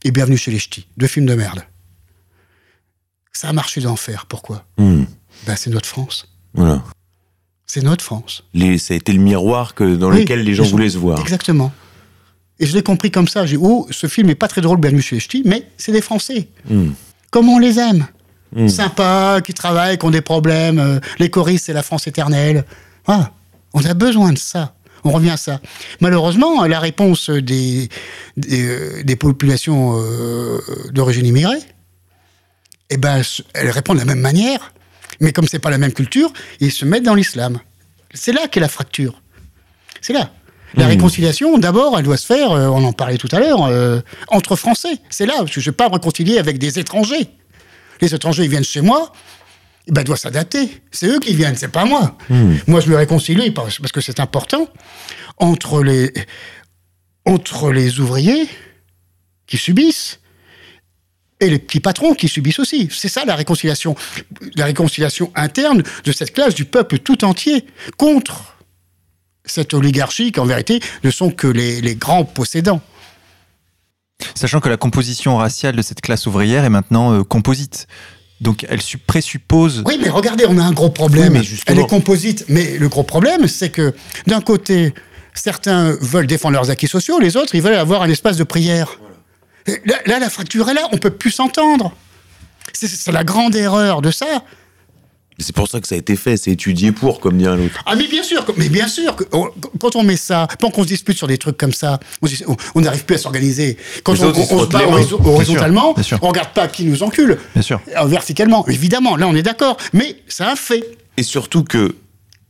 et 0.04 0.10
Bienvenue 0.10 0.36
chez 0.36 0.50
les 0.50 0.58
Ch'tis, 0.58 0.86
deux 0.96 1.06
films 1.06 1.26
de 1.26 1.34
merde. 1.34 1.64
Ça 3.32 3.48
a 3.48 3.52
marché 3.52 3.80
d'enfer. 3.80 4.26
Pourquoi? 4.26 4.64
Hmm. 4.78 5.04
ben, 5.46 5.56
C'est 5.56 5.70
notre 5.70 5.88
France. 5.88 6.28
Voilà. 6.54 6.84
C'est 7.66 7.82
notre 7.82 8.04
France. 8.04 8.44
Les, 8.52 8.78
ça 8.78 8.94
a 8.94 8.96
été 8.96 9.12
le 9.12 9.20
miroir 9.20 9.74
que, 9.74 9.96
dans 9.96 10.10
lequel 10.10 10.44
les 10.44 10.54
gens 10.54 10.64
voulaient 10.64 10.90
se 10.90 10.98
voir. 10.98 11.20
Exactement. 11.20 11.72
Et 12.60 12.66
je 12.66 12.74
l'ai 12.74 12.82
compris 12.82 13.10
comme 13.10 13.26
ça. 13.26 13.46
J'ai 13.46 13.56
dit, 13.56 13.62
oh, 13.64 13.88
ce 13.90 14.06
film 14.06 14.28
n'est 14.28 14.34
pas 14.34 14.48
très 14.48 14.60
drôle, 14.60 14.78
Bienvenue 14.78 15.02
chez 15.02 15.16
les 15.16 15.20
Ch'tis, 15.20 15.42
mais 15.44 15.68
c'est 15.76 15.92
des 15.92 16.00
Français. 16.00 16.48
Hmm. 16.68 16.90
Comme 17.30 17.48
on 17.48 17.58
les 17.58 17.80
aime? 17.80 18.06
Hmm. 18.54 18.68
sympas, 18.68 19.40
qui 19.40 19.52
travaillent, 19.52 19.98
qui 19.98 20.04
ont 20.04 20.10
des 20.10 20.20
problèmes. 20.20 20.78
Euh, 20.78 21.00
les 21.18 21.28
choristes, 21.28 21.66
c'est 21.66 21.72
la 21.72 21.82
France 21.82 22.06
éternelle. 22.06 22.64
Voilà. 23.04 23.32
On 23.72 23.84
a 23.84 23.94
besoin 23.94 24.32
de 24.32 24.38
ça. 24.38 24.74
On 25.02 25.10
revient 25.10 25.30
à 25.30 25.36
ça. 25.36 25.60
Malheureusement, 26.00 26.64
la 26.64 26.80
réponse 26.80 27.28
des, 27.28 27.90
des, 28.36 29.16
populations 29.16 30.00
euh, 30.00 30.60
d'origine 30.92 31.26
immigrée, 31.26 31.58
eh 32.88 32.96
ben, 32.96 33.20
elles 33.52 33.70
répondent 33.70 33.96
de 33.96 34.02
la 34.02 34.06
même 34.06 34.20
manière, 34.20 34.72
mais 35.20 35.32
comme 35.32 35.46
c'est 35.46 35.58
pas 35.58 35.70
la 35.70 35.78
même 35.78 35.92
culture, 35.92 36.32
ils 36.60 36.72
se 36.72 36.86
mettent 36.86 37.02
dans 37.02 37.14
l'islam. 37.14 37.60
C'est 38.14 38.32
là 38.32 38.48
qu'est 38.48 38.60
la 38.60 38.68
fracture. 38.68 39.20
C'est 40.00 40.14
là. 40.14 40.30
La 40.76 40.86
mmh. 40.86 40.88
réconciliation, 40.88 41.58
d'abord, 41.58 41.98
elle 41.98 42.04
doit 42.04 42.16
se 42.16 42.26
faire, 42.26 42.50
euh, 42.52 42.68
on 42.68 42.82
en 42.84 42.92
parlait 42.92 43.18
tout 43.18 43.28
à 43.30 43.38
l'heure, 43.38 43.64
euh, 43.64 44.00
entre 44.28 44.56
Français. 44.56 44.98
C'est 45.10 45.26
là, 45.26 45.34
parce 45.38 45.52
que 45.52 45.60
je 45.60 45.68
ne 45.68 45.72
vais 45.72 45.76
pas 45.76 45.88
me 45.88 45.94
réconcilier 45.94 46.38
avec 46.38 46.58
des 46.58 46.78
étrangers. 46.78 47.28
Les 48.04 48.14
étrangers, 48.14 48.44
ils 48.44 48.50
viennent 48.50 48.64
chez 48.64 48.82
moi, 48.82 49.10
ben, 49.88 50.04
doit 50.04 50.18
s'adapter. 50.18 50.82
C'est 50.92 51.06
eux 51.06 51.18
qui 51.20 51.34
viennent, 51.34 51.56
c'est 51.56 51.68
pas 51.68 51.86
moi. 51.86 52.18
Hmm. 52.28 52.56
Moi, 52.66 52.80
je 52.80 52.90
me 52.90 52.96
réconcilie 52.96 53.50
parce, 53.50 53.78
que 53.78 54.02
c'est 54.02 54.20
important 54.20 54.68
entre 55.38 55.82
les, 55.82 56.12
entre 57.24 57.72
les 57.72 58.00
ouvriers 58.00 58.46
qui 59.46 59.56
subissent 59.56 60.20
et 61.40 61.48
les 61.48 61.58
petits 61.58 61.80
patrons 61.80 62.12
qui 62.12 62.28
subissent 62.28 62.58
aussi. 62.58 62.90
C'est 62.92 63.08
ça 63.08 63.24
la 63.24 63.36
réconciliation. 63.36 63.96
La 64.56 64.66
réconciliation 64.66 65.32
interne 65.34 65.82
de 66.04 66.12
cette 66.12 66.34
classe 66.34 66.54
du 66.54 66.66
peuple 66.66 66.98
tout 66.98 67.24
entier 67.24 67.64
contre 67.96 68.58
cette 69.46 69.72
oligarchie 69.72 70.30
qui, 70.30 70.40
en 70.40 70.44
vérité, 70.44 70.78
ne 71.04 71.10
sont 71.10 71.30
que 71.30 71.46
les 71.46 71.96
grands 71.96 72.26
possédants. 72.26 72.82
Sachant 74.34 74.60
que 74.60 74.68
la 74.68 74.76
composition 74.76 75.36
raciale 75.36 75.76
de 75.76 75.82
cette 75.82 76.00
classe 76.00 76.26
ouvrière 76.26 76.64
est 76.64 76.70
maintenant 76.70 77.12
euh, 77.12 77.24
composite. 77.24 77.86
Donc 78.40 78.66
elle 78.68 78.80
présuppose. 79.06 79.82
Oui, 79.86 79.98
mais 80.02 80.08
regardez, 80.08 80.44
on 80.48 80.58
a 80.58 80.62
un 80.62 80.72
gros 80.72 80.90
problème. 80.90 81.40
Elle 81.66 81.78
est 81.78 81.86
composite. 81.88 82.44
Mais 82.48 82.78
le 82.78 82.88
gros 82.88 83.02
problème, 83.02 83.46
c'est 83.48 83.70
que 83.70 83.94
d'un 84.26 84.40
côté, 84.40 84.92
certains 85.34 85.96
veulent 86.00 86.26
défendre 86.26 86.54
leurs 86.54 86.70
acquis 86.70 86.88
sociaux, 86.88 87.18
les 87.18 87.36
autres, 87.36 87.54
ils 87.54 87.62
veulent 87.62 87.74
avoir 87.74 88.02
un 88.02 88.10
espace 88.10 88.36
de 88.36 88.44
prière. 88.44 88.98
Là, 89.86 90.18
la 90.18 90.30
fracture 90.30 90.68
est 90.68 90.74
là, 90.74 90.88
on 90.92 90.98
peut 90.98 91.10
plus 91.10 91.30
s'entendre. 91.30 91.92
C'est 92.72 93.12
la 93.12 93.24
grande 93.24 93.54
erreur 93.54 94.02
de 94.02 94.10
ça. 94.10 94.42
C'est 95.38 95.54
pour 95.54 95.68
ça 95.68 95.80
que 95.80 95.88
ça 95.88 95.96
a 95.96 95.98
été 95.98 96.14
fait, 96.14 96.36
c'est 96.36 96.52
étudié 96.52 96.92
pour, 96.92 97.18
comme 97.18 97.38
dit 97.38 97.46
un 97.46 97.58
autre. 97.58 97.82
Ah 97.86 97.96
mais 97.96 98.06
bien 98.06 98.22
sûr, 98.22 98.44
mais 98.56 98.68
bien 98.68 98.86
sûr, 98.86 99.16
quand 99.80 99.96
on 99.96 100.04
met 100.04 100.16
ça, 100.16 100.46
quand 100.60 100.70
on 100.76 100.82
se 100.82 100.88
dispute 100.88 101.16
sur 101.16 101.26
des 101.26 101.38
trucs 101.38 101.56
comme 101.56 101.72
ça, 101.72 101.98
on 102.74 102.80
n'arrive 102.80 103.04
plus 103.04 103.16
à 103.16 103.18
s'organiser. 103.18 103.76
Quand 104.04 104.12
on, 104.12 104.16
se 104.16 104.66
bat 104.66 104.86
horizontalement, 105.24 105.94
on 106.22 106.28
regarde 106.28 106.52
pas 106.52 106.68
qui 106.68 106.84
nous 106.84 107.02
encule. 107.02 107.38
Bien 107.54 107.62
sûr. 107.62 107.80
Euh, 107.96 108.04
verticalement, 108.04 108.66
évidemment, 108.68 109.16
là 109.16 109.26
on 109.26 109.34
est 109.34 109.42
d'accord, 109.42 109.76
mais 109.92 110.16
ça 110.28 110.52
a 110.52 110.56
fait. 110.56 110.84
Et 111.16 111.24
surtout 111.24 111.64
que, 111.64 111.96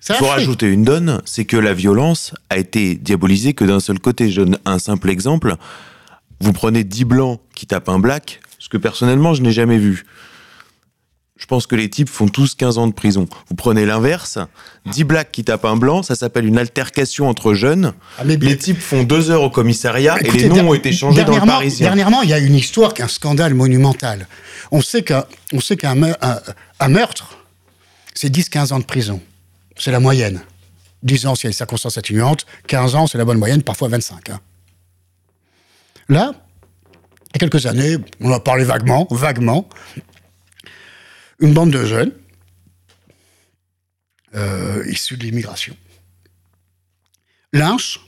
faut 0.03 0.27
rajouter 0.27 0.67
une 0.67 0.85
donne, 0.85 1.23
c'est 1.25 1.47
que 1.47 1.57
la 1.57 1.73
violence 1.73 2.35
a 2.51 2.59
été 2.59 2.97
diabolisée 2.97 3.55
que 3.55 3.65
d'un 3.65 3.81
seul 3.81 3.99
côté. 3.99 4.31
Je 4.31 4.43
donne 4.43 4.59
un 4.67 4.79
simple 4.79 5.09
exemple. 5.09 5.57
Vous 6.41 6.53
prenez 6.53 6.85
10 6.85 7.05
blancs 7.05 7.41
qui 7.55 7.67
tapent 7.67 7.89
un 7.89 7.99
black, 7.99 8.41
ce 8.59 8.69
que 8.69 8.77
personnellement 8.77 9.33
je 9.33 9.41
n'ai 9.41 9.53
jamais 9.53 9.79
vu 9.79 10.05
je 11.37 11.47
pense 11.47 11.67
que 11.67 11.75
les 11.75 11.91
types 11.91 12.09
font 12.09 12.29
tous 12.29 12.55
15 12.55 12.79
ans 12.79 12.87
de 12.87 12.93
prison. 12.93 13.27
Vous 13.49 13.57
prenez 13.57 13.85
l'inverse, 13.85 14.39
10 14.87 15.05
blacks 15.05 15.33
qui 15.33 15.43
tapent 15.43 15.65
un 15.65 15.77
blanc, 15.77 16.05
ça 16.05 16.15
s'appelle 16.15 16.47
une 16.47 16.59
altercation 16.59 17.29
entre 17.29 17.55
jeunes. 17.55 17.93
Ah, 18.19 18.25
les 18.25 18.57
types 18.57 18.81
font 18.81 19.03
deux 19.03 19.31
heures 19.31 19.43
au 19.43 19.51
commissariat 19.51 20.17
et 20.21 20.31
les 20.31 20.49
noms 20.49 20.71
ont 20.71 20.75
été 20.75 20.93
changés 20.93 21.25
dans 21.25 21.35
le 21.35 21.45
Parisien. 21.45 21.89
Dernièrement, 21.89 22.23
il 22.23 22.31
y 22.31 22.33
a 22.33 22.39
une 22.39 22.55
histoire 22.55 22.95
qu'un 22.95 23.09
scandale 23.09 23.53
monumental. 23.55 24.29
On 24.71 24.81
sait 24.81 25.03
qu'un 25.03 25.25
un, 26.81 26.89
meurtre, 26.89 27.39
c'est 28.15 28.33
10-15 28.33 28.73
ans 28.73 28.79
de 28.79 28.85
prison. 28.85 29.21
C'est 29.77 29.91
la 29.91 30.01
moyenne. 30.01 30.41
10 31.03 31.27
ans 31.27 31.35
s'il 31.35 31.45
y 31.45 31.49
a 31.49 31.51
des 31.51 31.57
circonstances 31.57 31.99
atténuantes, 31.99 32.47
15 32.69 32.95
ans 32.95 33.07
c'est 33.09 33.19
la 33.19 33.25
bonne 33.25 33.39
moyenne, 33.39 33.63
parfois 33.63 33.89
25. 33.89 34.31
Hein. 34.31 34.41
Là, 36.09 36.33
il 37.35 37.35
y 37.35 37.37
a 37.37 37.39
quelques 37.41 37.67
années, 37.67 37.97
on 38.21 38.33
a 38.33 38.39
parlé 38.39 38.65
vaguement, 38.65 39.09
vaguement, 39.11 39.69
une 41.41 41.53
bande 41.55 41.71
de 41.71 41.85
jeunes 41.85 42.13
euh, 44.35 44.85
issus 44.89 45.17
de 45.17 45.25
l'immigration 45.25 45.77
lynche 47.53 48.01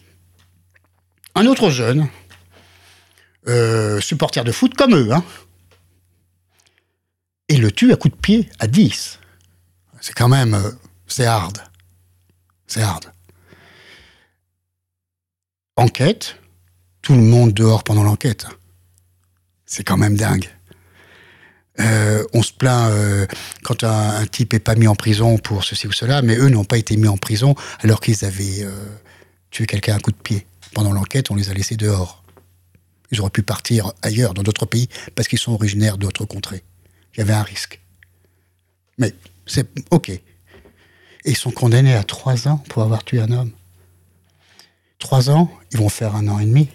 un 1.37 1.45
autre 1.45 1.69
jeune, 1.69 2.09
euh, 3.47 4.01
supporter 4.01 4.43
de 4.43 4.53
foot 4.53 4.75
comme 4.75 4.95
eux, 4.97 5.13
hein, 5.13 5.23
et 7.49 7.59
le 7.59 7.71
tue 7.71 7.93
à 7.93 7.97
coups 7.97 8.15
de 8.15 8.21
pied 8.21 8.51
à 8.59 8.67
10. 8.67 9.21
C'est 10.01 10.15
quand 10.15 10.31
même. 10.31 10.55
Euh, 10.55 10.71
c'est 11.07 11.27
hard. 11.27 11.63
C'est 12.67 12.81
hard. 12.81 13.13
Enquête, 15.77 16.37
tout 17.03 17.15
le 17.15 17.21
monde 17.21 17.53
dehors 17.53 17.85
pendant 17.85 18.03
l'enquête. 18.03 18.47
C'est 19.67 19.85
quand 19.85 19.99
même 19.99 20.17
dingue. 20.17 20.49
Euh, 21.81 22.25
on 22.33 22.43
se 22.43 22.53
plaint 22.53 22.91
euh, 22.91 23.27
quand 23.63 23.85
un, 23.85 24.27
type 24.27 24.55
est 24.55 24.61
pas 24.61 24.75
mis 24.75 24.89
en 24.89 24.95
prison 24.95 25.39
pour 25.39 25.65
ceci 25.65 25.87
ou 25.87 25.93
cela, 25.93 26.23
mais 26.23 26.37
eux 26.37 26.49
n'ont 26.49 26.65
pas 26.65 26.79
été 26.79 26.97
mis 26.97 27.09
en 27.09 27.19
prison 27.19 27.55
alors 27.81 28.01
qu'ils 28.01 28.25
avaient 28.25 28.63
euh, 28.63 28.71
tué 29.51 29.67
quelqu'un 29.67 29.97
à 29.97 30.01
coup 30.01 30.11
de 30.11 30.17
pied. 30.17 30.47
Pendant 30.75 30.93
l'enquête, 30.93 31.31
on 31.31 31.35
les 31.35 31.51
a 31.51 31.55
laissés 31.55 31.77
dehors. 31.77 32.25
Ils 33.13 33.21
auraient 33.21 33.31
pu 33.31 33.43
partir 33.43 33.93
ailleurs, 34.03 34.35
dans 34.35 34.43
d'autres 34.43 34.67
pays, 34.67 34.89
parce 35.15 35.29
qu'ils 35.29 35.39
sont 35.39 35.53
originaires 35.53 35.99
d'autres 35.99 36.25
contrées. 36.25 36.65
Il 37.15 37.19
y 37.19 37.23
avait 37.23 37.35
un 37.35 37.43
risque. 37.43 37.81
Mais 38.99 39.15
c'est 39.47 39.69
OK. 39.91 40.09
Et 40.09 40.23
ils 41.25 41.37
sont 41.37 41.51
condamnés 41.51 41.95
à 41.95 42.05
trois 42.05 42.49
ans 42.49 42.59
pour 42.69 42.83
avoir 42.83 43.05
tué 43.05 43.21
un 43.21 43.31
homme. 43.31 43.51
Trois 44.99 45.31
ans, 45.31 45.51
ils 45.73 45.79
vont 45.79 45.89
faire 45.89 46.17
un 46.17 46.27
an 46.29 46.39
et 46.39 46.47
demi. 46.47 46.69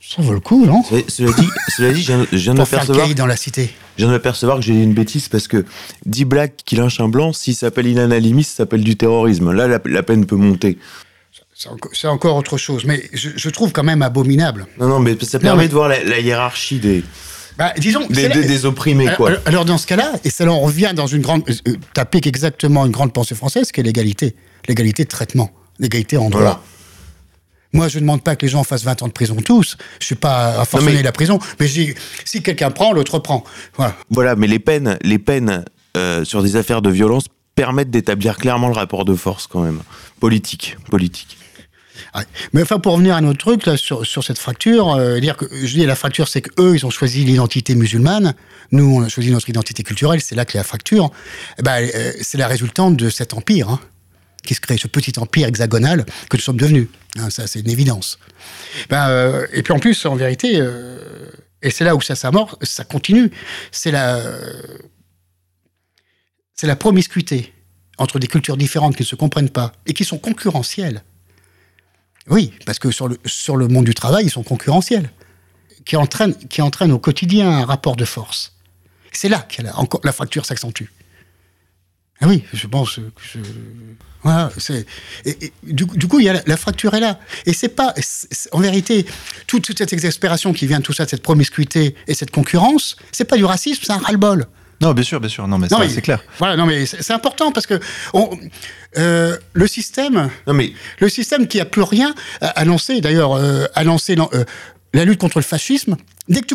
Ça 0.00 0.22
vaut 0.22 0.32
le 0.32 0.40
coup, 0.40 0.64
non 0.64 0.82
Cela 0.84 1.32
dit, 1.32 1.48
cela 1.76 1.92
dit, 1.92 2.02
je 2.02 2.12
viens, 2.12 2.54
de 2.54 2.58
m'apercevoir. 2.58 3.14
dans 3.14 3.26
la 3.26 3.36
cité. 3.36 3.70
Je 3.96 4.02
viens 4.02 4.06
de 4.06 4.12
m'apercevoir 4.12 4.58
que 4.58 4.64
j'ai 4.64 4.72
dit 4.72 4.82
une 4.82 4.94
bêtise 4.94 5.28
parce 5.28 5.48
que 5.48 5.64
10 6.06 6.24
blacks 6.24 6.56
qui 6.64 6.76
lynchent 6.76 7.00
un 7.00 7.08
blanc, 7.08 7.32
s'il 7.32 7.56
s'appelle 7.56 7.88
Ilan 7.88 8.10
Halimi, 8.12 8.44
ça 8.44 8.58
s'appelle 8.58 8.84
du 8.84 8.96
terrorisme. 8.96 9.52
Là, 9.52 9.66
la, 9.66 10.02
peine 10.02 10.24
peut 10.24 10.36
monter. 10.36 10.78
C'est 11.92 12.06
encore 12.06 12.36
autre 12.36 12.56
chose, 12.58 12.84
mais 12.84 13.02
je, 13.12 13.48
trouve 13.50 13.72
quand 13.72 13.82
même 13.82 14.02
abominable. 14.02 14.68
Non, 14.78 14.86
non, 14.86 15.00
mais 15.00 15.16
ça 15.20 15.40
permet 15.40 15.66
de 15.66 15.72
voir 15.72 15.88
la, 15.88 16.20
hiérarchie 16.20 16.78
des. 16.78 17.02
Bah, 17.58 17.72
disons, 17.76 18.06
des, 18.06 18.28
des, 18.28 18.66
opprimés, 18.66 19.08
quoi. 19.16 19.32
Alors, 19.44 19.64
dans 19.64 19.78
ce 19.78 19.86
cas-là, 19.88 20.12
et 20.22 20.30
ça 20.30 20.48
en 20.48 20.60
revient 20.60 20.92
dans 20.94 21.08
une 21.08 21.22
grande. 21.22 21.42
Euh, 21.66 21.72
T'appliques 21.92 22.28
exactement 22.28 22.86
une 22.86 22.92
grande 22.92 23.12
pensée 23.12 23.34
française 23.34 23.72
qui 23.72 23.80
est 23.80 23.82
l'égalité. 23.82 24.36
L'égalité 24.68 25.02
de 25.02 25.08
traitement, 25.08 25.50
l'égalité 25.80 26.16
en 26.16 26.30
droit. 26.30 26.62
Moi, 27.72 27.88
je 27.88 27.96
ne 27.96 28.00
demande 28.00 28.22
pas 28.22 28.36
que 28.36 28.46
les 28.46 28.50
gens 28.50 28.64
fassent 28.64 28.84
20 28.84 29.02
ans 29.02 29.08
de 29.08 29.12
prison 29.12 29.36
tous. 29.36 29.76
Je 30.00 30.06
suis 30.06 30.14
pas 30.14 30.60
à 30.60 30.64
forcer 30.64 31.02
la 31.02 31.12
prison. 31.12 31.38
Mais 31.60 31.68
si 31.68 32.42
quelqu'un 32.42 32.70
prend, 32.70 32.92
l'autre 32.92 33.18
prend. 33.18 33.44
Voilà. 33.76 33.94
Voilà, 34.10 34.36
mais 34.36 34.46
les 34.46 34.58
peines, 34.58 34.98
les 35.02 35.18
peines 35.18 35.64
euh, 35.96 36.24
sur 36.24 36.42
des 36.42 36.56
affaires 36.56 36.82
de 36.82 36.90
violence 36.90 37.24
permettent 37.54 37.90
d'établir 37.90 38.38
clairement 38.38 38.68
le 38.68 38.74
rapport 38.74 39.04
de 39.04 39.14
force 39.14 39.46
quand 39.46 39.60
même. 39.60 39.80
Politique, 40.20 40.76
politique. 40.90 41.36
Mais 42.52 42.62
enfin, 42.62 42.78
pour 42.78 42.94
revenir 42.94 43.16
à 43.16 43.20
notre 43.20 43.38
truc, 43.38 43.66
là, 43.66 43.76
sur, 43.76 44.06
sur 44.06 44.24
cette 44.24 44.38
fracture, 44.38 44.92
euh, 44.92 45.20
dire 45.20 45.36
que 45.36 45.46
je 45.50 45.74
dis 45.74 45.84
la 45.84 45.94
fracture, 45.94 46.28
c'est 46.28 46.40
qu'eux, 46.40 46.74
ils 46.74 46.86
ont 46.86 46.90
choisi 46.90 47.24
l'identité 47.24 47.74
musulmane. 47.74 48.34
Nous, 48.72 48.84
on 48.84 49.02
a 49.02 49.08
choisi 49.08 49.30
notre 49.30 49.48
identité 49.48 49.82
culturelle. 49.82 50.20
C'est 50.20 50.34
là 50.34 50.44
que 50.44 50.56
la 50.56 50.64
fracture, 50.64 51.10
eh 51.58 51.62
ben, 51.62 51.88
euh, 51.94 52.12
c'est 52.20 52.38
la 52.38 52.48
résultante 52.48 52.96
de 52.96 53.10
cet 53.10 53.34
empire. 53.34 53.68
Hein 53.70 53.80
qui 54.48 54.54
se 54.54 54.60
crée, 54.60 54.78
ce 54.78 54.88
petit 54.88 55.12
empire 55.18 55.46
hexagonal 55.46 56.06
que 56.30 56.38
nous 56.38 56.42
sommes 56.42 56.56
devenus. 56.56 56.88
Hein, 57.18 57.28
ça, 57.28 57.46
c'est 57.46 57.60
une 57.60 57.68
évidence. 57.68 58.18
Ben, 58.88 59.10
euh, 59.10 59.46
et 59.52 59.62
puis 59.62 59.74
en 59.74 59.78
plus, 59.78 60.06
en 60.06 60.16
vérité, 60.16 60.58
euh, 60.58 60.98
et 61.60 61.70
c'est 61.70 61.84
là 61.84 61.94
où 61.94 62.00
ça 62.00 62.14
s'amorce, 62.14 62.56
ça 62.62 62.84
continue, 62.84 63.30
c'est 63.70 63.90
la, 63.90 64.22
c'est 66.54 66.66
la 66.66 66.76
promiscuité 66.76 67.52
entre 67.98 68.18
des 68.18 68.26
cultures 68.26 68.56
différentes 68.56 68.96
qui 68.96 69.02
ne 69.02 69.08
se 69.08 69.16
comprennent 69.16 69.50
pas 69.50 69.72
et 69.84 69.92
qui 69.92 70.04
sont 70.04 70.18
concurrentielles. 70.18 71.02
Oui, 72.30 72.54
parce 72.64 72.78
que 72.78 72.90
sur 72.90 73.08
le, 73.08 73.18
sur 73.26 73.56
le 73.56 73.68
monde 73.68 73.84
du 73.84 73.94
travail, 73.94 74.24
ils 74.24 74.30
sont 74.30 74.42
concurrentiels, 74.42 75.10
qui 75.84 75.96
entraînent, 75.96 76.36
qui 76.48 76.62
au 76.62 76.98
quotidien 76.98 77.50
un 77.50 77.64
rapport 77.66 77.96
de 77.96 78.06
force. 78.06 78.54
C'est 79.12 79.28
là 79.28 79.40
que 79.40 79.60
la, 79.60 79.74
la 80.04 80.12
fracture 80.12 80.46
s'accentue. 80.46 80.86
Ah 82.20 82.26
oui, 82.26 82.42
je 82.52 82.66
pense 82.66 82.96
que 82.96 83.00
je... 83.32 83.38
Voilà, 84.22 84.50
c'est... 84.58 84.84
Et, 85.24 85.52
du, 85.62 85.86
coup, 85.86 86.18
il 86.18 86.26
y 86.26 86.28
a 86.28 86.42
la, 86.44 86.56
fracture 86.56 86.94
est 86.94 87.00
là. 87.00 87.20
Et 87.46 87.52
c'est 87.52 87.68
pas... 87.68 87.94
en 88.52 88.60
vérité, 88.60 89.06
toute, 89.46 89.78
cette 89.78 89.92
exaspération 89.92 90.52
qui 90.52 90.66
vient 90.66 90.78
de 90.78 90.84
tout 90.84 90.92
ça, 90.92 91.06
cette 91.06 91.22
promiscuité 91.22 91.94
et 92.08 92.14
cette 92.14 92.32
concurrence, 92.32 92.96
c'est 93.12 93.24
pas 93.24 93.36
du 93.36 93.44
racisme, 93.44 93.82
c'est 93.84 93.92
un 93.92 93.98
ras-le-bol. 93.98 94.46
Non, 94.80 94.92
bien 94.92 95.04
sûr, 95.04 95.20
bien 95.20 95.28
sûr. 95.28 95.46
Non, 95.48 95.58
mais, 95.58 95.68
c'est 95.68 96.02
clair. 96.02 96.22
Voilà, 96.38 96.56
non, 96.56 96.66
mais 96.66 96.86
c'est 96.86 97.12
important 97.12 97.52
parce 97.52 97.66
que 97.66 97.80
euh, 98.96 99.36
le 99.52 99.66
système, 99.66 100.30
non, 100.46 100.54
mais... 100.54 100.72
le 100.98 101.08
système 101.08 101.46
qui 101.48 101.60
a 101.60 101.64
plus 101.64 101.82
rien 101.82 102.14
à, 102.40 102.64
lancer, 102.64 103.00
d'ailleurs, 103.00 103.32
euh, 103.32 103.66
a 103.74 103.84
lancé 103.84 104.16
euh, 104.18 104.44
la 104.94 105.04
lutte 105.04 105.20
contre 105.20 105.38
le 105.38 105.44
fascisme. 105.44 105.96
Dès 106.28 106.40
que 106.40 106.54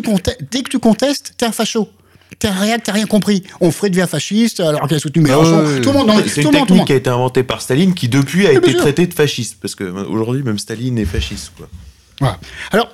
dès 0.50 0.62
que 0.62 0.70
tu 0.70 0.78
contestes, 0.78 1.34
t'es 1.36 1.46
un 1.46 1.52
facho. 1.52 1.90
T'as 2.38 2.52
rien, 2.52 2.76
rien 2.86 3.06
compris. 3.06 3.42
On 3.60 3.70
ferait 3.70 3.90
devient 3.90 4.06
fasciste 4.08 4.60
alors 4.60 4.86
qu'il 4.86 4.96
a 4.96 5.00
soutenu 5.00 5.22
Mélenchon. 5.22 5.80
tout 5.82 5.92
le 5.92 5.98
monde, 5.98 6.22
c'est 6.26 6.42
une 6.42 6.50
technique 6.50 6.86
qui 6.86 6.92
a 6.92 6.96
été 6.96 7.10
inventée 7.10 7.42
par 7.42 7.60
Staline 7.60 7.94
qui 7.94 8.08
depuis 8.08 8.46
a 8.46 8.52
été 8.52 8.74
traitée 8.76 9.06
de 9.06 9.14
fasciste 9.14 9.58
parce 9.60 9.74
que 9.74 9.84
euh, 9.84 10.04
aujourd'hui 10.08 10.42
même 10.42 10.58
Staline 10.58 10.98
est 10.98 11.04
fasciste. 11.04 11.52
Quoi. 11.56 11.68
Voilà. 12.20 12.38
Alors. 12.72 12.90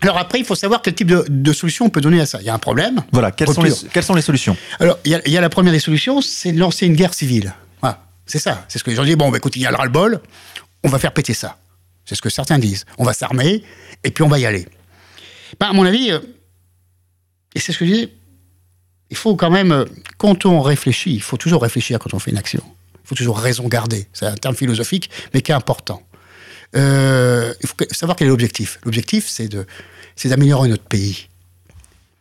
Alors 0.00 0.18
après, 0.18 0.40
il 0.40 0.44
faut 0.44 0.56
savoir 0.56 0.82
quel 0.82 0.94
type 0.94 1.06
de, 1.06 1.24
de, 1.28 1.52
solution 1.52 1.84
on 1.84 1.88
peut 1.88 2.00
donner 2.00 2.20
à 2.20 2.26
ça. 2.26 2.38
Il 2.40 2.44
y 2.44 2.50
a 2.50 2.54
un 2.54 2.58
problème. 2.58 3.02
Voilà, 3.12 3.30
quelles, 3.30 3.52
sont 3.52 3.62
les, 3.62 3.70
quelles 3.92 4.02
sont 4.02 4.16
les, 4.16 4.22
solutions? 4.22 4.56
Alors, 4.80 4.98
il 5.04 5.12
y, 5.12 5.14
a, 5.14 5.20
il 5.24 5.32
y, 5.32 5.36
a, 5.36 5.40
la 5.40 5.48
première 5.48 5.72
des 5.72 5.78
solutions, 5.78 6.20
c'est 6.20 6.50
de 6.50 6.58
lancer 6.58 6.86
une 6.86 6.96
guerre 6.96 7.14
civile. 7.14 7.54
Voilà, 7.80 8.04
c'est 8.26 8.40
ça. 8.40 8.64
C'est 8.66 8.80
ce 8.80 8.84
que 8.84 8.90
les 8.90 8.96
gens 8.96 9.04
disent. 9.04 9.16
Bon, 9.16 9.30
bah, 9.30 9.36
écoute, 9.36 9.54
il 9.54 9.62
y 9.62 9.66
a 9.66 9.70
le 9.70 9.76
ras-le-bol, 9.76 10.20
on 10.82 10.88
va 10.88 10.98
faire 10.98 11.12
péter 11.12 11.34
ça. 11.34 11.56
C'est 12.04 12.16
ce 12.16 12.22
que 12.22 12.30
certains 12.30 12.58
disent. 12.58 12.84
On 12.98 13.04
va 13.04 13.12
s'armer 13.12 13.62
et 14.02 14.10
puis 14.10 14.24
on 14.24 14.28
va 14.28 14.40
y 14.40 14.46
aller. 14.46 14.66
Ben, 15.60 15.68
à 15.68 15.72
mon 15.72 15.84
avis, 15.84 16.10
euh, 16.10 16.18
et 17.54 17.60
c'est 17.60 17.72
ce 17.72 17.78
que 17.78 17.86
je 17.86 17.92
disais, 17.92 18.08
il 19.12 19.16
faut 19.16 19.36
quand 19.36 19.50
même, 19.50 19.72
euh, 19.72 19.84
quand 20.16 20.46
on 20.46 20.62
réfléchit, 20.62 21.12
il 21.12 21.20
faut 21.20 21.36
toujours 21.36 21.60
réfléchir 21.60 21.98
quand 21.98 22.14
on 22.14 22.18
fait 22.18 22.30
une 22.30 22.38
action. 22.38 22.62
Il 23.04 23.08
faut 23.08 23.14
toujours 23.14 23.38
raison 23.38 23.68
garder. 23.68 24.08
C'est 24.14 24.24
un 24.24 24.34
terme 24.34 24.56
philosophique, 24.56 25.10
mais 25.34 25.42
qui 25.42 25.52
est 25.52 25.54
important. 25.54 26.02
Euh, 26.74 27.52
il 27.60 27.68
faut 27.68 27.76
savoir 27.90 28.16
quel 28.16 28.28
est 28.28 28.30
l'objectif. 28.30 28.80
L'objectif, 28.84 29.28
c'est 29.28 29.50
d'améliorer 30.24 30.70
notre 30.70 30.84
pays. 30.84 31.28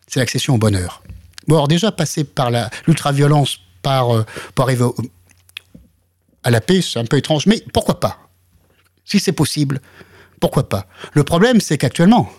C'est 0.06 0.20
l'accession 0.20 0.56
au 0.56 0.58
bonheur. 0.58 1.02
Bon, 1.48 1.56
alors 1.56 1.70
déjà, 1.70 1.94
passer 1.94 2.26
par 2.26 2.52
l'ultra-violence, 2.86 3.60
par, 3.82 4.26
pour 4.54 4.66
arriver 4.66 4.86
à 6.44 6.52
la 6.52 6.60
paix, 6.60 6.82
c'est 6.82 7.00
un 7.00 7.06
peu 7.06 7.16
étrange, 7.16 7.46
mais 7.46 7.64
pourquoi 7.74 8.02
pas? 8.02 8.20
Si 9.06 9.22
c'est 9.22 9.32
possible, 9.32 9.80
pourquoi 10.42 10.68
pas? 10.68 10.88
Le 11.14 11.24
problème, 11.24 11.62
c'est 11.62 11.78
qu'actuellement, 11.78 12.30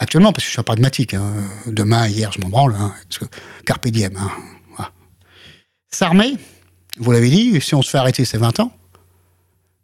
Actuellement, 0.00 0.32
parce 0.32 0.44
que 0.44 0.48
je 0.48 0.54
suis 0.54 0.62
pragmatique. 0.62 1.12
Hein. 1.12 1.34
Demain, 1.66 2.08
hier, 2.08 2.32
je 2.32 2.40
m'en 2.40 2.48
branle. 2.48 2.74
Hein, 2.74 2.94
parce 3.08 3.18
que 3.18 3.26
carpe 3.66 3.86
diem. 3.88 4.16
Hein. 4.16 4.30
S'armer, 5.90 6.36
vous 6.98 7.12
l'avez 7.12 7.28
dit, 7.28 7.60
si 7.60 7.74
on 7.74 7.82
se 7.82 7.90
fait 7.90 7.98
arrêter, 7.98 8.24
c'est 8.24 8.38
20 8.38 8.60
ans. 8.60 8.72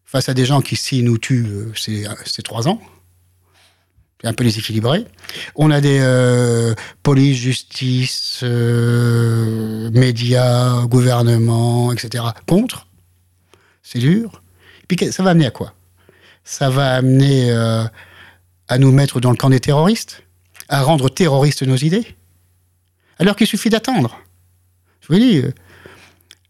Face 0.06 0.28
à 0.30 0.34
des 0.34 0.46
gens 0.46 0.62
qui, 0.62 0.74
s'ils 0.76 1.04
nous 1.04 1.18
tuent, 1.18 1.46
euh, 1.46 1.72
c'est 2.24 2.42
3 2.42 2.66
ans. 2.68 2.80
C'est 4.22 4.28
un 4.28 4.32
peu 4.32 4.44
déséquilibré. 4.44 5.04
On 5.54 5.70
a 5.70 5.82
des 5.82 5.98
euh, 6.00 6.74
police, 7.02 7.36
justice, 7.36 8.40
euh, 8.42 9.90
médias, 9.90 10.86
gouvernement, 10.86 11.92
etc. 11.92 12.24
contre. 12.46 12.86
C'est 13.82 13.98
dur. 13.98 14.42
Et 14.82 14.96
puis 14.96 15.12
ça 15.12 15.22
va 15.22 15.30
amener 15.30 15.46
à 15.46 15.50
quoi? 15.50 15.74
Ça 16.44 16.70
va 16.70 16.94
amener 16.94 17.50
à 18.68 18.78
nous 18.78 18.92
mettre 18.92 19.20
dans 19.20 19.30
le 19.30 19.36
camp 19.36 19.50
des 19.50 19.60
terroristes, 19.60 20.22
à 20.68 20.82
rendre 20.82 21.08
terroristes 21.08 21.62
nos 21.62 21.76
idées, 21.76 22.16
alors 23.18 23.36
qu'il 23.36 23.46
suffit 23.46 23.70
d'attendre. 23.70 24.18
Je 25.00 25.08
vous 25.08 25.18
dis, 25.18 25.38
euh, 25.38 25.52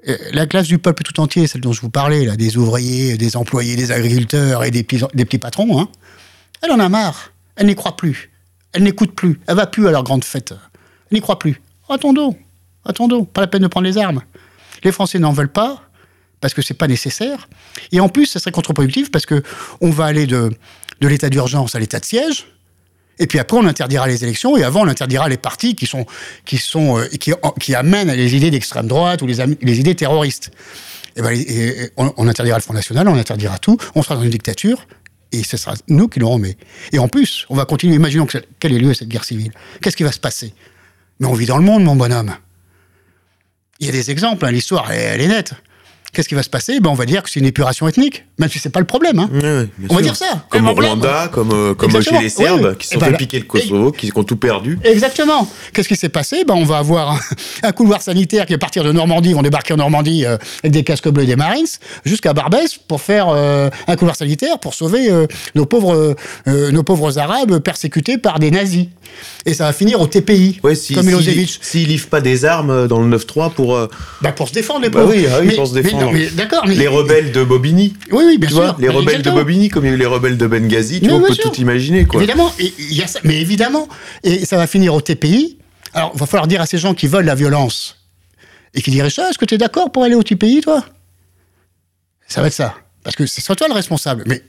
euh, 0.09 0.17
la 0.33 0.47
classe 0.47 0.67
du 0.67 0.79
peuple 0.79 1.03
tout 1.03 1.21
entier, 1.21 1.47
celle 1.47 1.61
dont 1.61 1.73
je 1.73 1.81
vous 1.81 1.91
parlais, 1.91 2.25
là, 2.25 2.37
des 2.37 2.57
ouvriers, 2.57 3.17
des 3.17 3.37
employés, 3.37 3.77
des 3.77 3.93
agriculteurs 3.93 4.65
et 4.65 4.71
des 4.71 4.83
petits, 4.83 5.39
patrons, 5.39 5.81
hein, 5.81 5.89
elle 6.63 6.73
en 6.73 6.81
a 6.81 6.89
marre. 6.89 7.33
Elle 7.57 7.67
n'y 7.67 7.75
croit 7.75 7.97
plus. 7.97 8.31
Elle 8.73 8.83
n'écoute 8.83 9.13
plus. 9.13 9.41
Elle 9.47 9.57
va 9.57 9.67
plus 9.67 9.89
à 9.89 9.91
leur 9.91 10.05
grande 10.05 10.25
fête. 10.25 10.53
Elle 11.11 11.17
n'y 11.17 11.21
croit 11.21 11.39
plus. 11.39 11.61
Attendons. 11.89 12.37
Attendons. 12.85 13.25
Pas 13.25 13.41
la 13.41 13.47
peine 13.47 13.63
de 13.63 13.67
prendre 13.67 13.87
les 13.87 13.99
armes. 13.99 14.23
Les 14.85 14.93
Français 14.93 15.19
n'en 15.19 15.33
veulent 15.33 15.53
pas 15.53 15.83
parce 16.41 16.55
que 16.55 16.63
c'est 16.63 16.75
pas 16.75 16.89
nécessaire. 16.89 17.49
Et 17.93 18.01
en 18.01 18.09
plus, 18.09 18.27
ça 18.27 18.39
serait 18.39 18.53
contre-productif 18.53 19.11
parce 19.11 19.27
que 19.27 19.43
on 19.81 19.91
va 19.91 20.07
aller 20.07 20.27
de 20.27 20.51
de 21.01 21.09
l'état 21.09 21.29
d'urgence 21.29 21.75
à 21.75 21.79
l'état 21.79 22.01
de 22.01 22.05
siège. 22.05 22.47
Et 23.19 23.27
puis 23.27 23.39
après, 23.39 23.57
on 23.57 23.67
interdira 23.67 24.07
les 24.07 24.25
élections, 24.25 24.57
et 24.57 24.63
avant, 24.63 24.83
on 24.83 24.89
interdira 24.89 25.29
les 25.29 25.39
partis 25.39 25.75
qui 25.75 25.87
sont 25.87 26.07
qui 26.45 26.59
sont 26.59 26.99
euh, 26.99 27.07
qui, 27.07 27.33
qui 27.61 27.75
amènent 27.75 28.13
les 28.13 28.37
idées 28.37 28.51
d'extrême 28.51 28.87
droite 28.87 29.23
ou 29.23 29.27
les, 29.27 29.37
les 29.63 29.81
idées 29.81 29.95
terroristes. 29.95 30.51
Et, 31.17 31.23
ben, 31.23 31.35
on, 31.97 32.29
interdira 32.29 32.59
le 32.59 32.63
Front 32.63 32.75
National, 32.75 33.09
on 33.09 33.17
interdira 33.17 33.59
tout, 33.59 33.79
on 33.95 34.03
sera 34.03 34.17
dans 34.17 34.23
une 34.23 34.31
dictature, 34.31 34.87
et 35.33 35.43
ce 35.43 35.57
sera 35.57 35.75
nous 35.89 36.09
qui 36.09 36.21
l'aurons 36.21 36.39
mis. 36.39 36.57
Et 36.93 36.99
en 36.99 37.09
plus, 37.09 37.47
on 37.49 37.57
va 37.57 37.65
continuer. 37.65 37.95
Imaginons 37.95 38.27
que, 38.27 38.37
quel 38.61 38.75
est 38.75 38.79
lieu 38.79 38.93
cette 38.93 39.09
guerre 39.09 39.25
civile. 39.25 39.53
Qu'est-ce 39.81 39.97
qui 39.97 40.03
va 40.03 40.13
se 40.13 40.21
passer? 40.21 40.53
Mais 41.19 41.27
on 41.27 41.33
vit 41.33 41.47
dans 41.47 41.57
le 41.57 41.65
monde, 41.65 41.85
mon 41.85 41.97
bonhomme. 41.97 42.37
Il 43.81 43.87
y 43.87 43.89
a 43.89 43.93
des 43.93 44.11
exemples, 44.11 44.45
hein, 44.45 44.51
l'histoire, 44.51 44.91
elle, 44.93 45.23
est 45.23 45.29
nette. 45.29 45.55
Qu'est-ce 46.17 46.31
qui 46.31 46.35
va 46.35 46.43
se 46.43 46.49
passer? 46.49 46.81
Ben, 46.81 46.89
On 46.89 46.95
va 46.95 47.05
dire 47.05 47.23
que 47.23 47.29
c'est 47.29 47.41
une 47.41 47.47
épuration 47.47 47.87
ethnique, 47.87 48.25
même 48.39 48.49
si 48.49 48.59
c'est 48.59 48.71
pas 48.71 48.81
le 48.81 48.87
problème. 48.87 49.19
Hein. 49.19 49.29
on 49.91 49.97
va 49.97 50.01
dire 50.01 50.17
ça. 50.17 50.47
Comme 50.49 50.67
au 50.67 50.73
Rwanda, 50.73 51.29
comme, 51.31 51.51
euh, 51.53 51.75
comme 51.75 51.91
chez 52.01 52.19
les 52.19 52.31
Serbes, 52.31 52.75
qui 52.79 52.89
sont 52.89 53.01
fait 53.01 53.13
piquer 53.19 53.39
le 53.39 53.45
Kosovo, 53.45 53.93
qui 53.93 54.11
ont 54.17 54.25
tout 54.25 54.39
perdu. 54.39 54.79
Exactement. 54.83 55.47
Qu'est-ce 55.75 55.89
qui 55.89 55.95
s'est 55.95 56.09
passé? 56.09 56.45
Ben, 56.49 56.55
On 56.55 56.65
va 56.65 56.79
avoir 56.79 57.21
un, 57.63 57.73
couloir 57.73 58.01
sanitaire 58.01 58.47
qui 58.47 58.55
va 58.55 58.59
partir 58.59 58.83
de 58.83 58.93
Normandie, 58.93 59.29
ils 59.29 59.35
vont 59.35 59.43
débarquer 59.43 59.75
en 59.75 59.77
Normandie 59.77 60.25
euh, 60.25 60.39
avec 60.63 60.73
des 60.73 60.85
casques 60.85 61.11
bleus 61.11 61.25
et 61.25 61.27
des 61.27 61.37
Marines, 61.37 61.67
jusqu'à 62.07 62.33
Barbès 62.33 62.79
pour 62.79 63.03
faire 63.03 63.29
euh, 63.29 63.69
un 63.87 63.97
couloir 63.97 64.17
sanitaire 64.17 64.59
pour 64.59 64.73
sauver 64.73 65.11
nos, 65.55 65.67
pauvres, 65.67 66.17
nos 66.47 66.83
pauvres 66.83 67.19
Arabes 67.19 67.59
persécutés 67.59 68.17
par 68.17 68.39
des 68.39 68.51
nazis. 68.51 68.87
Et 69.45 69.53
ça 69.53 69.65
va 69.65 69.73
finir 69.75 70.01
au 70.01 70.07
TPI, 70.07 70.61
comme 70.95 71.05
Milosevic. 71.05 71.59
S'ils 71.61 71.89
livrent 71.89 72.09
pas 72.09 72.23
des 72.23 72.47
armes 72.47 72.89
dans 72.89 73.03
le 73.03 73.17
9-3 73.19 73.53
pour... 73.53 73.79
Ben, 74.23 74.33
pour 74.33 74.49
se 74.49 74.55
défendre, 74.55 74.81
les 74.81 74.89
bah 74.89 75.01
pauvres. 75.01 75.15
oui, 75.15 75.27
ah 75.31 75.41
oui 75.43 75.55
pour 75.55 75.67
se 75.67 75.75
défendre 75.75 76.06
d'accord. 76.35 76.67
Les 76.67 76.89
rebelles 76.89 77.33
de 77.33 77.45
Bobigny. 77.45 77.95
Oui, 78.11 78.25
oui, 78.27 78.39
bien 78.39 78.49
sûr. 78.49 78.77
les 78.79 78.89
rebelles 78.89 79.23
de 79.23 79.31
Bobigny, 79.31 79.69
comme 79.69 79.85
il 79.85 79.89
y 79.89 79.91
a 79.93 79.95
eu 79.95 79.99
les 79.99 80.07
rebelles 80.07 80.37
de 80.37 80.47
Benghazi, 80.47 81.01
tu 81.01 81.09
vois, 81.09 81.19
on 81.19 81.23
peut 81.23 81.35
tout 81.35 81.55
imaginer, 81.55 82.05
quoi. 82.07 82.23
Évidemment, 82.23 82.53
et, 82.59 82.73
y 82.79 83.03
a 83.03 83.07
ça, 83.07 83.21
mais 83.25 83.41
évidemment. 83.41 83.89
Et 84.23 84.45
ça 84.45 84.57
va 84.57 84.67
finir 84.67 84.95
au 84.95 85.01
TPI. 85.01 85.59
Alors, 85.95 86.13
il 86.15 86.21
va 86.21 86.27
falloir 86.27 86.47
dire 86.47 86.61
à 86.61 86.67
ces 86.67 86.79
gens 86.79 86.95
qui 86.95 87.07
veulent 87.07 87.25
la 87.25 87.35
violence 87.35 87.97
et 88.75 88.83
qui 88.83 88.91
diraient 88.91 89.11
ça, 89.11 89.31
est-ce 89.31 89.39
que 89.39 89.45
tu 89.45 89.55
es 89.55 89.59
d'accord 89.59 89.91
pour 89.91 90.05
aller 90.05 90.15
au 90.15 90.23
TPI, 90.23 90.61
toi? 90.61 90.85
Ça 92.29 92.41
va 92.41 92.49
être 92.49 92.53
ça. 92.53 92.75
Parce 93.03 93.17
que 93.17 93.25
c'est 93.25 93.41
soit 93.41 93.57
toi 93.57 93.69
le 93.69 93.75
responsable. 93.75 94.25
Mais 94.27 94.43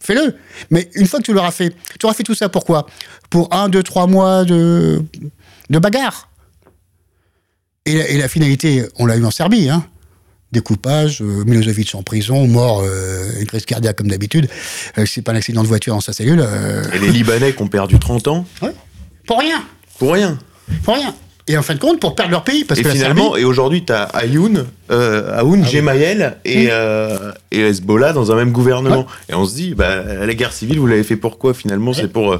fais-le. 0.00 0.36
Mais 0.70 0.88
une 0.94 1.06
fois 1.06 1.20
que 1.20 1.24
tu 1.24 1.32
l'auras 1.32 1.50
fait, 1.50 1.74
tu 1.98 2.06
auras 2.06 2.14
fait 2.14 2.22
tout 2.22 2.34
ça 2.34 2.48
pourquoi? 2.48 2.86
Pour 3.28 3.52
un, 3.52 3.68
deux, 3.68 3.82
trois 3.82 4.06
mois 4.06 4.44
de, 4.44 5.02
de 5.68 5.78
bagarre. 5.78 6.30
Et 7.84 7.92
et 7.92 8.18
la 8.18 8.28
finalité, 8.28 8.84
on 8.98 9.06
l'a 9.06 9.16
eu 9.16 9.24
en 9.24 9.30
Serbie, 9.30 9.68
hein 9.68 9.84
découpage, 10.54 11.20
euh, 11.20 11.44
Milosevic 11.44 11.94
en 11.94 12.02
prison, 12.02 12.46
mort, 12.46 12.82
euh, 12.82 13.38
une 13.38 13.46
crise 13.46 13.66
cardiaque 13.66 13.96
comme 13.96 14.08
d'habitude. 14.08 14.48
Euh, 14.96 15.04
c'est 15.04 15.20
pas 15.20 15.32
un 15.32 15.36
accident 15.36 15.62
de 15.62 15.68
voiture 15.68 15.94
dans 15.94 16.00
sa 16.00 16.14
cellule. 16.14 16.42
Et 16.94 16.98
les 16.98 17.10
Libanais 17.10 17.52
qui 17.52 17.62
ont 17.62 17.68
perdu 17.68 17.98
30 17.98 18.28
ans 18.28 18.46
ouais. 18.62 18.72
Pour 19.26 19.40
rien. 19.40 19.62
Pour 19.98 20.14
rien. 20.14 20.38
Pour 20.82 20.94
rien. 20.94 21.14
Et 21.46 21.58
en 21.58 21.62
fin 21.62 21.74
de 21.74 21.78
compte, 21.78 22.00
pour 22.00 22.14
perdre 22.14 22.30
leur 22.30 22.42
pays. 22.42 22.64
Parce 22.64 22.80
et 22.80 22.82
que 22.82 22.88
finalement, 22.88 23.36
et 23.36 23.44
aujourd'hui, 23.44 23.84
tu 23.84 23.92
as 23.92 24.04
Ayoun, 24.04 24.64
Aoun, 24.88 25.62
ah 25.62 25.68
Gemayel 25.68 26.38
et, 26.46 26.70
et, 27.50 27.60
Hezbollah 27.60 28.14
dans 28.14 28.32
un 28.32 28.36
même 28.36 28.50
gouvernement. 28.50 29.06
Et 29.28 29.34
on 29.34 29.44
se 29.44 29.54
dit, 29.54 29.74
bah, 29.74 30.02
la 30.24 30.34
guerre 30.34 30.54
civile, 30.54 30.78
vous 30.78 30.86
l'avez 30.86 31.04
fait 31.04 31.16
pourquoi 31.16 31.52
finalement? 31.52 31.92
C'est 31.92 32.08
pour, 32.08 32.38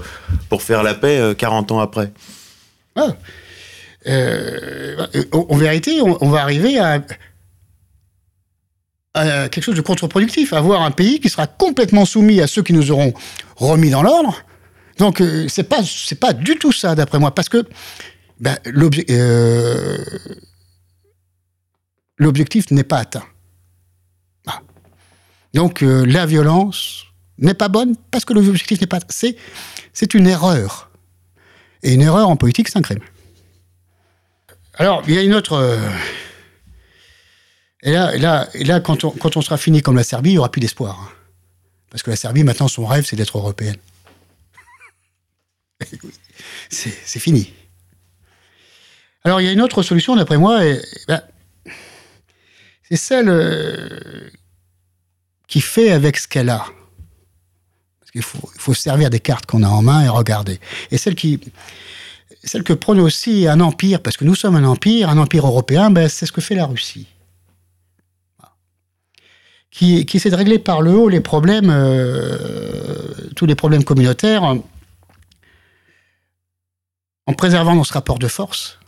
pour 0.49 0.63
faire 0.63 0.83
la 0.83 0.95
paix 0.95 1.35
40 1.37 1.73
ans 1.73 1.81
après. 1.81 2.13
en, 2.97 3.13
vérité, 5.57 6.01
on 6.01 6.31
va 6.31 6.41
arriver 6.41 6.79
à 6.79 7.03
quelque 9.15 9.63
chose 9.63 9.77
de 9.77 9.81
contre-productif, 9.81 10.53
avoir 10.53 10.83
un 10.83 10.91
pays 10.91 11.21
qui 11.21 11.29
sera 11.29 11.47
complètement 11.47 12.05
soumis 12.05 12.41
à 12.41 12.47
ceux 12.47 12.63
qui 12.63 12.73
nous 12.73 12.91
auront 12.91 13.15
remis 13.57 13.91
dans 13.91 14.03
l'ordre. 14.03 14.35
Donc 14.99 15.21
euh, 15.21 15.47
c'est 15.49 15.65
pas 15.65 15.81
pas 16.21 16.33
du 16.33 16.57
tout 16.57 16.73
ça 16.73 16.95
d'après 16.95 17.19
moi 17.19 17.35
parce 17.35 17.49
que 17.49 17.65
ben, 18.41 18.57
euh, 18.67 19.99
l'objectif 22.19 22.71
n'est 22.71 22.85
pas 22.85 22.99
atteint. 22.99 23.25
Donc 25.53 25.85
euh, 25.85 26.05
la 26.05 26.27
violence 26.27 27.05
n'est 27.39 27.55
pas 27.55 27.69
bonne 27.69 27.95
parce 28.11 28.25
que 28.25 28.33
l'objectif 28.33 28.81
n'est 28.81 28.89
pas 28.89 28.99
c'est 29.09 29.37
c'est 29.93 30.15
une 30.15 30.27
erreur 30.27 30.91
et 31.85 31.95
une 31.95 32.03
erreur 32.03 32.29
en 32.29 32.35
politique 32.37 32.69
c'est 32.69 32.79
un 32.79 32.83
crime. 32.83 32.99
Alors 34.75 35.05
il 35.07 35.15
y 35.15 35.19
a 35.19 35.23
une 35.23 35.35
autre 35.35 35.79
et 37.85 37.93
là, 37.93 38.17
là, 38.17 38.49
là 38.55 38.81
quand, 38.81 39.05
on, 39.05 39.11
quand 39.11 39.37
on 39.37 39.43
sera 39.43 39.59
fini 39.59 39.83
comme 39.83 39.97
la 39.97 40.05
Serbie, 40.05 40.31
il 40.31 40.33
n'y 40.33 40.39
aura 40.39 40.51
plus 40.51 40.61
d'espoir. 40.61 40.99
Hein. 41.01 41.13
Parce 41.91 42.03
que 42.03 42.11
la 42.11 42.17
Serbie, 42.17 42.43
maintenant, 42.43 42.67
son 42.67 42.87
rêve, 42.87 43.05
c'est 43.05 43.15
d'être 43.15 43.37
européenne. 43.39 43.77
c'est 46.71 47.21
fini. 47.21 47.53
Alors, 49.23 49.41
il 49.41 49.45
y 49.45 49.49
a 49.49 49.53
une 49.53 49.61
autre 49.61 49.83
solution, 49.83 50.17
d'après 50.17 50.39
moi, 50.39 50.65
et, 50.65 50.81
ben, 51.07 51.23
c'est 52.89 52.97
celle 52.97 53.29
euh, 53.29 54.31
qui 55.47 55.61
fait 55.61 55.91
avec 55.91 56.17
ce 56.17 56.27
qu'elle 56.27 56.49
a. 56.49 56.67
Parce 58.01 58.11
qu'il 58.13 58.23
faut, 58.23 58.51
il 58.55 58.61
faut 58.61 58.75
servir 58.75 59.11
des 59.11 59.21
cartes 59.21 59.47
qu'on 59.47 59.63
a 59.63 59.69
en 59.69 59.83
main 59.83 60.05
et 60.05 60.09
regarder. 60.09 60.59
Et 60.91 60.97
celle 60.97 61.15
qui, 61.15 61.39
celle 62.43 62.65
que 62.65 62.73
prône 62.73 62.99
aussi 62.99 63.47
un 63.47 63.61
empire, 63.61 64.01
parce 64.01 64.17
que 64.17 64.25
nous 64.25 64.35
sommes 64.35 64.57
un 64.57 64.65
empire, 64.65 65.11
un 65.11 65.19
empire 65.19 65.47
européen, 65.47 65.91
ben, 65.91 66.09
c'est 66.09 66.25
ce 66.25 66.33
que 66.33 66.41
fait 66.41 66.55
la 66.55 66.67
Russie 66.67 67.09
qui, 69.75 70.07
essaie 70.15 70.31
de 70.31 70.37
régler 70.37 70.61
par 70.61 70.83
le 70.83 70.93
haut 70.93 71.09
les 71.09 71.21
problèmes, 71.21 71.69
euh, 71.69 73.13
tous 73.35 73.45
les 73.47 73.57
problèmes 73.57 73.83
communautaires, 73.83 74.45
en, 74.45 74.63
préservant 77.37 77.75
dans 77.75 77.83
ce 77.83 77.93
rapport 77.93 78.21
de 78.21 78.29
force 78.29 78.79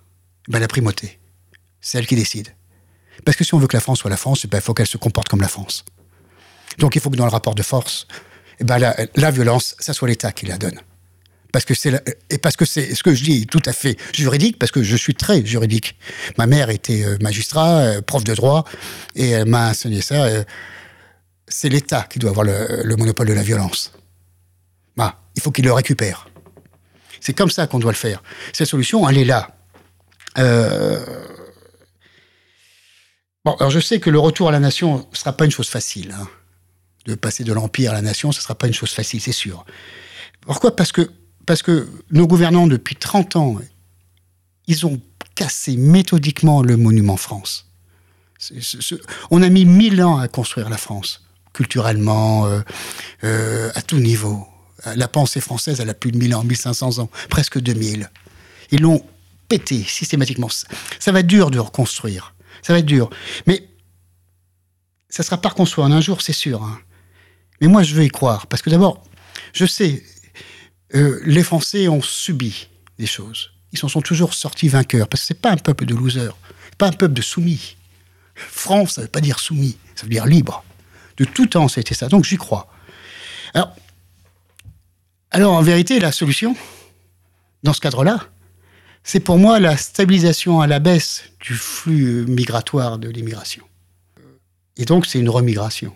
ben, 0.48 0.60
la 0.60 0.68
primauté. 0.68 1.18
C'est 1.80 1.98
elle 1.98 2.06
qui 2.06 2.14
décide. 2.14 2.54
Parce 3.24 3.36
que 3.36 3.42
si 3.42 3.52
on 3.54 3.58
veut 3.58 3.66
que 3.66 3.76
la 3.76 3.80
France 3.80 3.98
soit 4.00 4.10
la 4.10 4.16
France, 4.16 4.42
eh 4.44 4.48
ben, 4.48 4.58
il 4.58 4.60
faut 4.60 4.74
qu'elle 4.74 4.86
se 4.86 4.96
comporte 4.96 5.28
comme 5.28 5.40
la 5.40 5.48
France. 5.48 5.84
Donc 6.78 6.94
il 6.94 7.00
faut 7.00 7.10
que 7.10 7.16
dans 7.16 7.24
le 7.24 7.30
rapport 7.30 7.56
de 7.56 7.62
force, 7.62 8.06
eh 8.60 8.64
ben, 8.64 8.78
la, 8.78 9.30
violence, 9.32 9.74
ça 9.80 9.92
soit 9.92 10.06
l'État 10.06 10.30
qui 10.30 10.46
la 10.46 10.56
donne. 10.56 10.78
Parce 11.56 11.64
que 11.64 11.72
c'est 11.72 12.20
et 12.28 12.36
parce 12.36 12.54
que 12.54 12.66
c'est 12.66 12.94
ce 12.94 13.02
que 13.02 13.14
je 13.14 13.24
dis 13.24 13.46
tout 13.46 13.62
à 13.64 13.72
fait 13.72 13.96
juridique, 14.12 14.58
parce 14.58 14.70
que 14.70 14.82
je 14.82 14.94
suis 14.94 15.14
très 15.14 15.42
juridique. 15.42 15.96
Ma 16.36 16.46
mère 16.46 16.68
était 16.68 17.02
euh, 17.02 17.16
magistrat, 17.22 17.78
euh, 17.78 18.02
prof 18.02 18.24
de 18.24 18.34
droit, 18.34 18.66
et 19.14 19.30
elle 19.30 19.46
m'a 19.48 19.70
enseigné 19.70 20.02
ça. 20.02 20.24
Euh, 20.24 20.44
c'est 21.48 21.70
l'État 21.70 22.02
qui 22.10 22.18
doit 22.18 22.28
avoir 22.28 22.44
le, 22.44 22.94
monopole 22.96 23.28
de 23.28 23.32
la 23.32 23.42
violence. 23.42 23.94
Bah, 24.98 25.22
il 25.34 25.40
faut 25.40 25.50
qu'il 25.50 25.64
le 25.64 25.72
récupère. 25.72 26.28
C'est 27.22 27.32
comme 27.32 27.48
ça 27.48 27.66
qu'on 27.66 27.78
doit 27.78 27.92
le 27.92 27.96
faire. 27.96 28.22
Cette 28.52 28.68
solution, 28.68 29.08
elle 29.08 29.16
est 29.16 29.24
là. 29.24 29.56
Bon, 33.46 33.54
alors 33.54 33.70
je 33.70 33.80
sais 33.80 33.98
que 33.98 34.10
le 34.10 34.18
retour 34.18 34.50
à 34.50 34.52
la 34.52 34.60
nation 34.60 35.08
ne 35.10 35.16
sera 35.16 35.32
pas 35.32 35.46
une 35.46 35.50
chose 35.50 35.70
facile. 35.70 36.14
Hein. 36.20 36.28
De 37.06 37.14
passer 37.14 37.44
de 37.44 37.54
l'empire 37.54 37.92
à 37.92 37.94
la 37.94 38.02
nation, 38.02 38.30
ce 38.30 38.40
ne 38.40 38.42
sera 38.42 38.56
pas 38.56 38.66
une 38.66 38.74
chose 38.74 38.92
facile, 38.92 39.22
c'est 39.22 39.32
sûr. 39.32 39.64
Pourquoi? 40.42 40.76
Parce 40.76 40.92
que 40.92 41.10
parce 41.46 41.62
que 41.62 41.88
nos 42.10 42.26
gouvernants, 42.26 42.66
depuis 42.66 42.96
30 42.96 43.36
ans, 43.36 43.56
ils 44.66 44.84
ont 44.84 45.00
cassé 45.34 45.76
méthodiquement 45.76 46.62
le 46.62 46.76
monument 46.76 47.16
France. 47.16 47.70
on 49.30 49.42
a 49.42 49.48
mis 49.48 49.64
mille 49.64 50.02
ans 50.02 50.18
à 50.18 50.28
construire 50.28 50.68
la 50.68 50.76
France, 50.76 51.24
culturellement, 51.52 52.46
euh, 52.46 52.60
euh, 53.24 53.70
à 53.74 53.82
tout 53.82 53.98
niveau. 53.98 54.46
La 54.94 55.08
pensée 55.08 55.40
française, 55.40 55.80
elle 55.80 55.90
a 55.90 55.94
plus 55.94 56.12
de 56.12 56.18
1000 56.18 56.34
ans, 56.34 56.44
1500 56.44 56.98
ans, 56.98 57.10
presque 57.28 57.58
2000. 57.58 58.10
Ils 58.70 58.80
l'ont 58.80 59.04
pété 59.48 59.82
systématiquement. 59.82 60.48
Ça 60.98 61.12
va 61.12 61.20
être 61.20 61.26
dur 61.26 61.50
de 61.50 61.58
reconstruire. 61.58 62.34
Ça 62.62 62.72
va 62.72 62.80
être 62.80 62.86
dur. 62.86 63.10
Mais 63.46 63.68
ça 65.08 65.22
sera 65.22 65.40
pas 65.40 65.50
reconstruit 65.50 65.84
en 65.84 65.92
un 65.92 66.00
jour, 66.00 66.20
c'est 66.20 66.32
sûr. 66.32 66.62
Hein. 66.62 66.78
Mais 67.60 67.68
moi, 67.68 67.82
je 67.82 67.94
veux 67.94 68.04
y 68.04 68.08
croire. 68.08 68.46
Parce 68.46 68.62
que 68.62 68.70
d'abord, 68.70 69.02
je 69.52 69.66
sais, 69.66 70.02
euh, 70.94 71.20
les 71.24 71.42
Français 71.42 71.88
ont 71.88 72.02
subi 72.02 72.68
des 72.98 73.06
choses. 73.06 73.50
Ils 73.72 73.78
s'en 73.78 73.88
sont 73.88 74.00
toujours 74.00 74.34
sortis 74.34 74.68
vainqueurs, 74.68 75.08
parce 75.08 75.22
que 75.22 75.26
c'est 75.26 75.40
pas 75.40 75.50
un 75.50 75.56
peuple 75.56 75.84
de 75.84 75.94
losers, 75.94 76.36
pas 76.78 76.86
un 76.88 76.92
peuple 76.92 77.14
de 77.14 77.22
soumis. 77.22 77.76
France, 78.34 78.94
ça 78.94 79.02
veut 79.02 79.08
pas 79.08 79.20
dire 79.20 79.38
soumis, 79.38 79.76
ça 79.94 80.04
veut 80.04 80.10
dire 80.10 80.26
libre. 80.26 80.64
De 81.16 81.24
tout 81.24 81.46
temps, 81.46 81.68
ça 81.68 81.78
a 81.78 81.82
été 81.82 81.94
ça. 81.94 82.08
Donc 82.08 82.24
j'y 82.24 82.36
crois. 82.36 82.70
Alors, 83.54 83.74
alors, 85.30 85.54
en 85.54 85.62
vérité, 85.62 85.98
la 85.98 86.12
solution, 86.12 86.56
dans 87.62 87.72
ce 87.72 87.80
cadre-là, 87.80 88.20
c'est 89.02 89.20
pour 89.20 89.38
moi 89.38 89.60
la 89.60 89.76
stabilisation 89.76 90.60
à 90.60 90.66
la 90.66 90.78
baisse 90.78 91.24
du 91.40 91.54
flux 91.54 92.24
migratoire 92.26 92.98
de 92.98 93.08
l'immigration. 93.08 93.64
Et 94.76 94.84
donc, 94.84 95.06
c'est 95.06 95.18
une 95.18 95.28
remigration. 95.28 95.92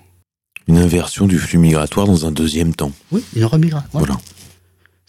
Une 0.68 0.78
inversion 0.78 1.26
du 1.26 1.38
flux 1.38 1.58
migratoire 1.58 2.06
dans 2.06 2.26
un 2.26 2.32
deuxième 2.32 2.74
temps. 2.74 2.92
Oui, 3.12 3.24
une 3.34 3.44
remigration. 3.44 3.88
voilà. 3.92 4.18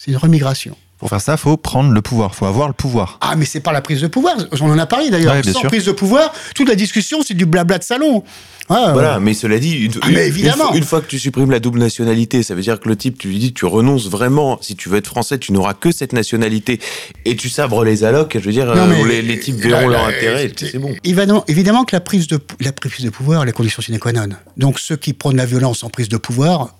C'est 0.03 0.09
une 0.09 0.17
remigration. 0.17 0.75
Pour 0.97 1.09
faire 1.09 1.21
ça, 1.21 1.33
il 1.33 1.37
faut 1.37 1.57
prendre 1.57 1.91
le 1.91 2.01
pouvoir, 2.01 2.31
il 2.33 2.37
faut 2.37 2.47
avoir 2.47 2.67
le 2.67 2.73
pouvoir. 2.73 3.19
Ah, 3.21 3.35
mais 3.35 3.45
c'est 3.45 3.59
pas 3.59 3.71
la 3.71 3.81
prise 3.81 4.01
de 4.01 4.07
pouvoir. 4.07 4.35
On 4.59 4.71
en 4.71 4.79
a 4.79 4.87
parlé 4.87 5.11
d'ailleurs. 5.11 5.35
Sans 5.45 5.61
prise 5.61 5.85
de 5.85 5.91
pouvoir, 5.91 6.33
toute 6.55 6.67
la 6.67 6.73
discussion, 6.73 7.21
c'est 7.23 7.35
du 7.35 7.45
blabla 7.45 7.77
de 7.77 7.83
salon. 7.83 8.23
voilà, 8.67 9.19
mais 9.19 9.35
cela 9.35 9.59
dit, 9.59 9.73
une, 9.73 9.91
ah, 10.01 10.09
évidemment. 10.09 10.73
Une, 10.73 10.83
fois, 10.83 11.01
que 11.01 11.05
tu 11.05 11.19
supprimes 11.19 11.51
la 11.51 11.59
double 11.59 11.77
nationalité, 11.77 12.41
ça 12.41 12.55
veut 12.55 12.63
dire 12.63 12.79
que 12.79 12.89
le 12.89 12.95
type, 12.95 13.19
tu 13.19 13.27
lui 13.27 13.37
dis, 13.37 13.53
tu 13.53 13.65
renonces 13.65 14.09
vraiment. 14.09 14.57
Si 14.59 14.75
tu 14.75 14.89
veux 14.89 14.97
être 14.97 15.05
français, 15.05 15.37
tu 15.37 15.51
n'auras 15.53 15.75
que 15.75 15.91
cette 15.91 16.13
nationalité. 16.13 16.79
Et 17.25 17.35
tu 17.35 17.47
sabres 17.49 17.83
les 17.83 18.03
allocs, 18.03 18.33
je 18.33 18.43
veux 18.43 18.51
dire, 18.51 18.71
euh, 18.71 19.21
les, 19.21 19.39
types 19.39 19.57
verront 19.57 19.87
leur 19.87 20.07
intérêt. 20.07 20.51
C'est 20.57 20.79
bon. 20.79 20.95
Évidemment, 21.03 21.43
évidemment 21.47 21.83
que 21.83 21.95
la 21.95 22.01
prise, 22.01 22.25
de, 22.25 22.39
la 22.59 22.71
prise 22.71 23.05
de 23.05 23.11
pouvoir, 23.11 23.45
les 23.45 23.51
conditions 23.51 23.83
sine 23.83 23.99
qua 23.99 24.13
non. 24.13 24.29
Donc 24.57 24.79
ceux 24.79 24.97
qui 24.97 25.13
prônent 25.13 25.37
la 25.37 25.45
violence 25.45 25.83
en 25.83 25.91
prise 25.91 26.09
de 26.09 26.17
pouvoir, 26.17 26.75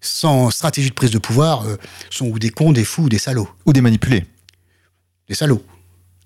sans 0.00 0.50
stratégie 0.50 0.90
de 0.90 0.94
prise 0.94 1.10
de 1.10 1.18
pouvoir, 1.18 1.66
euh, 1.66 1.76
sont 2.10 2.26
ou 2.26 2.38
des 2.38 2.50
cons, 2.50 2.72
des 2.72 2.84
fous, 2.84 3.04
ou 3.04 3.08
des 3.08 3.18
salauds. 3.18 3.48
Ou 3.64 3.72
des 3.72 3.80
manipulés. 3.80 4.26
Des 5.28 5.34
salauds. 5.34 5.64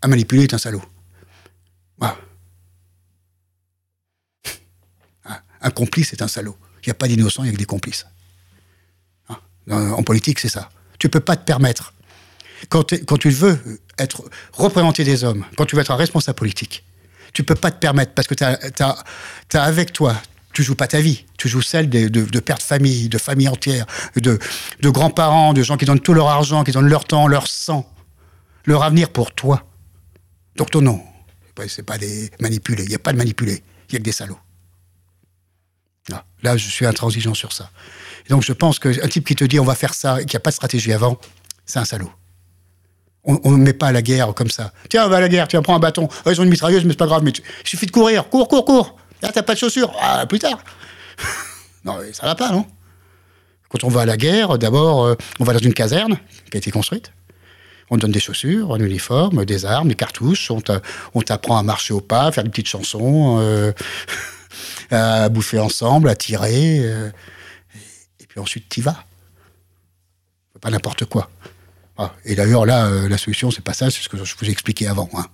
Un 0.02 0.08
manipulé 0.08 0.44
est 0.44 0.54
un 0.54 0.58
salaud. 0.58 0.82
Un 5.60 5.70
complice 5.70 6.12
est 6.12 6.22
un 6.22 6.28
salaud. 6.28 6.56
Il 6.82 6.88
n'y 6.88 6.92
a 6.92 6.94
pas 6.94 7.08
d'innocent, 7.08 7.42
il 7.42 7.46
n'y 7.46 7.50
a 7.50 7.52
que 7.52 7.58
des 7.58 7.66
complices. 7.66 8.06
Ah. 9.28 9.38
En 9.68 10.02
politique, 10.02 10.40
c'est 10.40 10.48
ça. 10.48 10.70
Tu 10.98 11.06
ne 11.06 11.10
peux 11.10 11.20
pas 11.20 11.36
te 11.36 11.44
permettre. 11.44 11.92
Quand, 12.68 12.84
tu 12.84 13.30
veux 13.30 13.58
être 13.98 14.22
représenté 14.52 15.04
des 15.04 15.24
hommes, 15.24 15.44
quand 15.56 15.64
tu 15.64 15.76
veux 15.76 15.82
être 15.82 15.90
un 15.90 15.96
responsable 15.96 16.36
politique, 16.36 16.84
tu 17.32 17.42
ne 17.42 17.46
peux 17.46 17.54
pas 17.54 17.70
te 17.70 17.78
permettre 17.78 18.12
parce 18.12 18.28
que 18.28 18.34
tu 18.34 18.44
as, 18.44 19.62
avec 19.62 19.92
toi 19.92 20.14
tu 20.60 20.66
joues 20.66 20.74
pas 20.74 20.88
ta 20.88 21.00
vie, 21.00 21.24
tu 21.38 21.48
joues 21.48 21.62
celle 21.62 21.88
de, 21.88 22.08
de, 22.08 22.40
pères 22.40 22.58
de 22.58 22.62
famille, 22.62 23.08
de 23.08 23.16
famille 23.16 23.48
entière, 23.48 23.86
de, 24.16 24.38
de 24.80 24.88
grands-parents, 24.90 25.54
de 25.54 25.62
gens 25.62 25.78
qui 25.78 25.86
donnent 25.86 26.00
tout 26.00 26.12
leur 26.12 26.28
argent, 26.28 26.64
qui 26.64 26.72
donnent 26.72 26.88
leur 26.88 27.06
temps, 27.06 27.26
leur 27.28 27.46
sang, 27.46 27.90
leur 28.66 28.82
avenir 28.82 29.08
pour 29.08 29.32
toi. 29.32 29.64
Donc 30.56 30.70
ton 30.70 30.82
nom, 30.82 31.00
c'est 31.66 31.82
pas 31.82 31.96
des 31.96 32.30
manipulés, 32.40 32.82
il 32.82 32.90
n'y 32.90 32.94
a 32.94 32.98
pas 32.98 33.12
de 33.12 33.16
manipulés, 33.16 33.62
il 33.88 33.94
y 33.94 33.96
a 33.96 33.98
que 34.00 34.04
des 34.04 34.12
salauds. 34.12 34.38
Ah, 36.12 36.24
là, 36.42 36.58
je 36.58 36.68
suis 36.68 36.84
intransigeant 36.84 37.32
sur 37.32 37.54
ça. 37.54 37.70
donc 38.28 38.42
je 38.42 38.52
pense 38.52 38.78
qu'un 38.78 39.08
type 39.08 39.26
qui 39.26 39.34
te 39.34 39.44
dit 39.44 39.58
on 39.60 39.64
va 39.64 39.74
faire 39.74 39.94
ça 39.94 40.20
et 40.20 40.26
qui 40.26 40.36
n'a 40.36 40.40
pas 40.40 40.50
de 40.50 40.56
stratégie 40.56 40.92
avant, 40.92 41.18
c'est 41.64 41.78
un 41.78 41.86
salaud. 41.86 42.12
On 43.24 43.52
ne 43.52 43.56
met 43.56 43.72
pas 43.72 43.86
à 43.86 43.92
la 43.92 44.02
guerre 44.02 44.34
comme 44.34 44.50
ça. 44.50 44.74
Tiens, 44.90 45.06
on 45.06 45.08
va 45.08 45.16
à 45.16 45.20
la 45.20 45.28
guerre, 45.30 45.48
tu 45.48 45.58
prends 45.62 45.76
un 45.76 45.78
bâton. 45.78 46.08
Ils 46.26 46.38
ont 46.38 46.44
une 46.44 46.50
mitrailleuse, 46.50 46.84
mais 46.84 46.90
c'est 46.90 46.98
pas 46.98 47.06
grave. 47.06 47.22
Mais 47.22 47.32
il 47.32 47.68
suffit 47.68 47.86
de 47.86 47.90
courir, 47.90 48.28
cours, 48.28 48.48
cours, 48.48 48.64
cours. 48.64 48.96
Ah, 49.22 49.30
t'as 49.32 49.42
pas 49.42 49.54
de 49.54 49.58
chaussures 49.58 49.92
Ah, 50.00 50.24
plus 50.26 50.38
tard. 50.38 50.62
non, 51.84 51.98
ça 52.12 52.26
va 52.26 52.34
pas, 52.34 52.50
non? 52.50 52.66
Quand 53.70 53.84
on 53.84 53.88
va 53.88 54.02
à 54.02 54.06
la 54.06 54.16
guerre, 54.16 54.58
d'abord, 54.58 55.04
euh, 55.04 55.14
on 55.38 55.44
va 55.44 55.52
dans 55.52 55.60
une 55.60 55.74
caserne 55.74 56.18
qui 56.50 56.56
a 56.56 56.58
été 56.58 56.70
construite. 56.70 57.12
On 57.88 57.96
donne 57.96 58.10
des 58.10 58.20
chaussures, 58.20 58.74
un 58.74 58.80
uniforme, 58.80 59.44
des 59.44 59.64
armes, 59.64 59.88
des 59.88 59.94
cartouches. 59.94 60.50
On 60.50 61.22
t'apprend 61.22 61.56
à 61.56 61.62
marcher 61.62 61.92
au 61.92 62.00
pas, 62.00 62.24
à 62.24 62.32
faire 62.32 62.44
des 62.44 62.50
petites 62.50 62.68
chansons, 62.68 63.38
euh, 63.40 63.72
à 64.90 65.28
bouffer 65.28 65.58
ensemble, 65.58 66.08
à 66.08 66.16
tirer. 66.16 66.80
Euh, 66.80 67.10
et 68.20 68.26
puis 68.26 68.40
ensuite, 68.40 68.68
t'y 68.68 68.80
vas. 68.80 69.04
Pas 70.60 70.70
n'importe 70.70 71.04
quoi. 71.06 71.30
Ah, 71.96 72.12
et 72.24 72.34
d'ailleurs, 72.34 72.66
là, 72.66 73.08
la 73.08 73.18
solution, 73.18 73.50
c'est 73.50 73.64
pas 73.64 73.72
ça, 73.72 73.90
c'est 73.90 74.02
ce 74.02 74.08
que 74.08 74.22
je 74.22 74.34
vous 74.36 74.46
ai 74.46 74.50
expliqué 74.50 74.86
avant. 74.86 75.08
Hein. 75.14 75.26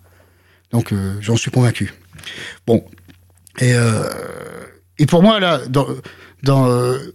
Donc, 0.70 0.94
j'en 1.20 1.36
suis 1.36 1.50
convaincu. 1.50 1.92
Bon, 2.66 2.84
et, 3.58 3.72
euh, 3.72 4.08
et 4.98 5.06
pour 5.06 5.22
moi, 5.22 5.40
là, 5.40 5.60
euh, 6.48 7.12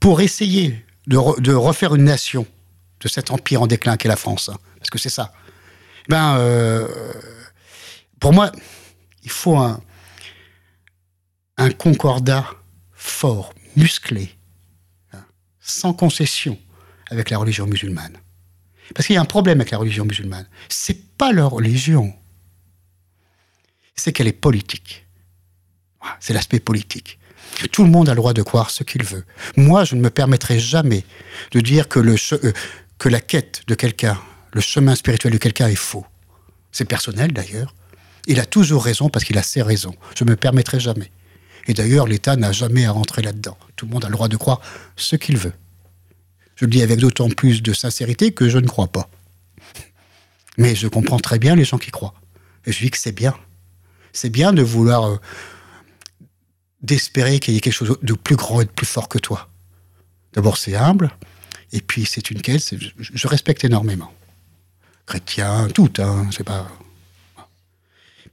pour 0.00 0.20
essayer 0.20 0.84
de, 1.06 1.16
refaire 1.52 1.94
une 1.94 2.04
nation 2.04 2.46
de 3.00 3.08
cet 3.08 3.30
empire 3.30 3.62
en 3.62 3.66
déclin 3.66 3.96
qu'est 3.96 4.08
la 4.08 4.16
France, 4.16 4.48
hein, 4.48 4.58
parce 4.78 4.90
que 4.90 4.98
c'est 4.98 5.08
ça, 5.08 5.32
ben, 6.08 6.36
euh, 6.38 6.86
pour 8.20 8.32
moi, 8.32 8.52
il 9.22 9.30
faut 9.30 9.56
un, 9.56 9.80
un 11.56 11.70
concordat 11.70 12.46
fort, 12.92 13.54
musclé, 13.76 14.30
hein, 15.12 15.24
sans 15.60 15.92
concession 15.92 16.58
avec 17.10 17.30
la 17.30 17.38
religion 17.38 17.66
musulmane. 17.66 18.18
Parce 18.94 19.06
qu'il 19.06 19.14
y 19.14 19.18
a 19.18 19.22
un 19.22 19.26
problème 19.26 19.60
avec 19.60 19.70
la 19.70 19.78
religion 19.78 20.04
musulmane. 20.04 20.46
C'est 20.68 21.16
pas 21.16 21.32
leur 21.32 21.52
religion, 21.52 22.14
c'est 23.94 24.12
qu'elle 24.12 24.28
est 24.28 24.32
politique. 24.32 25.07
C'est 26.20 26.32
l'aspect 26.32 26.60
politique. 26.60 27.18
Tout 27.72 27.84
le 27.84 27.90
monde 27.90 28.08
a 28.08 28.12
le 28.12 28.16
droit 28.16 28.34
de 28.34 28.42
croire 28.42 28.70
ce 28.70 28.84
qu'il 28.84 29.04
veut. 29.04 29.24
Moi, 29.56 29.84
je 29.84 29.94
ne 29.94 30.00
me 30.00 30.10
permettrai 30.10 30.60
jamais 30.60 31.04
de 31.52 31.60
dire 31.60 31.88
que, 31.88 31.98
le, 31.98 32.16
euh, 32.32 32.52
que 32.98 33.08
la 33.08 33.20
quête 33.20 33.62
de 33.66 33.74
quelqu'un, 33.74 34.18
le 34.52 34.60
chemin 34.60 34.94
spirituel 34.94 35.32
de 35.32 35.38
quelqu'un 35.38 35.68
est 35.68 35.74
faux. 35.74 36.06
C'est 36.72 36.84
personnel 36.84 37.32
d'ailleurs. 37.32 37.74
Il 38.26 38.40
a 38.40 38.46
toujours 38.46 38.84
raison 38.84 39.08
parce 39.08 39.24
qu'il 39.24 39.38
a 39.38 39.42
ses 39.42 39.62
raisons. 39.62 39.94
Je 40.16 40.24
ne 40.24 40.30
me 40.30 40.36
permettrai 40.36 40.78
jamais. 40.78 41.10
Et 41.66 41.74
d'ailleurs, 41.74 42.06
l'État 42.06 42.36
n'a 42.36 42.52
jamais 42.52 42.84
à 42.84 42.92
rentrer 42.92 43.22
là-dedans. 43.22 43.56
Tout 43.76 43.86
le 43.86 43.92
monde 43.92 44.04
a 44.04 44.08
le 44.08 44.12
droit 44.12 44.28
de 44.28 44.36
croire 44.36 44.60
ce 44.96 45.16
qu'il 45.16 45.36
veut. 45.36 45.52
Je 46.56 46.64
le 46.64 46.70
dis 46.70 46.82
avec 46.82 46.98
d'autant 46.98 47.28
plus 47.28 47.62
de 47.62 47.72
sincérité 47.72 48.32
que 48.32 48.48
je 48.48 48.58
ne 48.58 48.66
crois 48.66 48.88
pas. 48.88 49.08
Mais 50.56 50.74
je 50.74 50.88
comprends 50.88 51.18
très 51.18 51.38
bien 51.38 51.54
les 51.54 51.64
gens 51.64 51.78
qui 51.78 51.90
croient. 51.90 52.14
Et 52.66 52.72
je 52.72 52.80
dis 52.80 52.90
que 52.90 52.98
c'est 52.98 53.12
bien. 53.12 53.34
C'est 54.12 54.30
bien 54.30 54.52
de 54.52 54.62
vouloir 54.62 55.06
euh, 55.06 55.16
d'espérer 56.82 57.40
qu'il 57.40 57.54
y 57.54 57.56
ait 57.56 57.60
quelque 57.60 57.72
chose 57.72 57.98
de 58.00 58.12
plus 58.14 58.36
grand 58.36 58.60
et 58.60 58.64
de 58.64 58.70
plus 58.70 58.86
fort 58.86 59.08
que 59.08 59.18
toi. 59.18 59.48
D'abord, 60.32 60.56
c'est 60.56 60.76
humble, 60.76 61.10
et 61.72 61.80
puis 61.80 62.06
c'est 62.06 62.30
une 62.30 62.40
quête, 62.40 62.74
je, 62.98 63.28
respecte 63.28 63.64
énormément. 63.64 64.12
Chrétien, 65.06 65.68
tout, 65.68 65.92
hein, 65.98 66.28
c'est 66.30 66.44
pas. 66.44 66.68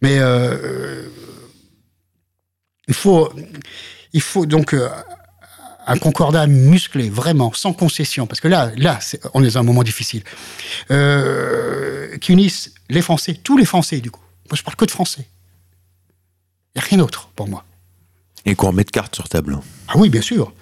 Mais 0.02 0.20
euh, 0.20 1.08
il, 2.88 2.94
faut, 2.94 3.34
il 4.14 4.22
donc, 4.48 4.74
euh, 4.74 4.90
un 5.88 5.98
concordat 5.98 6.48
musclé, 6.48 7.10
vraiment, 7.10 7.54
sans 7.54 7.74
concession, 7.74 8.28
parce 8.28 8.42
que 8.42 8.48
là, 8.48 8.72
là 8.76 9.00
on 9.34 9.44
est 9.44 9.54
dans 9.54 9.60
un 9.60 9.64
moment 9.64 9.84
difficile, 9.84 10.24
euh, 10.92 12.18
qui 12.18 12.34
unisse 12.34 12.74
les 12.90 13.02
Français, 13.02 13.36
tous 13.36 13.58
les 13.58 13.66
Français 13.66 14.00
du 14.00 14.12
coup. 14.12 14.22
Moi, 14.50 14.58
je 14.58 14.64
parle 14.64 14.76
que 14.76 14.86
de 14.86 14.92
Français. 14.92 15.28
Il 16.76 16.80
n'y 16.80 16.86
a 16.86 16.88
rien 16.88 16.98
d'autre 17.00 17.30
pour 17.36 17.48
moi. 17.48 17.66
Et 18.46 18.56
qu'on 18.56 18.68
remette 18.68 18.92
carte 18.92 19.16
sur 19.16 19.28
table. 19.28 19.58
Ah 19.88 19.94
oui, 19.96 20.10
bien 20.10 20.22
sûr. 20.22 20.54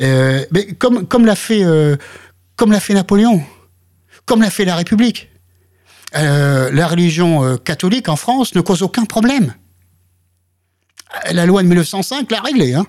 Euh, 0.00 0.44
mais 0.50 0.72
comme, 0.74 1.06
comme 1.06 1.26
l'a 1.26 1.36
fait, 1.36 1.64
euh, 1.64 1.96
comme 2.56 2.72
l'a 2.72 2.80
fait 2.80 2.94
Napoléon, 2.94 3.42
comme 4.26 4.42
l'a 4.42 4.50
fait 4.50 4.64
la 4.64 4.76
République. 4.76 5.28
la 6.12 6.88
religion 6.88 7.56
catholique 7.58 8.08
en 8.08 8.16
France 8.16 8.54
ne 8.54 8.60
cause 8.60 8.82
aucun 8.82 9.04
problème. 9.04 9.54
La 11.30 11.46
loi 11.46 11.62
de 11.62 11.68
1905 11.68 12.30
l'a 12.30 12.40
réglé, 12.40 12.74
hein. 12.74 12.86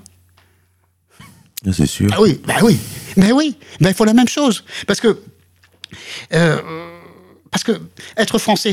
C'est 1.72 1.86
sûr. 1.86 2.10
Ah 2.14 2.22
oui, 2.22 2.40
bah 2.46 2.56
oui, 2.64 2.80
mais 3.18 3.32
oui, 3.32 3.58
ben 3.82 3.90
il 3.90 3.96
faut 3.96 4.06
la 4.06 4.14
même 4.14 4.30
chose. 4.30 4.64
Parce 4.88 5.02
que, 5.02 5.22
euh, 6.34 6.62
parce 7.52 7.64
que 7.64 7.82
être 8.16 8.38
français, 8.38 8.72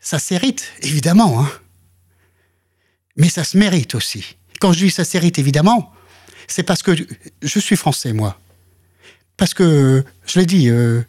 ça 0.00 0.18
s'hérite, 0.18 0.72
évidemment. 0.80 1.40
Hein. 1.40 1.48
Mais 3.16 3.28
ça 3.28 3.44
se 3.44 3.56
mérite 3.56 3.94
aussi. 3.94 4.36
Quand 4.60 4.72
je 4.72 4.84
dis 4.84 4.90
ça 4.90 5.04
s'hérite, 5.04 5.38
évidemment, 5.38 5.92
c'est 6.46 6.62
parce 6.62 6.82
que 6.82 6.92
je 7.42 7.58
suis 7.58 7.76
français, 7.76 8.12
moi. 8.12 8.38
Parce 9.36 9.54
que, 9.54 10.04
je 10.26 10.38
l'ai 10.38 10.46
dit, 10.46 10.68
euh, 10.68 11.02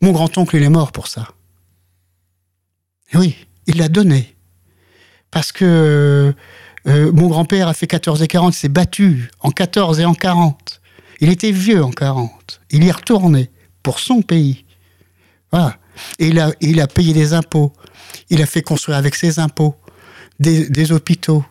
mon 0.00 0.12
grand-oncle, 0.12 0.56
il 0.56 0.62
est 0.62 0.70
mort 0.70 0.92
pour 0.92 1.08
ça. 1.08 1.28
oui, 3.14 3.36
il 3.66 3.78
l'a 3.78 3.88
donné. 3.88 4.34
Parce 5.30 5.52
que 5.52 6.34
euh, 6.86 7.12
mon 7.12 7.28
grand-père 7.28 7.68
a 7.68 7.74
fait 7.74 7.86
14 7.86 8.22
et 8.22 8.28
40, 8.28 8.54
il 8.54 8.58
s'est 8.58 8.68
battu 8.68 9.30
en 9.40 9.50
14 9.50 10.00
et 10.00 10.04
en 10.04 10.14
40. 10.14 10.80
Il 11.20 11.30
était 11.30 11.52
vieux 11.52 11.82
en 11.82 11.90
40. 11.90 12.60
Il 12.70 12.84
y 12.84 12.88
est 12.88 12.92
retourné 12.92 13.50
pour 13.82 13.98
son 13.98 14.22
pays. 14.22 14.64
Voilà. 15.52 15.76
Et 16.18 16.32
il 16.60 16.80
a 16.80 16.86
payé 16.86 17.12
des 17.12 17.34
impôts. 17.34 17.72
Il 18.30 18.40
a 18.40 18.46
fait 18.46 18.62
construire 18.62 18.96
avec 18.96 19.16
ses 19.16 19.38
impôts 19.38 19.74
des, 20.38 20.92
hôpitaux, 20.92 21.44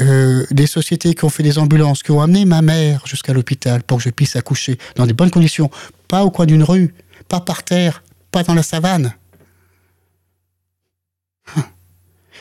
euh, 0.00 0.46
des 0.50 0.66
sociétés 0.66 1.14
qui 1.14 1.24
ont 1.24 1.28
fait 1.28 1.42
des 1.42 1.58
ambulances, 1.58 2.02
qui 2.02 2.10
ont 2.10 2.20
amené 2.20 2.44
ma 2.44 2.62
mère 2.62 3.06
jusqu'à 3.06 3.32
l'hôpital 3.32 3.82
pour 3.82 3.98
que 3.98 4.04
je 4.04 4.10
puisse 4.10 4.36
accoucher 4.36 4.78
dans 4.96 5.06
des 5.06 5.12
bonnes 5.12 5.30
conditions. 5.30 5.70
Pas 6.08 6.24
au 6.24 6.30
coin 6.30 6.46
d'une 6.46 6.62
rue, 6.62 6.94
pas 7.28 7.40
par 7.40 7.62
terre, 7.62 8.02
pas 8.30 8.42
dans 8.42 8.54
la 8.54 8.62
savane. 8.62 9.14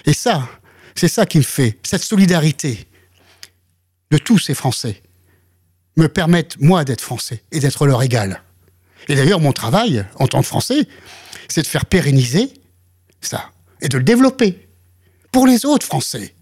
Et 0.06 0.14
ça, 0.14 0.48
c'est 0.96 1.08
ça 1.08 1.26
qui 1.26 1.38
me 1.38 1.44
fait, 1.44 1.78
cette 1.84 2.04
solidarité 2.04 2.88
de 4.10 4.18
tous 4.18 4.40
ces 4.40 4.54
Français, 4.54 5.02
me 5.98 6.08
permettent, 6.08 6.60
moi, 6.60 6.86
d'être 6.86 7.02
Français 7.02 7.44
et 7.52 7.60
d'être 7.60 7.86
leur 7.86 8.02
égal. 8.02 8.42
Et 9.08 9.16
d'ailleurs, 9.16 9.40
mon 9.40 9.52
travail, 9.52 10.06
en 10.16 10.28
tant 10.28 10.42
que 10.42 10.48
Français, 10.48 10.88
c'est 11.48 11.62
de 11.62 11.68
faire 11.68 11.86
pérenniser 11.86 12.54
ça 13.20 13.52
et 13.82 13.90
de 13.90 13.98
le 13.98 14.04
développer 14.04 14.68
pour 15.32 15.48
les 15.48 15.66
autres 15.66 15.86
Français. 15.86 16.36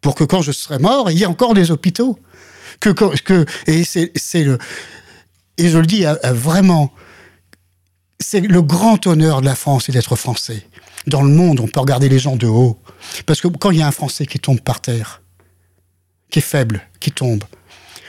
Pour 0.00 0.14
que 0.14 0.24
quand 0.24 0.42
je 0.42 0.52
serai 0.52 0.78
mort, 0.78 1.10
il 1.10 1.18
y 1.18 1.22
ait 1.22 1.26
encore 1.26 1.54
des 1.54 1.70
hôpitaux. 1.70 2.18
Et 3.66 3.84
c'est 3.84 4.44
le. 4.44 4.58
Et 5.58 5.68
je 5.68 5.78
le 5.78 5.86
dis 5.86 6.04
vraiment, 6.24 6.90
c'est 8.18 8.40
le 8.40 8.62
grand 8.62 9.06
honneur 9.06 9.40
de 9.40 9.46
la 9.46 9.54
France 9.54 9.88
et 9.88 9.92
d'être 9.92 10.16
français. 10.16 10.66
Dans 11.06 11.22
le 11.22 11.30
monde, 11.30 11.60
on 11.60 11.66
peut 11.66 11.80
regarder 11.80 12.08
les 12.08 12.18
gens 12.18 12.36
de 12.36 12.46
haut. 12.46 12.78
Parce 13.26 13.40
que 13.40 13.48
quand 13.48 13.70
il 13.70 13.78
y 13.78 13.82
a 13.82 13.86
un 13.86 13.92
Français 13.92 14.26
qui 14.26 14.38
tombe 14.38 14.60
par 14.60 14.80
terre, 14.80 15.22
qui 16.30 16.38
est 16.38 16.42
faible, 16.42 16.82
qui 17.00 17.10
tombe, 17.10 17.44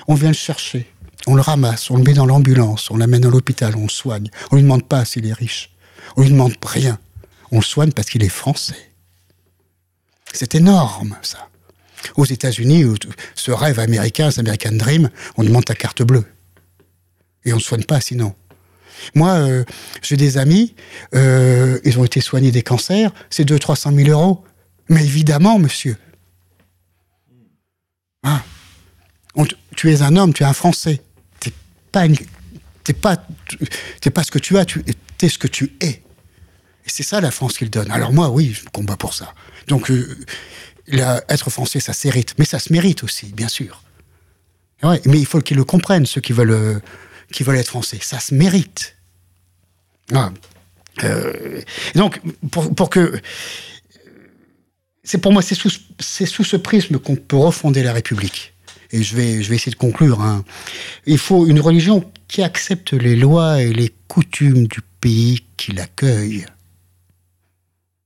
on 0.07 0.13
vient 0.13 0.29
le 0.29 0.35
chercher, 0.35 0.87
on 1.27 1.35
le 1.35 1.41
ramasse, 1.41 1.89
on 1.89 1.97
le 1.97 2.03
met 2.03 2.13
dans 2.13 2.25
l'ambulance, 2.25 2.91
on 2.91 2.97
l'amène 2.97 3.25
à 3.25 3.29
l'hôpital, 3.29 3.75
on 3.75 3.83
le 3.83 3.89
soigne. 3.89 4.29
On 4.51 4.55
lui 4.55 4.63
demande 4.63 4.87
pas 4.87 5.05
s'il 5.05 5.25
est 5.25 5.33
riche. 5.33 5.71
On 6.17 6.21
lui 6.21 6.29
demande 6.29 6.53
rien. 6.65 6.99
On 7.51 7.57
le 7.57 7.63
soigne 7.63 7.91
parce 7.91 8.09
qu'il 8.09 8.23
est 8.23 8.29
français. 8.29 8.90
C'est 10.33 10.55
énorme, 10.55 11.17
ça. 11.21 11.49
Aux 12.15 12.25
États-Unis, 12.25 12.85
ce 13.35 13.51
rêve 13.51 13.79
américain, 13.79 14.31
ce 14.31 14.39
American 14.39 14.71
Dream, 14.73 15.09
on 15.37 15.43
demande 15.43 15.65
ta 15.65 15.75
carte 15.75 16.01
bleue. 16.01 16.25
Et 17.45 17.53
on 17.53 17.57
ne 17.57 17.61
soigne 17.61 17.83
pas 17.83 18.01
sinon. 18.01 18.35
Moi, 19.15 19.29
euh, 19.29 19.63
j'ai 20.01 20.17
des 20.17 20.37
amis, 20.37 20.75
euh, 21.15 21.79
ils 21.83 21.99
ont 21.99 22.05
été 22.05 22.21
soignés 22.21 22.51
des 22.51 22.61
cancers, 22.61 23.11
c'est 23.29 23.47
200-300 23.47 23.95
000 23.95 24.09
euros. 24.09 24.43
Mais 24.89 25.03
évidemment, 25.03 25.57
monsieur. 25.57 25.97
Ah. 28.23 28.43
tu 29.75 29.91
es 29.91 30.01
un 30.01 30.15
homme, 30.15 30.33
tu 30.33 30.43
es 30.43 30.45
un 30.45 30.53
Français. 30.53 31.01
Tu 31.39 31.51
pas, 31.91 32.07
pas, 33.01 33.17
pas 34.13 34.23
ce 34.23 34.31
que 34.31 34.39
tu 34.39 34.57
as, 34.57 34.65
tu 34.65 34.83
es 35.21 35.29
ce 35.29 35.37
que 35.37 35.47
tu 35.47 35.73
es. 35.81 36.01
Et 36.85 36.87
c'est 36.87 37.03
ça 37.03 37.21
la 37.21 37.31
France 37.31 37.57
qu'il 37.57 37.69
donne. 37.69 37.89
Alors 37.91 38.11
moi, 38.11 38.29
oui, 38.29 38.53
je 38.53 38.65
combat 38.69 38.97
pour 38.97 39.13
ça. 39.13 39.33
Donc, 39.67 39.89
euh, 39.91 40.17
être 41.29 41.49
français, 41.49 41.79
ça 41.79 41.93
s'hérite. 41.93 42.35
Mais 42.37 42.45
ça 42.45 42.59
se 42.59 42.71
mérite 42.71 43.03
aussi, 43.03 43.27
bien 43.27 43.47
sûr. 43.47 43.81
mais 44.83 45.19
il 45.19 45.25
faut 45.25 45.41
qu'ils 45.41 45.57
le 45.57 45.63
comprennent, 45.63 46.05
ceux 46.05 46.21
qui 46.21 46.33
veulent, 46.33 46.51
euh, 46.51 46.79
qui 47.31 47.43
veulent 47.43 47.57
être 47.57 47.67
français. 47.67 47.99
Ça 48.01 48.19
se 48.19 48.33
mérite. 48.33 48.95
Ah. 50.13 50.31
Euh, 51.03 51.61
donc, 51.95 52.21
pour, 52.51 52.89
que 52.89 53.19
c'est 55.03 55.19
pour 55.19 55.31
moi, 55.31 55.41
c'est 55.41 55.55
sous, 55.55 55.69
ce 56.43 56.55
prisme 56.57 56.99
qu'on 56.99 57.15
peut 57.15 57.37
refonder 57.37 57.83
la 57.83 57.93
République. 57.93 58.53
Et 58.91 59.03
je 59.03 59.15
vais, 59.15 59.41
je 59.41 59.49
vais 59.49 59.55
essayer 59.55 59.71
de 59.71 59.77
conclure. 59.77 60.21
Hein. 60.21 60.43
Il 61.05 61.17
faut 61.17 61.47
une 61.47 61.61
religion 61.61 62.11
qui 62.27 62.43
accepte 62.43 62.91
les 62.91 63.15
lois 63.15 63.61
et 63.61 63.71
les 63.71 63.93
coutumes 64.09 64.67
du 64.67 64.81
pays 64.99 65.45
qui 65.55 65.71
l'accueille. 65.71 66.45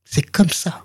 C'est 0.06 0.30
comme 0.30 0.52
ça. 0.52 0.85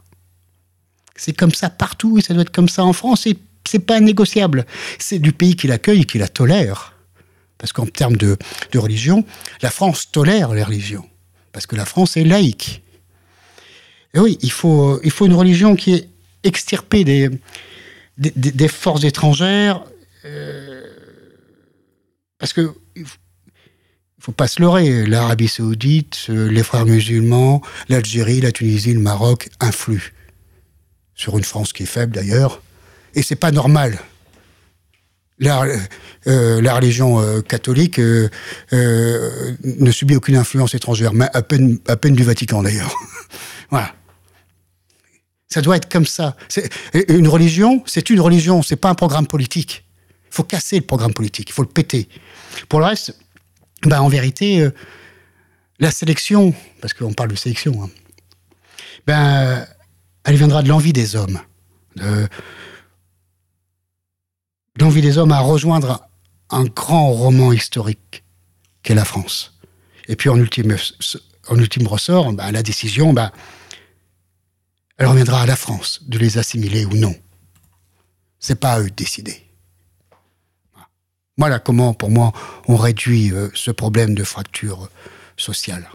C'est 1.21 1.35
comme 1.35 1.53
ça 1.53 1.69
partout 1.69 2.17
et 2.17 2.23
ça 2.23 2.33
doit 2.33 2.41
être 2.41 2.51
comme 2.51 2.71
ça 2.71 2.83
en 2.83 2.95
France. 2.95 3.27
Et 3.27 3.37
c'est 3.69 3.79
pas 3.79 4.01
négociable. 4.01 4.65
C'est 4.99 5.19
du 5.19 5.33
pays 5.33 5.55
qui 5.55 5.67
l'accueille 5.67 6.01
et 6.01 6.05
qui 6.07 6.17
la 6.17 6.29
tolère. 6.29 6.95
Parce 7.59 7.75
qu'en 7.75 7.85
termes 7.85 8.17
de, 8.17 8.39
religion, 8.75 9.27
la 9.61 9.69
France 9.69 10.11
tolère 10.11 10.55
les 10.55 10.63
religions. 10.63 11.07
Parce 11.53 11.67
que 11.67 11.77
la 11.77 11.85
France 11.85 12.17
est 12.17 12.25
laïque. 12.25 12.83
Et 14.15 14.19
oui, 14.19 14.39
il 14.41 14.51
faut, 14.51 14.99
une 15.03 15.35
religion 15.35 15.77
qui 15.77 15.93
est 15.93 16.09
extirpée 16.43 17.05
des, 17.05 17.29
des, 18.17 18.69
forces 18.69 19.05
étrangères. 19.05 19.85
Euh, 20.25 20.81
parce 22.39 22.55
que 22.55 22.73
il 22.97 23.05
faut 24.25 24.33
pas 24.33 24.49
se 24.49 24.63
leurrer, 24.63 25.05
l'Arabie 25.05 25.49
saoudite, 25.49 26.29
euh, 26.31 26.51
les 26.51 26.63
frères 26.63 26.87
musulmans, 26.87 27.61
l'Algérie, 27.91 28.41
la 28.41 28.53
Tunisie, 28.53 28.95
le 28.95 29.01
Maroc 29.01 29.51
influent 29.61 30.01
sur 31.21 31.37
une 31.37 31.45
France 31.45 31.73
qui 31.73 31.85
est 31.85 31.87
faible 31.87 32.13
d'ailleurs. 32.15 32.63
Et 33.15 33.23
c'est 33.23 33.37
pas 33.37 33.51
normal. 33.51 33.99
La, 35.39 35.65
euh, 36.27 36.61
la 36.61 36.75
religion 36.75 37.43
catholique 37.43 37.99
ne 37.99 39.91
subit 39.91 40.17
aucune 40.17 40.37
influence 40.37 40.75
étrangère, 40.75 41.13
à 41.33 41.43
peine, 41.43 41.79
du 42.15 42.25
Vatican 42.25 42.63
d'ailleurs. 42.63 42.95
voilà. 43.71 43.95
Ça 45.49 45.63
doit 45.63 45.77
être 45.77 45.91
comme 45.91 46.07
ça. 46.07 46.37
Une 47.09 47.27
religion, 47.27 47.83
c'est 47.87 48.11
une 48.11 48.21
religion, 48.21 48.63
c'est 48.63 48.77
pas 48.77 48.91
un 48.91 48.95
programme 48.95 49.27
politique. 49.27 49.85
Il 50.31 50.35
faut 50.35 50.45
casser 50.45 50.77
le 50.77 50.87
programme 50.87 51.13
politique, 51.13 51.49
il 51.49 51.53
faut 51.53 51.63
le 51.63 51.69
péter. 51.69 52.09
Pour 52.69 52.79
le 52.79 52.87
reste, 52.87 53.17
ben 53.83 54.01
en 54.01 54.09
vérité, 54.09 54.61
euh, 54.61 54.71
la 55.81 55.91
sélection, 55.91 56.55
parce 56.81 56.95
qu'on 56.95 57.13
parle 57.13 57.31
de 57.31 57.37
sélection, 57.37 57.83
hein, 57.83 57.91
ben, 59.07 59.67
elle 60.25 60.37
viendra 60.37 60.63
de 60.63 60.69
l'envie 60.69 60.93
des 60.93 61.17
hommes. 61.17 61.41
De, 61.97 62.29
l'envie 64.77 65.03
des 65.03 65.19
hommes 65.19 65.33
à 65.33 65.41
rejoindre 65.41 66.09
un 66.51 66.65
grand 66.65 67.13
roman 67.13 67.53
historique 67.53 68.25
qu'est 68.83 68.95
la 68.95 69.05
France. 69.05 69.59
Et 70.09 70.17
puis 70.17 70.29
en 70.29 70.37
ultime, 70.37 70.77
en 71.49 71.57
ultime 71.57 71.87
ressort, 71.87 72.33
ben, 72.33 72.51
la 72.51 72.63
décision, 72.63 73.13
ben, 73.13 73.31
elle 74.97 75.07
reviendra 75.07 75.43
à 75.43 75.47
la 75.47 75.57
France 75.57 76.01
de 76.07 76.19
les 76.19 76.39
assimiler 76.39 76.85
ou 76.85 76.95
non. 76.95 77.15
C'est 78.39 78.59
pas 78.59 78.73
à 78.73 78.81
eux 78.81 78.91
de 78.91 78.95
décider. 78.95 79.47
Voilà 81.37 81.59
comment, 81.59 81.95
pour 81.95 82.11
moi, 82.11 82.33
on 82.69 82.77
réduit 82.77 83.33
euh, 83.33 83.49
ce 83.55 83.71
problème 83.71 84.15
de 84.15 84.25
fracture 84.25 84.91
sociale. 85.37 85.89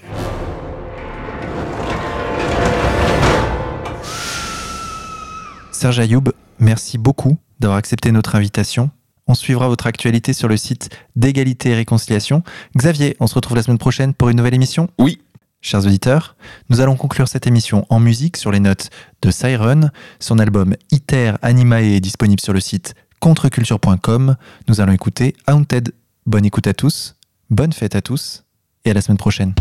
Serge 5.75 5.99
Ayoub, 5.99 6.31
merci 6.57 6.97
beaucoup 6.97 7.37
d'avoir 7.59 7.77
accepté 7.77 8.13
notre 8.13 8.35
invitation. 8.35 8.91
On 9.27 9.33
suivra 9.35 9.67
votre 9.67 9.87
actualité 9.87 10.31
sur 10.31 10.47
le 10.47 10.55
site 10.55 10.89
d'égalité 11.17 11.71
et 11.71 11.75
réconciliation. 11.75 12.43
Xavier, 12.77 13.17
on 13.19 13.27
se 13.27 13.35
retrouve 13.35 13.57
la 13.57 13.63
semaine 13.63 13.77
prochaine 13.77 14.13
pour 14.13 14.29
une 14.29 14.37
nouvelle 14.37 14.53
émission 14.53 14.87
Oui, 14.97 15.21
Chers 15.59 15.85
auditeurs, 15.85 16.37
nous 16.69 16.79
allons 16.79 16.95
conclure 16.95 17.27
cette 17.27 17.45
émission 17.45 17.85
en 17.89 17.99
musique 17.99 18.37
sur 18.37 18.51
les 18.51 18.61
notes 18.61 18.89
de 19.21 19.31
Siren. 19.31 19.91
Son 20.19 20.39
album 20.39 20.75
Iter 20.91 21.33
Animae 21.41 21.95
est 21.95 21.99
disponible 21.99 22.39
sur 22.39 22.53
le 22.53 22.61
site 22.61 22.93
contreculture.com. 23.19 24.37
Nous 24.69 24.79
allons 24.79 24.93
écouter 24.93 25.35
Haunted. 25.47 25.93
Bonne 26.25 26.45
écoute 26.45 26.67
à 26.67 26.73
tous, 26.73 27.15
bonne 27.49 27.73
fête 27.73 27.95
à 27.95 28.01
tous 28.01 28.45
et 28.85 28.91
à 28.91 28.93
la 28.93 29.01
semaine 29.01 29.17
prochaine. 29.17 29.53